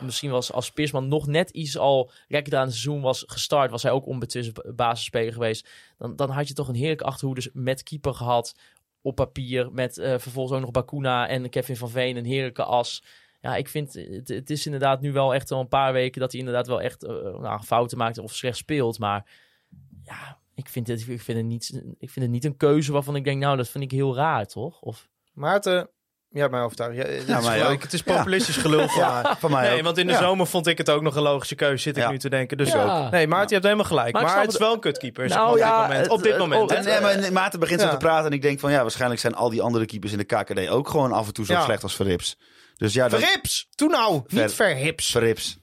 misschien 0.00 0.30
was 0.30 0.52
als 0.52 0.70
Peersman 0.70 1.08
nog 1.08 1.26
net 1.26 1.50
iets 1.50 1.78
al 1.78 2.10
lekker 2.28 2.56
aan 2.56 2.62
het 2.62 2.70
seizoen 2.70 3.00
was 3.00 3.24
gestart, 3.26 3.70
was 3.70 3.82
hij 3.82 3.92
ook 3.92 4.06
onbetwist 4.06 4.52
ba- 4.52 4.72
basisspeler 4.72 5.32
geweest. 5.32 5.68
Dan, 5.98 6.16
dan 6.16 6.30
had 6.30 6.48
je 6.48 6.54
toch 6.54 6.68
een 6.68 6.74
heerlijke 6.74 7.04
achterhoede 7.04 7.50
met 7.52 7.82
keeper 7.82 8.14
gehad 8.14 8.54
op 9.02 9.14
papier. 9.14 9.72
Met 9.72 9.98
eh, 9.98 10.18
vervolgens 10.18 10.54
ook 10.54 10.60
nog 10.60 10.70
Bakuna 10.70 11.28
en 11.28 11.50
Kevin 11.50 11.76
van 11.76 11.90
Veen, 11.90 12.16
een 12.16 12.24
heerlijke 12.24 12.64
as. 12.64 13.04
Ja, 13.40 13.56
ik 13.56 13.68
vind 13.68 13.92
het, 13.94 14.28
het 14.28 14.50
is 14.50 14.66
inderdaad 14.66 15.00
nu 15.00 15.12
wel 15.12 15.34
echt 15.34 15.50
al 15.50 15.60
een 15.60 15.68
paar 15.68 15.92
weken 15.92 16.20
dat 16.20 16.30
hij 16.30 16.40
inderdaad 16.40 16.66
wel 16.66 16.80
echt 16.80 17.04
eh, 17.04 17.12
nou, 17.38 17.62
fouten 17.62 17.98
maakt 17.98 18.18
of 18.18 18.34
slecht 18.34 18.56
speelt. 18.56 18.98
Maar 18.98 19.30
ja, 20.02 20.38
ik 20.54 20.68
vind, 20.68 20.88
het, 20.88 21.08
ik, 21.08 21.20
vind 21.20 21.38
het 21.38 21.46
niet, 21.46 21.82
ik 21.98 22.10
vind 22.10 22.24
het 22.24 22.34
niet 22.34 22.44
een 22.44 22.56
keuze 22.56 22.92
waarvan 22.92 23.16
ik 23.16 23.24
denk, 23.24 23.40
nou, 23.40 23.56
dat 23.56 23.68
vind 23.68 23.84
ik 23.84 23.90
heel 23.90 24.14
raar, 24.14 24.46
toch? 24.46 24.80
Of, 24.80 25.10
Maarten, 25.32 25.90
ja, 26.32 26.48
mij 26.48 26.60
overtuigd. 26.60 26.96
Ja, 26.96 27.02
het, 27.04 27.26
Ja, 27.26 27.38
is 27.38 27.44
mij 27.46 27.58
gewoon- 27.58 27.72
ook. 27.72 27.82
het 27.82 27.92
is 27.92 28.02
populistisch 28.02 28.56
gelul 28.56 28.88
van 28.88 29.00
mij. 29.22 29.34
Van 29.38 29.50
mij 29.50 29.68
Nee, 29.68 29.78
ook. 29.78 29.82
want 29.84 29.98
in 29.98 30.06
de 30.06 30.12
Ja. 30.12 30.18
zomer 30.18 30.46
vond 30.46 30.66
ik 30.66 30.78
het 30.78 30.90
ook 30.90 31.02
nog 31.02 31.16
een 31.16 31.22
logische 31.22 31.54
keuze, 31.54 31.82
zit 31.82 31.96
ik 31.96 32.02
Ja. 32.02 32.10
nu 32.10 32.18
te 32.18 32.28
denken. 32.28 32.56
Dus 32.56 32.72
Ja. 32.72 33.04
ook. 33.04 33.10
Nee, 33.10 33.26
Maarten, 33.26 33.46
je 33.48 33.52
hebt 33.54 33.64
helemaal 33.64 33.84
gelijk. 33.84 34.12
Maar 34.12 34.40
het 34.40 34.52
is 34.52 34.58
wel 34.58 34.72
een 34.72 34.80
kutkeeper 34.80 35.28
zeg 35.28 35.38
Nou, 35.38 35.58
maar, 35.58 35.68
op, 35.68 35.78
dit 35.78 35.82
moment. 35.82 36.00
het- 36.00 36.10
op 36.10 36.22
dit 36.22 36.32
het- 36.32 36.40
moment. 37.00 37.24
En, 37.26 37.32
Maarten 37.32 37.60
begint 37.60 37.80
zo 37.80 37.88
te 37.88 37.96
praten 37.96 38.26
en 38.26 38.32
ik 38.32 38.42
denk 38.42 38.60
van 38.60 38.70
ja, 38.72 38.82
waarschijnlijk 38.82 39.20
zijn 39.20 39.34
al 39.34 39.50
die 39.50 39.62
andere 39.62 39.86
keepers 39.86 40.12
in 40.12 40.18
de 40.18 40.24
KKD 40.24 40.68
ook 40.68 40.88
gewoon 40.88 41.12
af 41.12 41.26
en 41.26 41.32
toe 41.32 41.44
zo 41.44 41.52
Ja. 41.52 41.64
slecht 41.64 41.82
als 41.82 41.94
Verrips. 41.96 42.36
Dus 42.76 42.92
ja, 42.94 43.08
Verrips! 43.10 43.68
Toen 43.74 43.90
nou, 43.90 44.22
Ver- 44.26 44.42
niet 44.42 44.52
verhips. 44.54 45.10
Verrips. 45.10 45.58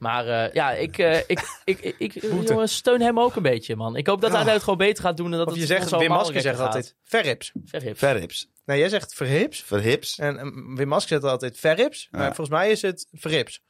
Maar 0.00 0.26
eh, 0.26 0.52
ja, 0.54 0.70
ik, 0.72 0.98
eh, 0.98 1.18
ik, 1.18 1.60
ik, 1.64 1.80
ik, 1.80 1.94
ik 1.98 2.22
jongens, 2.48 2.74
steun 2.74 3.00
hem 3.00 3.20
ook 3.20 3.36
een 3.36 3.42
beetje, 3.42 3.76
man. 3.76 3.96
Ik 3.96 4.06
hoop 4.06 4.20
dat 4.20 4.32
hij 4.32 4.44
Ja. 4.44 4.50
het 4.52 4.62
gewoon 4.62 4.78
beter 4.78 5.04
gaat 5.04 5.16
doen. 5.16 5.32
En 5.32 5.38
dat 5.38 5.46
Of 5.46 5.52
het 5.52 5.60
je 5.60 5.66
zegt, 5.66 5.88
zo 5.88 5.98
Wim 5.98 6.08
Masker 6.08 6.40
zegt 6.40 6.58
altijd 6.60 6.94
verrips. 7.04 7.52
Verhip. 7.64 7.98
Verrips. 7.98 8.48
Nee, 8.64 8.78
jij 8.78 8.88
zegt 8.88 9.14
verhips. 9.14 9.62
Verhips. 9.62 10.18
En 10.18 10.38
eh, 10.38 10.44
Wim 10.76 10.88
Masker 10.88 11.20
zegt 11.20 11.32
altijd 11.32 11.58
verrips. 11.58 12.08
Maar 12.10 12.24
volgens 12.26 12.48
mij 12.48 12.70
is 12.70 12.82
het 12.82 13.06
verrips. 13.12 13.60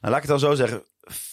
Nou, 0.00 0.12
laat 0.14 0.22
ik 0.22 0.28
het 0.30 0.40
dan 0.40 0.48
zo 0.50 0.54
zeggen. 0.54 0.84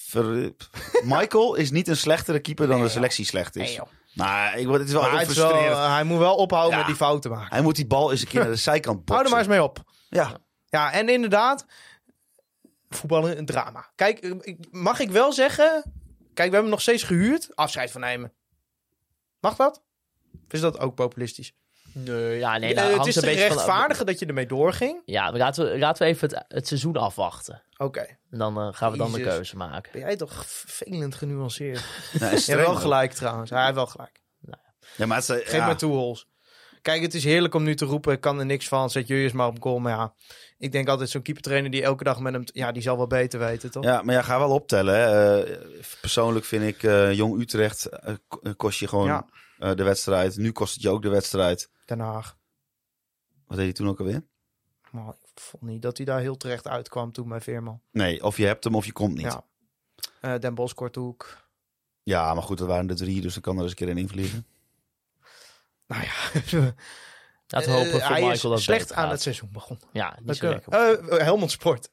Verrip. 0.08 0.70
Michael 1.03 1.55
is 1.55 1.72
niet 1.72 1.88
een 1.88 1.97
slechtere 1.97 2.39
keeper 2.39 2.68
dan 2.68 2.82
de 2.82 2.89
selectie 2.89 3.26
slecht 3.26 3.55
is. 3.55 3.80
Maar 4.14 4.58
ik 4.60 4.66
word, 4.68 4.80
het 4.80 4.88
is 4.88 4.93
wel 4.93 5.01
Maar 5.01 5.12
heel 5.12 5.20
het 5.20 5.30
is 5.30 5.36
wel, 5.38 5.47
frustrerend. 5.49 5.88
hij 5.88 6.03
moet 6.03 6.18
wel 6.20 6.36
ophouden 6.36 6.72
Ja. 6.72 6.78
met 6.78 6.88
die 6.88 6.95
fouten 6.95 7.32
maken. 7.32 7.47
Hij 7.53 7.62
moet 7.62 7.76
die 7.76 7.88
bal 7.88 8.12
eens 8.12 8.22
een 8.22 8.28
keer 8.28 8.39
naar 8.39 8.49
de 8.49 8.55
zijkant 8.55 8.97
boksen. 9.05 9.14
Hou 9.16 9.26
er 9.26 9.32
maar 9.32 9.39
eens 9.39 9.49
mee 9.49 9.64
op. 9.64 9.84
Ja, 10.10 10.38
Ja, 10.70 10.91
en 10.93 11.10
inderdaad, 11.10 11.66
voetballen 12.89 13.38
een 13.38 13.45
drama. 13.45 13.91
Kijk, 13.95 14.19
eh, 14.19 14.55
mag 14.71 14.99
ik 14.99 15.09
wel 15.11 15.33
zeggen... 15.33 15.83
Kijk, 16.33 16.49
we 16.49 16.55
hebben 16.55 16.61
hem 16.61 16.69
nog 16.69 16.81
steeds 16.81 17.03
gehuurd. 17.03 17.55
Afscheid 17.55 17.91
van 17.91 18.01
nemen. 18.01 18.33
Mag 19.39 19.55
dat? 19.55 19.83
Of 20.33 20.53
is 20.53 20.59
dat 20.61 20.79
ook 20.79 20.95
populistisch? 20.95 21.53
Nee, 21.93 22.38
ja, 22.38 22.57
nee, 22.57 22.73
Eh, 22.73 22.83
nou, 22.83 22.97
het 22.97 23.05
is 23.07 23.15
een 23.15 23.21
te 23.21 23.27
beetje 23.27 23.47
van- 23.47 23.55
rechtvaardigen 23.55 24.05
dat 24.05 24.19
je 24.19 24.25
ermee 24.25 24.45
doorging. 24.45 25.01
Ja, 25.05 25.31
laten 25.31 25.65
we, 25.71 25.77
laten 25.79 26.03
we 26.05 26.13
even 26.13 26.29
het, 26.29 26.45
het 26.47 26.67
seizoen 26.67 26.97
afwachten. 26.97 27.63
Oké. 27.77 27.99
En 28.29 28.38
dan 28.38 28.57
eh, 28.57 28.67
gaan 28.71 28.91
we 28.91 28.97
dan 28.97 29.11
de 29.11 29.21
keuze 29.21 29.55
maken. 29.57 29.91
Ben 29.91 30.01
jij 30.01 30.15
toch 30.15 30.45
vervelend 30.47 31.15
genuanceerd? 31.15 31.85
ja, 32.19 32.31
Je 32.45 32.55
wel 32.55 32.75
gelijk 32.75 33.11
trouwens. 33.13 33.49
Hij 33.49 33.63
heeft 33.63 33.75
wel 33.75 33.88
gelijk. 33.88 34.21
Ja, 34.95 35.05
maar 35.05 35.17
het 35.17 35.29
is, 35.29 35.35
Geef 35.43 35.51
ja. 35.51 35.67
me 35.67 35.75
toe, 35.75 35.93
Hols. 35.93 36.27
Kijk, 36.81 37.01
het 37.01 37.13
is 37.13 37.23
heerlijk 37.23 37.53
om 37.53 37.63
nu 37.63 37.75
te 37.75 37.85
roepen. 37.85 38.13
Ik 38.13 38.21
kan 38.21 38.39
er 38.39 38.45
niks 38.45 38.67
van. 38.67 38.89
Zet 38.89 39.07
Jurjes 39.07 39.31
maar 39.31 39.47
op 39.47 39.61
goal. 39.61 39.79
Maar 39.79 39.91
ja, 39.93 40.13
ik 40.58 40.72
denk 40.72 40.88
altijd 40.88 41.10
zo'n 41.10 41.22
keepertrainer 41.22 41.72
die 41.72 41.84
elke 41.84 42.03
dag 42.03 42.20
met 42.20 42.34
hem... 42.34 42.43
Ja, 42.45 42.72
die 42.72 42.82
zal 42.82 42.97
wel 42.97 43.08
beter 43.08 43.39
weten, 43.39 43.72
toch? 43.72 43.84
Ja, 43.84 44.01
maar 44.01 44.16
ja, 44.16 44.22
ga 44.22 44.39
wel 44.39 44.49
optellen. 44.51 44.95
Hè. 44.95 45.43
Eh, 45.43 45.84
persoonlijk 46.01 46.45
vind 46.45 46.64
ik 46.64 46.84
eh, 46.84 47.14
Jong 47.14 47.41
Utrecht 47.41 47.86
eh, 47.86 48.16
ko- 48.28 48.53
kost 48.58 48.80
je 48.80 48.88
gewoon 48.88 49.26
Ja. 49.58 49.74
de 49.74 49.84
wedstrijd. 49.84 50.38
Nu 50.38 50.51
kost 50.51 50.74
het 50.74 50.84
je 50.84 50.89
ook 50.89 51.01
de 51.01 51.10
wedstrijd. 51.10 51.70
Den 51.86 51.99
Haag. 51.99 52.38
Wat 53.47 53.58
deed 53.58 53.66
hij 53.66 53.74
toen 53.74 53.88
ook 53.88 53.99
alweer? 53.99 54.26
Maar 54.91 55.08
ik 55.34 55.39
vond 55.41 55.64
niet 55.64 55.82
dat 55.82 55.97
hij 55.97 56.05
daar 56.05 56.20
heel 56.20 56.38
terecht 56.38 56.68
uitkwam 56.68 57.12
toen 57.12 57.30
bij 57.30 57.41
Veerman. 57.41 57.82
Nee, 57.91 58.24
of 58.24 58.38
je 58.38 58.45
hebt 58.45 58.64
hem 58.64 58.76
of 58.76 58.86
je 58.86 58.91
komt 58.91 59.14
niet. 59.14 59.22
Ja, 59.22 59.45
Ja. 60.22 60.38
Den 60.38 60.55
Bosch, 60.55 60.74
Korthoek. 60.74 61.47
maar 62.03 62.43
goed, 62.43 62.58
dat 62.58 62.68
waren 62.68 62.89
er 62.89 62.95
drie, 62.95 63.22
dus 63.22 63.34
dan 63.34 63.41
kan 63.41 63.55
er 63.55 63.62
eens 63.62 63.70
een 63.70 63.78
keer 63.78 63.89
in 63.89 63.97
invliegen. 63.97 64.45
Nou 65.88 66.03
ja, 66.03 66.14
Laten 67.47 67.69
we 67.71 67.75
hopen 67.77 67.91
eh, 67.91 67.99
voor 67.99 68.01
hij 68.15 68.21
Michael 68.21 68.33
is 68.33 68.41
dat 68.41 68.59
slecht 68.61 68.93
aan 68.93 69.03
gaat. 69.03 69.11
het 69.11 69.21
seizoen 69.21 69.49
begonnen. 69.51 69.85
Ja, 69.91 70.15
niet 70.17 70.27
Dat 70.27 70.35
zo 70.35 70.49
lekker. 70.49 70.73
Eh, 71.09 71.17
Helmond 71.25 71.51
Sport. 71.51 71.89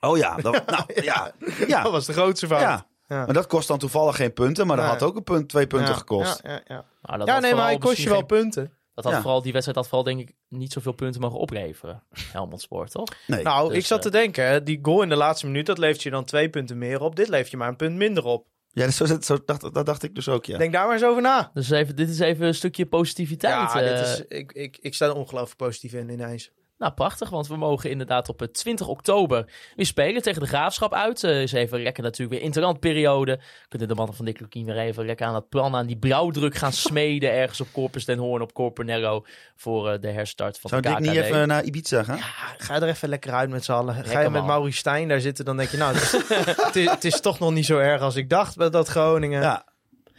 Oh 0.00 0.16
ja, 0.16 0.36
dat, 0.36 0.66
nou, 0.66 0.84
ja. 1.02 1.32
Dat 1.38 1.68
Ja, 1.68 1.90
was 1.90 2.06
de 2.06 2.12
grootste 2.12 2.46
fout. 2.46 2.60
ja. 2.60 2.86
Ja. 3.08 3.24
Maar 3.24 3.34
dat 3.34 3.46
kost 3.46 3.68
dan 3.68 3.78
toevallig 3.78 4.16
geen 4.16 4.32
punten, 4.32 4.66
maar 4.66 4.76
dat 4.76 4.86
had 4.86 5.02
ook 5.02 5.16
een 5.16 5.22
punt, 5.24 5.48
twee 5.48 5.66
punten 5.66 5.88
Ja, 5.88 5.94
gekost. 5.98 6.40
Ja, 6.42 6.50
ja, 6.50 6.60
ja. 6.66 6.84
Maar 7.02 7.18
dat 7.18 7.26
ja 7.26 7.32
had 7.32 7.42
nee, 7.42 7.54
maar 7.54 7.64
hij 7.64 7.78
kost 7.78 7.96
je 7.96 8.08
wel 8.08 8.18
geen- 8.18 8.26
punten. 8.26 8.72
Dat 8.94 9.04
had 9.04 9.12
Ja. 9.12 9.20
vooral, 9.20 9.42
die 9.42 9.52
wedstrijd 9.52 9.78
had 9.78 9.88
vooral 9.88 10.04
denk 10.16 10.20
ik 10.28 10.34
niet 10.48 10.72
zoveel 10.72 10.92
punten 10.92 11.20
mogen 11.20 11.38
opleveren. 11.38 12.02
Helmond 12.32 12.60
Sport, 12.60 12.90
toch? 12.90 13.08
Nee. 13.26 13.42
Nou, 13.42 13.68
dus, 13.68 13.78
ik 13.78 13.86
zat 13.86 13.98
eh, 13.98 14.04
te 14.04 14.10
denken, 14.10 14.64
die 14.64 14.78
goal 14.82 15.02
in 15.02 15.08
de 15.08 15.16
laatste 15.16 15.46
minuut, 15.46 15.66
dat 15.66 15.78
levert 15.78 16.02
je 16.02 16.10
dan 16.10 16.24
twee 16.24 16.50
punten 16.50 16.78
meer 16.78 17.00
op. 17.00 17.16
Dit 17.16 17.28
levert 17.28 17.50
je 17.50 17.56
maar 17.56 17.68
een 17.68 17.76
punt 17.76 17.96
minder 17.96 18.24
op. 18.24 18.46
Ja, 18.76 18.90
zo, 18.90 19.04
zit- 19.04 19.24
zo 19.24 19.38
dacht, 19.44 19.74
dat 19.74 19.86
dacht 19.86 20.02
ik 20.02 20.14
dus 20.14 20.28
ook, 20.28 20.44
ja. 20.44 20.58
Denk 20.58 20.72
daar 20.72 20.84
maar 20.84 20.94
eens 20.94 21.04
over 21.04 21.22
na. 21.22 21.50
Dus 21.54 21.70
even, 21.70 21.96
dit 21.96 22.08
is 22.08 22.18
even 22.18 22.46
een 22.46 22.54
stukje 22.54 22.86
positiviteit. 22.86 23.72
Ja, 23.72 23.80
eh. 23.82 23.98
dit 23.98 24.06
is, 24.06 24.24
ik, 24.38 24.52
ik, 24.52 24.78
ik 24.80 24.94
sta 24.94 25.06
er 25.06 25.14
ongelooflijk 25.14 25.56
positief 25.56 25.92
in 25.92 26.08
ineens. 26.08 26.50
Nou, 26.78 26.92
prachtig, 26.92 27.28
want 27.30 27.46
we 27.48 27.56
mogen 27.56 27.90
inderdaad 27.90 28.28
op 28.28 28.42
eh, 28.42 28.48
20 28.48 28.88
oktober 28.88 29.52
weer 29.76 29.86
spelen 29.86 30.22
tegen 30.22 30.40
de 30.40 30.46
Graafschap 30.48 30.94
uit. 30.94 31.24
Eh 31.24 31.42
is 31.42 31.52
even 31.52 31.82
lekker 31.82 32.02
natuurlijk 32.02 32.30
weer 32.38 32.46
interlandperiode. 32.46 33.40
Kunnen 33.68 33.88
de 33.88 33.94
mannen 33.94 34.14
van 34.16 34.24
Dick 34.24 34.40
Lukien 34.40 34.64
weer 34.64 34.78
even 34.78 35.06
lekker 35.06 35.26
aan 35.26 35.32
dat 35.32 35.48
plan, 35.48 35.74
aan 35.74 35.86
die 35.86 35.96
brouwdruk 35.98 36.54
gaan 36.54 36.72
smeden 36.88 37.32
ergens 37.32 37.60
op 37.60 37.66
Corpus 37.72 38.04
den 38.04 38.18
Hoorn, 38.18 38.42
op 38.42 38.52
Corponello, 38.52 39.24
voor 39.56 39.90
eh, 39.90 40.00
de 40.00 40.10
herstart 40.10 40.58
van 40.58 40.70
Zou 40.70 40.82
de 40.82 40.88
ik 40.88 40.94
KKD. 40.94 41.02
niet 41.04 41.14
even 41.16 41.48
naar 41.48 41.64
Ibiza 41.64 42.02
gaan? 42.02 42.16
Ja, 42.16 42.24
ga 42.58 42.74
er 42.74 42.88
even 42.88 43.08
lekker 43.08 43.32
uit 43.32 43.50
met 43.50 43.64
z'n 43.64 43.72
allen. 43.72 43.94
Ga 43.94 44.20
je 44.20 44.30
met 44.30 44.32
man. 44.32 44.46
Maurice 44.46 44.78
Stijn 44.78 45.08
daar 45.08 45.20
zitten, 45.20 45.44
dan 45.44 45.56
denk 45.56 45.70
je, 45.70 45.76
nou, 45.76 45.94
het 45.94 46.02
is, 46.02 46.12
het, 46.66 46.76
is, 46.76 46.90
het 46.90 47.04
is 47.04 47.20
toch 47.20 47.38
nog 47.38 47.52
niet 47.52 47.66
zo 47.66 47.78
erg 47.78 48.00
als 48.00 48.16
ik 48.16 48.30
dacht 48.30 48.56
met 48.56 48.72
dat 48.72 48.88
Groningen. 48.88 49.40
Ja. 49.40 49.64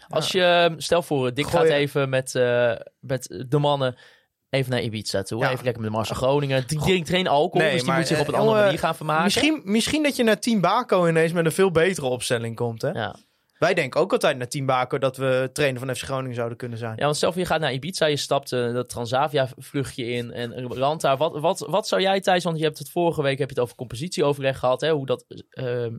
Als 0.10 0.32
je, 0.32 0.74
stel 0.78 1.02
voor, 1.02 1.34
Dick 1.34 1.48
Gooi- 1.48 1.64
gaat 1.68 1.74
even 1.74 2.10
met, 2.10 2.36
eh, 2.36 2.72
met 3.00 3.44
de 3.48 3.58
mannen 3.58 3.96
even 4.50 4.72
naar 4.72 4.82
Ibiza 4.82 5.22
toe. 5.22 5.42
Ja. 5.42 5.52
Even 5.52 5.64
lekker 5.64 5.82
met 5.82 5.92
Marcel 5.92 6.16
Groningen. 6.16 6.68
Die 6.68 6.80
drinkt 6.80 7.10
geen 7.10 7.28
alcohol, 7.28 7.62
Nee, 7.62 7.72
dus 7.72 7.80
die 7.80 7.90
maar, 7.90 8.00
moet 8.00 8.08
zich 8.08 8.20
op 8.20 8.28
een 8.28 8.34
eh, 8.34 8.40
andere 8.40 8.62
manier 8.62 8.80
gaan 8.80 8.96
vermaken. 8.96 9.24
Misschien, 9.24 9.62
misschien 9.64 10.04
dat 10.04 10.16
je 10.16 10.24
naar 10.24 10.40
Team 10.40 10.62
Baco 10.62 11.08
ineens 11.08 11.32
met 11.32 11.46
een 11.46 11.52
veel 11.52 11.72
betere 11.72 12.08
opstelling 12.08 12.56
komt. 12.56 12.82
Hè? 12.82 12.90
Ja. 12.90 13.16
Wij 13.60 13.74
denken 13.74 14.02
ook 14.02 14.12
altijd 14.12 14.38
naar 14.38 14.48
Team 14.48 14.66
Baco 14.66 14.98
dat 14.98 15.18
we 15.18 15.50
trainer 15.54 15.80
van 15.80 15.96
FC 15.96 16.04
Groningen 16.04 16.36
zouden 16.36 16.58
kunnen 16.58 16.78
zijn. 16.78 16.94
Ja, 16.98 17.06
want 17.06 17.20
voor 17.20 17.38
je 17.38 17.46
gaat 17.46 17.60
naar 17.60 17.74
Ibiza, 17.74 18.06
je 18.06 18.18
stapt 18.18 18.52
eh, 18.52 18.74
dat 18.74 18.90
Transavia-vluchtje 18.90 20.06
in 20.06 20.32
en 20.34 20.98
daar. 20.98 21.18
Wat, 21.18 21.40
wat, 21.40 21.60
wat 21.60 21.88
zou 21.88 22.02
jij, 22.02 22.22
Thijs, 22.22 22.44
want 22.44 22.58
je 22.58 22.64
hebt 22.64 22.78
het 22.78 22.90
vorige 22.90 23.22
week 23.22 23.40
heb 23.40 23.50
je 23.50 23.54
het 23.54 23.64
over 23.64 23.76
compositieoverleg 23.76 24.60
gehad, 24.60 24.82
hè, 24.82 24.92
hoe 24.92 25.06
dat 25.06 25.26
ehm, 25.50 25.96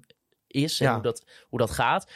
is 0.47 0.81
en 0.81 0.87
Ja. 0.87 0.93
hoe, 0.93 1.03
dat, 1.03 1.25
hoe 1.49 1.59
dat 1.59 1.71
gaat. 1.71 2.11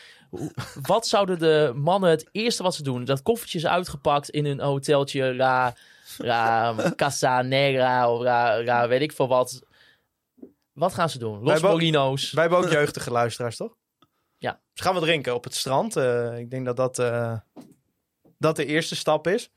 Wat 0.82 1.06
zouden 1.06 1.38
de 1.38 1.72
mannen 1.74 2.10
het 2.10 2.28
eerste 2.32 2.62
wat 2.62 2.74
ze 2.74 2.82
doen? 2.82 3.04
Dat 3.04 3.22
koffertje 3.22 3.58
is 3.58 3.66
uitgepakt 3.66 4.30
in 4.30 4.44
een 4.44 4.60
hoteltje, 4.60 5.34
La, 5.34 5.74
la 6.18 6.74
Casa 6.96 7.42
Negra 7.42 8.12
of 8.12 8.22
la 8.22 8.88
weet 8.88 9.00
ik 9.00 9.12
veel 9.12 9.28
wat. 9.28 9.62
Wat 10.72 10.94
gaan 10.94 11.08
ze 11.10 11.18
doen? 11.18 11.42
Los 11.42 11.60
Wij 11.60 11.70
Molino's. 11.70 12.30
Wij 12.32 12.42
hebben 12.42 12.60
ook 12.60 12.70
jeugdige 12.70 13.10
luisteraars, 13.10 13.56
toch? 13.56 13.74
Ja. 14.38 14.60
Dus 14.74 14.84
gaan 14.84 14.94
we 14.94 15.00
drinken 15.00 15.34
op 15.34 15.44
het 15.44 15.54
strand. 15.54 15.96
Eh, 15.96 16.38
ik 16.38 16.50
denk 16.50 16.64
dat 16.64 16.76
dat, 16.76 16.98
eh, 16.98 17.34
dat 18.38 18.56
de 18.56 18.66
eerste 18.66 18.96
stap 18.96 19.26
is. 19.26 19.50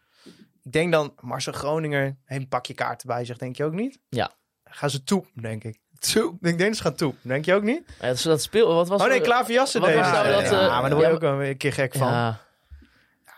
Ik 0.64 0.72
denk 0.72 0.92
dan, 0.92 1.14
Marcel 1.20 1.54
Groninger 1.54 2.18
heeft 2.26 2.42
een 2.42 2.48
pakje 2.48 2.74
kaarten 2.74 3.08
bij 3.08 3.26
zich, 3.26 3.38
denk 3.38 3.56
je 3.56 3.64
ook 3.64 3.74
niet? 3.74 4.00
Ja. 4.10 4.32
Gaan 4.64 4.90
ze 4.90 5.04
toe, 5.04 5.26
denk 5.34 5.64
ik. 5.64 5.80
Toe. 6.00 6.32
Ik 6.34 6.40
denk 6.42 6.60
dat 6.60 6.76
ze 6.76 6.82
gaan 6.82 6.96
toe, 6.96 7.14
denk 7.22 7.46
je 7.46 7.54
ook 7.54 7.64
niet? 7.64 7.84
Ja, 8.02 8.08
dat, 8.08 8.22
dat 8.22 8.42
speel, 8.42 8.74
wat 8.74 8.88
was 8.88 9.02
Oh 9.02 9.08
nee, 9.08 9.18
er- 9.18 9.24
Klaverjassen 9.24 9.82
wat 9.82 9.90
deed 9.90 10.00
was 10.00 10.06
het. 10.08 10.16
nou 10.16 10.30
Ja, 10.30 10.42
ja, 10.42 10.46
eh, 10.46 10.52
maar 10.82 10.82
daar 10.82 10.90
word 10.90 11.02
je 11.02 11.08
ja, 11.08 11.14
ook 11.14 11.22
wel 11.22 11.44
een 11.44 11.58
keer 11.58 11.74
gek 11.74 11.94
van. 11.96 12.38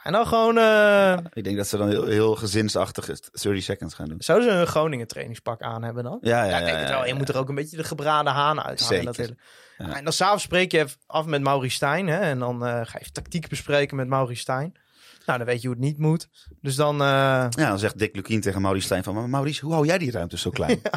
En 0.08 0.14
dan 0.14 0.28
gewoon, 0.28 0.58
eh, 0.58 1.18
Ik 1.34 1.43
denk 1.43 1.58
dat 1.58 1.68
ze 1.68 1.78
dan 1.78 1.89
heel, 1.89 2.05
heel 2.05 2.36
gezinsachtig 2.36 3.05
30 3.05 3.64
seconds 3.64 3.93
gaan 3.93 4.08
doen. 4.08 4.18
zouden 4.22 4.49
ze 4.49 4.55
een 4.55 4.68
Groningen 4.68 5.08
trainingspak 5.08 5.62
aan 5.62 5.84
hebben 5.84 6.03
dan? 6.03 6.18
Ja, 6.22 6.43
ja, 6.43 6.49
Ja, 6.49 6.51
ja. 6.51 6.58
ik 6.60 6.66
denk 6.66 6.78
het 6.80 6.89
wel. 6.89 7.05
Je 7.05 7.14
moet 7.14 7.30
er 7.30 7.38
ook 7.38 7.49
een 7.49 7.55
beetje 7.55 7.78
de 7.78 7.84
gebraden 7.84 8.32
haan 8.34 8.62
uithalen. 8.64 9.14
Ja. 9.78 9.95
En 9.95 10.03
dan 10.03 10.14
s'avonds 10.14 10.43
spreek 10.43 10.72
je 10.72 10.86
af 11.05 11.26
met 11.26 11.41
Maurice 11.41 11.76
Stijn. 11.76 12.08
Hè? 12.08 12.20
En 12.20 12.39
dan 12.39 12.66
eh, 12.66 12.72
ga 12.84 12.99
je 13.03 13.12
tactiek 13.12 13.47
bespreken 13.49 13.95
met 13.97 14.08
Maurice 14.08 14.41
Stijn. 14.41 14.74
Nou, 15.26 15.38
dan 15.38 15.47
weet 15.47 15.62
je 15.62 15.68
hoe 15.68 15.76
het 15.76 15.86
niet 15.86 15.97
moet. 15.97 16.30
Dus 16.62 16.76
dan... 16.76 16.93
eh, 17.01 17.08
Ja, 17.49 17.49
dan 17.49 17.80
zegt 17.80 17.97
Dick 17.99 18.16
Lukien 18.16 18.41
tegen 18.41 18.62
Maurice 18.62 18.86
Stijn 18.86 19.03
van... 19.03 19.14
Maar 19.14 19.30
Maurice, 19.30 19.66
hoe 19.66 19.74
hou 19.74 19.86
jij 19.86 19.97
die 19.97 20.12
ruimte 20.12 20.38
zo 20.38 20.49
klein? 20.49 20.82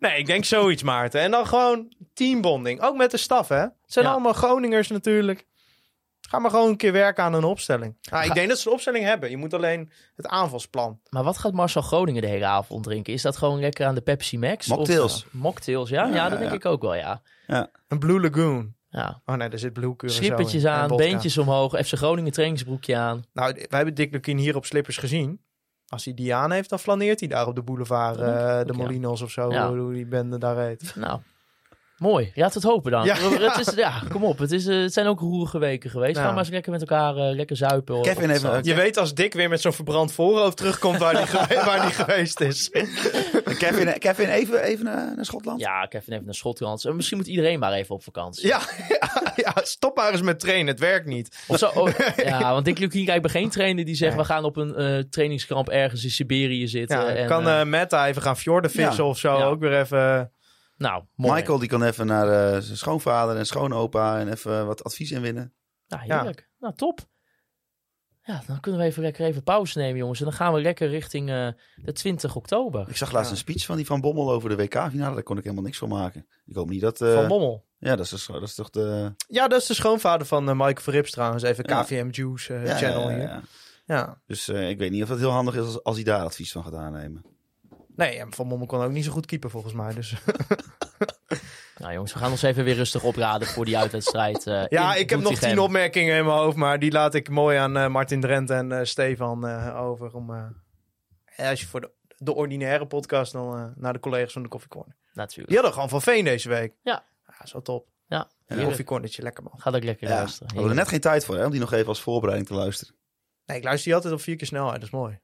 Nee, 0.00 0.18
ik 0.18 0.26
denk 0.26 0.44
zoiets, 0.44 0.82
Maarten. 0.82 1.20
En 1.20 1.30
dan 1.30 1.46
gewoon 1.46 1.92
teambonding. 2.14 2.80
Ook 2.80 2.96
met 2.96 3.10
de 3.10 3.16
staf, 3.16 3.48
hè? 3.48 3.56
Het 3.60 3.72
zijn 3.86 4.06
allemaal 4.06 4.32
Groningers 4.32 4.88
natuurlijk. 4.88 5.46
Ga 6.30 6.38
maar 6.38 6.50
gewoon 6.50 6.68
een 6.68 6.76
keer 6.76 6.92
werken 6.92 7.24
aan 7.24 7.34
een 7.34 7.44
opstelling. 7.44 7.96
Ah, 8.10 8.20
ik 8.22 8.28
Ga- 8.28 8.34
denk 8.34 8.48
dat 8.48 8.58
ze 8.58 8.66
een 8.68 8.72
opstelling 8.74 9.04
hebben. 9.04 9.30
Je 9.30 9.36
moet 9.36 9.54
alleen 9.54 9.90
het 10.16 10.26
aanvalsplan. 10.26 11.00
Maar 11.10 11.22
wat 11.24 11.38
gaat 11.38 11.52
Marcel 11.52 11.82
Groningen 11.82 12.22
de 12.22 12.28
hele 12.28 12.46
avond 12.46 12.84
drinken? 12.84 13.12
Is 13.12 13.22
dat 13.22 13.36
gewoon 13.36 13.60
lekker 13.60 13.86
aan 13.86 13.94
de 13.94 14.00
Pepsi 14.00 14.38
Max? 14.38 14.70
Of, 14.70 14.76
Mocktails. 14.76 15.24
eh, 15.24 15.34
mocktails, 15.40 15.88
ja? 15.90 16.06
Ja, 16.06 16.14
Ja, 16.14 16.28
dat 16.28 16.38
denk 16.38 16.50
ja. 16.50 16.56
ik 16.56 16.64
ook 16.66 16.82
wel, 16.82 16.94
ja. 16.94 17.22
Een 17.88 17.98
Blue 17.98 18.20
Lagoon. 18.20 18.74
ja. 18.88 19.22
Oh 19.24 19.34
nee, 19.34 19.48
daar 19.48 19.58
zit 19.58 19.72
Blue 19.72 19.92
Curaçao 19.94 20.10
Slippertjes 20.14 20.64
aan, 20.66 20.96
beentjes 20.96 21.38
omhoog, 21.38 21.72
FC 21.86 21.94
Groningen 21.96 22.32
trainingsbroekje 22.32 22.96
aan. 22.96 23.24
Nou, 23.32 23.52
wij 23.54 23.66
hebben 23.68 23.94
Dick 23.94 24.12
Lukien 24.12 24.38
hier 24.38 24.56
op 24.56 24.64
slippers 24.64 24.96
gezien. 24.96 25.40
Als 25.88 26.04
hij 26.04 26.14
die 26.14 26.34
aan 26.34 26.50
heeft, 26.50 26.68
dan 26.70 26.78
flaneert 26.78 27.20
hij 27.20 27.28
daar 27.28 27.46
op 27.46 27.54
de 27.54 27.62
boulevard. 27.62 28.16
eh, 28.18 28.24
de 28.26 28.64
ja. 28.66 28.72
Molinos 28.76 29.22
of 29.22 29.30
zo, 29.30 29.50
Ja. 29.52 29.68
hoe 29.74 29.92
die 29.92 30.06
bende 30.06 30.38
daar 30.38 30.56
heet. 30.58 30.92
Nou, 30.96 31.20
mooi. 31.98 32.32
Laat 32.34 32.54
het 32.54 32.62
hopen 32.62 32.90
dan. 32.90 33.04
Ja. 33.04 33.16
Het, 33.16 33.66
is, 33.66 33.74
ja, 33.74 34.02
kom 34.08 34.24
op. 34.24 34.38
Het, 34.38 34.52
is, 34.52 34.66
eh, 34.66 34.80
het 34.80 34.92
zijn 34.92 35.06
ook 35.06 35.20
roerige 35.20 35.58
weken 35.58 35.90
geweest. 35.90 36.16
Ja. 36.16 36.22
Ga 36.22 36.30
maar 36.30 36.38
eens 36.38 36.48
lekker 36.48 36.72
met 36.72 36.80
elkaar 36.80 37.16
eh, 37.16 37.34
lekker 37.34 37.56
zuipen. 37.56 38.02
Kevin 38.02 38.36
strand. 38.36 38.64
Je 38.66 38.74
weet 38.74 38.96
als 38.96 39.14
Dick 39.14 39.34
weer 39.34 39.48
met 39.48 39.60
zo'n 39.60 39.72
verbrand 39.72 40.12
voorhoofd 40.12 40.56
terugkomt 40.56 40.98
waar 40.98 41.12
hij 41.12 41.26
gewe- 41.26 41.64
waar 41.70 41.80
die 41.80 41.90
geweest 41.94 42.40
is. 42.40 42.70
Kevin, 43.58 43.98
Kevin 43.98 44.28
even, 44.28 44.62
even 44.62 44.84
naar, 44.84 45.14
Schotland? 45.20 45.60
Ja, 45.60 45.86
Kevin 45.86 46.12
heeft 46.12 46.24
naar 46.24 46.34
Schotland. 46.34 46.84
Eh, 46.84 46.92
Misschien 46.92 47.16
moet 47.18 47.26
iedereen 47.26 47.58
maar 47.58 47.72
even 47.72 47.94
op 47.94 48.02
vakantie. 48.02 48.46
Ja, 48.46 48.60
ja, 48.88 49.32
ja, 49.36 49.52
stop 49.62 49.96
maar 49.96 50.12
eens 50.12 50.22
met 50.22 50.40
trainen. 50.40 50.66
Het 50.66 50.80
werkt 50.80 51.06
niet. 51.06 51.44
Of 51.46 51.58
zo, 51.58 51.66
oh, 51.74 51.90
ja, 52.16 52.52
want 52.52 52.64
Dick 52.64 52.78
Lukien 52.78 53.04
kijkt 53.04 53.22
bij 53.22 53.30
geen 53.30 53.50
trainer 53.50 53.84
die 53.84 53.94
zegt... 53.94 54.16
we 54.16 54.24
gaan 54.24 54.44
op 54.44 54.56
een 54.56 54.74
eh, 54.74 54.98
trainingskamp 55.10 55.68
ergens 55.68 56.04
in 56.04 56.10
Siberië 56.10 56.68
zitten. 56.68 56.98
Ja, 56.98 57.06
en, 57.06 57.26
kan 57.26 57.48
eh, 57.48 57.60
eh 57.60 57.66
Metta 57.66 58.06
even 58.06 58.22
gaan 58.22 58.36
fjorden 58.36 58.70
vissen 58.70 59.04
Ja. 59.04 59.10
of 59.10 59.18
zo. 59.18 59.38
Ja. 59.38 59.44
Ook 59.44 59.60
weer 59.60 59.80
even... 59.80 60.32
nou, 60.78 61.04
mooi. 61.14 61.32
Michael 61.34 61.58
die 61.58 61.68
kan 61.68 61.82
even 61.82 62.06
naar 62.06 62.54
eh, 62.54 62.60
zijn 62.60 62.76
schoonvader 62.76 63.36
en 63.36 63.46
schoonopa 63.46 64.18
en 64.18 64.28
even 64.32 64.66
wat 64.66 64.84
advies 64.84 65.10
inwinnen. 65.10 65.54
Nou, 65.88 66.02
heerlijk. 66.02 66.48
Nou, 66.58 66.74
top. 66.74 67.00
Ja, 68.22 68.42
dan 68.46 68.60
kunnen 68.60 68.80
we 68.80 68.86
even 68.86 69.02
lekker 69.02 69.26
even 69.26 69.42
pauze 69.42 69.78
nemen, 69.78 69.96
jongens. 69.98 70.18
En 70.18 70.24
dan 70.24 70.34
gaan 70.34 70.52
we 70.52 70.60
lekker 70.60 70.88
richting 70.88 71.30
eh, 71.30 71.48
de 71.76 71.92
20 71.92 72.36
oktober. 72.36 72.88
Ik 72.88 72.96
zag 72.96 73.12
laatst 73.12 73.26
Ja. 73.30 73.32
een 73.36 73.42
speech 73.42 73.64
van 73.66 73.76
die 73.76 73.86
Van 73.86 74.00
Bommel 74.00 74.30
over 74.30 74.48
de 74.48 74.56
WK-finale. 74.56 75.14
Daar 75.14 75.22
kon 75.22 75.36
ik 75.36 75.42
helemaal 75.42 75.64
niks 75.64 75.78
van 75.78 75.88
maken. 75.88 76.26
Ik 76.46 76.54
hoop 76.54 76.68
niet 76.68 76.80
dat... 76.80 77.00
eh, 77.00 77.14
Van 77.14 77.28
Bommel. 77.28 77.66
ja, 77.78 77.96
dat 77.96 78.12
is, 78.12 78.26
dat 78.26 78.42
is 78.42 78.54
toch 78.54 78.70
de... 78.70 79.14
Ja, 79.28 79.48
dat 79.48 79.60
is 79.60 79.66
de 79.66 79.74
schoonvader 79.74 80.26
van 80.26 80.48
eh 80.48 80.54
Michael 80.54 80.74
Verrips 80.82 81.10
trouwens. 81.10 81.42
Even 81.42 81.64
Ja. 81.68 81.82
KVM 81.82 82.08
Juice 82.10 82.54
eh, 82.54 82.66
Ja, 82.66 82.76
channel 82.76 83.02
ja, 83.02 83.10
ja, 83.10 83.16
hier. 83.16 83.28
ja. 83.28 83.42
Ja. 83.86 84.20
Dus 84.26 84.48
eh, 84.48 84.68
ik 84.68 84.78
weet 84.78 84.90
niet 84.90 85.02
of 85.02 85.08
het 85.08 85.18
heel 85.18 85.30
handig 85.30 85.54
is 85.54 85.60
als, 85.64 85.82
als 85.82 85.94
hij 85.96 86.04
daar 86.04 86.24
advies 86.24 86.52
van 86.52 86.64
gaat 86.64 86.74
aannemen. 86.74 87.24
Nee, 87.98 88.18
en 88.18 88.32
Van 88.32 88.48
Bommel 88.48 88.66
kon 88.66 88.80
ook 88.82 88.90
niet 88.90 89.04
zo 89.04 89.10
goed 89.12 89.26
keeper 89.26 89.50
volgens 89.50 89.72
mij. 89.74 89.94
Dus 89.94 90.14
Nou, 91.78 91.92
jongens, 91.92 92.12
we 92.12 92.18
gaan 92.18 92.30
ons 92.30 92.42
even 92.42 92.64
weer 92.64 92.74
rustig 92.74 93.04
opraden 93.04 93.48
voor 93.48 93.64
die 93.64 93.78
uitwedstrijd. 93.78 94.46
eh, 94.46 94.66
Ja, 94.68 94.94
ik 94.94 95.10
heb 95.10 95.20
nog 95.20 95.38
tien 95.38 95.58
opmerkingen 95.58 96.16
in 96.16 96.24
mijn 96.24 96.36
hoofd, 96.38 96.56
maar 96.56 96.78
die 96.78 96.90
laat 96.92 97.14
ik 97.14 97.28
mooi 97.28 97.56
aan 97.58 97.76
eh, 97.76 97.86
Martin 97.88 98.20
Drent 98.20 98.50
en 98.50 98.72
eh, 98.72 98.84
Stefan 98.84 99.46
eh, 99.46 99.80
over. 99.82 100.14
Om, 100.14 100.34
eh, 101.36 101.48
als 101.50 101.60
je 101.60 101.66
voor 101.66 101.80
de, 101.80 101.90
de 102.16 102.34
ordinaire 102.34 102.86
podcast 102.86 103.32
dan 103.32 103.54
eh, 103.56 103.64
naar 103.74 103.92
de 103.92 104.00
collega's 104.00 104.32
van 104.32 104.42
de 104.42 104.48
Koffie 104.48 104.68
Corner. 104.70 104.96
Natuurlijk. 105.12 105.46
Die 105.48 105.56
hadden 105.56 105.72
gewoon 105.74 105.88
van 105.88 106.02
Veen 106.02 106.24
deze 106.24 106.48
week. 106.48 106.74
Ja. 106.82 107.04
Ja, 107.38 107.46
zo 107.46 107.60
top. 107.62 107.88
Ja, 108.06 108.18
Een 108.18 108.28
heerlijk. 108.46 108.66
koffiecornertje, 108.68 109.22
lekker 109.22 109.42
man. 109.42 109.52
Ga 109.56 109.70
ook 109.70 109.82
lekker 109.84 110.08
Ja, 110.08 110.14
luisteren. 110.14 110.46
hadden 110.46 110.64
we 110.64 110.70
er 110.70 110.76
net 110.80 110.88
geen 110.88 111.00
tijd 111.00 111.24
voor, 111.24 111.36
hè, 111.36 111.44
om 111.44 111.50
die 111.50 111.60
nog 111.60 111.72
even 111.72 111.86
als 111.88 112.00
voorbereiding 112.00 112.48
te 112.48 112.54
luisteren. 112.54 112.94
Nee, 113.46 113.56
ik 113.56 113.64
luister 113.64 113.84
die 113.84 113.94
altijd 113.94 114.12
op 114.14 114.20
vier 114.20 114.36
keer 114.36 114.46
snelheid, 114.46 114.74
dat 114.74 114.82
is 114.82 114.90
mooi. 114.90 115.18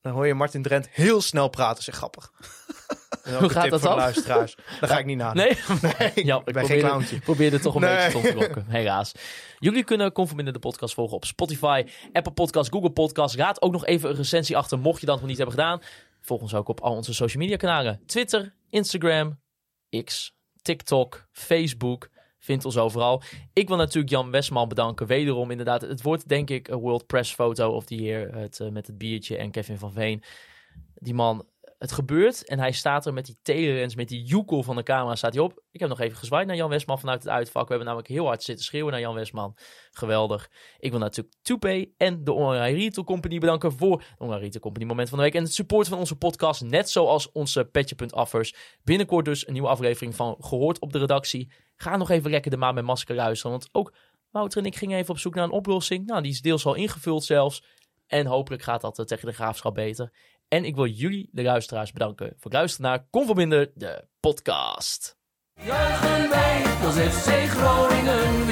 Dan 0.00 0.12
hoor 0.12 0.26
je 0.26 0.34
Martin 0.34 0.62
Drent 0.62 0.88
heel 0.90 1.20
snel 1.20 1.48
praten, 1.48 1.82
zeg 1.84 1.94
grappig. 1.94 2.30
Hoe 3.38 3.48
gaat 3.48 3.70
dat 3.70 3.80
voor 3.80 3.88
dan? 3.88 3.98
luisteraars. 3.98 4.54
Daar 4.80 4.88
ga 4.90 4.98
ik 4.98 5.04
niet 5.04 5.16
naar. 5.16 5.34
Nee? 5.34 5.48
ik 6.14 6.24
ja, 6.24 6.42
ik 6.44 6.52
ben 6.52 6.66
geen 6.66 6.78
clowntje. 6.80 7.18
probeerde 7.20 7.58
toch 7.60 7.74
een 7.74 7.80
Nee. 7.80 7.96
beetje 7.96 8.20
te 8.20 8.28
ontlokken. 8.28 8.64
Helaas. 8.68 9.12
Jullie 9.58 9.84
kunnen 9.84 10.12
Conforminder 10.12 10.52
de 10.54 10.58
podcast 10.60 10.94
volgen 10.94 11.16
op 11.16 11.24
Spotify, 11.24 11.84
Apple 12.12 12.32
Podcasts, 12.32 12.70
Google 12.72 12.90
Podcasts. 12.90 13.36
Raad 13.36 13.62
ook 13.62 13.72
nog 13.72 13.86
even 13.86 14.10
een 14.10 14.16
recensie 14.16 14.56
achter, 14.56 14.78
mocht 14.78 15.00
je 15.00 15.06
dat 15.06 15.18
nog 15.18 15.28
niet 15.28 15.36
hebben 15.36 15.54
gedaan. 15.54 15.80
Volg 16.20 16.40
ons 16.40 16.54
ook 16.54 16.68
op 16.68 16.80
al 16.80 16.94
onze 16.94 17.14
social 17.14 17.42
media 17.42 17.56
kanalen. 17.56 18.00
Twitter, 18.06 18.54
Instagram, 18.70 19.40
X, 20.04 20.34
TikTok, 20.62 21.26
Facebook. 21.32 22.08
Vind 22.38 22.64
ons 22.64 22.78
overal. 22.78 23.22
Ik 23.52 23.68
wil 23.68 23.76
natuurlijk 23.76 24.12
Jan 24.12 24.30
Westman 24.30 24.68
bedanken. 24.68 25.06
Wederom 25.06 25.50
inderdaad. 25.50 25.80
Het 25.80 26.02
wordt 26.02 26.28
denk 26.28 26.50
ik 26.50 26.68
een 26.68 26.78
World 26.78 27.06
Press 27.06 27.34
Photo 27.34 27.70
of 27.70 27.84
the 27.84 27.94
Year. 27.94 28.34
Het, 28.34 28.60
eh, 28.60 28.68
met 28.68 28.86
het 28.86 28.98
biertje 28.98 29.36
en 29.36 29.50
Kevin 29.50 29.78
van 29.78 29.92
Veen. 29.92 30.22
Die 30.94 31.14
man, 31.14 31.46
het 31.78 31.92
gebeurt. 31.92 32.44
En 32.44 32.58
hij 32.58 32.72
staat 32.72 33.06
er 33.06 33.12
met 33.12 33.26
die 33.26 33.38
telelens, 33.42 33.94
met 33.94 34.08
die 34.08 34.22
joekel 34.22 34.62
van 34.62 34.76
de 34.76 34.82
camera 34.82 35.16
staat 35.16 35.34
hij 35.34 35.42
op. 35.42 35.62
Ik 35.70 35.80
heb 35.80 35.88
nog 35.88 36.00
even 36.00 36.16
gezwaaid 36.16 36.46
naar 36.46 36.56
Jan 36.56 36.68
Westman 36.68 36.98
vanuit 36.98 37.22
het 37.22 37.32
uitvak. 37.32 37.62
We 37.62 37.68
hebben 37.68 37.86
namelijk 37.86 38.08
heel 38.08 38.26
hard 38.26 38.42
zitten 38.42 38.64
schreeuwen 38.64 38.92
naar 38.92 39.00
Jan 39.00 39.14
Westman. 39.14 39.56
Geweldig. 39.90 40.50
Ik 40.78 40.90
wil 40.90 41.00
natuurlijk 41.00 41.36
Toupay 41.42 41.92
en 41.96 42.24
de 42.24 42.32
Online 42.32 42.76
Retail 42.76 43.06
Company 43.06 43.38
bedanken 43.38 43.72
voor 43.72 43.98
de 43.98 44.04
Online 44.18 44.40
Retail 44.40 44.60
Company 44.60 44.84
moment 44.86 45.08
van 45.08 45.18
de 45.18 45.24
week. 45.24 45.34
En 45.34 45.42
het 45.42 45.54
support 45.54 45.88
van 45.88 45.98
onze 45.98 46.16
podcast, 46.16 46.62
net 46.62 46.90
zoals 46.90 47.32
onze 47.32 47.64
Petje.affers. 47.64 48.54
Binnenkort 48.84 49.24
dus 49.24 49.46
een 49.46 49.52
nieuwe 49.52 49.68
aflevering 49.68 50.14
van 50.14 50.36
Gehoord 50.40 50.78
op 50.78 50.92
de 50.92 50.98
redactie. 50.98 51.50
Ga 51.80 51.96
nog 51.96 52.10
even 52.10 52.30
lekker 52.30 52.50
de 52.50 52.56
maand 52.56 52.74
met 52.74 52.84
masker 52.84 53.14
luisteren. 53.14 53.50
Want 53.50 53.68
ook 53.72 53.92
Wouter 54.30 54.58
en 54.60 54.66
ik 54.66 54.76
gingen 54.76 54.98
even 54.98 55.10
op 55.10 55.18
zoek 55.18 55.34
naar 55.34 55.44
een 55.44 55.50
oplossing. 55.50 56.06
Nou, 56.06 56.22
die 56.22 56.32
is 56.32 56.40
deels 56.40 56.66
al 56.66 56.74
ingevuld 56.74 57.24
zelfs. 57.24 57.62
En 58.06 58.26
hopelijk 58.26 58.62
gaat 58.62 58.80
dat 58.80 58.98
eh, 58.98 59.04
tegen 59.04 59.28
de 59.28 59.34
graafschap 59.34 59.74
beter. 59.74 60.12
En 60.48 60.64
ik 60.64 60.74
wil 60.74 60.86
jullie, 60.86 61.28
de 61.32 61.42
luisteraars, 61.42 61.92
bedanken 61.92 62.26
voor 62.26 62.50
het 62.50 62.52
luisteren 62.52 62.90
naar 62.90 63.06
Conforminder, 63.10 63.70
de 63.74 64.04
podcast. 64.20 65.16
Juichen 65.54 66.30
wij 66.30 66.62
als 66.84 66.94
FC 66.94 67.28
Groningen. 67.28 68.48